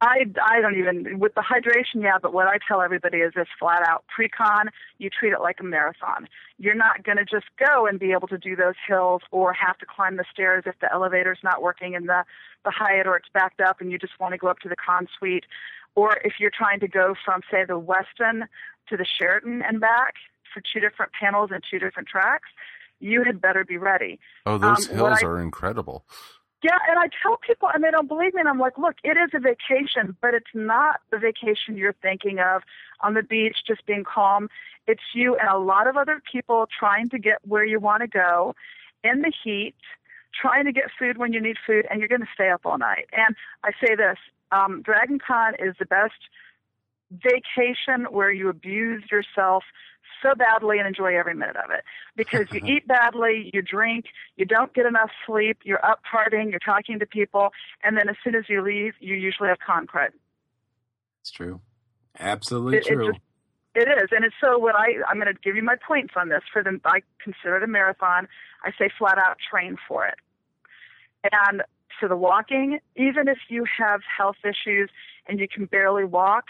I, 0.00 0.26
I 0.42 0.60
don't 0.60 0.76
even 0.76 1.18
with 1.18 1.34
the 1.34 1.42
hydration, 1.42 2.02
yeah. 2.02 2.18
But 2.22 2.32
what 2.32 2.46
I 2.46 2.58
tell 2.66 2.80
everybody 2.80 3.18
is 3.18 3.32
this 3.34 3.48
flat 3.58 3.82
out: 3.86 4.04
pre-con, 4.14 4.70
you 4.98 5.10
treat 5.10 5.32
it 5.32 5.40
like 5.40 5.58
a 5.60 5.64
marathon. 5.64 6.28
You're 6.58 6.76
not 6.76 7.02
going 7.02 7.18
to 7.18 7.24
just 7.24 7.46
go 7.58 7.86
and 7.86 7.98
be 7.98 8.12
able 8.12 8.28
to 8.28 8.38
do 8.38 8.54
those 8.54 8.74
hills 8.86 9.22
or 9.32 9.52
have 9.52 9.76
to 9.78 9.86
climb 9.86 10.16
the 10.16 10.24
stairs 10.32 10.64
if 10.66 10.76
the 10.80 10.92
elevator's 10.92 11.38
not 11.42 11.62
working 11.62 11.94
in 11.94 12.06
the 12.06 12.24
the 12.64 12.70
Hyatt 12.70 13.06
or 13.06 13.16
it's 13.16 13.28
backed 13.32 13.60
up 13.60 13.80
and 13.80 13.90
you 13.90 13.98
just 13.98 14.18
want 14.20 14.32
to 14.32 14.38
go 14.38 14.48
up 14.48 14.60
to 14.60 14.68
the 14.68 14.76
con 14.76 15.08
suite, 15.18 15.44
or 15.94 16.18
if 16.24 16.34
you're 16.38 16.52
trying 16.56 16.80
to 16.80 16.88
go 16.88 17.14
from 17.24 17.40
say 17.50 17.64
the 17.64 17.80
Westin 17.80 18.42
to 18.88 18.96
the 18.96 19.06
Sheraton 19.18 19.62
and 19.62 19.80
back 19.80 20.14
for 20.52 20.62
two 20.72 20.80
different 20.80 21.12
panels 21.12 21.50
and 21.52 21.62
two 21.68 21.78
different 21.78 22.08
tracks. 22.08 22.48
You 23.00 23.22
had 23.22 23.40
better 23.40 23.64
be 23.64 23.76
ready. 23.76 24.18
Oh, 24.44 24.58
those 24.58 24.88
um, 24.88 24.96
hills 24.96 25.18
I, 25.22 25.26
are 25.26 25.40
incredible. 25.40 26.04
Yeah, 26.62 26.78
and 26.88 26.98
I 26.98 27.08
tell 27.22 27.36
people, 27.36 27.68
and 27.72 27.84
they 27.84 27.90
don't 27.90 28.08
believe 28.08 28.34
me, 28.34 28.40
and 28.40 28.48
I'm 28.48 28.58
like, 28.58 28.78
look, 28.78 28.96
it 29.04 29.16
is 29.16 29.30
a 29.32 29.38
vacation, 29.38 30.16
but 30.20 30.34
it's 30.34 30.50
not 30.54 31.00
the 31.10 31.18
vacation 31.18 31.76
you're 31.76 31.94
thinking 32.02 32.40
of 32.40 32.62
on 33.00 33.14
the 33.14 33.22
beach, 33.22 33.58
just 33.64 33.86
being 33.86 34.02
calm. 34.02 34.48
It's 34.88 35.02
you 35.14 35.36
and 35.36 35.48
a 35.48 35.58
lot 35.58 35.86
of 35.86 35.96
other 35.96 36.20
people 36.30 36.66
trying 36.76 37.10
to 37.10 37.18
get 37.18 37.38
where 37.46 37.64
you 37.64 37.78
want 37.78 38.02
to 38.02 38.08
go 38.08 38.56
in 39.04 39.22
the 39.22 39.32
heat, 39.44 39.76
trying 40.34 40.64
to 40.64 40.72
get 40.72 40.84
food 40.98 41.16
when 41.16 41.32
you 41.32 41.40
need 41.40 41.56
food, 41.64 41.86
and 41.90 42.00
you're 42.00 42.08
going 42.08 42.22
to 42.22 42.34
stay 42.34 42.50
up 42.50 42.62
all 42.64 42.78
night. 42.78 43.06
And 43.12 43.36
I 43.62 43.70
say 43.80 43.94
this 43.94 44.18
um, 44.50 44.82
Dragon 44.82 45.20
Con 45.24 45.54
is 45.60 45.76
the 45.78 45.86
best 45.86 46.28
vacation 47.10 48.06
where 48.10 48.32
you 48.32 48.48
abuse 48.48 49.04
yourself 49.10 49.62
so 50.22 50.34
badly 50.34 50.78
and 50.78 50.86
enjoy 50.86 51.16
every 51.16 51.34
minute 51.34 51.56
of 51.56 51.70
it 51.70 51.84
because 52.16 52.46
you 52.52 52.60
eat 52.66 52.86
badly, 52.86 53.50
you 53.52 53.62
drink, 53.62 54.06
you 54.36 54.44
don't 54.44 54.72
get 54.74 54.86
enough 54.86 55.10
sleep, 55.26 55.58
you're 55.64 55.84
up 55.84 56.00
partying, 56.10 56.50
you're 56.50 56.60
talking 56.60 56.98
to 56.98 57.06
people, 57.06 57.50
and 57.82 57.96
then 57.96 58.08
as 58.08 58.16
soon 58.22 58.34
as 58.34 58.44
you 58.48 58.62
leave, 58.62 58.94
you 59.00 59.14
usually 59.14 59.48
have 59.48 59.58
con 59.64 59.86
crud. 59.86 60.10
It's 61.20 61.30
true. 61.30 61.60
Absolutely 62.18 62.78
it, 62.78 62.86
true. 62.86 63.08
It, 63.08 63.12
just, 63.12 63.20
it 63.74 63.88
is, 64.02 64.08
and 64.10 64.24
it's 64.24 64.34
so. 64.40 64.58
What 64.58 64.74
I 64.74 64.94
I'm 65.08 65.16
going 65.16 65.32
to 65.32 65.40
give 65.40 65.54
you 65.54 65.62
my 65.62 65.76
points 65.76 66.14
on 66.16 66.30
this. 66.30 66.42
For 66.52 66.62
them, 66.64 66.80
I 66.84 67.02
consider 67.22 67.58
it 67.58 67.62
a 67.62 67.66
marathon. 67.66 68.26
I 68.64 68.72
say 68.78 68.88
flat 68.98 69.18
out 69.18 69.36
train 69.50 69.76
for 69.86 70.06
it. 70.06 70.16
And 71.30 71.62
for 71.98 72.08
the 72.08 72.16
walking, 72.16 72.80
even 72.96 73.28
if 73.28 73.38
you 73.48 73.64
have 73.78 74.00
health 74.16 74.36
issues 74.44 74.90
and 75.26 75.38
you 75.38 75.48
can 75.48 75.66
barely 75.66 76.04
walk, 76.04 76.46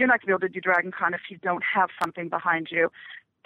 you're 0.00 0.08
not 0.08 0.20
going 0.20 0.26
to 0.32 0.38
be 0.38 0.46
able 0.46 0.52
to 0.52 0.60
do 0.60 0.60
Dragon 0.60 0.90
Con 0.90 1.14
if 1.14 1.20
you 1.28 1.36
don't 1.36 1.62
have 1.62 1.90
something 2.02 2.28
behind 2.28 2.68
you. 2.70 2.90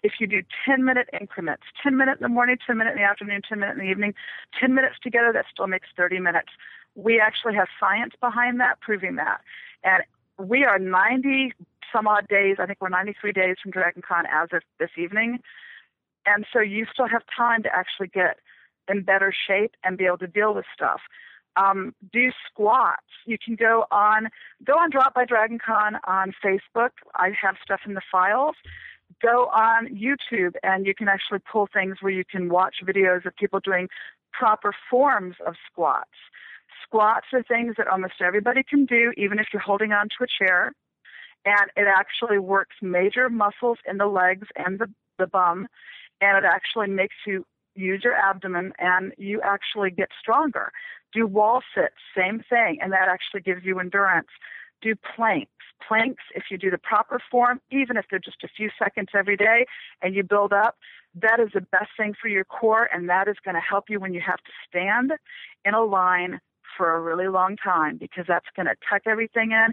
If 0.03 0.15
you 0.21 0.27
do 0.27 0.43
10 0.65 0.85
minute 0.85 1.09
increments, 1.19 1.65
10 1.83 1.97
minutes 1.97 2.21
in 2.21 2.25
the 2.25 2.29
morning, 2.29 2.57
10 2.67 2.79
minutes 2.79 2.95
in 2.97 3.03
the 3.03 3.09
afternoon, 3.09 3.43
10 3.47 3.59
minutes 3.59 3.79
in 3.81 3.85
the 3.85 3.91
evening, 3.91 4.15
10 4.61 4.75
minutes 4.75 4.97
together, 5.03 5.33
that 5.33 5.47
still 5.53 5.67
makes 5.67 5.89
30 5.97 6.21
minutes. 6.21 6.49
We 6.95 7.21
actually 7.21 7.55
have 7.55 7.69
science 7.81 8.15
behind 8.21 8.61
that 8.61 8.81
proving 8.81 9.17
that. 9.17 9.41
And 9.83 10.03
we 10.39 10.65
are 10.65 10.79
90 10.79 11.53
some 11.93 12.07
odd 12.09 12.27
days, 12.29 12.57
I 12.59 12.67
think 12.67 12.81
we're 12.81 12.89
93 12.89 13.33
days 13.33 13.57
from 13.63 13.71
Dragon 13.71 14.03
Con 14.07 14.25
as 14.27 14.49
of 14.53 14.63
this 14.79 14.91
evening. 14.97 15.39
And 16.27 16.45
so 16.53 16.61
you 16.61 16.87
still 16.93 17.07
have 17.09 17.23
time 17.37 17.63
to 17.63 17.75
actually 17.75 18.09
get 18.09 18.39
in 18.89 19.03
better 19.03 19.33
shape 19.33 19.73
and 19.85 19.97
be 19.97 20.07
able 20.07 20.19
to 20.19 20.27
deal 20.27 20.55
with 20.55 20.65
stuff. 20.75 21.01
Um, 21.57 21.95
do 22.13 22.31
squats. 22.47 23.07
You 23.27 23.37
can 23.43 23.55
go 23.55 23.85
on 23.91 24.29
go 24.65 24.75
on 24.75 24.91
Drop 24.91 25.15
by 25.15 25.25
Dragon 25.25 25.59
Con 25.65 25.99
on 26.07 26.33
Facebook. 26.45 26.91
I 27.15 27.31
have 27.41 27.57
stuff 27.63 27.81
in 27.87 27.95
the 27.95 28.03
files. 28.11 28.57
Go 29.23 29.47
on 29.47 29.89
YouTube 29.89 30.55
and 30.63 30.87
you 30.87 30.95
can 30.95 31.09
actually 31.09 31.39
pull 31.51 31.69
things 31.73 31.99
where 32.01 32.13
you 32.13 32.25
can 32.25 32.49
watch 32.49 32.77
videos 32.85 33.25
of 33.25 33.37
people 33.37 33.61
doing 33.61 33.89
proper 34.33 34.75
forms 34.91 35.37
of 35.47 35.55
squats. 35.71 36.11
Squats 36.83 37.27
are 37.33 37.43
things 37.43 37.75
that 37.79 37.87
almost 37.87 38.15
everybody 38.21 38.63
can 38.63 38.85
do, 38.85 39.13
even 39.17 39.39
if 39.39 39.47
you're 39.53 39.63
holding 39.63 39.93
on 39.93 40.09
to 40.09 40.25
a 40.25 40.27
chair. 40.27 40.73
And 41.45 41.71
it 41.77 41.87
actually 41.87 42.39
works 42.39 42.77
major 42.83 43.29
muscles 43.29 43.79
in 43.87 43.99
the 43.99 44.07
legs 44.07 44.49
and 44.57 44.79
the, 44.79 44.91
the 45.19 45.27
bum. 45.27 45.69
And 46.21 46.39
it 46.39 46.45
actually 46.45 46.89
makes 46.89 47.17
you 47.27 47.45
use 47.75 48.03
your 48.05 48.15
abdomen 48.15 48.73
and 48.79 49.13
you 49.19 49.41
actually 49.43 49.91
get 49.91 50.09
stronger. 50.21 50.73
Do 51.13 51.27
wall 51.27 51.63
sits, 51.75 51.95
same 52.17 52.43
thing, 52.49 52.79
and 52.81 52.93
that 52.93 53.09
actually 53.09 53.41
gives 53.41 53.65
you 53.65 53.79
endurance. 53.79 54.29
Do 54.83 54.95
planks. 55.17 55.51
Planks, 55.87 56.23
if 56.35 56.45
you 56.51 56.59
do 56.59 56.71
the 56.71 56.79
proper 56.79 57.21
form, 57.31 57.61
even 57.71 57.97
if 57.97 58.07
they're 58.11 58.19
just 58.19 58.43
a 58.43 58.49
few 58.49 58.71
seconds 58.79 59.09
every 59.15 59.37
day 59.37 59.67
and 60.03 60.15
you 60.15 60.23
build 60.23 60.53
up, 60.53 60.77
that 61.15 61.41
is 61.41 61.51
the 61.55 61.61
best 61.61 61.91
thing 61.97 62.15
for 62.21 62.29
your 62.29 62.45
core 62.45 62.89
and 62.93 63.09
that 63.09 63.29
is 63.29 63.37
going 63.45 63.55
to 63.55 63.61
help 63.61 63.85
you 63.89 64.01
when 64.01 64.15
you 64.15 64.21
have 64.21 64.39
to 64.39 64.53
stand 64.69 65.13
in 65.65 65.75
a 65.75 65.83
line 65.83 66.41
for 66.77 66.95
a 66.95 67.01
really 67.01 67.29
long 67.29 67.57
time 67.57 67.97
because 67.99 68.25
that's 68.29 68.47
going 68.57 68.67
to 68.67 68.75
tuck 68.91 69.03
everything 69.07 69.53
in, 69.53 69.73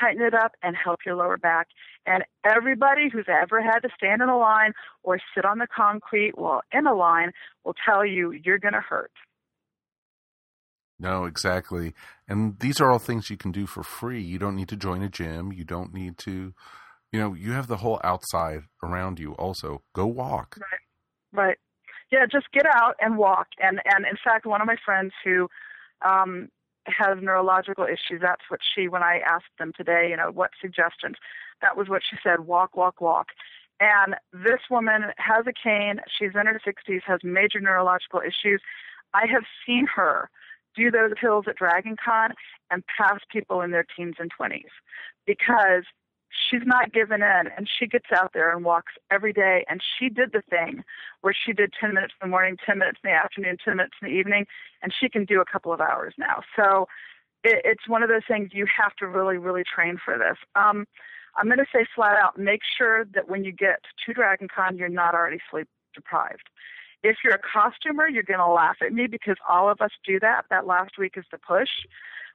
tighten 0.00 0.22
it 0.22 0.34
up, 0.34 0.52
and 0.62 0.76
help 0.76 1.00
your 1.04 1.16
lower 1.16 1.36
back. 1.36 1.68
And 2.06 2.24
everybody 2.44 3.08
who's 3.12 3.26
ever 3.28 3.62
had 3.62 3.80
to 3.80 3.88
stand 3.96 4.22
in 4.22 4.28
a 4.28 4.38
line 4.38 4.72
or 5.02 5.18
sit 5.34 5.44
on 5.44 5.58
the 5.58 5.66
concrete 5.74 6.32
while 6.36 6.62
in 6.72 6.86
a 6.86 6.94
line 6.94 7.32
will 7.64 7.74
tell 7.86 8.04
you 8.04 8.32
you're 8.32 8.58
going 8.58 8.74
to 8.74 8.80
hurt. 8.80 9.12
No, 10.98 11.24
exactly. 11.24 11.94
And 12.28 12.58
these 12.60 12.80
are 12.80 12.90
all 12.90 12.98
things 12.98 13.30
you 13.30 13.38
can 13.38 13.52
do 13.52 13.66
for 13.66 13.82
free. 13.82 14.20
You 14.20 14.38
don't 14.38 14.54
need 14.54 14.68
to 14.68 14.76
join 14.76 15.02
a 15.02 15.08
gym. 15.08 15.50
You 15.50 15.64
don't 15.64 15.94
need 15.94 16.18
to, 16.18 16.52
you 17.10 17.18
know, 17.18 17.32
you 17.32 17.52
have 17.52 17.68
the 17.68 17.78
whole 17.78 18.00
outside 18.04 18.64
around 18.82 19.18
you 19.18 19.32
also. 19.32 19.82
Go 19.94 20.06
walk. 20.06 20.58
Right. 20.60 21.42
Right. 21.42 21.56
Yeah, 22.12 22.26
just 22.30 22.50
get 22.52 22.66
out 22.66 22.96
and 23.00 23.16
walk. 23.16 23.48
And 23.58 23.80
and 23.84 24.04
in 24.04 24.16
fact, 24.22 24.44
one 24.44 24.60
of 24.60 24.66
my 24.66 24.76
friends 24.84 25.12
who 25.24 25.48
um, 26.02 26.48
has 26.86 27.18
neurological 27.20 27.84
issues. 27.84 28.20
That's 28.20 28.42
what 28.48 28.60
she, 28.74 28.88
when 28.88 29.02
I 29.02 29.20
asked 29.26 29.56
them 29.58 29.72
today, 29.76 30.08
you 30.10 30.16
know, 30.16 30.30
what 30.30 30.50
suggestions, 30.60 31.16
that 31.60 31.76
was 31.76 31.88
what 31.88 32.02
she 32.08 32.16
said 32.22 32.40
walk, 32.40 32.76
walk, 32.76 33.00
walk. 33.00 33.28
And 33.80 34.14
this 34.32 34.60
woman 34.70 35.04
has 35.16 35.46
a 35.46 35.52
cane. 35.52 36.00
She's 36.18 36.32
in 36.34 36.46
her 36.46 36.60
60s, 36.66 37.00
has 37.06 37.20
major 37.22 37.60
neurological 37.60 38.20
issues. 38.20 38.60
I 39.14 39.26
have 39.26 39.44
seen 39.66 39.86
her 39.94 40.30
do 40.76 40.90
those 40.90 41.12
hills 41.20 41.46
at 41.48 41.56
Dragon 41.56 41.96
Con 42.02 42.32
and 42.70 42.84
pass 42.98 43.20
people 43.30 43.60
in 43.62 43.70
their 43.70 43.84
teens 43.96 44.16
and 44.18 44.30
20s 44.38 44.64
because 45.26 45.84
she's 46.30 46.62
not 46.64 46.92
given 46.92 47.22
in 47.22 47.48
and 47.56 47.68
she 47.78 47.86
gets 47.86 48.06
out 48.14 48.32
there 48.32 48.54
and 48.54 48.64
walks 48.64 48.92
every 49.10 49.32
day 49.32 49.64
and 49.68 49.80
she 49.98 50.08
did 50.08 50.32
the 50.32 50.42
thing 50.48 50.82
where 51.20 51.34
she 51.34 51.52
did 51.52 51.72
10 51.80 51.94
minutes 51.94 52.14
in 52.20 52.28
the 52.28 52.30
morning 52.30 52.56
10 52.64 52.78
minutes 52.78 52.98
in 53.04 53.10
the 53.10 53.16
afternoon 53.16 53.56
10 53.64 53.76
minutes 53.76 53.94
in 54.00 54.08
the 54.08 54.14
evening 54.14 54.46
and 54.82 54.92
she 54.98 55.08
can 55.08 55.24
do 55.24 55.40
a 55.40 55.44
couple 55.44 55.72
of 55.72 55.80
hours 55.80 56.14
now. 56.18 56.42
So 56.56 56.86
it, 57.42 57.62
it's 57.64 57.88
one 57.88 58.02
of 58.02 58.08
those 58.08 58.26
things 58.28 58.50
you 58.52 58.66
have 58.66 58.94
to 58.96 59.06
really 59.06 59.38
really 59.38 59.64
train 59.64 59.98
for 60.02 60.18
this. 60.18 60.36
Um, 60.54 60.86
i'm 61.36 61.46
going 61.46 61.58
to 61.58 61.66
say 61.72 61.86
flat 61.94 62.16
out 62.16 62.38
make 62.38 62.60
sure 62.76 63.04
that 63.14 63.28
when 63.28 63.44
you 63.44 63.52
get 63.52 63.80
to 64.04 64.12
dragon 64.12 64.48
con 64.54 64.76
you're 64.76 64.88
not 64.88 65.14
already 65.14 65.38
sleep 65.50 65.68
deprived 65.94 66.48
if 67.02 67.16
you're 67.24 67.34
a 67.34 67.38
costumer 67.38 68.08
you're 68.08 68.22
going 68.22 68.40
to 68.40 68.46
laugh 68.46 68.76
at 68.80 68.92
me 68.92 69.06
because 69.06 69.36
all 69.48 69.70
of 69.70 69.80
us 69.80 69.90
do 70.04 70.20
that 70.20 70.44
that 70.50 70.66
last 70.66 70.98
week 70.98 71.14
is 71.16 71.24
the 71.30 71.38
push 71.38 71.70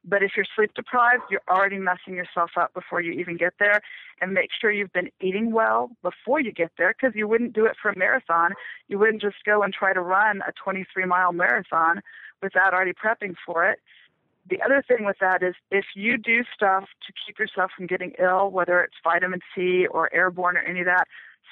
but 0.08 0.22
if 0.22 0.32
you're 0.36 0.46
sleep 0.56 0.72
deprived, 0.76 1.24
you're 1.32 1.42
already 1.50 1.80
messing 1.80 2.14
yourself 2.14 2.52
up 2.58 2.74
before 2.74 3.02
you 3.02 3.12
even 3.14 3.38
get 3.38 3.54
there. 3.60 3.82
And 4.22 4.34
make 4.34 4.50
sure 4.60 4.72
you've 4.72 4.94
been 4.94 5.10
eating 5.20 5.52
well 5.52 5.90
before 6.04 6.40
you 6.40 6.52
get 6.52 6.72
there 6.78 6.94
because 6.94 7.16
you 7.16 7.28
wouldn't 7.28 7.54
do 7.54 7.66
it 7.66 7.76
for 7.82 7.90
a 7.90 7.98
marathon. 7.98 8.52
You 8.88 9.00
wouldn't 9.00 9.22
just 9.22 9.44
go 9.46 9.64
and 9.64 9.74
try 9.74 9.94
to 9.94 10.02
run 10.02 10.42
a 10.48 10.52
23 10.64 11.06
mile 11.06 11.34
marathon 11.34 12.02
without 12.42 12.74
already 12.74 12.94
prepping 12.94 13.36
for 13.46 13.68
it. 13.68 13.80
The 14.48 14.62
other 14.62 14.84
thing 14.88 15.06
with 15.06 15.18
that 15.22 15.42
is 15.42 15.56
if 15.72 15.86
you 15.96 16.18
do 16.18 16.44
stuff 16.54 16.84
to 17.08 17.14
keep 17.26 17.40
yourself 17.40 17.72
from 17.76 17.88
getting 17.88 18.14
ill, 18.20 18.52
whether 18.52 18.80
it's 18.82 18.96
vitamin 19.04 19.40
C 19.56 19.88
or 19.88 20.14
airborne 20.14 20.56
or 20.56 20.62
any 20.62 20.82
of 20.82 20.86
that, 20.86 21.08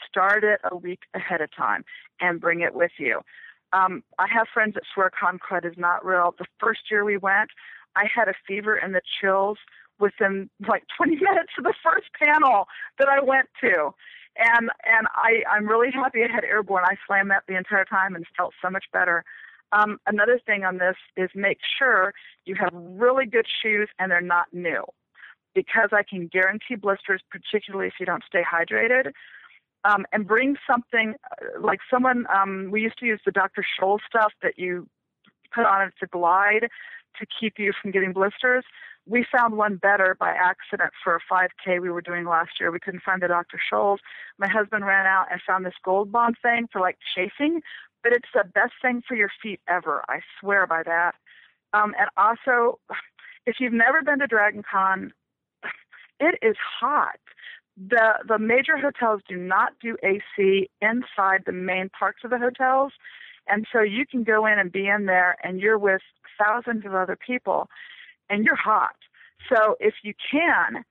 start 0.07 0.43
it 0.43 0.59
a 0.69 0.75
week 0.75 1.01
ahead 1.13 1.41
of 1.41 1.49
time 1.55 1.83
and 2.19 2.41
bring 2.41 2.61
it 2.61 2.73
with 2.73 2.91
you. 2.97 3.21
Um, 3.73 4.03
I 4.19 4.27
have 4.31 4.47
friends 4.53 4.75
that 4.75 4.83
swear 4.93 5.09
con 5.09 5.39
crud 5.39 5.65
is 5.65 5.77
not 5.77 6.05
real. 6.05 6.35
The 6.37 6.45
first 6.59 6.91
year 6.91 7.03
we 7.03 7.17
went, 7.17 7.49
I 7.95 8.05
had 8.13 8.27
a 8.27 8.33
fever 8.47 8.75
and 8.75 8.93
the 8.93 9.01
chills 9.19 9.57
within 9.99 10.49
like 10.67 10.83
20 10.97 11.15
minutes 11.15 11.53
of 11.57 11.63
the 11.63 11.73
first 11.83 12.07
panel 12.21 12.67
that 12.99 13.07
I 13.07 13.21
went 13.21 13.49
to. 13.61 13.93
And 14.37 14.71
and 14.83 15.07
I 15.13 15.43
I'm 15.49 15.67
really 15.67 15.91
happy 15.91 16.23
I 16.23 16.33
had 16.33 16.43
airborne. 16.43 16.83
I 16.85 16.95
slammed 17.05 17.29
that 17.29 17.43
the 17.47 17.55
entire 17.55 17.85
time 17.85 18.15
and 18.15 18.25
felt 18.35 18.53
so 18.63 18.69
much 18.69 18.85
better. 18.91 19.23
Um, 19.71 19.99
another 20.07 20.39
thing 20.43 20.63
on 20.63 20.77
this 20.77 20.95
is 21.17 21.29
make 21.35 21.59
sure 21.77 22.13
you 22.45 22.55
have 22.55 22.69
really 22.73 23.25
good 23.25 23.45
shoes 23.61 23.89
and 23.99 24.11
they're 24.11 24.21
not 24.21 24.45
new, 24.53 24.83
because 25.55 25.89
I 25.91 26.03
can 26.07 26.27
guarantee 26.27 26.75
blisters, 26.75 27.21
particularly 27.29 27.87
if 27.87 27.93
you 27.99 28.05
don't 28.05 28.23
stay 28.27 28.43
hydrated. 28.43 29.11
Um, 29.85 30.05
and 30.13 30.25
bring 30.25 30.55
something 30.65 31.15
uh, 31.29 31.59
like 31.59 31.79
someone 31.91 32.25
um, 32.33 32.69
we 32.71 32.81
used 32.81 32.97
to 32.99 33.05
use 33.05 33.19
the 33.25 33.31
Dr. 33.31 33.65
Scholl 33.77 33.99
stuff 34.07 34.31
that 34.41 34.57
you 34.57 34.87
put 35.53 35.65
on 35.65 35.87
it 35.87 35.93
to 35.99 36.07
glide 36.07 36.69
to 37.19 37.25
keep 37.39 37.59
you 37.59 37.73
from 37.81 37.91
getting 37.91 38.13
blisters. 38.13 38.63
We 39.05 39.25
found 39.29 39.57
one 39.57 39.75
better 39.75 40.15
by 40.17 40.31
accident 40.31 40.91
for 41.03 41.15
a 41.15 41.19
5K 41.31 41.81
we 41.81 41.89
were 41.89 42.01
doing 42.01 42.25
last 42.25 42.51
year. 42.59 42.71
We 42.71 42.79
couldn't 42.79 43.03
find 43.03 43.21
the 43.21 43.27
Dr. 43.27 43.59
Scholl's. 43.71 43.99
My 44.37 44.47
husband 44.47 44.85
ran 44.85 45.05
out 45.05 45.27
and 45.29 45.41
found 45.45 45.65
this 45.65 45.73
gold 45.83 46.11
bond 46.11 46.37
thing 46.41 46.67
for 46.71 46.79
like 46.79 46.97
chafing, 47.13 47.61
but 48.01 48.13
it's 48.13 48.29
the 48.33 48.45
best 48.45 48.73
thing 48.81 49.01
for 49.05 49.15
your 49.15 49.31
feet 49.41 49.59
ever. 49.67 50.03
I 50.07 50.21
swear 50.39 50.65
by 50.65 50.83
that. 50.83 51.15
Um, 51.73 51.93
and 51.99 52.09
also, 52.15 52.79
if 53.45 53.57
you've 53.59 53.73
never 53.73 54.01
been 54.01 54.19
to 54.19 54.27
Dragon 54.27 54.63
Con, 54.69 55.11
it 56.19 56.39
is 56.41 56.55
hot. 56.79 57.19
The 57.77 58.13
the 58.27 58.37
major 58.37 58.77
hotels 58.77 59.21
do 59.27 59.35
not 59.35 59.73
do 59.81 59.97
AC 60.03 60.69
inside 60.81 61.43
the 61.45 61.51
main 61.51 61.89
parts 61.89 62.19
of 62.23 62.29
the 62.29 62.37
hotels. 62.37 62.93
And 63.47 63.65
so 63.73 63.81
you 63.81 64.05
can 64.05 64.23
go 64.23 64.45
in 64.45 64.57
and 64.59 64.71
be 64.71 64.87
in 64.87 65.05
there 65.05 65.37
and 65.43 65.59
you're 65.59 65.77
with 65.77 66.01
thousands 66.39 66.85
of 66.85 66.93
other 66.93 67.17
people 67.17 67.67
and 68.29 68.45
you're 68.45 68.55
hot. 68.55 68.95
So 69.51 69.75
if 69.79 69.95
you 70.03 70.13
can, 70.31 70.85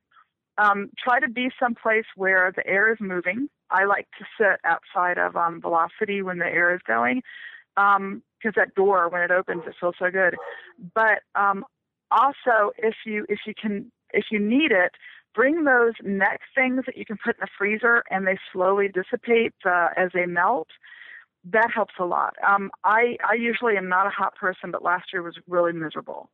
um, 0.59 0.90
try 1.02 1.18
to 1.20 1.28
be 1.28 1.50
someplace 1.59 2.04
where 2.16 2.52
the 2.54 2.66
air 2.66 2.92
is 2.92 2.98
moving. 3.00 3.48
I 3.70 3.84
like 3.84 4.06
to 4.18 4.24
sit 4.38 4.60
outside 4.64 5.18
of 5.18 5.36
um, 5.36 5.60
velocity 5.60 6.20
when 6.22 6.38
the 6.38 6.46
air 6.46 6.74
is 6.74 6.80
going 6.86 7.22
because 7.74 7.96
um, 7.96 8.22
that 8.56 8.74
door 8.74 9.09
when 9.09 9.22
it 9.22 9.30
opens 9.30 9.62
it 9.66 9.74
feels 9.80 9.94
so 9.98 10.10
good. 10.10 10.36
But 10.94 11.22
um, 11.34 11.64
also 12.10 12.72
if 12.76 12.94
you 13.06 13.24
if 13.28 13.40
you 13.46 13.54
can 13.60 13.90
if 14.12 14.26
you 14.30 14.38
need 14.38 14.72
it, 14.72 14.92
bring 15.34 15.64
those 15.64 15.94
neck 16.02 16.40
things 16.54 16.82
that 16.86 16.96
you 16.96 17.04
can 17.04 17.18
put 17.24 17.36
in 17.36 17.40
the 17.40 17.48
freezer 17.59 18.02
and 18.10 18.26
they 18.26 18.38
slowly 18.52 18.88
dissipate 18.88 19.54
uh, 19.64 19.88
as 19.96 20.10
they 20.14 20.26
melt 20.26 20.68
that 21.44 21.70
helps 21.74 21.94
a 21.98 22.04
lot. 22.04 22.34
Um, 22.46 22.70
I 22.84 23.16
I 23.28 23.34
usually 23.34 23.76
am 23.76 23.88
not 23.88 24.06
a 24.06 24.10
hot 24.10 24.36
person, 24.36 24.70
but 24.70 24.82
last 24.82 25.06
year 25.12 25.22
was 25.22 25.38
really 25.48 25.72
miserable. 25.72 26.30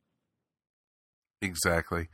Exactly. 1.41 2.09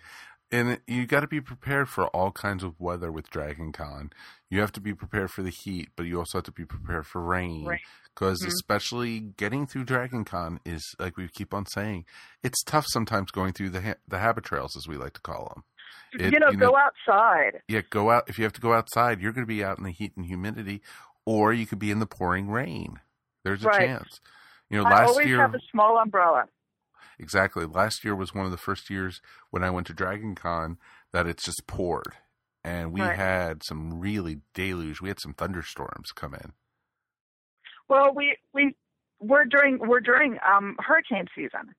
And 0.53 0.79
you 0.87 1.07
got 1.07 1.21
to 1.21 1.27
be 1.27 1.41
prepared 1.41 1.89
for 1.89 2.07
all 2.09 2.31
kinds 2.31 2.63
of 2.63 2.79
weather 2.79 3.11
with 3.11 3.31
Dragon 3.31 3.73
Con. 3.73 4.11
You 4.51 4.61
have 4.61 4.71
to 4.73 4.81
be 4.81 4.95
prepared 4.95 5.31
for 5.33 5.43
the 5.43 5.51
heat, 5.51 5.89
but 5.97 6.05
you 6.05 6.19
also 6.19 6.39
have 6.39 6.45
to 6.45 6.53
be 6.53 6.65
prepared 6.65 7.07
for 7.07 7.21
rain. 7.21 7.67
Because 8.15 8.41
mm-hmm. 8.41 8.49
especially 8.49 9.19
getting 9.21 9.67
through 9.67 9.85
Dragon 9.85 10.25
Con 10.25 10.61
is, 10.65 10.95
like 11.01 11.17
we 11.17 11.27
keep 11.29 11.53
on 11.53 11.67
saying, 11.67 12.05
it's 12.45 12.63
tough 12.63 12.85
sometimes 12.87 13.33
going 13.33 13.53
through 13.53 13.71
the 13.71 13.81
ha- 13.81 13.95
the 14.07 14.19
habit 14.19 14.45
trails, 14.45 14.77
as 14.77 14.87
we 14.87 14.97
like 14.97 15.15
to 15.15 15.21
call 15.21 15.51
them. 15.55 15.65
It, 16.13 16.33
you, 16.33 16.39
know, 16.39 16.51
you 16.51 16.57
know, 16.57 16.71
go 16.71 16.77
outside. 16.77 17.63
Yeah, 17.69 17.83
go 17.91 18.11
out. 18.11 18.29
If 18.29 18.39
you 18.39 18.45
have 18.45 18.53
to 18.55 18.61
go 18.61 18.73
outside, 18.73 19.21
you're 19.21 19.33
going 19.33 19.47
to 19.47 19.53
be 19.53 19.65
out 19.65 19.79
in 19.79 19.85
the 19.85 19.91
heat 19.91 20.13
and 20.17 20.27
humidity, 20.27 20.81
or 21.27 21.53
you 21.53 21.67
could 21.67 21.79
be 21.79 21.91
in 21.91 21.99
the 21.99 22.07
pouring 22.07 22.49
rain. 22.49 23.01
There's 23.45 23.65
a 23.65 23.69
right. 23.69 23.87
chance. 23.87 24.21
You 24.71 24.79
know, 24.79 24.85
I 24.85 24.91
last 24.91 25.09
always 25.11 25.27
year 25.27 25.41
have 25.41 25.55
a 25.55 25.61
small 25.71 25.99
umbrella. 25.99 26.45
Exactly. 27.19 27.65
Last 27.67 28.05
year 28.05 28.15
was 28.15 28.35
one 28.35 28.45
of 28.45 28.51
the 28.51 28.57
first 28.57 28.91
years 28.91 29.21
when 29.51 29.63
I 29.63 29.71
went 29.71 29.87
to 29.89 29.93
Dragon 29.95 30.35
Con 30.35 30.79
that 31.13 31.27
it's 31.27 31.45
just 31.45 31.67
poured. 31.67 32.15
and 32.65 32.93
we 32.93 33.03
Right. 33.03 33.15
had 33.17 33.63
some 33.63 34.01
really 34.01 34.41
deluge. 34.55 35.01
We 35.03 35.09
had 35.09 35.21
some 35.21 35.35
thunderstorms 35.35 36.13
come 36.13 36.35
in. 36.35 36.55
Well, 37.89 38.15
we 38.15 38.37
we 38.55 38.75
we're 39.21 39.45
during 39.45 39.79
we're 39.79 40.01
during 40.01 40.39
um, 40.51 40.77
hurricane 40.79 41.27
season. 41.35 41.75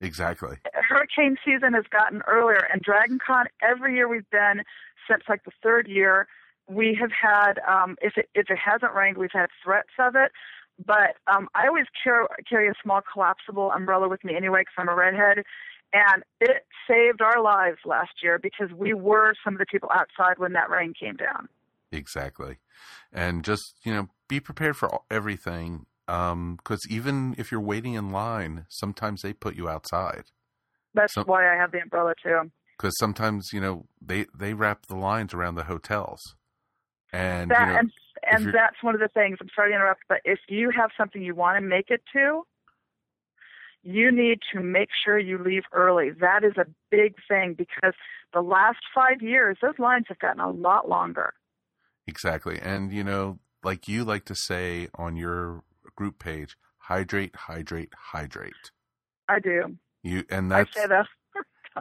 Exactly. 0.00 0.56
Hurricane 0.88 1.36
season 1.44 1.74
has 1.74 1.84
gotten 1.90 2.22
earlier, 2.26 2.68
and 2.72 2.80
Dragon 2.82 3.18
Con 3.24 3.46
every 3.62 3.94
year 3.94 4.08
we've 4.08 4.28
been 4.30 4.62
since 5.10 5.24
like 5.28 5.44
the 5.44 5.50
third 5.62 5.88
year. 5.88 6.28
We 6.68 6.96
have 7.00 7.10
had 7.10 7.54
um, 7.66 7.96
if 8.00 8.16
it 8.16 8.28
if 8.34 8.50
it 8.50 8.58
hasn't 8.58 8.94
rained, 8.94 9.16
we've 9.16 9.30
had 9.32 9.48
threats 9.64 9.90
of 9.98 10.14
it. 10.14 10.32
But 10.84 11.16
um, 11.26 11.48
I 11.54 11.66
always 11.66 11.86
carry 12.02 12.26
carry 12.48 12.68
a 12.68 12.74
small 12.82 13.00
collapsible 13.12 13.72
umbrella 13.72 14.08
with 14.08 14.22
me 14.22 14.36
anyway 14.36 14.60
because 14.60 14.74
I'm 14.78 14.88
a 14.88 14.94
redhead, 14.94 15.44
and 15.92 16.22
it 16.40 16.66
saved 16.88 17.20
our 17.20 17.42
lives 17.42 17.78
last 17.84 18.22
year 18.22 18.38
because 18.38 18.70
we 18.76 18.94
were 18.94 19.34
some 19.42 19.54
of 19.54 19.58
the 19.58 19.66
people 19.66 19.90
outside 19.92 20.38
when 20.38 20.52
that 20.52 20.70
rain 20.70 20.92
came 20.98 21.16
down. 21.16 21.48
Exactly. 21.90 22.58
And 23.12 23.44
just, 23.44 23.74
you 23.82 23.92
know, 23.92 24.08
be 24.28 24.40
prepared 24.40 24.76
for 24.76 25.00
everything. 25.10 25.86
Um, 26.08 26.56
because 26.56 26.80
even 26.88 27.34
if 27.38 27.52
you're 27.52 27.60
waiting 27.60 27.94
in 27.94 28.10
line, 28.10 28.64
sometimes 28.68 29.22
they 29.22 29.32
put 29.32 29.54
you 29.56 29.68
outside. 29.68 30.24
That's 30.94 31.12
So- 31.12 31.24
why 31.24 31.52
I 31.52 31.56
have 31.56 31.70
the 31.72 31.80
umbrella 31.82 32.14
too. 32.22 32.50
Because 32.78 32.96
sometimes, 32.98 33.52
you 33.52 33.60
know, 33.60 33.86
they, 34.00 34.26
they 34.36 34.54
wrap 34.54 34.86
the 34.86 34.94
lines 34.96 35.34
around 35.34 35.56
the 35.56 35.64
hotels. 35.64 36.20
And, 37.12 37.50
that 37.50 37.66
you 37.66 37.72
know, 37.72 37.78
and 37.80 37.90
and 38.30 38.54
that's 38.54 38.82
one 38.82 38.94
of 38.94 39.00
the 39.00 39.08
things. 39.08 39.38
I'm 39.40 39.48
sorry 39.54 39.70
to 39.70 39.74
interrupt, 39.76 40.02
but 40.08 40.18
if 40.24 40.38
you 40.48 40.70
have 40.70 40.90
something 40.96 41.22
you 41.22 41.34
want 41.34 41.56
to 41.56 41.60
make 41.66 41.90
it 41.90 42.02
to, 42.12 42.42
you 43.82 44.10
need 44.12 44.38
to 44.52 44.60
make 44.60 44.88
sure 45.04 45.18
you 45.18 45.38
leave 45.38 45.62
early. 45.72 46.10
That 46.10 46.44
is 46.44 46.52
a 46.56 46.66
big 46.90 47.14
thing 47.28 47.54
because 47.56 47.94
the 48.34 48.40
last 48.42 48.78
five 48.94 49.22
years, 49.22 49.56
those 49.62 49.78
lines 49.78 50.04
have 50.08 50.18
gotten 50.18 50.40
a 50.40 50.50
lot 50.50 50.88
longer. 50.88 51.32
exactly. 52.06 52.58
And, 52.60 52.92
you 52.92 53.04
know, 53.04 53.38
like 53.62 53.88
you 53.88 54.04
like 54.04 54.24
to 54.26 54.34
say 54.34 54.88
on 54.94 55.16
your 55.16 55.62
group 55.98 56.20
page, 56.20 56.56
hydrate, 56.78 57.34
hydrate, 57.34 57.92
hydrate. 58.12 58.70
I 59.28 59.40
do. 59.40 59.76
You 60.04 60.22
and 60.30 60.54
I 60.54 60.58
that's 60.58 60.74
say 60.74 60.86
that. 60.86 61.06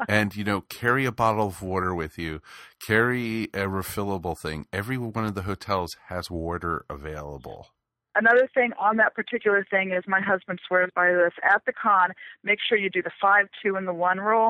and 0.10 0.36
you 0.36 0.44
know 0.44 0.62
carry 0.62 1.06
a 1.06 1.12
bottle 1.12 1.48
of 1.48 1.62
water 1.62 1.94
with 1.94 2.18
you 2.18 2.42
carry 2.86 3.46
a 3.46 3.66
refillable 3.80 4.38
thing 4.38 4.68
every 4.72 4.98
one 4.98 5.26
of 5.26 5.34
the 5.34 5.44
hotels 5.44 5.96
has 6.08 6.30
water 6.30 6.86
available 6.90 7.68
Another 8.16 8.50
thing 8.52 8.72
on 8.80 8.98
that 8.98 9.14
particular 9.14 9.64
thing 9.70 9.92
is 9.92 10.04
my 10.08 10.20
husband 10.20 10.60
swears 10.68 10.90
by 10.96 11.12
this. 11.12 11.34
At 11.44 11.62
the 11.68 11.74
con, 11.74 12.14
make 12.44 12.58
sure 12.68 12.76
you 12.76 12.90
do 12.90 13.04
the 13.04 13.12
five, 13.22 13.46
two, 13.62 13.76
and 13.76 13.88
the 13.88 13.94
one 13.94 14.20
rule. 14.20 14.50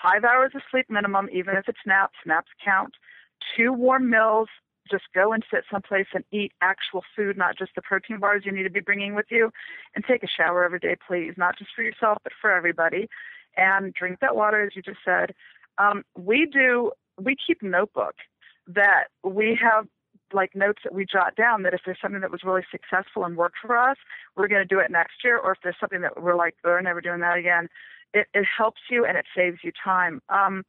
Five 0.00 0.22
hours 0.22 0.52
of 0.54 0.62
sleep 0.70 0.86
minimum, 0.88 1.28
even 1.32 1.56
if 1.56 1.68
it's 1.68 1.84
naps. 1.84 2.14
Naps 2.24 2.52
count. 2.64 2.94
Two 3.56 3.72
warm 3.72 4.08
meals. 4.08 4.46
Just 4.90 5.04
go 5.14 5.32
and 5.32 5.44
sit 5.50 5.64
someplace 5.70 6.06
and 6.14 6.24
eat 6.30 6.52
actual 6.60 7.02
food, 7.14 7.36
not 7.36 7.58
just 7.58 7.72
the 7.74 7.82
protein 7.82 8.18
bars 8.18 8.42
you 8.44 8.52
need 8.52 8.64
to 8.64 8.70
be 8.70 8.80
bringing 8.80 9.14
with 9.14 9.26
you. 9.30 9.50
And 9.94 10.04
take 10.04 10.22
a 10.22 10.28
shower 10.28 10.64
every 10.64 10.78
day, 10.78 10.96
please, 11.06 11.34
not 11.36 11.58
just 11.58 11.70
for 11.74 11.82
yourself, 11.82 12.18
but 12.22 12.32
for 12.40 12.52
everybody. 12.52 13.08
And 13.56 13.94
drink 13.94 14.20
that 14.20 14.36
water, 14.36 14.62
as 14.62 14.76
you 14.76 14.82
just 14.82 14.98
said. 15.04 15.34
Um, 15.78 16.04
we 16.16 16.46
do. 16.46 16.92
We 17.20 17.34
keep 17.34 17.62
notebook 17.62 18.14
that 18.66 19.04
we 19.24 19.58
have 19.60 19.86
like 20.32 20.54
notes 20.54 20.80
that 20.84 20.94
we 20.94 21.06
jot 21.06 21.36
down 21.36 21.62
that 21.62 21.74
if 21.74 21.80
there's 21.84 21.98
something 22.02 22.20
that 22.20 22.30
was 22.30 22.42
really 22.42 22.64
successful 22.70 23.24
and 23.24 23.36
worked 23.36 23.58
for 23.62 23.76
us, 23.76 23.96
we're 24.36 24.48
going 24.48 24.60
to 24.60 24.74
do 24.74 24.80
it 24.80 24.90
next 24.90 25.24
year. 25.24 25.38
Or 25.38 25.52
if 25.52 25.58
there's 25.62 25.76
something 25.78 26.00
that 26.00 26.20
we're 26.20 26.36
like, 26.36 26.54
we're 26.64 26.80
never 26.80 27.00
doing 27.00 27.20
that 27.20 27.38
again, 27.38 27.68
it, 28.12 28.26
it 28.34 28.44
helps 28.44 28.80
you 28.90 29.04
and 29.04 29.16
it 29.16 29.26
saves 29.36 29.58
you 29.62 29.72
time. 29.82 30.20
Um, 30.28 30.64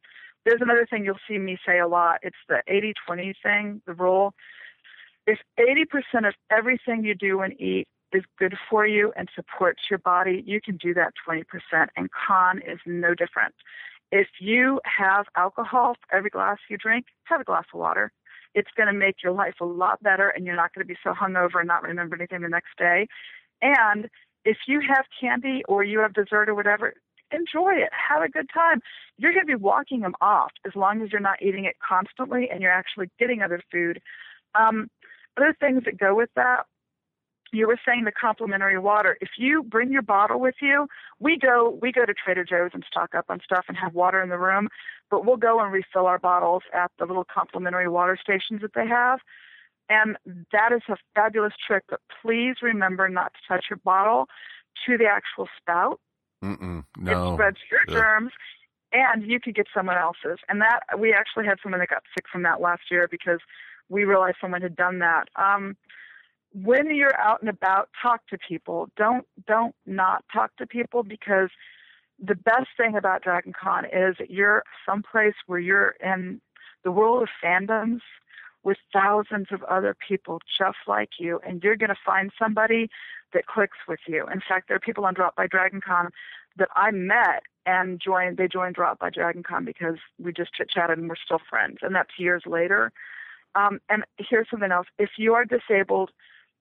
there's 0.48 0.62
another 0.62 0.86
thing 0.88 1.04
you'll 1.04 1.16
see 1.28 1.38
me 1.38 1.58
say 1.66 1.78
a 1.78 1.88
lot. 1.88 2.18
It's 2.22 2.36
the 2.48 2.62
80-20 2.68 3.34
thing, 3.42 3.82
the 3.86 3.94
rule. 3.94 4.34
If 5.26 5.38
80% 5.58 6.26
of 6.26 6.34
everything 6.50 7.04
you 7.04 7.14
do 7.14 7.40
and 7.40 7.58
eat 7.60 7.86
is 8.12 8.22
good 8.38 8.54
for 8.70 8.86
you 8.86 9.12
and 9.16 9.28
supports 9.34 9.82
your 9.90 9.98
body, 9.98 10.42
you 10.46 10.60
can 10.60 10.76
do 10.76 10.94
that 10.94 11.12
20%. 11.28 11.44
And 11.96 12.08
con 12.26 12.60
is 12.66 12.78
no 12.86 13.14
different. 13.14 13.54
If 14.10 14.28
you 14.40 14.80
have 14.84 15.26
alcohol 15.36 15.94
for 15.94 16.16
every 16.16 16.30
glass 16.30 16.56
you 16.70 16.78
drink, 16.78 17.06
have 17.24 17.42
a 17.42 17.44
glass 17.44 17.64
of 17.74 17.80
water 17.80 18.10
it's 18.54 18.70
going 18.76 18.86
to 18.86 18.92
make 18.92 19.22
your 19.22 19.32
life 19.32 19.54
a 19.60 19.64
lot 19.64 20.02
better 20.02 20.28
and 20.28 20.46
you're 20.46 20.56
not 20.56 20.74
going 20.74 20.84
to 20.84 20.88
be 20.88 20.98
so 21.04 21.12
hungover 21.12 21.58
and 21.58 21.68
not 21.68 21.82
remember 21.82 22.16
anything 22.16 22.40
the 22.40 22.48
next 22.48 22.76
day. 22.78 23.06
And 23.62 24.08
if 24.44 24.56
you 24.66 24.80
have 24.80 25.04
candy 25.20 25.62
or 25.68 25.84
you 25.84 26.00
have 26.00 26.14
dessert 26.14 26.48
or 26.48 26.54
whatever, 26.54 26.94
enjoy 27.32 27.74
it. 27.74 27.90
Have 27.92 28.22
a 28.22 28.28
good 28.28 28.48
time. 28.52 28.80
You're 29.16 29.32
going 29.32 29.46
to 29.46 29.56
be 29.56 29.62
walking 29.62 30.00
them 30.00 30.14
off 30.20 30.52
as 30.66 30.72
long 30.74 31.02
as 31.02 31.10
you're 31.12 31.20
not 31.20 31.42
eating 31.42 31.64
it 31.64 31.76
constantly 31.86 32.48
and 32.50 32.62
you're 32.62 32.72
actually 32.72 33.10
getting 33.18 33.42
other 33.42 33.60
food. 33.70 34.00
Um, 34.54 34.90
other 35.36 35.56
things 35.58 35.84
that 35.84 35.98
go 35.98 36.14
with 36.14 36.30
that, 36.36 36.64
you 37.52 37.66
were 37.66 37.78
saying 37.86 38.04
the 38.04 38.12
complimentary 38.12 38.78
water. 38.78 39.16
If 39.20 39.30
you 39.38 39.62
bring 39.62 39.90
your 39.90 40.02
bottle 40.02 40.40
with 40.40 40.56
you, 40.60 40.86
we 41.18 41.38
go 41.38 41.78
we 41.80 41.92
go 41.92 42.04
to 42.04 42.12
Trader 42.12 42.44
Joe's 42.44 42.72
and 42.74 42.84
stock 42.86 43.14
up 43.14 43.26
on 43.28 43.40
stuff 43.42 43.64
and 43.68 43.76
have 43.76 43.94
water 43.94 44.22
in 44.22 44.28
the 44.28 44.38
room, 44.38 44.68
but 45.10 45.24
we'll 45.24 45.36
go 45.36 45.60
and 45.60 45.72
refill 45.72 46.06
our 46.06 46.18
bottles 46.18 46.62
at 46.74 46.90
the 46.98 47.06
little 47.06 47.24
complimentary 47.24 47.88
water 47.88 48.18
stations 48.20 48.60
that 48.60 48.74
they 48.74 48.86
have. 48.86 49.20
And 49.88 50.18
that 50.52 50.72
is 50.72 50.82
a 50.88 50.96
fabulous 51.14 51.54
trick, 51.66 51.84
but 51.88 52.00
please 52.20 52.56
remember 52.60 53.08
not 53.08 53.32
to 53.32 53.54
touch 53.54 53.66
your 53.70 53.78
bottle 53.78 54.26
to 54.86 54.98
the 54.98 55.06
actual 55.06 55.48
spout. 55.58 56.00
Mm-mm, 56.42 56.84
no 56.96 57.32
It 57.32 57.34
spreads 57.34 57.56
your 57.70 57.80
Ugh. 57.88 57.94
germs 57.94 58.32
and 58.92 59.28
you 59.28 59.40
could 59.40 59.54
get 59.54 59.66
someone 59.74 59.98
else's. 59.98 60.38
And 60.48 60.60
that 60.60 60.80
we 60.98 61.12
actually 61.12 61.46
had 61.46 61.58
someone 61.62 61.80
that 61.80 61.88
got 61.88 62.02
sick 62.16 62.26
from 62.30 62.42
that 62.44 62.60
last 62.60 62.82
year 62.90 63.08
because 63.10 63.40
we 63.88 64.04
realized 64.04 64.36
someone 64.40 64.62
had 64.62 64.76
done 64.76 64.98
that. 65.00 65.28
Um, 65.36 65.76
when 66.54 66.94
you're 66.94 67.18
out 67.18 67.40
and 67.40 67.50
about, 67.50 67.90
talk 68.00 68.26
to 68.28 68.38
people. 68.38 68.88
Don't 68.96 69.26
don't 69.46 69.74
not 69.86 70.24
talk 70.32 70.56
to 70.56 70.66
people 70.66 71.02
because 71.02 71.50
the 72.18 72.34
best 72.34 72.68
thing 72.76 72.96
about 72.96 73.22
Dragon 73.22 73.52
Con 73.52 73.84
is 73.84 74.16
that 74.18 74.30
you're 74.30 74.62
someplace 74.86 75.34
where 75.46 75.58
you're 75.58 75.94
in 76.02 76.40
the 76.84 76.90
world 76.90 77.22
of 77.22 77.28
fandoms 77.44 78.00
with 78.64 78.76
thousands 78.92 79.48
of 79.50 79.62
other 79.64 79.94
people 80.06 80.40
just 80.58 80.78
like 80.86 81.10
you, 81.18 81.40
and 81.46 81.62
you're 81.62 81.76
going 81.76 81.88
to 81.88 81.96
find 82.04 82.30
somebody 82.38 82.88
that 83.32 83.46
clicks 83.46 83.78
with 83.86 84.00
you. 84.06 84.26
In 84.32 84.40
fact, 84.46 84.68
there 84.68 84.76
are 84.76 84.80
people 84.80 85.04
on 85.04 85.14
Drop 85.14 85.36
by 85.36 85.46
Dragon 85.46 85.80
Con 85.80 86.10
that 86.56 86.68
I 86.74 86.90
met 86.90 87.42
and 87.66 88.00
joined. 88.00 88.36
They 88.36 88.48
joined 88.48 88.74
Drop 88.74 88.98
by 88.98 89.10
Dragon 89.10 89.42
Con 89.42 89.64
because 89.64 89.96
we 90.18 90.32
just 90.32 90.54
chit 90.54 90.70
chatted 90.70 90.98
and 90.98 91.08
we're 91.08 91.16
still 91.16 91.40
friends, 91.48 91.78
and 91.82 91.94
that's 91.94 92.18
years 92.18 92.42
later. 92.46 92.92
Um, 93.54 93.80
and 93.88 94.04
here's 94.18 94.48
something 94.50 94.72
else: 94.72 94.86
if 94.98 95.10
you 95.18 95.34
are 95.34 95.44
disabled, 95.44 96.10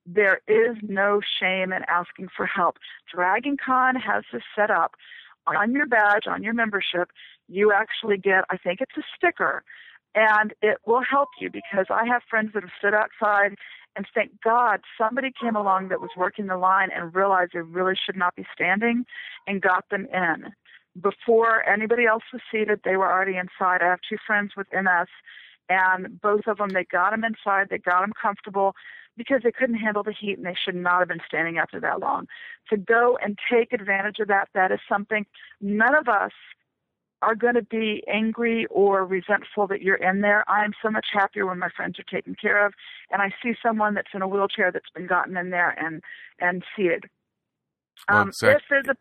there 0.06 0.40
is 0.48 0.78
no 0.82 1.20
shame 1.40 1.74
in 1.74 1.84
asking 1.88 2.30
for 2.36 2.46
help. 2.46 2.78
Dragon 3.14 3.58
Con 3.64 3.96
has 3.96 4.24
this 4.32 4.44
set 4.56 4.72
up 4.72 4.96
on 5.46 5.74
your 5.74 5.86
badge, 5.86 6.28
on 6.28 6.44
your 6.44 6.54
membership. 6.54 7.10
You 7.48 7.72
actually 7.72 8.18
get, 8.18 8.44
I 8.50 8.58
think 8.58 8.82
it's 8.82 8.98
a 8.98 9.04
sticker, 9.16 9.64
and 10.18 10.56
it 10.64 10.80
will 10.88 11.04
help 11.04 11.30
you 11.40 11.52
because 11.52 11.86
I 11.92 12.08
have 12.08 12.24
friends 12.28 12.50
that 12.56 12.64
have 12.64 12.72
stood 12.80 12.96
outside 12.96 13.56
and 13.96 14.08
thank 14.16 14.32
God 14.44 14.82
somebody 14.98 15.32
came 15.40 15.56
along 15.56 15.90
that 15.90 16.02
was 16.02 16.10
working 16.18 16.48
the 16.48 16.58
line 16.58 16.90
and 16.94 17.14
realized 17.14 17.52
they 17.54 17.60
really 17.60 17.94
should 17.96 18.18
not 18.18 18.36
be 18.36 18.44
standing 18.52 19.06
and 19.46 19.62
got 19.62 19.86
them 19.92 20.08
in. 20.12 20.54
Before 21.00 21.64
anybody 21.70 22.06
else 22.06 22.24
was 22.34 22.42
seated, 22.52 22.82
they 22.84 22.98
were 22.98 23.12
already 23.12 23.38
inside. 23.38 23.84
I 23.84 23.90
have 23.90 24.00
two 24.10 24.18
friends 24.26 24.54
with 24.58 24.66
MS, 24.74 25.08
and 25.70 26.20
both 26.20 26.48
of 26.48 26.58
them, 26.58 26.70
they 26.70 26.86
got 26.86 27.12
them 27.12 27.24
inside, 27.24 27.68
they 27.70 27.78
got 27.78 28.02
them 28.02 28.14
comfortable 28.20 28.74
because 29.18 29.42
they 29.44 29.52
couldn't 29.52 29.76
handle 29.76 30.04
the 30.04 30.14
heat 30.14 30.38
and 30.38 30.48
they 30.48 30.56
should 30.56 30.76
not 30.76 31.00
have 31.00 31.08
been 31.08 31.22
standing 31.28 31.60
after 31.60 31.80
that 31.80 32.00
long. 32.00 32.28
To 32.72 32.78
go 32.78 33.20
and 33.22 33.38
take 33.52 33.72
advantage 33.72 34.18
of 34.20 34.28
that, 34.30 34.50
that 34.56 34.72
is 34.72 34.80
something 34.90 35.28
none 35.62 35.96
of 35.96 36.08
us 36.08 36.32
are 37.22 37.36
going 37.36 37.56
to 37.56 37.64
be 37.64 38.04
angry 38.08 38.66
or 38.70 39.06
resentful 39.06 39.68
that 39.68 39.82
you're 39.82 39.96
in 39.96 40.22
there. 40.22 40.44
I'm 40.50 40.74
so 40.84 40.90
much 40.92 41.08
happier 41.12 41.46
when 41.46 41.58
my 41.60 41.70
friends 41.76 41.98
are 42.00 42.04
taken 42.04 42.36
care 42.40 42.66
of 42.66 42.74
and 43.12 43.22
I 43.22 43.32
see 43.42 43.54
someone 43.64 43.96
that's 43.96 44.10
in 44.14 44.22
a 44.22 44.28
wheelchair 44.28 44.72
that's 44.72 44.90
been 44.94 45.08
gotten 45.08 45.36
in 45.38 45.50
there 45.50 45.70
and 45.70 46.04
and 46.40 46.64
seated. 46.76 47.06
Well, 48.08 48.20
Um, 48.20 48.28
exact- 48.30 48.62
if 48.62 48.64
there's 48.70 48.88
a 48.90 48.98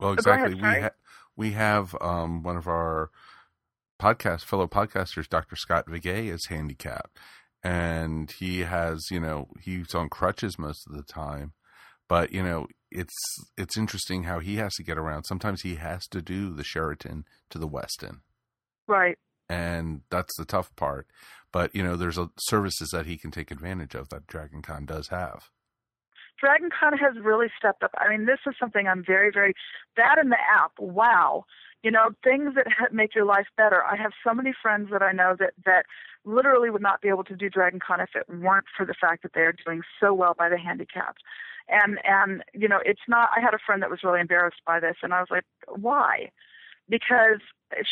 well 0.00 0.10
ahead, 0.12 0.18
exactly 0.18 0.54
we 0.54 0.80
ha- 0.80 0.90
we 1.36 1.50
have 1.52 1.94
um, 2.00 2.42
one 2.42 2.56
of 2.56 2.66
our 2.66 3.10
podcast 4.00 4.42
fellow 4.44 4.66
podcasters 4.66 5.28
dr 5.28 5.54
scott 5.54 5.86
viguie 5.86 6.28
is 6.28 6.46
handicapped 6.46 7.16
and 7.62 8.32
he 8.32 8.60
has 8.60 9.12
you 9.12 9.20
know 9.20 9.46
he's 9.60 9.94
on 9.94 10.08
crutches 10.08 10.58
most 10.58 10.84
of 10.88 10.96
the 10.96 11.04
time 11.04 11.52
but 12.08 12.32
you 12.32 12.42
know 12.42 12.66
it's 12.94 13.14
it's 13.56 13.76
interesting 13.76 14.24
how 14.24 14.38
he 14.38 14.56
has 14.56 14.72
to 14.74 14.82
get 14.82 14.98
around 14.98 15.24
sometimes 15.24 15.62
he 15.62 15.76
has 15.76 16.06
to 16.06 16.22
do 16.22 16.52
the 16.52 16.64
sheraton 16.64 17.24
to 17.50 17.58
the 17.58 17.68
westin 17.68 18.20
right, 18.86 19.18
and 19.48 20.02
that's 20.10 20.36
the 20.36 20.44
tough 20.44 20.74
part 20.76 21.06
but 21.52 21.74
you 21.74 21.82
know 21.82 21.96
there's 21.96 22.18
a, 22.18 22.30
services 22.38 22.90
that 22.92 23.06
he 23.06 23.16
can 23.16 23.30
take 23.30 23.50
advantage 23.50 23.94
of 23.94 24.08
that 24.08 24.26
dragon 24.26 24.62
con 24.62 24.84
does 24.84 25.08
have 25.08 25.50
Dragon 26.42 26.70
Con 26.76 26.98
has 26.98 27.14
really 27.22 27.46
stepped 27.56 27.84
up. 27.84 27.92
I 27.96 28.08
mean, 28.08 28.26
this 28.26 28.40
is 28.48 28.54
something 28.58 28.88
I'm 28.88 29.04
very, 29.06 29.30
very 29.30 29.54
that 29.96 30.18
in 30.20 30.30
the 30.30 30.40
app. 30.52 30.72
Wow, 30.78 31.44
You 31.84 31.92
know, 31.92 32.10
things 32.24 32.54
that 32.56 32.92
make 32.92 33.14
your 33.14 33.24
life 33.24 33.46
better. 33.56 33.84
I 33.84 33.96
have 33.96 34.10
so 34.26 34.34
many 34.34 34.52
friends 34.60 34.88
that 34.90 35.02
I 35.02 35.12
know 35.12 35.36
that 35.38 35.52
that 35.64 35.86
literally 36.24 36.68
would 36.68 36.82
not 36.82 37.00
be 37.00 37.08
able 37.08 37.24
to 37.24 37.36
do 37.36 37.48
Dragon 37.48 37.80
Con 37.84 38.00
if 38.00 38.10
it 38.14 38.28
weren't 38.28 38.66
for 38.76 38.84
the 38.84 38.94
fact 39.00 39.22
that 39.22 39.32
they 39.34 39.42
are 39.42 39.54
doing 39.64 39.82
so 40.00 40.12
well 40.12 40.34
by 40.36 40.48
the 40.48 40.58
handicapped. 40.58 41.22
And 41.68 41.98
and 42.04 42.42
you 42.52 42.68
know, 42.68 42.80
it's 42.84 43.00
not. 43.08 43.30
I 43.36 43.40
had 43.40 43.54
a 43.54 43.58
friend 43.64 43.82
that 43.82 43.90
was 43.90 44.02
really 44.02 44.20
embarrassed 44.20 44.62
by 44.66 44.80
this, 44.80 44.96
and 45.02 45.14
I 45.14 45.20
was 45.20 45.28
like, 45.30 45.44
why? 45.68 46.30
Because 46.88 47.40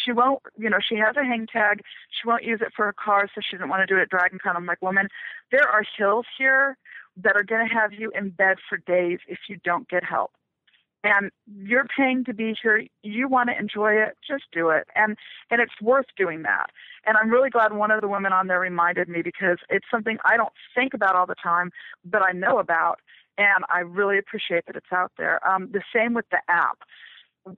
she 0.05 0.13
won't, 0.13 0.41
you 0.59 0.69
know, 0.69 0.79
she 0.87 0.97
has 0.97 1.17
a 1.17 1.25
hang 1.25 1.47
tag. 1.47 1.81
She 2.11 2.29
won't 2.29 2.45
use 2.45 2.61
it 2.61 2.73
for 2.77 2.87
her 2.87 2.93
car, 2.93 3.29
so 3.35 3.41
she 3.41 3.57
doesn't 3.57 3.71
want 3.71 3.81
to 3.81 3.87
do 3.87 3.99
it 3.99 4.03
at 4.03 4.11
Dragon 4.11 4.39
Con. 4.43 4.57
I'm 4.57 4.67
like, 4.67 4.83
woman, 4.83 5.09
there 5.51 5.69
are 5.69 5.83
hills 5.97 6.27
here 6.37 6.77
that 7.17 7.37
are 7.37 7.43
going 7.43 7.67
to 7.67 7.75
have 7.75 7.93
you 7.93 8.11
in 8.15 8.31
bed 8.31 8.59
for 8.69 8.79
days 8.79 9.19
if 9.29 9.39
you 9.49 9.59
don't 9.65 9.89
get 9.89 10.05
help. 10.05 10.33
And 11.03 11.31
you're 11.47 11.87
paying 11.97 12.25
to 12.25 12.35
be 12.35 12.55
here. 12.63 12.85
You 13.03 13.27
want 13.27 13.49
to 13.49 13.59
enjoy 13.59 13.95
it, 13.95 14.19
just 14.27 14.45
do 14.53 14.69
it. 14.69 14.87
And 14.95 15.17
and 15.51 15.63
it's 15.63 15.73
worth 15.81 16.05
doing 16.15 16.43
that. 16.43 16.67
And 17.07 17.17
I'm 17.17 17.31
really 17.31 17.49
glad 17.49 17.73
one 17.73 17.91
of 17.91 18.03
the 18.03 18.09
women 18.09 18.35
on 18.35 18.49
there 18.49 18.61
reminded 18.61 19.09
me 19.09 19.23
because 19.23 19.57
it's 19.71 19.87
something 19.91 20.19
I 20.27 20.37
don't 20.37 20.53
think 20.75 20.93
about 20.93 21.17
all 21.17 21.27
the 21.27 21.35
time, 21.43 21.71
but 22.05 22.23
I 22.23 22.33
know 22.33 22.59
about. 22.59 23.01
And 23.41 23.65
I 23.73 23.79
really 23.79 24.19
appreciate 24.19 24.67
that 24.67 24.77
it's 24.77 24.93
out 24.93 25.13
there. 25.17 25.41
Um, 25.49 25.71
the 25.73 25.81
same 25.95 26.13
with 26.13 26.27
the 26.31 26.41
app 26.49 26.77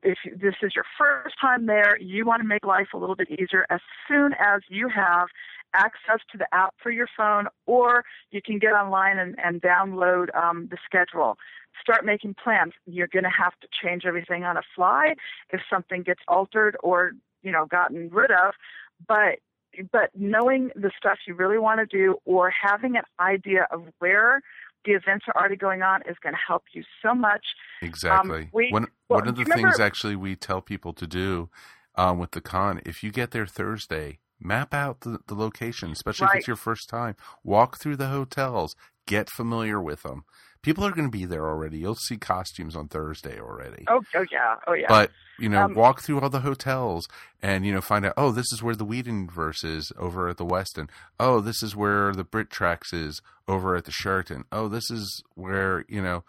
if 0.04 0.18
this 0.40 0.54
is 0.62 0.72
your 0.76 0.84
first 0.96 1.34
time 1.40 1.66
there, 1.66 1.98
you 1.98 2.24
want 2.24 2.40
to 2.40 2.46
make 2.46 2.64
life 2.64 2.88
a 2.94 2.96
little 2.96 3.16
bit 3.16 3.28
easier 3.30 3.66
as 3.68 3.80
soon 4.09 4.32
as 4.34 4.62
you 4.68 4.88
have 4.88 5.26
access 5.74 6.20
to 6.30 6.38
the 6.38 6.46
app 6.54 6.72
for 6.80 6.90
your 6.90 7.09
phone, 7.16 7.48
or 7.66 8.04
you 8.30 8.40
can 8.40 8.59
get 8.59 8.72
online 8.72 9.18
and, 9.18 9.34
and 9.42 9.60
download 9.60 10.34
um, 10.36 10.68
the 10.70 10.76
schedule. 10.84 11.36
Start 11.80 12.04
making 12.04 12.36
plans. 12.42 12.74
You're 12.86 13.09
going 13.09 13.24
to 13.24 13.30
have 13.30 13.54
to 13.60 13.68
change 13.82 14.04
everything 14.06 14.44
on 14.44 14.56
a 14.56 14.62
fly 14.76 15.14
if 15.50 15.60
something 15.68 16.02
gets 16.02 16.20
altered 16.28 16.76
or 16.82 17.12
you 17.42 17.50
know 17.50 17.66
gotten 17.66 18.09
rid 18.10 18.30
of, 18.30 18.54
but 19.09 19.40
but 19.90 20.10
knowing 20.14 20.70
the 20.76 20.90
stuff 20.96 21.18
you 21.26 21.34
really 21.34 21.59
want 21.59 21.80
to 21.80 21.86
do 21.86 22.16
or 22.24 22.50
having 22.50 22.96
an 22.96 23.04
idea 23.18 23.66
of 23.70 23.84
where 23.98 24.42
the 24.84 24.92
events 24.92 25.26
are 25.28 25.40
already 25.40 25.56
going 25.56 25.82
on 25.82 26.02
is 26.02 26.16
going 26.22 26.34
to 26.34 26.40
help 26.46 26.64
you 26.72 26.82
so 27.02 27.14
much. 27.14 27.44
Exactly. 27.80 28.42
Um, 28.42 28.50
we, 28.52 28.70
one 28.70 28.86
well, 29.09 29.20
one 29.20 29.28
of 29.28 29.36
the 29.36 29.44
remember, 29.44 29.68
things 29.68 29.80
actually 29.80 30.16
we 30.16 30.36
tell 30.36 30.60
people 30.60 30.92
to 30.94 31.06
do 31.06 31.50
um, 31.94 32.18
with 32.18 32.32
the 32.32 32.40
con, 32.40 32.80
if 32.84 33.02
you 33.02 33.10
get 33.10 33.30
there 33.32 33.46
Thursday, 33.46 34.18
map 34.40 34.74
out 34.74 35.00
the, 35.00 35.20
the 35.26 35.34
location, 35.34 35.90
especially 35.92 36.26
if 36.26 36.36
it's 36.36 36.46
your 36.46 36.56
first 36.56 36.88
time. 36.88 37.16
Walk 37.44 37.78
through 37.78 37.96
the 37.96 38.09
hotels, 38.09 38.74
get 39.07 39.29
familiar 39.31 39.81
with 39.81 40.03
them. 40.03 40.24
People 40.62 40.85
are 40.85 40.93
going 40.93 41.09
to 41.09 41.19
be 41.19 41.24
there 41.24 41.49
already. 41.49 41.79
You'll 41.79 41.97
see 41.97 42.16
costumes 42.16 42.77
on 42.77 42.87
Thursday 42.87 43.41
already. 43.41 43.85
Oh, 43.89 44.01
oh 44.15 44.24
yeah, 44.31 44.57
oh 44.69 44.74
yeah. 44.74 44.87
But 44.89 45.11
you 45.39 45.49
know, 45.49 45.65
Um, 45.65 45.74
walk 45.74 46.03
through 46.03 46.20
all 46.20 46.31
the 46.31 46.41
hotels 46.41 47.09
and 47.43 47.66
you 47.66 47.73
know 47.73 47.81
find 47.81 48.07
out. 48.07 48.15
Oh, 48.16 48.31
this 48.31 48.53
is 48.53 48.62
where 48.62 48.77
the 48.77 48.87
Whedonverse 48.87 49.65
is 49.65 49.91
over 49.99 50.29
at 50.29 50.37
the 50.37 50.47
Westin. 50.47 50.89
Oh, 51.19 51.41
this 51.41 51.65
is 51.65 51.74
where 51.74 52.12
the 52.12 52.23
Brit 52.23 52.49
Tracks 52.49 52.93
is 52.93 53.20
over 53.49 53.74
at 53.74 53.87
the 53.87 53.91
Sheraton. 53.91 54.45
Oh, 54.53 54.69
this 54.69 54.89
is 54.89 55.24
where 55.35 55.85
you 55.89 56.01
know, 56.01 56.23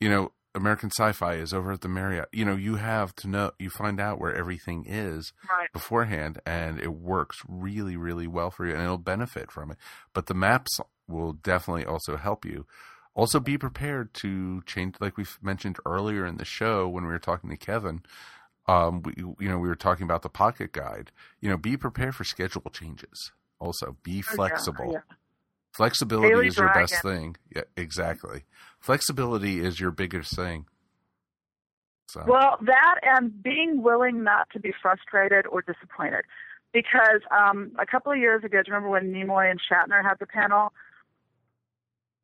you 0.00 0.08
know, 0.08 0.32
American 0.54 0.90
Sci-Fi 0.90 1.34
is 1.34 1.52
over 1.52 1.72
at 1.72 1.82
the 1.82 1.88
Marriott. 1.88 2.28
You 2.32 2.44
know, 2.44 2.56
you 2.56 2.76
have 2.76 3.14
to 3.16 3.28
know. 3.28 3.52
You 3.58 3.70
find 3.70 4.00
out 4.00 4.18
where 4.18 4.34
everything 4.34 4.84
is 4.86 5.32
right. 5.50 5.72
beforehand, 5.72 6.40
and 6.46 6.80
it 6.80 6.92
works 6.94 7.38
really, 7.46 7.96
really 7.96 8.26
well 8.26 8.50
for 8.50 8.66
you, 8.66 8.72
and 8.72 8.82
it'll 8.82 8.98
benefit 8.98 9.50
from 9.50 9.70
it. 9.70 9.76
But 10.12 10.26
the 10.26 10.34
maps 10.34 10.80
will 11.06 11.32
definitely 11.34 11.84
also 11.84 12.16
help 12.16 12.44
you. 12.44 12.66
Also, 13.14 13.40
be 13.40 13.58
prepared 13.58 14.14
to 14.14 14.62
change, 14.62 14.94
like 15.00 15.16
we 15.16 15.24
mentioned 15.42 15.78
earlier 15.84 16.24
in 16.24 16.36
the 16.36 16.44
show 16.44 16.88
when 16.88 17.04
we 17.04 17.10
were 17.10 17.18
talking 17.18 17.50
to 17.50 17.56
Kevin. 17.56 18.02
Um, 18.66 19.02
we, 19.02 19.14
you 19.16 19.48
know, 19.48 19.58
we 19.58 19.68
were 19.68 19.74
talking 19.74 20.04
about 20.04 20.22
the 20.22 20.28
pocket 20.28 20.72
guide. 20.72 21.10
You 21.40 21.48
know, 21.50 21.56
be 21.56 21.76
prepared 21.76 22.14
for 22.14 22.24
schedule 22.24 22.70
changes. 22.72 23.32
Also, 23.58 23.96
be 24.02 24.12
Oh, 24.12 24.14
yeah, 24.16 24.34
flexible. 24.34 24.92
yeah. 24.92 25.16
Flexibility 25.78 26.28
Daily 26.30 26.46
is 26.48 26.56
your 26.56 26.74
best 26.74 27.00
thing. 27.02 27.36
Yeah, 27.54 27.62
exactly. 27.76 28.42
Flexibility 28.80 29.60
is 29.60 29.78
your 29.78 29.92
biggest 29.92 30.34
thing. 30.34 30.66
So, 32.08 32.24
Well, 32.26 32.58
that 32.62 32.94
and 33.04 33.40
being 33.44 33.80
willing 33.80 34.24
not 34.24 34.48
to 34.54 34.58
be 34.58 34.72
frustrated 34.82 35.46
or 35.46 35.62
disappointed. 35.62 36.24
Because 36.72 37.20
um, 37.30 37.70
a 37.78 37.86
couple 37.86 38.10
of 38.10 38.18
years 38.18 38.42
ago, 38.42 38.58
do 38.60 38.64
you 38.70 38.74
remember 38.74 38.88
when 38.90 39.12
Nimoy 39.12 39.48
and 39.48 39.60
Shatner 39.60 40.02
had 40.02 40.18
the 40.18 40.26
panel? 40.26 40.72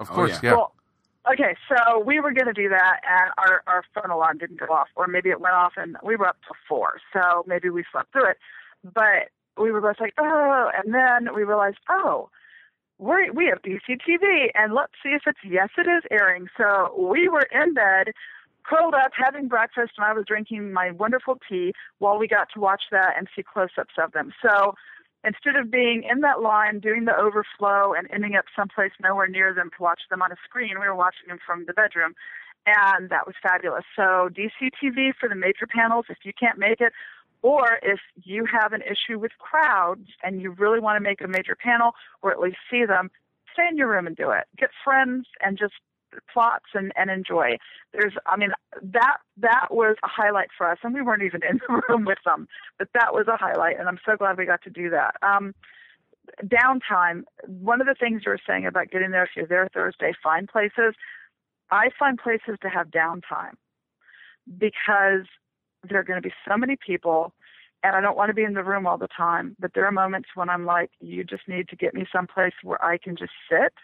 of 0.00 0.10
Oh, 0.10 0.14
course, 0.14 0.32
yeah. 0.42 0.50
yeah. 0.50 0.52
Well, 0.54 0.74
okay, 1.32 1.54
so 1.68 2.00
we 2.00 2.18
were 2.18 2.32
going 2.32 2.46
to 2.48 2.52
do 2.52 2.68
that, 2.70 3.00
and 3.08 3.30
our, 3.38 3.62
our 3.68 3.84
phone 3.94 4.10
alarm 4.10 4.38
didn't 4.38 4.58
go 4.58 4.66
off, 4.66 4.88
or 4.96 5.06
maybe 5.06 5.30
it 5.30 5.40
went 5.40 5.54
off, 5.54 5.74
and 5.76 5.96
we 6.02 6.16
were 6.16 6.26
up 6.26 6.38
to 6.48 6.54
four, 6.68 6.94
so 7.12 7.44
maybe 7.46 7.70
we 7.70 7.84
slept 7.92 8.10
through 8.12 8.30
it. 8.30 8.38
But 8.82 9.30
we 9.56 9.70
were 9.70 9.80
both 9.80 10.00
like, 10.00 10.14
oh, 10.18 10.70
and 10.76 10.92
then 10.92 11.32
we 11.36 11.44
realized, 11.44 11.78
oh, 11.88 12.28
we 12.98 13.30
we 13.30 13.46
have 13.46 13.62
DCTV, 13.62 14.50
and 14.54 14.74
let's 14.74 14.92
see 15.02 15.10
if 15.10 15.22
it's 15.26 15.38
yes, 15.44 15.68
it 15.78 15.88
is 15.88 16.02
airing. 16.10 16.48
So 16.56 16.94
we 16.98 17.28
were 17.28 17.46
in 17.52 17.74
bed, 17.74 18.12
curled 18.64 18.94
up, 18.94 19.12
having 19.16 19.48
breakfast, 19.48 19.92
and 19.96 20.04
I 20.04 20.12
was 20.12 20.24
drinking 20.26 20.72
my 20.72 20.90
wonderful 20.90 21.38
tea 21.48 21.72
while 21.98 22.18
we 22.18 22.28
got 22.28 22.48
to 22.54 22.60
watch 22.60 22.84
that 22.90 23.14
and 23.16 23.28
see 23.34 23.42
close-ups 23.42 23.94
of 23.98 24.12
them. 24.12 24.32
So 24.42 24.74
instead 25.24 25.56
of 25.56 25.70
being 25.70 26.04
in 26.08 26.20
that 26.20 26.40
line 26.40 26.80
doing 26.80 27.04
the 27.04 27.16
overflow 27.16 27.94
and 27.94 28.08
ending 28.12 28.36
up 28.36 28.44
someplace 28.56 28.92
nowhere 29.02 29.26
near 29.26 29.54
them 29.54 29.70
to 29.76 29.82
watch 29.82 30.02
them 30.10 30.22
on 30.22 30.32
a 30.32 30.36
screen, 30.44 30.80
we 30.80 30.86
were 30.86 30.94
watching 30.94 31.28
them 31.28 31.38
from 31.44 31.64
the 31.66 31.72
bedroom. 31.72 32.14
And 32.66 33.10
that 33.10 33.26
was 33.26 33.34
fabulous. 33.42 33.84
So 33.94 34.30
DCTV 34.32 35.12
for 35.20 35.28
the 35.28 35.34
major 35.34 35.66
panels, 35.68 36.06
if 36.08 36.18
you 36.24 36.32
can't 36.38 36.58
make 36.58 36.80
it, 36.80 36.92
or 37.44 37.78
if 37.82 38.00
you 38.22 38.46
have 38.50 38.72
an 38.72 38.80
issue 38.80 39.18
with 39.18 39.32
crowds 39.38 40.08
and 40.22 40.40
you 40.40 40.52
really 40.52 40.80
want 40.80 40.96
to 40.96 41.00
make 41.00 41.20
a 41.20 41.28
major 41.28 41.54
panel 41.54 41.92
or 42.22 42.32
at 42.32 42.40
least 42.40 42.56
see 42.70 42.86
them, 42.86 43.10
stay 43.52 43.68
in 43.70 43.76
your 43.76 43.90
room 43.90 44.06
and 44.06 44.16
do 44.16 44.30
it. 44.30 44.44
Get 44.56 44.70
friends 44.82 45.26
and 45.42 45.58
just 45.58 45.74
plots 46.32 46.64
and, 46.72 46.90
and 46.96 47.10
enjoy. 47.10 47.58
There's 47.92 48.14
I 48.24 48.38
mean 48.38 48.52
that 48.82 49.18
that 49.36 49.66
was 49.70 49.96
a 50.02 50.08
highlight 50.08 50.48
for 50.56 50.70
us 50.70 50.78
and 50.82 50.94
we 50.94 51.02
weren't 51.02 51.22
even 51.22 51.42
in 51.46 51.60
the 51.68 51.82
room 51.88 52.06
with 52.06 52.18
them. 52.24 52.48
But 52.78 52.88
that 52.94 53.12
was 53.12 53.26
a 53.28 53.36
highlight 53.36 53.78
and 53.78 53.88
I'm 53.88 53.98
so 54.06 54.16
glad 54.16 54.38
we 54.38 54.46
got 54.46 54.62
to 54.62 54.70
do 54.70 54.88
that. 54.88 55.16
Um 55.20 55.54
downtime, 56.42 57.24
one 57.46 57.82
of 57.82 57.86
the 57.86 57.94
things 57.94 58.22
you 58.24 58.30
were 58.30 58.40
saying 58.46 58.64
about 58.64 58.90
getting 58.90 59.10
there 59.10 59.24
if 59.24 59.30
you're 59.36 59.46
there 59.46 59.68
Thursday, 59.74 60.14
find 60.22 60.48
places. 60.48 60.94
I 61.70 61.90
find 61.98 62.16
places 62.16 62.56
to 62.62 62.70
have 62.70 62.86
downtime 62.88 63.56
because 64.58 65.26
there 65.88 66.00
are 66.00 66.04
going 66.04 66.20
to 66.20 66.26
be 66.28 66.34
so 66.48 66.56
many 66.56 66.76
people 66.76 67.32
and 67.84 67.94
I 67.94 68.00
don't 68.00 68.16
want 68.16 68.30
to 68.30 68.34
be 68.34 68.44
in 68.44 68.54
the 68.54 68.64
room 68.64 68.86
all 68.86 68.96
the 68.96 69.08
time, 69.14 69.56
but 69.60 69.72
there 69.74 69.84
are 69.84 69.92
moments 69.92 70.30
when 70.34 70.48
I'm 70.48 70.64
like, 70.64 70.90
you 71.00 71.22
just 71.22 71.46
need 71.46 71.68
to 71.68 71.76
get 71.76 71.92
me 71.92 72.06
someplace 72.10 72.54
where 72.62 72.82
I 72.82 72.96
can 72.96 73.14
just 73.14 73.32
sit. 73.48 73.74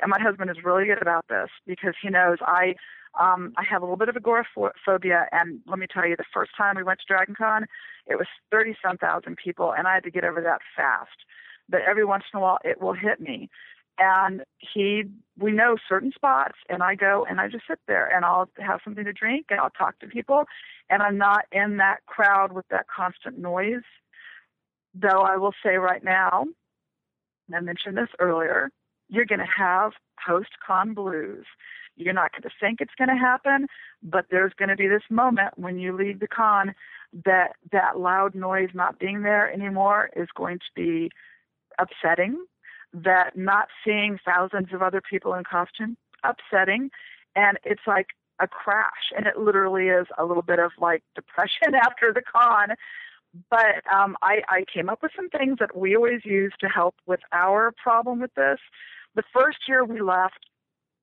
And 0.00 0.08
my 0.10 0.18
husband 0.18 0.50
is 0.50 0.64
really 0.64 0.86
good 0.86 1.02
about 1.02 1.28
this 1.28 1.50
because 1.66 1.94
he 2.02 2.08
knows 2.08 2.38
I 2.40 2.74
um 3.20 3.52
I 3.58 3.64
have 3.68 3.82
a 3.82 3.84
little 3.84 3.98
bit 3.98 4.08
of 4.08 4.16
agoraphobia 4.16 5.26
and 5.32 5.60
let 5.66 5.78
me 5.78 5.86
tell 5.86 6.06
you 6.08 6.16
the 6.16 6.24
first 6.32 6.52
time 6.56 6.76
we 6.76 6.82
went 6.82 7.00
to 7.00 7.04
Dragon 7.06 7.34
Con, 7.36 7.66
it 8.06 8.16
was 8.16 8.26
30 8.50 8.74
some 8.82 8.96
thousand 8.96 9.36
people 9.36 9.74
and 9.76 9.86
I 9.86 9.94
had 9.94 10.04
to 10.04 10.10
get 10.10 10.24
over 10.24 10.40
that 10.40 10.60
fast. 10.74 11.26
But 11.68 11.82
every 11.82 12.06
once 12.06 12.24
in 12.32 12.38
a 12.38 12.40
while 12.40 12.58
it 12.64 12.80
will 12.80 12.94
hit 12.94 13.20
me. 13.20 13.50
And 13.98 14.42
he 14.58 15.04
we 15.38 15.52
know 15.52 15.76
certain 15.88 16.12
spots 16.14 16.56
and 16.68 16.82
I 16.82 16.94
go 16.94 17.26
and 17.28 17.40
I 17.40 17.48
just 17.48 17.64
sit 17.68 17.78
there 17.86 18.06
and 18.14 18.24
I'll 18.24 18.48
have 18.58 18.80
something 18.84 19.04
to 19.04 19.12
drink 19.12 19.46
and 19.50 19.58
I'll 19.60 19.70
talk 19.70 19.98
to 20.00 20.06
people 20.06 20.44
and 20.90 21.02
I'm 21.02 21.16
not 21.16 21.46
in 21.52 21.78
that 21.78 22.04
crowd 22.06 22.52
with 22.52 22.66
that 22.68 22.86
constant 22.94 23.38
noise. 23.38 23.82
Though 24.94 25.22
I 25.22 25.36
will 25.38 25.54
say 25.64 25.76
right 25.76 26.04
now, 26.04 26.44
and 27.46 27.56
I 27.56 27.60
mentioned 27.60 27.96
this 27.96 28.10
earlier, 28.18 28.70
you're 29.08 29.24
going 29.24 29.38
to 29.38 29.46
have 29.46 29.92
post 30.26 30.50
con 30.66 30.92
blues. 30.94 31.46
You're 31.96 32.14
not 32.14 32.32
going 32.32 32.42
to 32.42 32.50
think 32.60 32.80
it's 32.80 32.94
going 32.96 33.08
to 33.08 33.16
happen, 33.16 33.66
but 34.02 34.26
there's 34.30 34.52
going 34.54 34.68
to 34.68 34.76
be 34.76 34.88
this 34.88 35.02
moment 35.10 35.56
when 35.56 35.78
you 35.78 35.96
leave 35.96 36.20
the 36.20 36.28
con 36.28 36.74
that 37.24 37.52
that 37.72 37.98
loud 37.98 38.34
noise 38.34 38.70
not 38.72 38.98
being 38.98 39.22
there 39.22 39.52
anymore 39.52 40.10
is 40.16 40.28
going 40.34 40.58
to 40.58 40.70
be 40.74 41.10
upsetting. 41.78 42.44
That 42.94 43.36
not 43.36 43.68
seeing 43.84 44.18
thousands 44.24 44.72
of 44.72 44.82
other 44.82 45.00
people 45.00 45.34
in 45.34 45.44
costume 45.44 45.96
upsetting, 46.24 46.90
and 47.34 47.58
it's 47.64 47.82
like 47.86 48.08
a 48.40 48.48
crash, 48.48 49.12
and 49.16 49.26
it 49.26 49.38
literally 49.38 49.88
is 49.88 50.06
a 50.18 50.24
little 50.24 50.42
bit 50.42 50.58
of 50.58 50.72
like 50.78 51.02
depression 51.14 51.74
after 51.82 52.12
the 52.12 52.22
con. 52.22 52.76
But 53.50 53.80
um, 53.90 54.16
I, 54.20 54.42
I 54.48 54.64
came 54.72 54.90
up 54.90 55.02
with 55.02 55.12
some 55.16 55.30
things 55.30 55.56
that 55.58 55.76
we 55.76 55.96
always 55.96 56.20
use 56.24 56.52
to 56.60 56.68
help 56.68 56.96
with 57.06 57.20
our 57.32 57.72
problem 57.82 58.20
with 58.20 58.34
this. 58.34 58.58
The 59.14 59.22
first 59.32 59.58
year 59.66 59.84
we 59.84 60.02
left, 60.02 60.38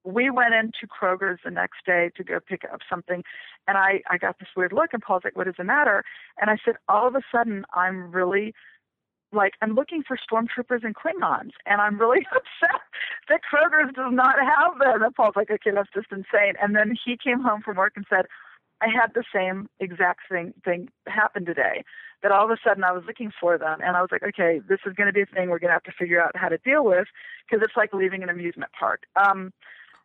we 0.03 0.29
went 0.29 0.53
into 0.53 0.85
Kroger's 0.87 1.39
the 1.43 1.49
next 1.49 1.85
day 1.87 2.11
to 2.17 2.23
go 2.23 2.39
pick 2.39 2.63
up 2.71 2.81
something, 2.87 3.23
and 3.67 3.77
I, 3.77 4.01
I 4.09 4.17
got 4.17 4.37
this 4.39 4.49
weird 4.55 4.73
look, 4.73 4.93
and 4.93 5.01
Paul's 5.01 5.23
like, 5.23 5.35
"What 5.35 5.47
is 5.47 5.55
the 5.57 5.63
matter?" 5.63 6.03
And 6.39 6.49
I 6.49 6.57
said, 6.63 6.75
"All 6.87 7.07
of 7.07 7.15
a 7.15 7.21
sudden, 7.31 7.65
I'm 7.73 8.11
really 8.11 8.53
like 9.31 9.53
I'm 9.61 9.75
looking 9.75 10.03
for 10.07 10.17
stormtroopers 10.17 10.83
and 10.83 10.95
Klingons, 10.95 11.51
and 11.65 11.81
I'm 11.81 11.99
really 11.99 12.25
upset 12.31 12.81
that 13.29 13.41
Kroger's 13.43 13.93
does 13.93 14.11
not 14.11 14.35
have 14.39 14.79
them." 14.79 15.03
And 15.03 15.15
Paul's 15.15 15.35
like, 15.35 15.51
"Okay, 15.51 15.71
that's 15.73 15.89
just 15.93 16.11
insane." 16.11 16.53
And 16.61 16.75
then 16.75 16.93
he 17.05 17.17
came 17.17 17.41
home 17.41 17.61
from 17.61 17.77
work 17.77 17.93
and 17.95 18.05
said, 18.09 18.25
I 18.81 18.87
had 18.87 19.11
the 19.13 19.25
same 19.35 19.67
exact 19.81 20.21
thing 20.31 20.53
thing 20.63 20.87
happen 21.07 21.45
today. 21.45 21.83
That 22.23 22.31
all 22.31 22.45
of 22.45 22.51
a 22.51 22.57
sudden 22.65 22.83
I 22.85 22.91
was 22.93 23.03
looking 23.05 23.31
for 23.39 23.57
them, 23.57 23.79
and 23.83 23.97
I 23.97 24.01
was 24.01 24.09
like, 24.11 24.23
okay, 24.23 24.61
this 24.69 24.79
is 24.85 24.93
going 24.93 25.07
to 25.07 25.13
be 25.13 25.21
a 25.21 25.25
thing 25.25 25.49
we're 25.49 25.59
going 25.59 25.69
to 25.69 25.73
have 25.73 25.83
to 25.83 25.91
figure 25.97 26.21
out 26.21 26.31
how 26.35 26.47
to 26.49 26.57
deal 26.59 26.85
with 26.85 27.07
because 27.45 27.61
it's 27.63 27.75
like 27.77 27.93
leaving 27.93 28.23
an 28.23 28.29
amusement 28.29 28.71
park. 28.79 29.03
Um, 29.15 29.51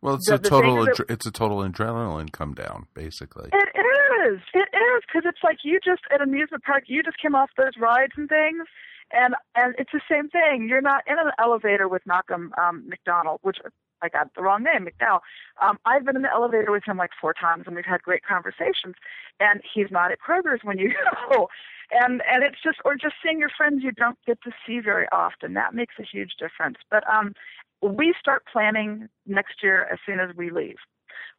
Well, 0.01 0.15
it's 0.17 0.29
The- 0.29 0.35
a 0.35 0.39
total. 0.39 0.85
that- 0.85 1.07
it's 1.09 1.25
a 1.27 1.33
total 1.33 1.59
adrenaline 1.59 2.31
come 2.33 2.53
down, 2.53 2.87
basically. 2.95 3.51
It 3.53 3.87
is. 4.27 4.41
It 4.53 4.69
is 4.75 5.03
because 5.07 5.23
it's 5.25 5.43
like 5.43 5.59
you 5.65 5.79
just 5.83 6.03
at 6.13 6.21
an 6.21 6.29
amusement 6.29 6.63
park. 6.65 6.85
You 6.89 7.03
just 7.03 7.19
came 7.19 7.35
off 7.35 7.51
those 7.57 7.77
rides 7.79 8.13
and 8.17 8.29
things, 8.29 8.67
and 9.13 9.35
and 9.55 9.75
it's 9.79 9.93
the 9.93 10.01
same 10.11 10.29
thing. 10.29 10.69
You're 10.69 10.81
not 10.81 11.03
in 11.07 11.19
an 11.19 11.33
elevator 11.39 11.89
with 11.89 12.03
Malcolm 12.07 12.53
um, 12.61 12.89
McDonald, 12.89 13.41
which 13.43 13.59
I 14.03 14.09
got 14.09 14.35
the 14.35 14.43
wrong 14.43 14.65
name, 14.65 14.87
McDowell. 14.87 15.21
Um, 15.63 15.79
I've 15.85 16.05
been 16.05 16.17
in 16.17 16.23
the 16.23 16.31
elevator 16.31 16.71
with 16.71 16.85
him 16.87 16.97
like 16.97 17.11
four 17.21 17.33
times, 17.33 17.65
and 17.67 17.75
we've 17.75 17.85
had 17.85 18.03
great 18.03 18.23
conversations. 18.25 18.97
And 19.41 19.61
he's 19.75 19.91
not 19.91 20.13
at 20.13 20.19
Kroger's 20.21 20.61
when 20.63 20.79
you 20.79 20.93
go, 21.31 21.49
and 21.93 22.23
and 22.31 22.43
it's 22.43 22.63
just 22.63 22.79
or 22.85 22.95
just 22.95 23.15
seeing 23.23 23.39
your 23.39 23.51
friends 23.57 23.83
you 23.83 23.93
don't 23.93 24.19
get 24.27 24.41
to 24.43 24.51
see 24.67 24.81
very 24.81 25.07
often. 25.13 25.55
That 25.55 25.75
makes 25.75 25.95
a 25.99 26.05
huge 26.05 26.33
difference. 26.39 26.79
But 26.91 27.05
um, 27.09 27.35
we 27.83 28.15
start 28.19 28.45
planning 28.51 29.09
next 29.27 29.63
year 29.63 29.89
as 29.93 29.99
soon 30.07 30.21
as 30.21 30.35
we 30.37 30.51
leave 30.51 30.77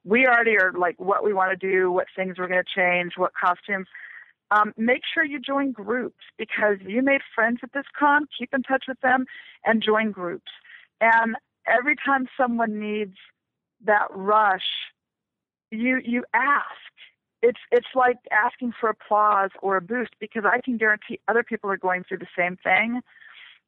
we 0.05 0.27
already 0.27 0.55
are 0.57 0.71
like 0.71 0.97
what 0.99 1.23
we 1.23 1.33
want 1.33 1.59
to 1.59 1.67
do, 1.71 1.91
what 1.91 2.05
things 2.15 2.37
we're 2.37 2.47
going 2.47 2.63
to 2.63 2.79
change, 2.79 3.13
what 3.17 3.31
costumes. 3.33 3.87
Um, 4.51 4.73
make 4.77 5.01
sure 5.11 5.23
you 5.23 5.39
join 5.39 5.71
groups 5.71 6.23
because 6.37 6.77
you 6.85 7.01
made 7.01 7.21
friends 7.33 7.59
at 7.63 7.73
this 7.73 7.85
con. 7.97 8.27
Keep 8.37 8.53
in 8.53 8.63
touch 8.63 8.85
with 8.87 8.99
them 9.01 9.25
and 9.65 9.83
join 9.83 10.11
groups. 10.11 10.51
And 11.01 11.35
every 11.67 11.95
time 11.95 12.27
someone 12.37 12.79
needs 12.79 13.17
that 13.83 14.07
rush, 14.11 14.61
you 15.71 15.99
you 16.03 16.23
ask. 16.33 16.65
It's 17.41 17.59
it's 17.71 17.87
like 17.95 18.17
asking 18.31 18.73
for 18.79 18.89
applause 18.89 19.51
or 19.61 19.77
a 19.77 19.81
boost 19.81 20.11
because 20.19 20.43
I 20.45 20.61
can 20.61 20.77
guarantee 20.77 21.19
other 21.27 21.43
people 21.43 21.69
are 21.69 21.77
going 21.77 22.03
through 22.03 22.19
the 22.19 22.27
same 22.37 22.57
thing. 22.63 23.01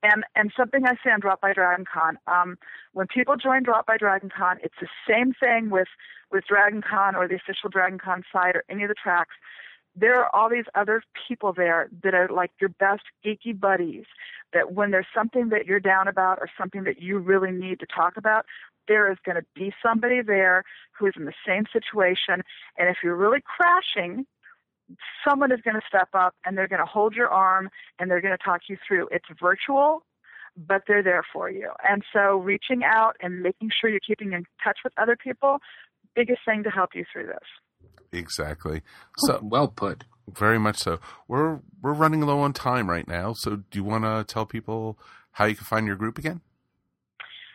And 0.03 0.23
and 0.35 0.51
something 0.55 0.85
I 0.85 0.93
say 1.03 1.11
on 1.11 1.19
Drop 1.19 1.41
by 1.41 1.53
Dragon 1.53 1.85
Con, 1.91 2.17
um, 2.27 2.57
when 2.93 3.07
people 3.07 3.35
join 3.35 3.63
Drop 3.63 3.87
by 3.87 3.97
Dragon 3.97 4.29
Con, 4.35 4.57
it's 4.63 4.75
the 4.79 4.87
same 5.09 5.33
thing 5.33 5.69
with 5.69 5.87
with 6.31 6.45
Dragon 6.47 6.81
Con 6.81 7.15
or 7.15 7.27
the 7.27 7.35
official 7.35 7.69
Dragon 7.69 7.97
Con 7.97 8.23
site 8.31 8.55
or 8.55 8.63
any 8.69 8.83
of 8.83 8.89
the 8.89 8.95
tracks. 8.95 9.33
There 9.99 10.19
are 10.21 10.33
all 10.35 10.49
these 10.49 10.65
other 10.75 11.01
people 11.27 11.53
there 11.53 11.89
that 12.03 12.13
are 12.13 12.29
like 12.29 12.51
your 12.61 12.69
best 12.69 13.03
geeky 13.25 13.59
buddies. 13.59 14.05
That 14.53 14.73
when 14.73 14.91
there's 14.91 15.07
something 15.13 15.49
that 15.49 15.65
you're 15.65 15.79
down 15.79 16.07
about 16.07 16.37
or 16.39 16.49
something 16.57 16.83
that 16.83 17.01
you 17.01 17.17
really 17.17 17.51
need 17.51 17.79
to 17.79 17.87
talk 17.87 18.15
about, 18.15 18.45
there 18.87 19.11
is 19.11 19.17
going 19.25 19.35
to 19.35 19.45
be 19.55 19.73
somebody 19.83 20.21
there 20.21 20.63
who 20.97 21.07
is 21.07 21.13
in 21.17 21.25
the 21.25 21.33
same 21.45 21.65
situation. 21.73 22.43
And 22.77 22.89
if 22.89 22.97
you're 23.03 23.15
really 23.15 23.41
crashing, 23.43 24.25
someone 25.27 25.51
is 25.51 25.59
going 25.61 25.75
to 25.75 25.87
step 25.87 26.09
up 26.13 26.35
and 26.45 26.57
they're 26.57 26.67
going 26.67 26.79
to 26.79 26.85
hold 26.85 27.13
your 27.13 27.29
arm 27.29 27.69
and 27.99 28.09
they're 28.09 28.21
going 28.21 28.37
to 28.37 28.43
talk 28.43 28.61
you 28.69 28.77
through. 28.87 29.09
It's 29.11 29.25
virtual, 29.39 30.03
but 30.55 30.83
they're 30.87 31.03
there 31.03 31.25
for 31.33 31.49
you. 31.49 31.71
And 31.87 32.03
so 32.13 32.37
reaching 32.37 32.83
out 32.83 33.17
and 33.21 33.41
making 33.41 33.71
sure 33.79 33.89
you're 33.89 33.99
keeping 33.99 34.33
in 34.33 34.45
touch 34.63 34.79
with 34.83 34.93
other 34.97 35.15
people, 35.15 35.59
biggest 36.15 36.39
thing 36.45 36.63
to 36.63 36.69
help 36.69 36.91
you 36.95 37.03
through 37.11 37.27
this. 37.27 37.47
Exactly. 38.11 38.81
So 39.17 39.39
well 39.41 39.67
put. 39.67 40.05
very 40.35 40.59
much 40.59 40.77
so. 40.77 40.99
We're 41.27 41.59
we're 41.81 41.93
running 41.93 42.21
low 42.21 42.39
on 42.39 42.53
time 42.53 42.89
right 42.89 43.07
now. 43.07 43.33
So 43.33 43.57
do 43.57 43.79
you 43.79 43.83
want 43.83 44.03
to 44.03 44.25
tell 44.31 44.45
people 44.45 44.97
how 45.31 45.45
you 45.45 45.55
can 45.55 45.65
find 45.65 45.87
your 45.87 45.95
group 45.95 46.17
again? 46.17 46.41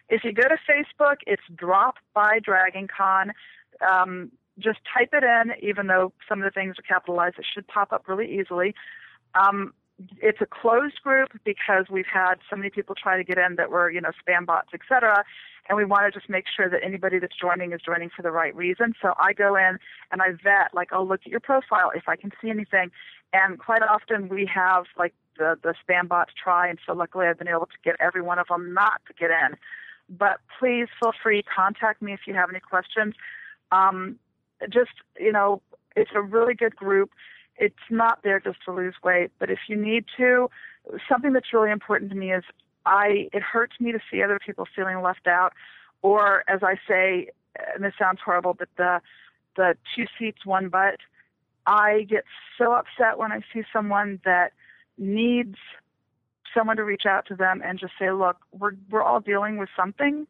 If 0.09 0.25
you 0.25 0.33
go 0.33 0.43
to 0.43 0.57
Facebook, 0.71 1.17
it's 1.27 1.43
Drop 1.55 1.97
by 2.15 2.39
Dragon 2.43 2.87
Con. 2.87 3.33
Um, 3.87 4.33
just 4.59 4.79
type 4.97 5.11
it 5.13 5.25
in, 5.25 5.53
even 5.67 5.87
though 5.87 6.13
some 6.29 6.41
of 6.41 6.45
the 6.45 6.51
things 6.51 6.77
are 6.79 6.83
capitalized, 6.83 7.37
it 7.39 7.47
should 7.53 7.67
pop 7.67 7.93
up 7.93 8.07
really 8.07 8.39
easily. 8.39 8.75
Um, 9.35 9.73
it's 10.21 10.41
a 10.41 10.47
closed 10.47 11.01
group 11.03 11.31
because 11.45 11.87
we've 11.91 12.05
had 12.13 12.35
so 12.51 12.57
many 12.57 12.69
people 12.69 12.95
try 12.95 13.17
to 13.17 13.25
get 13.25 13.39
in 13.39 13.57
that 13.57 13.71
were, 13.71 13.91
you 13.91 14.01
know, 14.01 14.11
spam 14.11 14.45
bots, 14.45 14.69
et 14.75 14.81
cetera. 14.89 15.25
And 15.69 15.79
we 15.79 15.85
want 15.85 16.13
to 16.13 16.19
just 16.19 16.29
make 16.29 16.47
sure 16.55 16.69
that 16.69 16.81
anybody 16.83 17.19
that's 17.19 17.37
joining 17.37 17.73
is 17.73 17.81
joining 17.81 18.11
for 18.11 18.23
the 18.23 18.33
right 18.33 18.55
reason. 18.55 18.95
So 19.01 19.15
I 19.19 19.33
go 19.33 19.55
in 19.57 19.79
and 20.11 20.21
I 20.21 20.33
vet, 20.33 20.75
like, 20.75 20.93
I'll 20.93 21.07
look 21.07 21.21
at 21.25 21.31
your 21.31 21.41
profile 21.41 21.93
if 21.95 22.09
I 22.09 22.17
can 22.17 22.33
see 22.41 22.51
anything. 22.51 22.91
And 23.33 23.59
quite 23.59 23.83
often 23.83 24.29
we 24.29 24.45
have, 24.47 24.87
like, 24.99 25.15
the, 25.39 25.57
the 25.63 25.75
spam 25.83 26.09
bots 26.09 26.33
try. 26.35 26.69
And 26.69 26.79
so 26.85 26.93
luckily 26.93 27.27
I've 27.27 27.39
been 27.39 27.49
able 27.49 27.67
to 27.67 27.79
get 27.85 27.97
every 28.01 28.23
one 28.23 28.39
of 28.39 28.49
them 28.49 28.75
not 28.75 29.01
to 29.07 29.15
get 29.15 29.31
in. 29.31 29.57
But 30.09 30.41
please 30.59 30.89
feel 31.01 31.13
free, 31.23 31.43
contact 31.43 32.03
me 32.03 32.13
if 32.13 32.21
you 32.27 32.35
have 32.35 32.51
any 32.51 32.61
questions. 32.61 33.15
Um, 33.71 34.19
just, 34.69 34.91
you 35.19 35.33
know, 35.33 35.63
it's 35.97 36.11
a 36.15 36.21
really 36.21 36.55
good 36.55 36.77
group. 36.77 37.11
It's 37.57 37.75
not 37.89 38.23
there 38.23 38.41
just 38.41 38.59
to 38.65 38.73
lose 38.73 38.95
weight, 39.05 39.31
but 39.39 39.51
if 39.51 39.61
you 39.69 39.77
need 39.77 40.07
to, 40.17 40.51
something 41.09 41.33
that's 41.33 41.53
really 41.53 41.71
important 41.71 42.11
to 42.11 42.17
me 42.17 42.33
is 42.33 42.45
I 42.87 43.29
it 43.33 43.43
hurts 43.43 43.81
me 43.81 43.93
to 43.93 44.01
see 44.11 44.23
other 44.23 44.39
people 44.45 44.67
feeling 44.75 45.01
left 45.03 45.27
out, 45.27 45.53
or 46.03 46.45
as 46.49 46.61
I 46.63 46.77
say, 46.89 47.29
and 47.75 47.85
this 47.85 47.95
sounds 47.99 48.21
horrible, 48.25 48.55
but 48.55 48.69
the 48.77 49.01
the 49.57 49.77
two 49.95 50.07
seats 50.19 50.45
one 50.45 50.69
butt. 50.69 50.99
I 51.67 52.07
get 52.09 52.25
so 52.59 52.73
upset 52.73 53.19
when 53.19 53.31
I 53.31 53.41
see 53.53 53.63
someone 53.73 54.21
that 54.25 54.53
needs 54.99 55.57
someone 56.55 56.77
to 56.77 56.85
reach 56.85 57.07
out 57.07 57.27
to 57.27 57.37
them 57.37 57.63
and 57.65 57.79
just 57.79 57.93
say, 57.99 58.11
look, 58.11 58.37
we're 58.53 58.73
we're 58.91 59.03
all 59.03 59.21
dealing 59.21 59.59
with 59.59 59.69
something. 59.77 60.27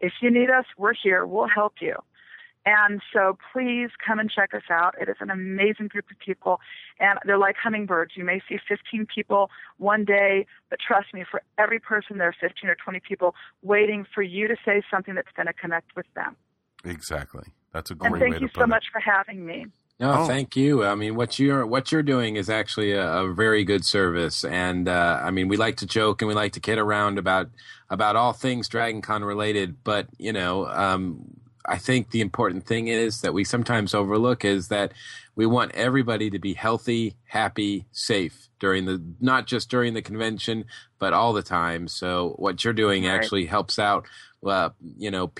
If 0.00 0.12
you 0.20 0.30
need 0.30 0.50
us, 0.50 0.66
we're 0.76 0.92
here. 0.92 1.24
We'll 1.24 1.48
help 1.48 1.74
you. 1.80 1.94
And 2.66 3.00
so 3.12 3.38
please 3.52 3.90
come 4.04 4.18
and 4.18 4.28
check 4.28 4.52
us 4.52 4.64
out. 4.70 4.96
It 5.00 5.08
is 5.08 5.16
an 5.20 5.30
amazing 5.30 5.86
group 5.86 6.06
of 6.10 6.18
people, 6.18 6.58
and 6.98 7.18
they're 7.24 7.38
like 7.38 7.54
hummingbirds. 7.62 8.12
You 8.16 8.24
may 8.24 8.40
see 8.48 8.58
15 8.68 9.06
people 9.06 9.50
one 9.78 10.04
day, 10.04 10.46
but 10.68 10.80
trust 10.80 11.14
me, 11.14 11.24
for 11.30 11.42
every 11.58 11.78
person, 11.78 12.18
there 12.18 12.26
are 12.28 12.34
15 12.40 12.68
or 12.68 12.74
20 12.74 13.00
people 13.00 13.34
waiting 13.62 14.04
for 14.12 14.22
you 14.22 14.48
to 14.48 14.56
say 14.64 14.82
something 14.90 15.14
that's 15.14 15.30
going 15.36 15.46
to 15.46 15.52
connect 15.52 15.94
with 15.94 16.06
them. 16.16 16.34
Exactly. 16.84 17.44
That's 17.72 17.90
a 17.90 17.94
great 17.94 18.12
And 18.12 18.20
thank 18.20 18.34
way 18.34 18.40
you 18.40 18.48
to 18.48 18.52
put 18.52 18.60
so 18.60 18.64
it. 18.64 18.68
much 18.68 18.84
for 18.92 19.00
having 19.00 19.46
me. 19.46 19.66
No, 19.98 20.12
Oh. 20.12 20.26
thank 20.26 20.56
you. 20.56 20.84
I 20.84 20.94
mean, 20.94 21.14
what 21.14 21.38
you're 21.38 21.64
what 21.66 21.90
you're 21.90 22.02
doing 22.02 22.36
is 22.36 22.50
actually 22.50 22.92
a, 22.92 23.20
a 23.22 23.32
very 23.32 23.64
good 23.64 23.82
service, 23.84 24.44
and 24.44 24.88
uh, 24.90 25.20
I 25.22 25.30
mean, 25.30 25.48
we 25.48 25.56
like 25.56 25.76
to 25.76 25.86
joke 25.86 26.20
and 26.20 26.28
we 26.28 26.34
like 26.34 26.52
to 26.52 26.60
kid 26.60 26.78
around 26.78 27.16
about 27.18 27.48
about 27.88 28.14
all 28.14 28.34
things 28.34 28.68
Dragon 28.68 29.00
Con 29.00 29.24
related, 29.24 29.82
but 29.84 30.08
you 30.18 30.34
know, 30.34 30.66
um, 30.66 31.35
I 31.68 31.78
think 31.78 32.10
the 32.10 32.20
important 32.20 32.66
thing 32.66 32.88
is 32.88 33.20
that 33.20 33.34
we 33.34 33.44
sometimes 33.44 33.94
overlook 33.94 34.44
is 34.44 34.68
that 34.68 34.92
we 35.34 35.46
want 35.46 35.72
everybody 35.72 36.30
to 36.30 36.38
be 36.38 36.54
healthy, 36.54 37.16
happy, 37.26 37.86
safe 37.92 38.48
during 38.58 38.86
the 38.86 39.02
not 39.20 39.46
just 39.46 39.68
during 39.70 39.94
the 39.94 40.02
convention, 40.02 40.64
but 40.98 41.12
all 41.12 41.32
the 41.32 41.42
time. 41.42 41.88
So 41.88 42.34
what 42.38 42.64
you're 42.64 42.72
doing 42.72 43.04
Right. 43.04 43.14
actually 43.14 43.46
helps 43.46 43.78
out. 43.78 44.06
Uh, 44.44 44.70
you 44.96 45.10
know, 45.10 45.32